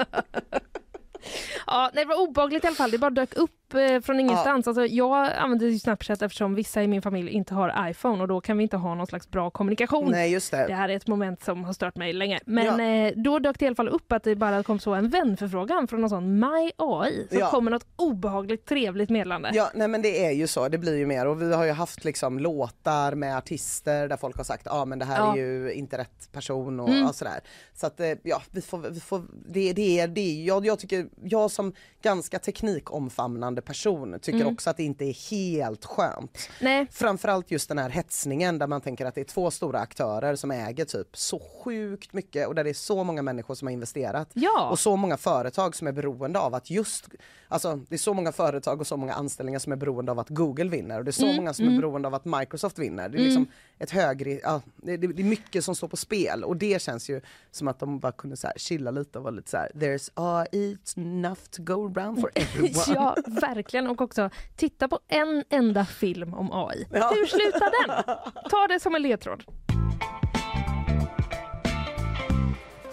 Ja, 1.67 1.91
nej, 1.95 2.05
det 2.05 2.09
var 2.09 2.21
obehagligt 2.29 2.65
i 2.65 2.67
alla 2.67 2.77
fall. 2.77 2.91
Det 2.91 2.99
bara 2.99 3.11
dök 3.11 3.35
upp 3.37 3.75
eh, 3.75 4.01
från 4.01 4.21
ingenstans. 4.21 4.69
Alltså, 4.69 4.87
jag 4.87 5.33
använder 5.37 5.67
ju 5.67 5.79
Snapchat 5.79 6.23
eftersom 6.23 6.55
vissa 6.55 6.83
i 6.83 6.87
min 6.89 7.03
familj 7.03 7.31
inte 7.31 7.55
har 7.55 7.91
iPhone 7.91 8.23
och 8.23 8.29
då 8.29 8.41
kan 8.41 8.57
vi 8.57 8.63
inte 8.63 8.77
ha 8.77 8.95
någon 8.95 9.07
slags 9.07 9.31
bra 9.31 9.51
kommunikation. 9.51 10.11
Nej, 10.11 10.33
just 10.33 10.51
det. 10.51 10.67
Det 10.67 10.75
här 10.75 10.89
är 10.89 10.97
ett 10.97 11.07
moment 11.07 11.45
som 11.45 11.65
har 11.65 11.73
stört 11.73 11.97
mig 11.97 12.13
länge. 12.13 12.41
Men 12.47 12.65
Ja. 12.81 13.07
eh, 13.09 13.13
då 13.17 13.39
dök 13.39 13.59
det 13.59 13.65
i 13.65 13.67
alla 13.69 13.77
fall 13.77 13.89
upp 13.89 14.13
att 14.13 14.23
det 14.25 14.37
bara 14.37 14.63
kom 14.63 14.79
så 14.79 14.95
en 14.95 15.09
vänförfrågan 15.09 15.89
från 15.89 16.01
någon 16.01 16.11
sån 16.11 16.39
My 16.41 16.71
AI. 16.77 17.27
Så 17.31 17.39
Ja. 17.39 17.51
kommer 17.51 17.71
något 17.71 17.87
obehagligt 17.97 18.67
trevligt 18.67 19.11
meddelande. 19.11 19.51
Ja, 19.55 19.71
nej 19.75 19.89
men 19.89 20.03
det 20.03 20.25
är 20.27 20.31
ju 20.31 20.47
så, 20.47 20.69
det 20.69 20.79
blir 20.79 20.97
ju 20.97 21.07
mer 21.07 21.27
och 21.27 21.43
vi 21.43 21.55
har 21.55 21.65
ju 21.65 21.73
haft 21.73 22.05
liksom 22.05 22.39
låtar 22.39 23.15
med 23.15 23.37
artister 23.37 24.09
där 24.09 24.17
folk 24.17 24.37
har 24.37 24.45
sagt 24.45 24.63
ja 24.67 24.73
ah, 24.81 24.85
men 24.85 24.99
det 24.99 25.05
här 25.05 25.19
Ja. 25.19 25.33
är 25.33 25.37
ju 25.37 25.73
inte 25.73 25.99
rätt 25.99 26.33
person 26.33 26.81
och, 26.81 26.89
Mm. 26.89 27.07
och 27.07 27.15
sådär. 27.15 27.41
Så 27.75 27.87
att 27.87 28.01
eh, 28.01 28.13
ja, 28.23 28.43
vi 28.51 28.61
får, 28.63 28.79
vi 28.79 29.01
får 29.01 29.23
det, 29.49 29.73
det 29.73 30.01
är 30.01 30.09
det, 30.09 30.43
jag, 30.45 30.67
jag 30.67 30.79
tycker, 30.79 31.07
jag 31.23 31.51
som 31.51 31.73
ganska 32.03 32.39
teknikomfamnande 32.39 33.63
person 33.63 34.19
tycker 34.23 34.41
Mm. 34.41 34.55
också 34.55 34.71
att 34.71 34.77
det 34.77 34.83
inte 34.83 35.05
är 35.05 35.31
helt 35.31 35.85
skönt. 35.85 36.49
Nej. 36.61 36.87
Framförallt 36.91 37.51
just 37.51 37.69
den 37.69 37.79
här 37.79 37.91
hetsningen 37.91 38.59
där 38.59 38.67
man 38.67 38.81
tänker 38.81 39.07
att 39.07 39.15
det 39.15 39.21
är 39.21 39.25
två 39.25 39.51
stora 39.51 39.81
aktörer 39.81 40.37
som 40.37 40.51
äger 40.51 40.85
typ 40.85 41.17
så 41.17 41.41
sjukt 41.65 42.13
mycket 42.13 42.49
och 42.49 42.55
där 42.55 42.65
det 42.65 42.71
är 42.71 42.75
så 42.75 43.05
många 43.05 43.23
människor 43.23 43.55
som 43.55 43.67
har 43.69 43.73
investerat. 43.73 44.29
Ja. 44.33 44.69
Och 44.71 44.79
så 44.79 44.97
många 44.97 45.17
företag 45.17 45.77
som 45.77 45.87
är 45.87 45.93
beroende 45.93 46.39
av 46.39 46.55
att 46.55 46.71
just, 46.71 47.09
alltså 47.55 47.77
det 47.89 47.95
är 47.95 47.99
så 47.99 48.15
många 48.15 48.33
företag 48.33 48.81
och 48.81 48.87
så 48.87 48.97
många 48.97 49.13
anställningar 49.15 49.59
som 49.59 49.73
är 49.73 49.77
beroende 49.77 50.13
av 50.13 50.19
att 50.19 50.29
Google 50.29 50.65
vinner 50.69 50.99
och 50.99 51.05
det 51.05 51.11
är 51.11 51.13
så 51.13 51.25
Mm, 51.25 51.37
många 51.37 51.55
som 51.55 51.69
är 51.69 51.77
beroende 51.77 52.09
av 52.09 52.15
att 52.15 52.25
Microsoft 52.25 52.79
vinner. 52.79 53.09
Det 53.09 53.19
är 53.19 53.25
liksom 53.25 53.47
ett 53.79 53.91
högre, 53.91 54.31
ja, 54.31 54.61
det, 54.77 54.97
det 54.97 55.23
är 55.23 55.25
mycket 55.25 55.65
som 55.65 55.75
står 55.75 55.89
på 55.89 55.97
spel 55.97 56.45
och 56.45 56.57
det 56.57 56.83
känns 56.83 57.11
ju 57.11 57.21
som 57.51 57.69
att 57.69 57.79
de 57.79 57.99
bara 57.99 58.13
kunde 58.13 58.37
så 58.37 58.47
här 58.47 58.55
chilla 58.59 58.91
lite 58.91 59.19
och 59.19 59.25
vara 59.25 59.35
lite 59.35 59.51
så 59.51 59.57
här 59.57 59.71
there's 59.75 60.11
AI 60.15 60.79
enough 60.97 61.41
to 61.51 61.63
go 61.63 61.93
around 61.97 62.21
for 62.21 62.31
everyone. 62.35 62.85
Ja, 62.95 63.17
verkligen. 63.27 63.87
Och 63.87 64.01
också 64.01 64.31
titta 64.57 64.89
på 64.89 65.01
en 65.09 65.45
enda 65.51 65.85
film 65.85 66.35
om 66.35 66.53
AI. 66.53 66.87
Ja. 66.91 67.11
Hur 67.15 67.27
slutar 67.27 67.87
den? 67.87 68.17
Ta 68.51 68.67
det 68.69 68.81
som 68.81 68.95
en 68.95 69.03
ledtråd. 69.03 69.45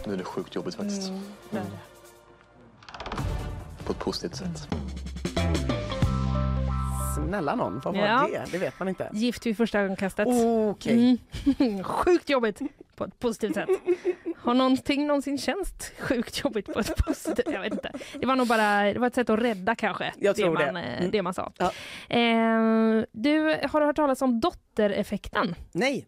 Nu 0.05 0.13
är 0.13 0.17
det 0.17 0.23
sjukt 0.23 0.55
jobbigt 0.55 0.75
faktiskt. 0.75 1.09
Mm. 1.09 1.63
På 3.85 3.91
ett 3.91 3.99
positivt 3.99 4.35
sätt. 4.35 4.67
Snälla 7.15 7.55
någon, 7.55 7.79
vad 7.85 7.95
var 7.97 8.05
Ja. 8.05 8.27
det? 8.31 8.51
Det 8.51 8.57
vet 8.57 8.79
man 8.79 8.87
inte. 8.89 9.09
Gift 9.13 9.45
vid 9.45 9.57
första 9.57 9.79
ögonkastet. 9.79 10.27
Okej. 10.71 11.17
Mm. 11.59 11.83
Sjukt 11.83 12.29
jobbigt 12.29 12.59
på 12.95 13.03
ett 13.03 13.19
positivt 13.19 13.53
sätt. 13.55 13.69
Har 14.37 14.53
någonting 14.53 15.07
någonsin 15.07 15.37
känts 15.37 15.91
sjukt 15.99 16.43
jobbigt 16.43 16.73
på 16.73 16.79
ett 16.79 16.95
positivt 17.05 17.51
Jag 17.53 17.61
vet 17.61 17.73
inte. 17.73 17.91
Det 18.19 18.25
var 18.25 18.35
nog 18.35 18.47
bara 18.47 18.83
det 18.93 18.99
var 18.99 19.07
ett 19.07 19.15
sätt 19.15 19.29
att 19.29 19.39
rädda 19.39 19.75
kanske. 19.75 20.13
Jag 20.17 20.35
tror 20.35 20.57
det. 20.57 20.65
det. 20.65 20.71
Man, 20.71 20.83
eh, 20.83 20.97
Mm. 20.97 21.11
det 21.11 21.21
man 21.21 21.33
sa. 21.33 21.51
Ja. 21.57 21.65
Eh, 22.09 23.03
du, 23.11 23.39
har 23.71 23.79
du 23.79 23.85
hört 23.85 23.95
talas 23.95 24.21
om 24.21 24.39
dottereffekten? 24.39 25.55
Nej. 25.71 26.07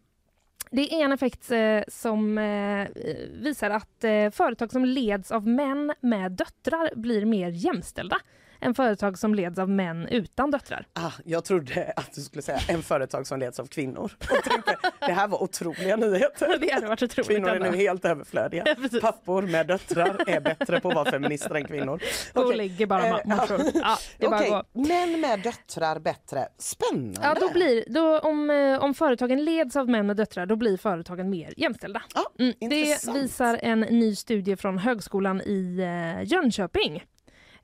Det 0.75 0.93
är 0.93 1.05
en 1.05 1.11
effekt 1.11 1.51
eh, 1.51 1.81
som 1.87 2.37
eh, 2.37 2.87
visar 3.31 3.69
att 3.69 4.03
eh, 4.03 4.29
företag 4.29 4.71
som 4.71 4.85
leds 4.85 5.31
av 5.31 5.47
män 5.47 5.93
med 6.01 6.31
döttrar 6.31 6.95
blir 6.95 7.25
mer 7.25 7.49
jämställda 7.49 8.17
än 8.63 8.73
företag 8.75 9.17
som 9.17 9.35
leds 9.35 9.59
av 9.59 9.69
män 9.69 10.07
utan 10.07 10.51
döttrar. 10.51 10.87
Ah, 10.93 11.11
jag 11.25 11.45
trodde 11.45 11.93
att 11.95 12.13
du 12.13 12.21
skulle 12.21 12.41
säga 12.41 12.59
en 12.69 12.81
företag 12.83 13.27
som 13.27 13.39
leds 13.39 13.59
av 13.59 13.65
kvinnor. 13.67 14.11
Och 14.19 14.43
tänkte, 14.43 14.75
det 14.99 15.11
här 15.13 15.27
var 15.27 15.43
otroliga 15.43 15.95
nyheter. 15.95 16.57
Det 16.61 16.71
hade 16.73 16.87
varit 16.87 17.03
otroligt. 17.03 17.27
Kvinnor 17.27 17.49
är 17.49 17.59
nu 17.71 17.77
helt 17.77 18.05
överflödiga. 18.05 18.63
precis. 18.81 19.01
Pappor 19.01 19.41
med 19.41 19.67
döttrar 19.67 20.29
är 20.29 20.39
bättre 20.41 20.79
på 20.79 20.89
att 20.89 20.95
vara 20.95 21.11
feminister 21.11 21.55
än 21.55 21.65
kvinnor. 21.65 22.01
Och 22.33 22.45
Okej. 22.45 22.57
lägger 22.57 22.85
bara 22.85 23.03
Eh, 23.07 23.13
ma- 23.15 23.27
massor. 23.27 23.61
Ja, 23.73 23.97
det 24.17 24.25
är 24.25 24.29
bara 24.29 24.63
män 24.73 25.21
med 25.21 25.39
döttrar 25.39 25.99
bättre. 25.99 26.47
Spännande. 26.57 27.19
Ja, 27.23 27.35
då 27.39 27.49
blir, 27.53 27.83
då, 27.87 28.19
om, 28.19 28.49
eh, 28.49 28.83
om 28.83 28.93
företagen 28.93 29.45
leds 29.45 29.75
av 29.75 29.89
män 29.89 30.09
och 30.09 30.15
döttrar 30.15 30.45
då 30.45 30.55
blir 30.55 30.77
företagen 30.77 31.29
mer 31.29 31.53
jämställda. 31.57 32.01
Ja, 32.15 32.23
Mm, 32.39 32.53
det 32.59 33.07
visar 33.13 33.59
en 33.61 33.79
ny 33.79 34.15
studie 34.15 34.55
från 34.55 34.77
Högskolan 34.77 35.41
i 35.41 35.77
eh, 35.79 36.31
Jönköping. 36.33 37.03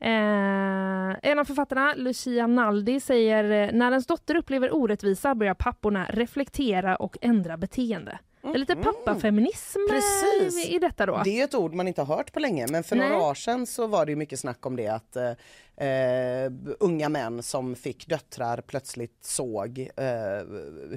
Eh, 0.01 1.30
en 1.31 1.39
av 1.39 1.45
författarna, 1.45 1.93
Lucia 1.95 2.47
Naldi, 2.47 2.99
säger 2.99 3.43
eh, 3.43 3.73
när 3.73 3.91
ens 3.91 4.07
dotter 4.07 4.35
upplever 4.35 4.73
orättvisa 4.73 5.35
börjar 5.35 5.53
papporna 5.53 6.05
reflektera 6.09 6.95
och 6.95 7.17
ändra 7.21 7.57
beteende. 7.57 8.19
Det 8.41 8.47
är 8.47 8.57
lite 8.57 8.76
pappafeminism 8.76 9.80
eh, 9.80 9.95
Precis. 9.95 10.69
i 10.69 10.80
detta 10.80 11.05
då. 11.05 11.21
Det 11.23 11.39
är 11.39 11.43
ett 11.43 11.55
ord 11.55 11.73
man 11.73 11.88
inte 11.88 12.01
har 12.01 12.15
hört 12.15 12.34
på 12.34 12.39
länge 12.39 12.67
men 12.67 12.84
för 12.84 12.95
Nej. 12.95 13.09
några 13.09 13.23
år 13.23 13.34
sedan 13.34 13.65
så 13.65 13.88
var 13.88 14.05
det 14.05 14.15
mycket 14.15 14.39
snack 14.39 14.65
om 14.65 14.76
det 14.76 14.88
att 14.88 15.15
eh, 15.15 15.88
eh, 15.88 16.51
unga 16.80 17.09
män 17.09 17.43
som 17.43 17.76
fick 17.76 18.07
döttrar 18.07 18.61
plötsligt 18.61 19.23
såg 19.23 19.80
eh, 19.80 20.47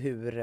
hur 0.01 0.39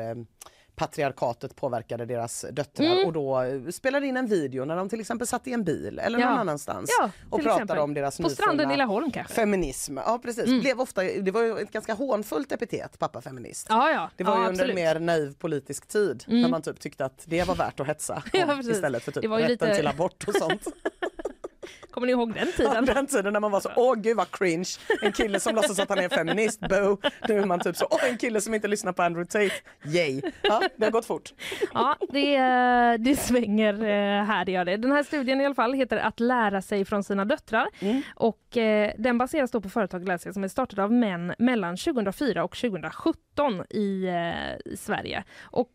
patriarkatet 0.80 1.56
påverkade 1.56 2.06
deras 2.06 2.46
döttrar 2.52 2.86
Mm. 2.86 3.06
och 3.08 3.14
då 3.14 3.42
eh, 3.42 3.70
spelade 3.72 4.06
in 4.08 4.18
en 4.18 4.28
video 4.28 4.66
när 4.66 4.76
de 4.76 4.90
till 4.90 5.00
exempel 5.00 5.28
satt 5.28 5.48
i 5.48 5.54
en 5.54 5.64
bil 5.64 6.00
eller 6.00 6.20
Ja. 6.20 6.30
någon 6.30 6.40
annanstans 6.40 6.96
Ja, 7.00 7.12
och 7.30 7.40
pratade 7.42 7.54
exempel. 7.56 7.78
om 7.78 7.94
deras 7.94 8.18
På 8.18 8.30
stranden 8.30 8.66
i 8.66 8.68
nyfunna 8.68 8.86
Laholm 8.86 9.12
kanske. 9.12 9.34
Mm. 9.42 9.52
feminism. 9.52 9.98
Ja 9.98 10.20
precis, 10.24 10.62
Blev 10.62 10.82
ofta, 10.82 11.04
det 11.04 11.32
var 11.32 11.42
ju 11.42 11.58
ett 11.60 11.72
ganska 11.72 11.94
hånfullt 11.94 12.52
epitet, 12.52 13.00
pappafeminist. 13.00 13.68
Ja, 13.70 13.92
ja. 13.92 14.10
Det 14.16 14.24
var 14.24 14.36
ja, 14.36 14.44
ju 14.44 14.50
under 14.50 14.64
en. 14.64 14.70
Mm. 14.72 14.84
mer 14.84 15.00
naiv 15.00 15.34
politisk 15.40 15.88
tid 15.88 16.24
när 16.28 16.50
man 16.50 16.62
typ 16.62 16.80
tyckte 16.80 17.06
att 17.06 17.24
det 17.26 17.44
var 17.48 17.56
värt 17.56 17.80
att 17.80 17.88
hetsa 17.88 18.24
om, 18.34 18.60
istället 18.60 19.04
för 19.04 19.12
typ 19.12 19.24
rätten 19.24 19.48
lite- 19.48 19.76
till 19.76 19.88
abort 19.88 20.24
och 20.28 20.36
sånt. 20.36 20.64
Kommer 21.92 22.08
ni 22.08 22.12
ihåg 22.14 22.34
den 22.34 22.48
Ja, 22.48 22.70
tiden? 22.70 22.86
den 22.86 23.08
tiden 23.08 23.34
när 23.34 23.40
man 23.40 23.52
var 23.52 23.60
så, 23.60 23.70
åh 23.76 23.96
gud 23.96 24.18
vad 24.18 24.32
cringe, 24.32 24.70
en 25.02 25.12
kille 25.12 25.40
som 25.40 25.56
låtsas 25.56 25.80
att 25.80 25.90
han 25.90 26.00
är 26.00 26.10
feminist, 26.10 26.60
boo. 26.60 26.98
Nu 27.28 27.40
är 27.40 27.46
man 27.46 27.60
typ 27.60 27.76
så, 27.76 27.88
åh 27.92 28.10
en 28.10 28.18
kille 28.18 28.42
som 28.42 28.54
inte 28.54 28.68
lyssnar 28.68 28.94
på 28.94 29.04
Andrew 29.04 29.26
Tate, 29.32 29.56
yay. 29.86 30.22
Ja, 30.42 30.62
det 30.76 30.86
har 30.86 30.92
gått 30.92 31.06
fort. 31.06 31.34
Ja, 31.74 31.96
det, 32.10 32.36
eh, 32.36 32.94
det 33.00 33.16
svänger 33.16 33.74
eh, 33.74 34.26
här, 34.26 34.46
det 34.46 34.52
gör 34.52 34.66
det. 34.66 34.78
Den 34.78 34.92
här 34.92 35.04
studien 35.04 35.42
i 35.42 35.46
alla 35.46 35.56
fall 35.56 35.74
heter 35.74 35.98
Att 35.98 36.20
lära 36.20 36.62
sig 36.62 36.86
från 36.86 37.04
sina 37.04 37.26
döttrar. 37.26 37.68
Mm. 37.80 38.02
Och 38.16 38.58
eh, 38.58 38.94
den 38.98 39.18
baseras 39.18 39.52
då 39.52 39.62
på 39.62 39.70
företag 39.70 40.08
läser 40.08 40.32
som 40.32 40.44
är 40.44 40.48
startade 40.48 40.84
av 40.84 40.94
män 40.94 41.34
mellan 41.40 41.78
2004 41.78 42.44
och 42.44 42.56
2017 42.58 43.64
i, 43.70 44.08
i 44.66 44.78
Sverige. 44.78 45.24
Och 45.42 45.74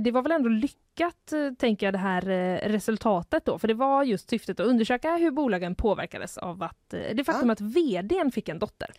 det 0.00 0.10
var 0.12 0.22
väl 0.22 0.32
ändå 0.32 0.48
lyckat, 0.48 0.78
eh, 1.00 1.54
tänker 1.58 1.86
jag, 1.86 1.94
det 1.94 1.98
här 1.98 2.28
eh, 2.30 2.68
resultatet 2.68 3.44
då. 3.44 3.58
För 3.58 3.68
det 3.68 3.74
var 3.74 4.04
just 4.04 4.30
syftet 4.30 4.60
att 4.60 4.66
undersöka 4.66 5.16
hur 5.16 5.30
bolagen 5.30 5.74
påverkades 5.74 6.38
av 6.38 6.62
att, 6.62 6.94
eh, 6.94 7.00
det 7.14 7.24
faktum 7.24 7.48
Ja. 7.48 7.52
att 7.52 7.60
vdn 7.60 8.30
fick 8.32 8.48
en 8.48 8.58
dotter. 8.58 8.90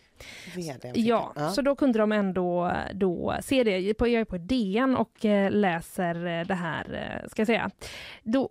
VDn 0.56 0.94
fick 0.94 1.06
Ja, 1.06 1.32
den. 1.36 1.52
så 1.52 1.62
då 1.62 1.76
kunde 1.76 2.00
de 2.00 2.12
ändå 2.12 2.72
då 2.94 3.36
se 3.42 3.64
det. 3.64 3.94
På, 3.94 4.08
jag 4.08 4.22
är 4.22 4.26
på 4.26 4.38
DN 4.38 4.96
och 4.96 5.12
läser 5.52 6.46
det 6.46 6.54
här, 6.54 7.26
ska 7.32 7.40
jag 7.40 7.48
säga. 7.48 7.72
Då, 8.24 8.50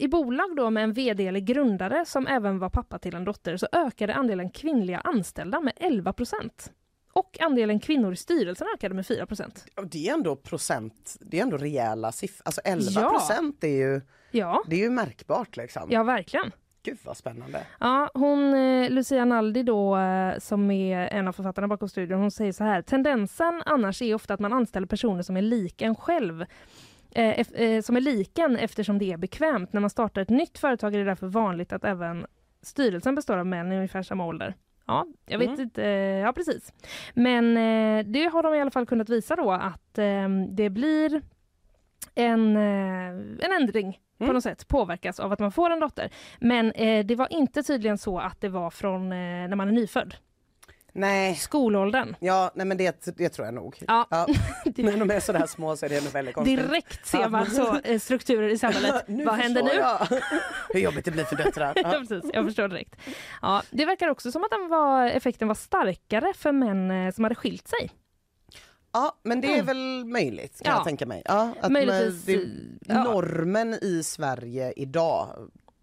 I 0.00 0.08
bolag 0.08 0.56
då 0.56 0.70
med 0.70 0.84
en 0.84 0.92
vd 0.92 1.26
eller 1.26 1.40
grundare 1.40 2.04
som 2.06 2.26
även 2.26 2.58
var 2.58 2.70
pappa 2.70 2.98
till 2.98 3.14
en 3.14 3.24
dotter 3.24 3.56
så 3.56 3.66
ökade 3.72 4.14
andelen 4.14 4.50
kvinnliga 4.50 4.98
anställda 5.00 5.60
med 5.60 5.72
11 5.76 6.12
procent. 6.12 6.72
Och 7.18 7.36
andelen 7.40 7.80
kvinnor 7.80 8.12
i 8.12 8.16
styrelsen 8.16 8.66
ökade 8.74 8.94
med 8.94 9.06
4 9.06 9.26
procent. 9.26 9.64
Och 9.76 9.86
det 9.86 10.08
är 10.08 10.14
ändå 10.14 10.36
procent, 10.36 11.16
det 11.20 11.38
är 11.38 11.42
ändå 11.42 11.56
rejäla 11.56 12.12
siffror. 12.12 12.42
Alltså 12.44 12.60
11 12.64 12.84
Ja. 12.90 13.10
procent 13.10 13.64
är 13.64 13.68
ju, 13.68 14.00
Ja, 14.30 14.62
det 14.66 14.76
är 14.76 14.80
ju 14.80 14.90
märkbart 14.90 15.56
liksom. 15.56 15.82
ja 15.90 16.02
verkligen. 16.02 16.52
Gud 16.82 16.98
vad 17.04 17.16
spännande. 17.16 17.60
Ja, 17.80 18.10
hon, 18.14 18.54
eh, 18.54 18.90
Lucia 18.90 19.24
Naldi 19.24 19.62
då, 19.62 19.96
eh, 19.96 20.38
som 20.38 20.70
är 20.70 20.98
en 20.98 21.28
av 21.28 21.32
författarna 21.32 21.68
bakom 21.68 21.88
studion, 21.88 22.20
hon 22.20 22.30
säger 22.30 22.52
så 22.52 22.64
här. 22.64 22.82
Tendensen 22.82 23.62
annars 23.66 24.02
är 24.02 24.14
ofta 24.14 24.34
att 24.34 24.40
man 24.40 24.52
anställer 24.52 24.86
personer 24.86 25.22
som 25.22 25.36
är 25.36 25.42
lik 25.42 25.82
en 25.82 25.94
själv. 25.94 26.44
Eh, 27.10 27.40
eh, 27.40 27.82
som 27.82 27.96
är 27.96 28.00
liken 28.00 28.56
eftersom 28.56 28.98
det 28.98 29.12
är 29.12 29.16
bekvämt. 29.16 29.72
När 29.72 29.80
man 29.80 29.90
startar 29.90 30.22
ett 30.22 30.30
nytt 30.30 30.58
företag 30.58 30.94
är 30.94 30.98
det 30.98 31.04
därför 31.04 31.26
vanligt 31.26 31.72
att 31.72 31.84
även 31.84 32.26
styrelsen 32.62 33.14
består 33.14 33.36
av 33.38 33.46
män 33.46 33.72
i 33.72 33.76
ungefär 33.76 34.02
samma 34.02 34.26
ålder. 34.26 34.54
Ja, 34.88 35.06
jag 35.26 35.38
vet 35.38 35.48
Mm. 35.48 35.60
inte. 35.60 35.82
Ja, 36.24 36.32
precis. 36.32 36.72
Men 37.14 37.56
eh, 37.56 38.04
det 38.06 38.24
har 38.24 38.42
de 38.42 38.54
i 38.54 38.60
alla 38.60 38.70
fall 38.70 38.86
kunnat 38.86 39.08
visa 39.08 39.36
då 39.36 39.52
att 39.52 39.98
eh, 39.98 40.28
det 40.48 40.70
blir 40.70 41.22
en, 42.14 42.56
eh, 42.56 43.08
en 43.46 43.52
ändring 43.60 44.00
på 44.18 44.24
Mm. 44.24 44.34
något 44.34 44.42
sätt 44.42 44.68
påverkas 44.68 45.20
av 45.20 45.32
att 45.32 45.38
man 45.38 45.52
får 45.52 45.70
en 45.70 45.80
dotter. 45.80 46.10
Men 46.40 46.72
eh, 46.72 47.06
det 47.06 47.14
var 47.14 47.32
inte 47.32 47.62
tydligen 47.62 47.98
så 47.98 48.18
att 48.18 48.40
det 48.40 48.48
var 48.48 48.70
från 48.70 49.02
eh, 49.12 49.48
när 49.48 49.56
man 49.56 49.68
är 49.68 49.72
nyfödd. 49.72 50.14
Nej. 50.98 51.34
Skolåldern. 51.34 52.16
Ja, 52.20 52.50
nej 52.54 52.66
men 52.66 52.76
det, 52.76 53.06
det 53.16 53.28
tror 53.28 53.46
jag 53.46 53.54
nog. 53.54 53.78
Ja. 53.86 54.06
När 54.76 54.96
de 54.96 55.10
är 55.10 55.20
sådär 55.20 55.46
små 55.46 55.76
så 55.76 55.86
är 55.86 55.90
det 55.90 56.04
nog 56.04 56.12
väldigt 56.12 56.34
konstigt. 56.34 56.58
Direkt 56.58 57.06
ser 57.06 57.20
Ja. 57.20 57.28
man 57.28 57.50
så 57.50 57.78
eh, 57.84 57.98
strukturer 57.98 58.48
i 58.48 58.58
samhället. 58.64 59.04
Nu 59.08 59.24
Vad 59.24 59.34
händer 59.34 59.62
nu? 59.62 59.70
jag 59.74 60.06
Hur 60.68 60.80
jobbigt 60.80 61.04
det 61.04 61.10
blir 61.10 61.24
för 61.24 61.36
döttrar. 61.36 61.72
Ja, 61.76 61.82
Ja. 61.92 61.98
precis. 62.08 62.30
Jag 62.34 62.44
förstår 62.44 62.68
direkt. 62.68 62.96
Ja, 63.42 63.62
det 63.70 63.84
verkar 63.84 64.08
också 64.08 64.32
som 64.32 64.44
att 64.44 64.50
den 64.50 64.68
var, 64.68 65.06
effekten 65.06 65.48
var 65.48 65.54
starkare 65.54 66.32
för 66.36 66.52
män 66.52 66.90
eh, 66.90 67.14
som 67.14 67.24
hade 67.24 67.34
skilt 67.36 67.68
sig. 67.68 67.90
ja, 68.92 69.18
men 69.24 69.40
det 69.40 69.46
är 69.48 69.54
Mm. 69.62 69.66
väl 69.66 70.04
möjligt 70.04 70.60
kan 70.62 70.72
Ja. 70.72 70.78
jag 70.78 70.84
tänka 70.84 71.06
mig. 71.06 71.22
Ja, 71.24 71.54
att 71.60 71.72
Möjligtvis, 71.72 72.24
det, 72.24 72.94
ja. 72.94 73.04
Normen 73.04 73.74
i 73.74 74.02
Sverige 74.02 74.72
idag 74.76 75.28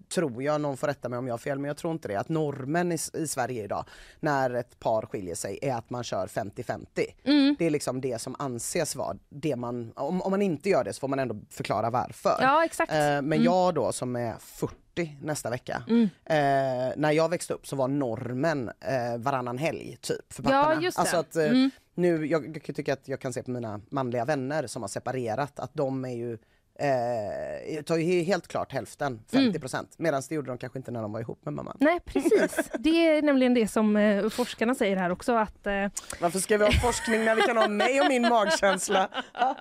tror 0.09 0.43
jag, 0.43 0.61
någon 0.61 0.77
får 0.77 0.87
rätta 0.87 1.09
mig 1.09 1.19
om 1.19 1.27
jag 1.27 1.33
har 1.33 1.37
fel, 1.37 1.59
men 1.59 1.67
jag 1.67 1.77
tror 1.77 1.93
inte 1.93 2.07
det, 2.07 2.15
att 2.15 2.29
normen 2.29 2.91
i, 2.91 2.97
i 3.13 3.27
Sverige 3.27 3.63
idag 3.63 3.85
när 4.19 4.53
ett 4.53 4.79
par 4.79 5.01
skiljer 5.05 5.35
sig 5.35 5.59
är 5.61 5.75
att 5.75 5.89
man 5.89 6.03
kör 6.03 6.27
50-50. 6.27 6.85
Mm. 7.23 7.55
Det 7.59 7.65
är 7.65 7.69
liksom 7.69 8.01
det 8.01 8.21
som 8.21 8.35
anses 8.39 8.95
vara 8.95 9.17
det 9.29 9.55
man, 9.55 9.93
om, 9.95 10.21
om 10.21 10.31
man 10.31 10.41
inte 10.41 10.69
gör 10.69 10.83
det 10.83 10.93
så 10.93 10.99
får 10.99 11.07
man 11.07 11.19
ändå 11.19 11.35
förklara 11.49 11.89
varför. 11.89 12.37
Ja, 12.41 12.65
exakt. 12.65 12.91
Eh, 12.91 12.97
men 12.97 13.23
Mm. 13.23 13.43
jag 13.43 13.73
då 13.73 13.91
som 13.91 14.15
är 14.15 14.35
40 14.39 15.17
nästa 15.21 15.49
vecka, 15.49 15.83
Mm. 15.87 16.03
eh, 16.25 16.93
när 16.97 17.11
jag 17.11 17.29
växte 17.29 17.53
upp 17.53 17.67
så 17.67 17.75
var 17.75 17.87
normen 17.87 18.71
eh, 18.79 19.17
varannan 19.17 19.57
helg 19.57 19.97
typ 20.01 20.33
för 20.33 20.43
Ja, 20.43 20.49
papporna. 20.49 20.81
just 20.81 20.97
det. 20.97 21.01
Alltså 21.01 21.17
att, 21.17 21.35
eh, 21.35 21.45
Mm. 21.45 21.69
nu, 21.93 22.25
jag, 22.27 22.61
jag 22.67 22.75
tycka 22.75 22.93
att 22.93 23.07
jag 23.07 23.19
kan 23.19 23.33
se 23.33 23.43
på 23.43 23.51
mina 23.51 23.81
manliga 23.89 24.25
vänner 24.25 24.67
som 24.67 24.83
har 24.83 24.89
separerat 24.89 25.59
att 25.59 25.71
de 25.73 26.05
är 26.05 26.09
ju 26.15 26.37
Eh, 26.79 27.81
tar 27.83 27.97
ju 27.97 28.21
helt 28.23 28.47
klart 28.47 28.71
hälften, 28.71 29.23
50 29.31 29.59
procent. 29.59 29.89
Medan 29.97 30.21
det 30.29 30.35
gjorde 30.35 30.47
de 30.51 30.57
kanske 30.57 30.79
inte 30.79 30.91
när 30.91 31.01
de 31.01 31.11
var 31.11 31.19
ihop 31.19 31.45
med 31.45 31.53
mamman. 31.53 31.77
Nej, 31.79 31.99
precis. 32.05 32.69
Det 32.79 33.07
är 33.07 33.21
nämligen 33.21 33.53
det 33.53 33.67
som 33.67 33.95
eh, 33.97 34.29
forskarna 34.29 34.75
säger 34.75 34.95
här 34.97 35.09
också 35.09 35.35
att 35.35 35.67
eh, 35.67 35.87
Varför 36.21 36.39
ska 36.39 36.57
vi 36.57 36.65
ha 36.65 36.71
forskning 36.71 37.25
när 37.25 37.35
vi 37.35 37.41
kan 37.41 37.57
ha 37.57 37.67
mig 37.67 38.01
och 38.01 38.07
min 38.07 38.21
magkänsla? 38.21 39.09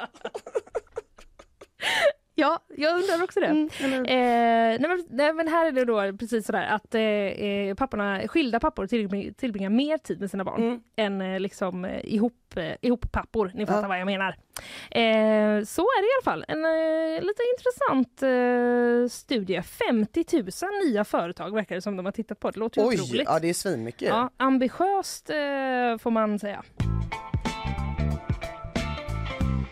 Ja, 2.37 2.59
jag 2.77 2.95
undrar 3.01 3.25
också 3.25 3.41
det. 3.41 3.47
Mm, 3.47 3.69
eh, 4.05 4.81
nej, 4.81 4.89
men, 4.89 5.05
nej, 5.11 5.33
men 5.33 5.49
här 5.49 5.67
är 5.67 5.73
det 5.73 5.85
då 5.85 6.17
precis 6.19 6.47
sådär 6.47 6.67
att 6.67 6.95
eh, 6.95 7.01
eh, 7.03 7.75
papporna, 7.75 8.29
skilda 8.29 8.61
pappor 8.61 8.87
tillbringar, 8.87 9.33
tillbringar 9.33 9.71
mer 9.71 9.99
tid 9.99 10.21
med 10.21 10.31
sina 10.31 10.45
barn 10.45 10.63
Mm. 10.63 10.81
än 10.97 11.35
eh, 11.35 11.41
liksom 11.41 11.85
eh, 11.85 12.01
ihop, 12.05 12.57
eh, 12.57 12.73
ihop 12.81 13.13
pappor. 13.13 13.51
Ni 13.55 13.67
fattar 13.67 13.83
Ja. 13.83 13.89
vad 13.89 13.99
jag 14.01 14.07
menar. 14.07 14.29
Eh, 14.91 15.65
så 15.65 15.83
är 15.83 16.01
det 16.03 16.07
i 16.07 16.15
alla 16.17 16.25
fall. 16.33 16.45
En 16.49 16.65
eh, 16.65 17.21
lite 17.23 17.43
intressant 17.57 18.23
studie. 19.13 19.63
50 19.63 20.25
000 20.33 20.45
nya 20.87 21.05
företag 21.05 21.55
verkar 21.55 21.75
det 21.75 21.83
som 21.83 21.97
de 21.97 22.05
har 22.07 22.13
tittat 22.13 22.41
på. 22.41 22.51
Det 22.51 22.61
låter 22.61 22.81
Oj, 22.89 22.95
otroligt. 23.01 23.27
ja 23.27 23.39
det 23.39 23.49
är 23.49 23.55
svinmycket. 23.55 24.09
Ja, 24.09 24.31
ambitiöst 24.37 25.27
får 26.01 26.11
man 26.11 26.39
säga. 26.39 26.63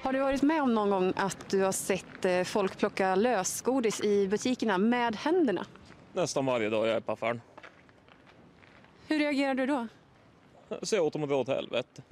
Har 0.03 0.13
du 0.13 0.19
varit 0.19 0.43
med 0.43 0.63
om 0.63 0.75
någon 0.75 0.91
gång 0.91 1.13
att 1.17 1.51
du 1.51 1.63
har 1.63 1.73
sett 1.73 2.25
eh, 2.25 2.43
folk 2.43 2.79
plocka 2.79 3.15
lösgodis 3.15 4.01
i 4.01 4.29
butikerna 4.29 4.79
med 4.79 5.17
händerna? 5.17 5.67
Nästan 6.13 6.47
varje 6.47 6.71
dag 6.71 6.87
jag 6.87 6.97
är 6.97 7.01
på 7.01 7.13
affären. 7.13 7.41
Hur 9.09 9.19
reagerar 9.19 9.55
du 9.55 9.67
då? 9.67 9.87
Jag 10.91 11.05
åt 11.05 11.13
dem 11.13 11.23
och 11.23 11.29
dra 11.29 11.37
åt 11.37 11.49
helvete. 11.49 12.03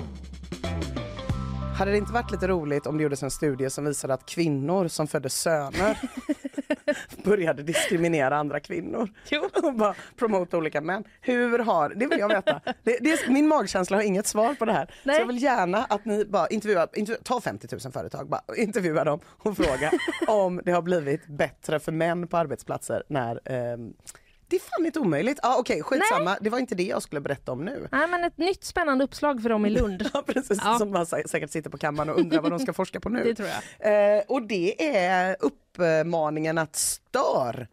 Hade 1.79 1.91
det 1.91 1.97
inte 1.97 2.12
varit 2.12 2.31
lite 2.31 2.49
roligt 2.49 2.87
om 2.87 2.97
det 2.97 3.03
gjordes 3.03 3.23
en 3.23 3.31
studie 3.31 3.71
som 3.71 3.85
visade 3.85 4.15
att 4.15 4.27
kvinnor 4.27 4.89
som 4.89 5.07
födde 5.07 5.31
söner 5.31 5.99
började 7.25 7.62
diskriminera 7.62 8.37
andra 8.37 8.61
kvinnor? 8.61 9.09
Jo. 9.29 9.49
Och 9.62 9.75
bara 9.75 9.95
promota 10.17 10.57
olika 10.57 10.81
män. 10.81 11.05
Hur 11.21 11.59
har, 11.59 11.89
det 11.97 12.07
vill 12.07 12.19
jag 12.19 12.29
veta. 12.29 12.61
Det, 12.83 12.99
det 13.01 13.29
min 13.29 13.49
magkänsla 13.49 13.97
har 13.97 14.03
inget 14.03 14.27
svar 14.27 14.55
på 14.55 14.65
det 14.65 14.73
här. 14.73 14.95
Nej. 15.03 15.17
Så 15.17 15.23
jag 15.23 15.27
vill 15.27 15.43
gärna 15.43 15.85
att 15.85 16.05
ni 16.05 16.25
bara 16.25 16.47
intervjuar, 16.47 16.89
intervjuar 16.95 17.23
ta 17.23 17.41
50 17.41 17.69
000 17.85 17.93
företag, 17.93 18.29
bara 18.29 18.43
intervjua 18.57 19.05
dem 19.05 19.21
och 19.27 19.57
fråga 19.57 19.91
om 20.29 20.61
det 20.65 20.73
har 20.73 20.83
blivit 20.83 21.27
bättre 21.27 21.81
för 21.81 21.93
män 21.93 22.29
på 22.29 22.37
arbetsplatser 22.37 23.03
när 23.09 23.41
ehm, 23.45 23.93
det 24.51 24.56
är 24.56 24.60
fan 24.60 24.86
inte 24.86 24.98
omöjligt. 24.98 25.39
Ah, 25.43 25.56
Okej, 25.59 25.82
skitsamma. 25.82 26.39
Det 26.40 26.51
var 26.51 26.59
inte 26.59 26.74
det 26.74 26.82
jag 26.82 27.02
skulle 27.02 27.20
berätta 27.20 27.52
om 27.52 27.64
nu. 27.64 27.89
Nej, 27.93 28.06
men 28.09 28.24
ett 28.24 28.39
nytt 28.39 28.64
spännande 28.64 29.05
uppslag 29.05 29.43
för 29.43 29.48
dem 29.48 29.66
i 29.66 29.70
Lund. 29.70 30.10
Ja, 30.14 30.22
precis. 30.27 30.59
Ja. 30.64 30.78
Som 30.78 30.94
sä- 30.97 31.28
säkert 31.28 31.51
sitter 31.51 31.70
på 31.70 31.78
kammaren 31.78 32.10
och 32.10 32.18
undrar 32.18 32.40
vad 32.43 32.52
de 32.52 32.59
ska 32.59 32.72
forska 32.72 33.01
på 33.01 33.09
nu. 33.09 33.22
Det 33.24 33.35
tror 33.35 33.48
jag. 33.78 34.16
Eh, 34.16 34.22
och 34.28 34.43
det 34.43 34.97
är 34.97 35.36
uppmaningen 35.40 36.59
att 36.59 36.77
stör 36.77 37.68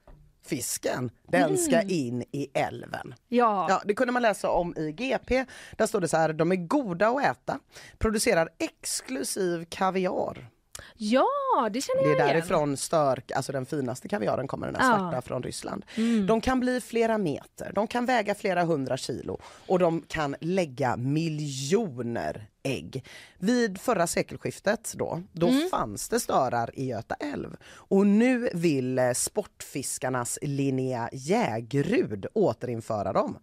fisken, 0.45 1.09
den 1.27 1.57
ska 1.57 1.75
Mm. 1.75 1.87
in 1.89 2.21
i 2.31 2.47
älven. 2.53 3.13
Ja. 3.27 3.65
Ja, 3.69 3.81
det 3.85 3.93
kunde 3.93 4.13
man 4.13 4.21
läsa 4.21 4.49
om 4.49 4.73
i 4.77 4.91
GP. 4.91 5.45
Där 5.77 5.85
står 5.87 6.01
det 6.01 6.07
så 6.07 6.17
här, 6.17 6.33
de 6.33 6.51
är 6.51 6.55
goda 6.55 7.07
att 7.09 7.23
äta, 7.25 7.59
producerar 7.97 8.49
exklusiv 8.59 9.65
kaviar. 9.69 10.49
Ja, 10.95 11.25
det 11.71 11.81
känner 11.81 12.01
Det 12.03 12.09
jag 12.09 12.19
är 12.19 12.23
igen. 12.25 12.35
därifrån 12.37 12.77
störk, 12.77 13.31
alltså 13.31 13.51
den 13.51 13.65
finaste 13.65 14.07
kaviaren 14.07 14.47
kommer, 14.47 14.67
den 14.67 14.75
här 14.75 14.91
Ja. 14.91 14.97
svarta 14.97 15.21
från 15.21 15.43
Ryssland. 15.43 15.85
Mm. 15.95 16.27
De 16.27 16.41
kan 16.41 16.59
bli 16.59 16.81
flera 16.81 17.17
meter, 17.17 17.71
de 17.75 17.87
kan 17.87 18.05
väga 18.05 18.35
flera 18.35 18.63
hundra 18.63 18.97
kilo 18.97 19.39
och 19.67 19.79
de 19.79 20.01
kan 20.07 20.35
lägga 20.41 20.97
miljoner 20.97 22.47
ägg. 22.63 23.03
Vid 23.39 23.77
förra 23.81 24.07
sekelskiftet 24.07 24.93
då, 24.97 25.23
då 25.31 25.47
Mm. 25.47 25.69
fanns 25.69 26.09
det 26.09 26.19
störar 26.19 26.79
i 26.79 26.85
Göta 26.85 27.15
älv. 27.15 27.55
Och 27.75 28.07
nu 28.07 28.49
vill 28.53 28.99
eh, 28.99 29.11
Sportfiskarnas 29.13 30.39
Linnea 30.41 31.09
Jägerud 31.11 32.25
återinföra 32.33 33.13
dem. 33.13 33.37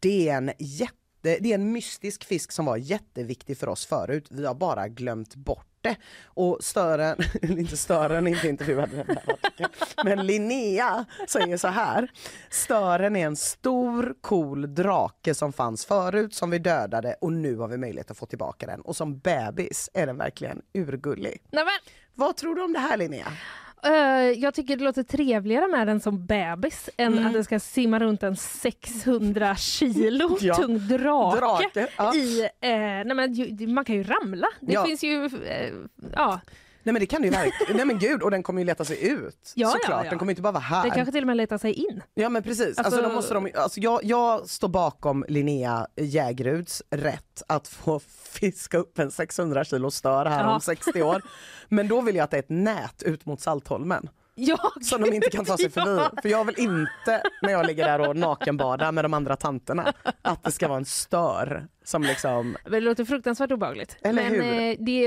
Det 0.00 0.28
är 0.28 0.36
en 0.36 0.52
jätte 0.58 0.94
det 1.22 1.50
är 1.50 1.54
en 1.54 1.72
mystisk 1.72 2.24
fisk 2.24 2.52
som 2.52 2.64
var 2.66 2.76
jätteviktig 2.76 3.58
för 3.58 3.68
oss 3.68 3.86
förut. 3.86 4.26
Vi 4.30 4.46
har 4.46 4.54
bara 4.54 4.88
glömt 4.88 5.34
bort 5.34 5.69
det. 5.82 5.96
Och 6.24 6.58
stören, 6.60 7.16
inte 7.42 7.76
stören, 7.76 8.26
inte 8.26 8.48
intervjuad 8.48 8.92
i 8.92 8.96
den 8.96 9.06
här 9.06 9.36
men 10.04 10.26
Linnea 10.26 11.04
säger 11.28 11.56
så 11.56 11.68
här. 11.68 12.10
Stören 12.50 13.16
är 13.16 13.26
en 13.26 13.36
stor 13.36 14.14
cool 14.20 14.74
drake 14.74 15.34
som 15.34 15.52
fanns 15.52 15.84
förut 15.84 16.34
som 16.34 16.50
vi 16.50 16.58
dödade 16.58 17.16
och 17.20 17.32
nu 17.32 17.56
har 17.56 17.68
vi 17.68 17.76
möjlighet 17.76 18.10
att 18.10 18.18
få 18.18 18.26
tillbaka 18.26 18.66
den. 18.66 18.80
Och 18.80 18.96
som 18.96 19.18
bebis 19.18 19.90
är 19.94 20.06
den 20.06 20.16
verkligen 20.16 20.62
urgullig. 20.74 21.42
Nej, 21.50 21.64
men, 21.64 21.92
Vad 22.14 22.36
tror 22.36 22.54
du 22.54 22.62
om 22.62 22.72
det 22.72 22.78
här 22.78 22.96
Linnea? 22.96 23.32
Eh, 23.84 23.92
jag 24.38 24.54
tycker 24.54 24.76
det 24.76 24.84
låter 24.84 25.02
trevligare 25.02 25.68
med 25.68 25.86
den 25.86 26.00
som 26.00 26.26
bebis 26.26 26.90
än 26.96 27.12
Mm. 27.12 27.26
att 27.26 27.32
den 27.32 27.44
ska 27.44 27.58
simma 27.60 27.98
runt 27.98 28.22
en 28.22 28.36
600 28.36 29.56
kilo 29.56 30.38
Ja. 30.40 30.54
tung 30.54 30.78
drake. 30.88 31.38
Drake, 31.40 31.88
ja. 31.96 32.14
i, 32.14 32.40
eh, 32.40 32.70
nej 32.70 33.14
men, 33.14 33.74
man 33.74 33.84
kan 33.84 33.96
ju 33.96 34.02
ramla. 34.02 34.46
Det 34.60 34.72
Ja. 34.72 34.84
finns 34.86 35.04
ju... 35.04 35.24
Eh, 35.46 35.72
ja. 36.14 36.40
Nej 36.82 36.92
men 36.92 37.00
det 37.00 37.06
kan 37.06 37.22
det 37.22 37.26
ju 37.28 37.32
verkligen. 37.34 37.76
Nej 37.76 37.86
men 37.86 37.98
gud 37.98 38.22
och 38.22 38.30
den 38.30 38.42
kommer 38.42 38.60
ju 38.60 38.66
leta 38.66 38.84
sig 38.84 39.08
ut. 39.08 39.52
Ja, 39.54 39.68
såklart. 39.68 39.90
ja, 39.90 40.04
ja. 40.04 40.10
Den 40.10 40.18
kommer 40.18 40.32
inte 40.32 40.42
bara 40.42 40.52
vara 40.52 40.62
här. 40.62 40.82
Den 40.82 40.90
kanske 40.90 41.12
till 41.12 41.22
och 41.22 41.26
med 41.26 41.36
letar 41.36 41.58
sig 41.58 41.72
in. 41.72 42.02
Ja 42.14 42.28
men 42.28 42.42
precis. 42.42 42.66
Alltså, 42.78 42.82
Alltså- 42.82 43.02
då 43.02 43.14
måste 43.14 43.34
de, 43.34 43.50
alltså 43.54 43.80
jag, 43.80 44.04
jag 44.04 44.48
står 44.48 44.68
bakom 44.68 45.24
Linnea 45.28 45.86
Jägeruds 45.96 46.82
rätt 46.90 47.42
att 47.46 47.68
få 47.68 48.00
fiska 48.30 48.78
upp 48.78 48.98
en 48.98 49.10
600 49.10 49.64
kilo 49.64 49.90
stör 49.90 50.26
här 50.26 50.44
Ja. 50.44 50.54
om 50.54 50.60
60 50.60 51.02
år. 51.02 51.22
Men 51.68 51.88
då 51.88 52.00
vill 52.00 52.14
jag 52.16 52.24
att 52.24 52.30
det 52.30 52.36
är 52.36 52.42
ett 52.42 52.48
nät 52.50 53.02
ut 53.02 53.26
mot 53.26 53.40
Saltholmen. 53.40 54.08
Ja, 54.34 54.72
Som 54.82 55.02
de 55.02 55.12
inte 55.12 55.30
kan 55.30 55.44
ta 55.44 55.56
sig 55.56 55.70
förbi. 55.70 55.90
Ja. 55.96 56.10
För 56.22 56.28
jag 56.28 56.44
vill 56.44 56.58
inte 56.58 57.22
när 57.42 57.50
jag 57.52 57.66
ligger 57.66 57.84
där 57.84 58.08
och 58.08 58.16
nakenbadar 58.16 58.92
med 58.92 59.04
de 59.04 59.14
andra 59.14 59.36
tanterna 59.36 59.92
att 60.22 60.42
det 60.44 60.52
ska 60.52 60.68
vara 60.68 60.78
en 60.78 60.84
stör 60.84 61.66
som 61.90 62.02
liksom... 62.02 62.56
Det 62.70 62.80
låter 62.80 63.04
fruktansvärt 63.04 63.52
obehagligt. 63.52 63.96
Eller 64.02 64.22
Men 64.22 64.32
hur? 64.32 64.70
eh, 64.70 64.76
det, 64.78 65.02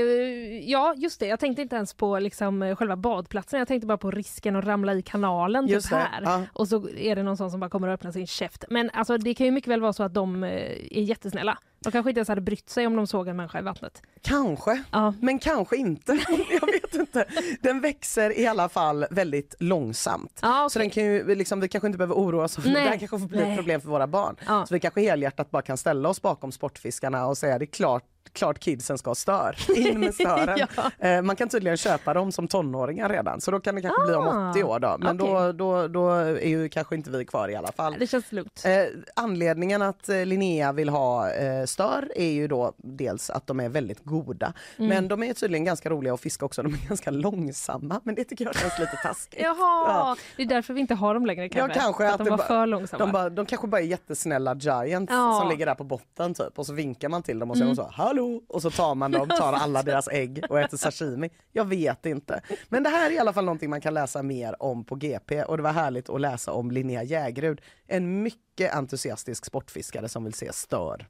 ja, 0.66 0.94
just 0.96 1.20
det. 1.20 1.26
Jag 1.26 1.40
tänkte 1.40 1.62
inte 1.62 1.76
ens 1.76 1.94
på 1.94 2.18
liksom, 2.18 2.62
eh, 2.62 2.76
själva 2.76 2.96
badplatsen. 2.96 3.58
Jag 3.58 3.68
tänkte 3.68 3.86
bara 3.86 3.98
på 3.98 4.10
risken 4.10 4.56
att 4.56 4.64
ramla 4.64 4.94
i 4.94 5.02
kanalen 5.02 5.66
Just 5.66 5.88
typ 5.88 5.98
här. 5.98 6.22
ja. 6.24 6.42
Och 6.52 6.68
så 6.68 6.88
är 6.88 7.16
det 7.16 7.22
någon 7.22 7.36
sån 7.36 7.50
som 7.50 7.60
bara 7.60 7.70
kommer 7.70 7.88
att 7.88 7.94
öppna 7.94 8.12
sin 8.12 8.26
käft. 8.26 8.64
Men 8.70 8.90
alltså, 8.92 9.18
det 9.18 9.34
kan 9.34 9.46
ju 9.46 9.52
mycket 9.52 9.70
väl 9.70 9.80
vara 9.80 9.92
så 9.92 10.02
att 10.02 10.14
de 10.14 10.44
eh, 10.44 10.50
är 10.90 11.02
jättesnälla. 11.02 11.58
De 11.80 11.90
kanske 11.90 12.10
inte 12.10 12.18
ens 12.18 12.28
hade 12.28 12.40
brytt 12.40 12.68
sig 12.70 12.86
om 12.86 12.96
de 12.96 13.06
såg 13.06 13.28
en 13.28 13.36
människa 13.36 13.58
i 13.58 13.62
vattnet. 13.62 14.02
Kanske, 14.22 14.82
men 15.20 15.38
kanske 15.38 15.76
inte. 15.76 16.12
Jag 16.60 16.66
vet 16.66 16.94
inte. 16.94 17.24
Den 17.60 17.80
växer 17.80 18.38
i 18.38 18.46
alla 18.46 18.68
fall 18.68 19.06
väldigt 19.10 19.54
långsamt. 19.58 20.40
Så 20.70 20.78
den 20.78 20.90
kan 20.90 21.04
ju, 21.04 21.34
liksom, 21.34 21.60
vi 21.60 21.68
kanske 21.68 21.86
inte 21.86 21.98
behöver 21.98 22.14
oroa 22.14 22.44
oss 22.44 22.54
för 22.56 22.62
det. 22.68 22.80
Här 22.80 22.98
kanske 22.98 23.18
får 23.18 23.28
bli 23.28 23.40
Nej. 23.40 23.50
ett 23.50 23.56
problem 23.58 23.80
för 23.80 23.88
våra 23.88 24.06
barn. 24.06 24.36
Så 24.46 24.74
vi 24.74 24.80
kanske 24.80 25.00
helhjärtat 25.00 25.50
bara 25.50 25.62
kan 25.62 25.76
ställa 25.76 26.08
oss 26.08 26.22
bakom 26.22 26.52
sportfiskarna 26.74 27.26
och 27.26 27.38
säga 27.38 27.58
det 27.58 27.64
är 27.64 27.66
klart 27.66 28.04
klart 28.34 28.58
kidsen 28.60 28.98
ska 28.98 29.10
ha 29.10 29.14
stör. 29.14 29.56
In 29.76 30.00
med 30.00 30.14
stören. 30.14 30.58
Eh, 30.98 31.22
Man 31.22 31.36
kan 31.36 31.48
tydligen 31.48 31.76
köpa 31.76 32.14
dem 32.14 32.32
som 32.32 32.48
tonåringar 32.48 33.08
redan 33.08 33.40
så 33.40 33.50
då 33.50 33.60
kan 33.60 33.74
det 33.74 33.82
kanske 33.82 34.02
bli 34.06 34.14
om 34.14 34.24
Ah, 34.28 34.50
80 34.50 34.64
år 34.64 34.78
då. 34.78 34.96
Men 35.00 35.16
då, 35.16 35.24
okej. 35.38 35.52
då, 35.54 35.88
då 35.88 36.10
är 36.10 36.48
ju 36.48 36.68
kanske 36.68 36.94
inte 36.94 37.10
vi 37.10 37.24
kvar 37.24 37.48
i 37.48 37.54
alla 37.56 37.72
fall. 37.72 37.96
Det 37.98 38.06
känns 38.06 38.32
lugnt. 38.32 38.62
Eh, 38.66 38.72
anledningen 39.16 39.82
att 39.82 40.08
eh, 40.08 40.26
Linnea 40.26 40.72
vill 40.72 40.88
ha 40.88 41.28
stör 41.66 42.12
är 42.16 42.30
ju 42.30 42.48
då 42.48 42.72
dels 42.76 43.30
att 43.30 43.46
de 43.46 43.60
är 43.60 43.68
väldigt 43.68 44.04
goda. 44.04 44.52
Mm. 44.76 44.88
Men 44.88 45.08
de 45.08 45.22
är 45.22 45.34
tydligen 45.34 45.64
ganska 45.64 45.90
roliga 45.90 46.14
att 46.14 46.20
fiska 46.20 46.46
också. 46.46 46.62
De 46.62 46.74
är 46.74 46.88
ganska 46.88 47.10
långsamma 47.10 48.00
men 48.04 48.14
det 48.14 48.24
tycker 48.24 48.44
jag 48.44 48.54
känns 48.58 48.78
lite 48.78 48.96
taskigt. 49.02 49.40
Jaha, 49.42 49.54
Ja. 49.88 50.16
det 50.36 50.42
är 50.42 50.46
därför 50.46 50.74
vi 50.74 50.80
inte 50.80 50.94
har 50.94 51.14
dem 51.14 51.26
längre 51.26 51.42
Ja, 51.44 51.48
kanske. 51.48 51.80
kanske 51.80 52.02
För 52.04 52.08
att, 52.14 52.20
att 52.20 52.26
de 52.26 52.30
var 52.30 52.38
för 52.38 52.66
långsamma. 52.66 53.04
De, 53.06 53.12
bara, 53.12 53.30
de 53.30 53.46
kanske 53.46 53.66
bara 53.66 53.80
är 53.80 53.84
jättesnälla 53.86 54.54
giants 54.54 55.12
Ja. 55.12 55.38
som 55.40 55.50
ligger 55.50 55.66
där 55.66 55.74
på 55.74 55.84
botten 55.84 56.34
typ 56.34 56.58
och 56.58 56.66
så 56.66 56.72
vinkar 56.72 57.08
man 57.08 57.22
till 57.22 57.38
dem 57.38 57.50
och 57.50 57.56
säger 57.56 57.64
Mm. 57.72 57.76
så 57.76 57.90
hallå 57.92 58.23
och 58.48 58.62
så 58.62 58.70
tar 58.70 58.94
man 58.94 59.10
dem, 59.10 59.28
tar 59.28 59.52
alla 59.52 59.82
deras 59.82 60.08
ägg 60.08 60.44
och 60.48 60.60
äter 60.60 60.76
sashimi. 60.76 61.30
Jag 61.52 61.64
vet 61.64 62.06
inte. 62.06 62.42
Men 62.68 62.82
det 62.82 62.88
här 62.88 63.10
är 63.10 63.14
i 63.14 63.18
alla 63.18 63.32
fall 63.32 63.44
någonting 63.44 63.70
man 63.70 63.80
kan 63.80 63.94
läsa 63.94 64.22
mer 64.22 64.62
om 64.62 64.84
på 64.84 64.94
GP 64.96 65.44
och 65.44 65.56
det 65.56 65.62
var 65.62 65.72
härligt 65.72 66.08
att 66.08 66.20
läsa 66.20 66.52
om 66.52 66.70
Linnea 66.70 67.02
Jägerud. 67.02 67.60
En 67.86 68.22
mycket 68.22 68.74
entusiastisk 68.74 69.44
sportfiskare 69.44 70.08
som 70.08 70.24
vill 70.24 70.34
se 70.34 70.52
stör. 70.52 71.08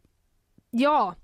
Ja, 0.70 1.14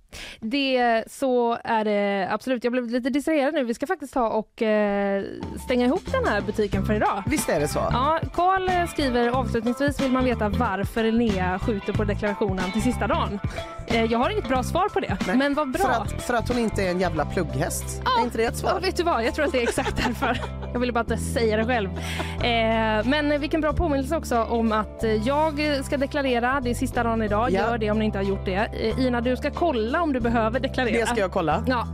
det 0.41 1.05
så 1.07 1.59
är 1.65 1.85
det 1.85 2.28
absolut. 2.31 2.65
Jag 2.65 2.73
blev 2.73 2.87
lite 2.91 3.11
distraherad 3.11 3.55
nu. 3.55 3.65
Vi 3.65 3.74
ska 3.74 3.87
faktiskt 3.87 4.15
ta 4.15 4.28
och 4.28 4.62
eh, 4.62 5.24
stänga 5.65 5.87
ihop 5.87 6.12
den 6.12 6.24
här 6.24 6.41
butiken 6.41 6.87
för 6.87 6.95
idag. 6.95 7.23
Visst 7.27 7.49
är 7.49 7.61
det 7.61 7.69
så? 7.69 7.78
Ja, 7.93 8.20
Karl 8.35 8.69
eh, 8.69 8.87
skriver 8.87 9.28
avslutningsvis 9.28 10.01
vill 10.01 10.12
man 10.12 10.24
veta 10.24 10.49
varför 10.49 11.05
Linnea 11.05 11.59
skjuter 11.59 11.93
på 11.93 12.05
deklarationen 12.05 12.73
till 12.73 12.82
sista 12.82 13.07
dagen. 13.07 13.39
Eh, 13.87 14.05
jag 14.05 14.19
har 14.19 14.31
inget 14.31 14.49
bra 14.49 14.62
svar 14.62 14.89
på 14.89 15.01
det, 15.01 15.16
men 15.35 15.55
vad 15.55 15.70
bra. 15.70 15.82
För 15.82 15.91
att, 15.91 16.23
för 16.23 16.35
att 16.35 16.49
hon 16.49 16.59
inte 16.59 16.82
är 16.82 16.91
en 16.91 17.01
jävla 17.01 17.24
plugghäst. 17.24 18.03
är 18.19 18.24
inte 18.24 18.39
det 18.39 18.45
ett 18.45 18.57
svar? 18.57 18.70
Ja, 18.74 18.78
vet 18.78 18.97
du 18.97 19.03
vad? 19.03 19.24
Jag 19.24 19.35
tror 19.35 19.45
att 19.45 19.53
det 19.53 19.59
är 19.59 19.62
exakt 19.62 19.97
därför. 19.97 20.41
Jag 20.73 20.81
ville 20.81 20.93
bara 20.93 21.01
inte 21.01 21.16
säga 21.16 21.57
det 21.57 21.65
själv. 21.65 21.89
Eh, 21.91 23.07
men 23.09 23.41
vilken 23.41 23.61
bra 23.61 23.73
påminnelse 23.73 24.16
också 24.16 24.43
om 24.43 24.73
att 24.73 25.05
jag 25.24 25.85
ska 25.85 25.97
deklarera. 25.97 26.61
Det 26.61 26.70
är 26.70 26.74
sista 26.74 27.03
dagen 27.03 27.23
idag. 27.23 27.51
Ja. 27.51 27.61
Gör 27.61 27.78
det 27.78 27.91
om 27.91 27.99
ni 27.99 28.05
inte 28.05 28.19
har 28.19 28.24
gjort 28.24 28.45
det. 28.45 28.55
Eh, 28.55 29.07
Ina, 29.07 29.20
du 29.20 29.37
ska 29.37 29.51
kolla 29.51 29.99
om 30.01 30.12
du 30.12 30.20
behöver 30.20 30.60
deklarera. 30.60 31.01
Det 31.01 31.06
ska 31.06 31.20
jag 31.20 31.31
kolla. 31.31 31.64
Ja, 31.66 31.86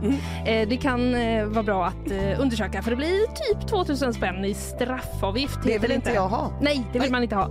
eh, 0.45 0.67
det 0.69 0.77
kan 0.77 1.15
eh, 1.15 1.45
vara 1.45 1.63
bra 1.63 1.85
att 1.85 2.11
eh, 2.11 2.41
undersöka 2.41 2.81
för 2.81 2.89
det 2.91 2.97
blir 2.97 3.27
typ 3.53 3.67
2000 3.69 4.13
spänn 4.13 4.45
i 4.45 4.53
straffavgift. 4.53 5.59
Det 5.63 5.77
vill 5.79 5.91
inte 5.91 6.11
jag 6.11 6.27
ha. 6.29 6.51
Nej, 6.61 6.83
det 6.93 6.99
vill 6.99 7.11
man 7.11 7.23
inte 7.23 7.35
ha. 7.35 7.49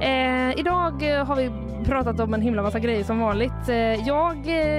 Eh, 0.00 0.58
idag 0.58 1.02
har 1.26 1.36
vi 1.36 1.50
pratat 1.84 2.20
om 2.20 2.34
en 2.34 2.42
himla 2.42 2.62
massa 2.62 2.78
grejer 2.78 3.04
som 3.04 3.20
vanligt. 3.20 3.52
Jag 4.06 4.36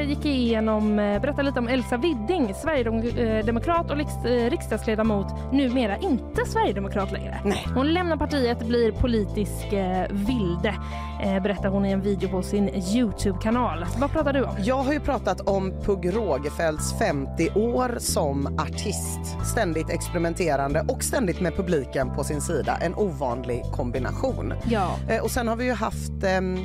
gick 0.07 0.25
igenom, 0.25 0.95
berättade 0.95 1.43
lite 1.43 1.59
om 1.59 1.67
Elsa 1.67 1.97
Widding, 1.97 2.53
sverigedemokrat 2.53 3.91
och 3.91 3.97
riks- 3.97 4.49
riksdagsledamot, 4.49 5.27
numera 5.53 5.97
inte 5.97 6.45
sverigedemokrat 6.45 7.11
längre. 7.11 7.37
Hon 7.75 7.93
lämnar 7.93 8.17
partiet, 8.17 8.67
blir 8.67 8.91
politisk 8.91 9.65
vilde, 10.09 10.75
berättar 11.19 11.69
hon 11.69 11.85
i 11.85 11.91
en 11.91 12.01
video 12.01 12.29
på 12.29 12.41
sin 12.43 12.69
Youtube-kanal. 12.69 13.85
Vad 13.97 14.11
pratar 14.11 14.33
du 14.33 14.43
om? 14.43 14.55
Jag 14.63 14.75
har 14.83 14.93
ju 14.93 14.99
pratat 14.99 15.41
om 15.41 15.71
Pugh 15.85 16.07
Rogefeldts 16.15 16.99
50 16.99 17.49
år 17.55 17.95
som 17.99 18.59
artist. 18.59 19.19
Ständigt 19.51 19.89
experimenterande 19.89 20.85
och 20.87 21.03
ständigt 21.03 21.41
med 21.41 21.55
publiken 21.55 22.09
på 22.15 22.23
sin 22.23 22.41
sida. 22.41 22.77
En 22.81 22.95
ovanlig 22.95 23.63
kombination. 23.71 24.53
Ja. 24.69 24.95
Eh, 25.09 25.23
Och 25.23 25.31
sen 25.31 25.47
har 25.47 25.55
vi 25.55 25.65
ju 25.65 25.73
haft 25.73 26.23
ehm, 26.23 26.57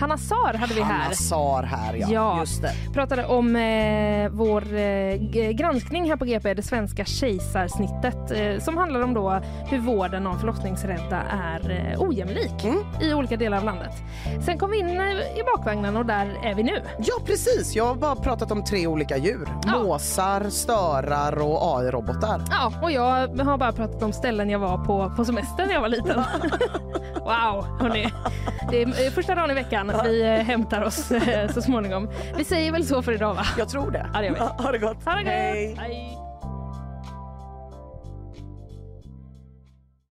Hanna 0.00 0.18
Sar 0.18 0.54
hade 0.54 0.74
vi 0.74 0.80
här. 0.80 1.02
Hanna 1.02 1.14
Sar 1.14 1.62
här 1.62 1.94
ja. 1.94 2.06
Ja, 2.10 2.40
Just 2.40 2.62
det. 2.62 2.72
pratade 2.94 3.26
om 3.26 3.56
eh, 3.56 4.28
vår 4.30 4.74
eh, 4.76 5.16
granskning 5.52 6.10
här 6.10 6.16
på 6.16 6.24
GP, 6.24 6.54
det 6.54 6.62
svenska 6.62 7.04
kejsarsnittet, 7.04 8.30
eh, 8.30 8.58
som 8.64 8.76
handlar 8.76 9.00
om 9.00 9.14
då 9.14 9.40
hur 9.66 9.78
vården 9.78 10.26
av 10.26 10.34
förlossningsrädda 10.38 11.22
är 11.30 11.70
eh, 11.92 12.02
ojämlik 12.02 12.64
Mm. 12.64 12.78
i 13.00 13.14
olika 13.14 13.36
delar 13.36 13.58
av 13.58 13.64
landet. 13.64 13.92
Sen 14.44 14.58
kom 14.58 14.70
vi 14.70 14.78
in 14.78 14.86
eh, 15.00 15.38
i 15.38 15.42
bakvagnen 15.56 15.96
och 15.96 16.06
där 16.06 16.38
är 16.44 16.54
vi 16.54 16.62
nu. 16.62 16.82
Ja 16.98 17.14
precis, 17.26 17.74
jag 17.76 17.84
har 17.86 17.94
bara 17.94 18.16
pratat 18.16 18.52
om 18.52 18.64
tre 18.64 18.86
olika 18.86 19.16
djur. 19.16 19.48
Måsar, 19.66 20.50
störar 20.50 21.38
och 21.42 21.78
AI-robotar. 21.78 22.40
Ja, 22.50 22.72
och 22.82 22.90
jag 22.92 23.04
har 23.44 23.58
bara 23.58 23.72
pratat 23.72 24.02
om 24.02 24.12
ställen 24.12 24.50
jag 24.50 24.58
var 24.58 24.78
på 24.84 25.12
på 25.16 25.24
semester 25.24 25.66
när 25.66 25.72
jag 25.74 25.80
var 25.80 25.88
liten. 25.88 26.16
wow, 27.14 27.66
hörni. 27.80 28.12
Det 28.70 28.82
är 28.82 29.06
eh, 29.06 29.10
första 29.12 29.34
dagen 29.34 29.50
i 29.50 29.54
veckan. 29.54 29.73
Vi 30.04 30.22
eh, 30.22 30.28
hämtar 30.44 30.82
oss 30.82 31.10
eh, 31.10 31.50
så 31.52 31.62
småningom. 31.62 32.08
Vi 32.36 32.44
säger 32.44 32.72
väl 32.72 32.86
så 32.86 33.02
för 33.02 33.12
idag 33.12 33.34
va? 33.34 33.46
Jag 33.58 33.68
tror 33.68 33.90
det. 33.90 34.06
Ja, 34.14 34.20
det 34.20 34.26
gör 34.26 34.34
vi. 34.34 34.40
Ha 34.40 34.72
det 34.72 34.78
gott. 34.78 35.04
Ha 35.04 35.12
det 35.14 35.22
gott. 35.22 35.26
Hej. 35.26 35.76
Hej. 35.78 36.23